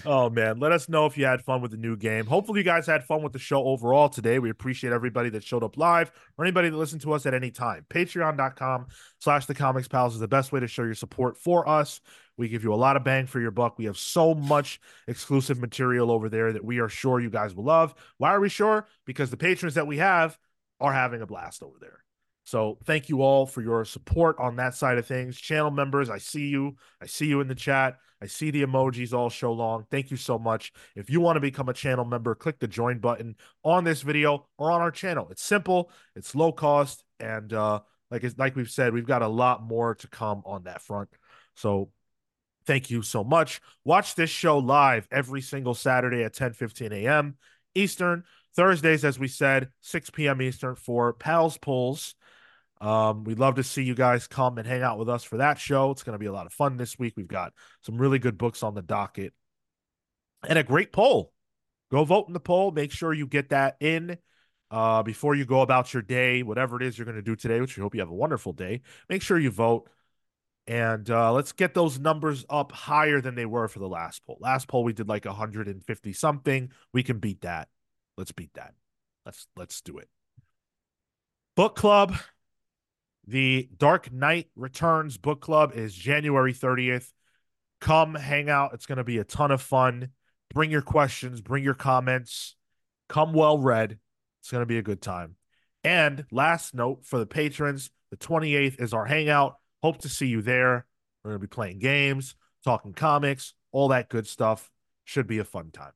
oh 0.06 0.30
man, 0.30 0.58
let 0.58 0.72
us 0.72 0.88
know 0.88 1.06
if 1.06 1.16
you 1.16 1.24
had 1.24 1.42
fun 1.42 1.62
with 1.62 1.70
the 1.70 1.76
new 1.76 1.96
game. 1.96 2.26
Hopefully, 2.26 2.60
you 2.60 2.64
guys 2.64 2.86
had 2.86 3.04
fun 3.04 3.22
with 3.22 3.32
the 3.32 3.38
show 3.38 3.64
overall 3.64 4.08
today. 4.08 4.38
We 4.38 4.50
appreciate 4.50 4.92
everybody 4.92 5.30
that 5.30 5.44
showed 5.44 5.62
up 5.62 5.76
live 5.76 6.10
or 6.36 6.44
anybody 6.44 6.68
that 6.68 6.76
listened 6.76 7.02
to 7.02 7.12
us 7.12 7.26
at 7.26 7.34
any 7.34 7.50
time. 7.50 7.86
Patreon.com 7.90 8.86
slash 9.20 9.46
the 9.46 9.54
comics 9.54 9.88
pals 9.88 10.14
is 10.14 10.20
the 10.20 10.28
best 10.28 10.52
way 10.52 10.60
to 10.60 10.66
show 10.66 10.82
your 10.82 10.94
support 10.94 11.36
for 11.36 11.68
us. 11.68 12.00
We 12.36 12.48
give 12.48 12.64
you 12.64 12.72
a 12.72 12.76
lot 12.76 12.96
of 12.96 13.04
bang 13.04 13.26
for 13.26 13.40
your 13.40 13.50
buck. 13.50 13.78
We 13.78 13.84
have 13.84 13.98
so 13.98 14.34
much 14.34 14.80
exclusive 15.06 15.60
material 15.60 16.10
over 16.10 16.28
there 16.28 16.52
that 16.52 16.64
we 16.64 16.78
are 16.78 16.88
sure 16.88 17.20
you 17.20 17.30
guys 17.30 17.54
will 17.54 17.64
love. 17.64 17.94
Why 18.18 18.30
are 18.30 18.40
we 18.40 18.48
sure? 18.48 18.86
Because 19.06 19.30
the 19.30 19.36
patrons 19.36 19.74
that 19.74 19.86
we 19.86 19.98
have 19.98 20.38
are 20.80 20.92
having 20.92 21.22
a 21.22 21.26
blast 21.26 21.62
over 21.62 21.76
there. 21.80 22.04
So 22.46 22.78
thank 22.84 23.08
you 23.08 23.22
all 23.22 23.46
for 23.46 23.62
your 23.62 23.86
support 23.86 24.36
on 24.38 24.56
that 24.56 24.74
side 24.74 24.98
of 24.98 25.06
things. 25.06 25.38
Channel 25.38 25.70
members, 25.70 26.10
I 26.10 26.18
see 26.18 26.48
you. 26.48 26.76
I 27.00 27.06
see 27.06 27.26
you 27.26 27.40
in 27.40 27.48
the 27.48 27.54
chat. 27.54 27.96
I 28.20 28.26
see 28.26 28.50
the 28.50 28.62
emojis 28.62 29.14
all 29.14 29.30
show 29.30 29.52
long. 29.52 29.86
Thank 29.90 30.10
you 30.10 30.18
so 30.18 30.38
much. 30.38 30.72
If 30.94 31.08
you 31.08 31.20
want 31.20 31.36
to 31.36 31.40
become 31.40 31.70
a 31.70 31.74
channel 31.74 32.04
member, 32.04 32.34
click 32.34 32.58
the 32.58 32.68
join 32.68 32.98
button 32.98 33.36
on 33.64 33.84
this 33.84 34.02
video 34.02 34.46
or 34.58 34.70
on 34.70 34.82
our 34.82 34.90
channel. 34.90 35.28
It's 35.30 35.42
simple, 35.42 35.90
it's 36.14 36.34
low 36.34 36.52
cost, 36.52 37.02
and 37.18 37.50
uh, 37.52 37.80
like 38.10 38.24
it's, 38.24 38.38
like 38.38 38.56
we've 38.56 38.70
said, 38.70 38.92
we've 38.92 39.06
got 39.06 39.22
a 39.22 39.28
lot 39.28 39.62
more 39.62 39.94
to 39.94 40.08
come 40.08 40.42
on 40.44 40.64
that 40.64 40.82
front. 40.82 41.08
So 41.54 41.90
thank 42.66 42.90
you 42.90 43.02
so 43.02 43.24
much. 43.24 43.60
Watch 43.84 44.14
this 44.14 44.30
show 44.30 44.58
live 44.58 45.08
every 45.10 45.40
single 45.40 45.74
Saturday 45.74 46.24
at 46.24 46.34
10 46.34 46.52
15 46.52 46.92
a.m. 46.92 47.36
Eastern. 47.74 48.24
Thursdays, 48.56 49.04
as 49.04 49.18
we 49.18 49.26
said, 49.26 49.68
6 49.80 50.10
p.m. 50.10 50.40
Eastern 50.40 50.76
for 50.76 51.12
Pals 51.12 51.58
Pulls. 51.58 52.14
Um, 52.80 53.24
we'd 53.24 53.38
love 53.38 53.56
to 53.56 53.62
see 53.62 53.82
you 53.82 53.94
guys 53.94 54.26
come 54.26 54.58
and 54.58 54.66
hang 54.66 54.82
out 54.82 54.98
with 54.98 55.08
us 55.08 55.24
for 55.24 55.38
that 55.38 55.58
show. 55.58 55.90
It's 55.90 56.02
going 56.02 56.14
to 56.14 56.18
be 56.18 56.26
a 56.26 56.32
lot 56.32 56.46
of 56.46 56.52
fun 56.52 56.76
this 56.76 56.98
week. 56.98 57.14
We've 57.16 57.26
got 57.26 57.52
some 57.82 57.98
really 57.98 58.18
good 58.18 58.38
books 58.38 58.62
on 58.62 58.74
the 58.74 58.82
docket 58.82 59.32
and 60.46 60.58
a 60.58 60.62
great 60.62 60.92
poll. 60.92 61.32
Go 61.90 62.04
vote 62.04 62.28
in 62.28 62.34
the 62.34 62.40
poll. 62.40 62.70
Make 62.70 62.92
sure 62.92 63.12
you 63.12 63.26
get 63.26 63.50
that 63.50 63.76
in 63.80 64.18
uh, 64.70 65.02
before 65.02 65.34
you 65.34 65.44
go 65.44 65.60
about 65.60 65.92
your 65.92 66.02
day, 66.02 66.42
whatever 66.42 66.76
it 66.76 66.82
is 66.82 66.98
you're 66.98 67.04
going 67.04 67.16
to 67.16 67.22
do 67.22 67.36
today, 67.36 67.60
which 67.60 67.76
we 67.76 67.82
hope 67.82 67.94
you 67.94 68.00
have 68.00 68.10
a 68.10 68.14
wonderful 68.14 68.52
day. 68.52 68.82
Make 69.08 69.22
sure 69.22 69.38
you 69.38 69.50
vote. 69.50 69.88
And 70.66 71.08
uh, 71.10 71.32
let's 71.32 71.52
get 71.52 71.74
those 71.74 71.98
numbers 71.98 72.44
up 72.48 72.72
higher 72.72 73.20
than 73.20 73.34
they 73.34 73.44
were 73.44 73.68
for 73.68 73.80
the 73.80 73.88
last 73.88 74.24
poll. 74.24 74.38
Last 74.40 74.66
poll 74.66 74.82
we 74.82 74.94
did 74.94 75.08
like 75.08 75.26
150 75.26 76.12
something. 76.14 76.70
We 76.92 77.02
can 77.02 77.18
beat 77.18 77.42
that. 77.42 77.68
Let's 78.16 78.32
beat 78.32 78.54
that. 78.54 78.74
Let's 79.26 79.46
let's 79.56 79.80
do 79.82 79.98
it. 79.98 80.08
Book 81.56 81.76
club. 81.76 82.16
The 83.26 83.68
Dark 83.76 84.12
Knight 84.12 84.48
Returns 84.54 85.16
book 85.16 85.40
club 85.40 85.72
is 85.74 85.94
January 85.94 86.52
30th. 86.52 87.10
Come 87.80 88.14
hang 88.14 88.50
out. 88.50 88.74
It's 88.74 88.86
going 88.86 88.98
to 88.98 89.04
be 89.04 89.18
a 89.18 89.24
ton 89.24 89.50
of 89.50 89.62
fun. 89.62 90.10
Bring 90.52 90.70
your 90.70 90.82
questions, 90.82 91.40
bring 91.40 91.64
your 91.64 91.74
comments. 91.74 92.54
Come 93.08 93.32
well 93.32 93.58
read. 93.58 93.98
It's 94.40 94.50
going 94.50 94.62
to 94.62 94.66
be 94.66 94.78
a 94.78 94.82
good 94.82 95.02
time. 95.02 95.36
And 95.82 96.24
last 96.30 96.74
note 96.74 97.04
for 97.04 97.18
the 97.18 97.26
patrons, 97.26 97.90
the 98.10 98.16
28th 98.16 98.80
is 98.80 98.94
our 98.94 99.04
hangout. 99.04 99.56
Hope 99.84 99.98
to 99.98 100.08
see 100.08 100.28
you 100.28 100.40
there. 100.40 100.86
We're 101.22 101.32
going 101.32 101.42
to 101.42 101.46
be 101.46 101.54
playing 101.54 101.78
games, 101.78 102.36
talking 102.64 102.94
comics, 102.94 103.52
all 103.70 103.88
that 103.88 104.08
good 104.08 104.26
stuff. 104.26 104.70
Should 105.04 105.26
be 105.26 105.40
a 105.40 105.44
fun 105.44 105.72
time. 105.72 105.92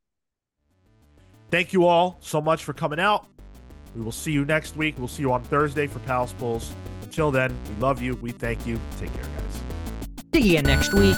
Thank 1.50 1.72
you 1.72 1.86
all 1.86 2.18
so 2.20 2.42
much 2.42 2.64
for 2.64 2.74
coming 2.74 3.00
out. 3.00 3.28
We 3.96 4.02
will 4.02 4.12
see 4.12 4.30
you 4.30 4.44
next 4.44 4.76
week. 4.76 4.96
We'll 4.98 5.08
see 5.08 5.22
you 5.22 5.32
on 5.32 5.42
Thursday 5.42 5.86
for 5.86 6.00
Pals 6.00 6.34
Pulls. 6.34 6.70
Until 7.00 7.30
then, 7.30 7.56
we 7.66 7.80
love 7.80 8.02
you. 8.02 8.16
We 8.16 8.30
thank 8.30 8.66
you. 8.66 8.78
Take 9.00 9.10
care, 9.14 9.22
guys. 9.22 9.62
See 10.34 10.54
you 10.54 10.60
next 10.60 10.92
week. 10.92 11.16